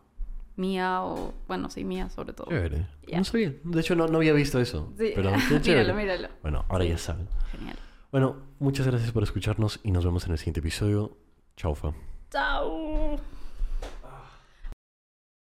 mía 0.61 1.03
o, 1.03 1.35
bueno, 1.49 1.71
sí, 1.71 1.85
mía 1.85 2.09
sobre 2.11 2.33
todo. 2.33 2.49
Chévere. 2.49 2.87
Ya. 3.09 3.19
No 3.19 3.25
sabía. 3.25 3.53
De 3.65 3.81
hecho, 3.81 3.97
no, 3.97 4.07
no 4.07 4.19
había 4.19 4.33
visto 4.33 4.61
eso. 4.61 4.93
Sí. 4.99 5.13
Pero 5.15 5.33
míralo, 5.65 5.95
míralo. 5.95 6.29
Bueno, 6.43 6.65
ahora 6.69 6.85
ya 6.85 6.99
saben. 6.99 7.27
Genial. 7.51 7.77
Bueno, 8.13 8.37
muchas 8.59 8.87
gracias 8.87 9.11
por 9.13 9.23
escucharnos 9.23 9.81
y 9.83 9.91
nos 9.91 10.05
vemos 10.05 10.27
en 10.27 10.33
el 10.33 10.39
siguiente 10.39 10.61
episodio. 10.61 11.17
Chao, 11.57 11.75
fa. 11.75 11.93
Chao. 12.31 13.40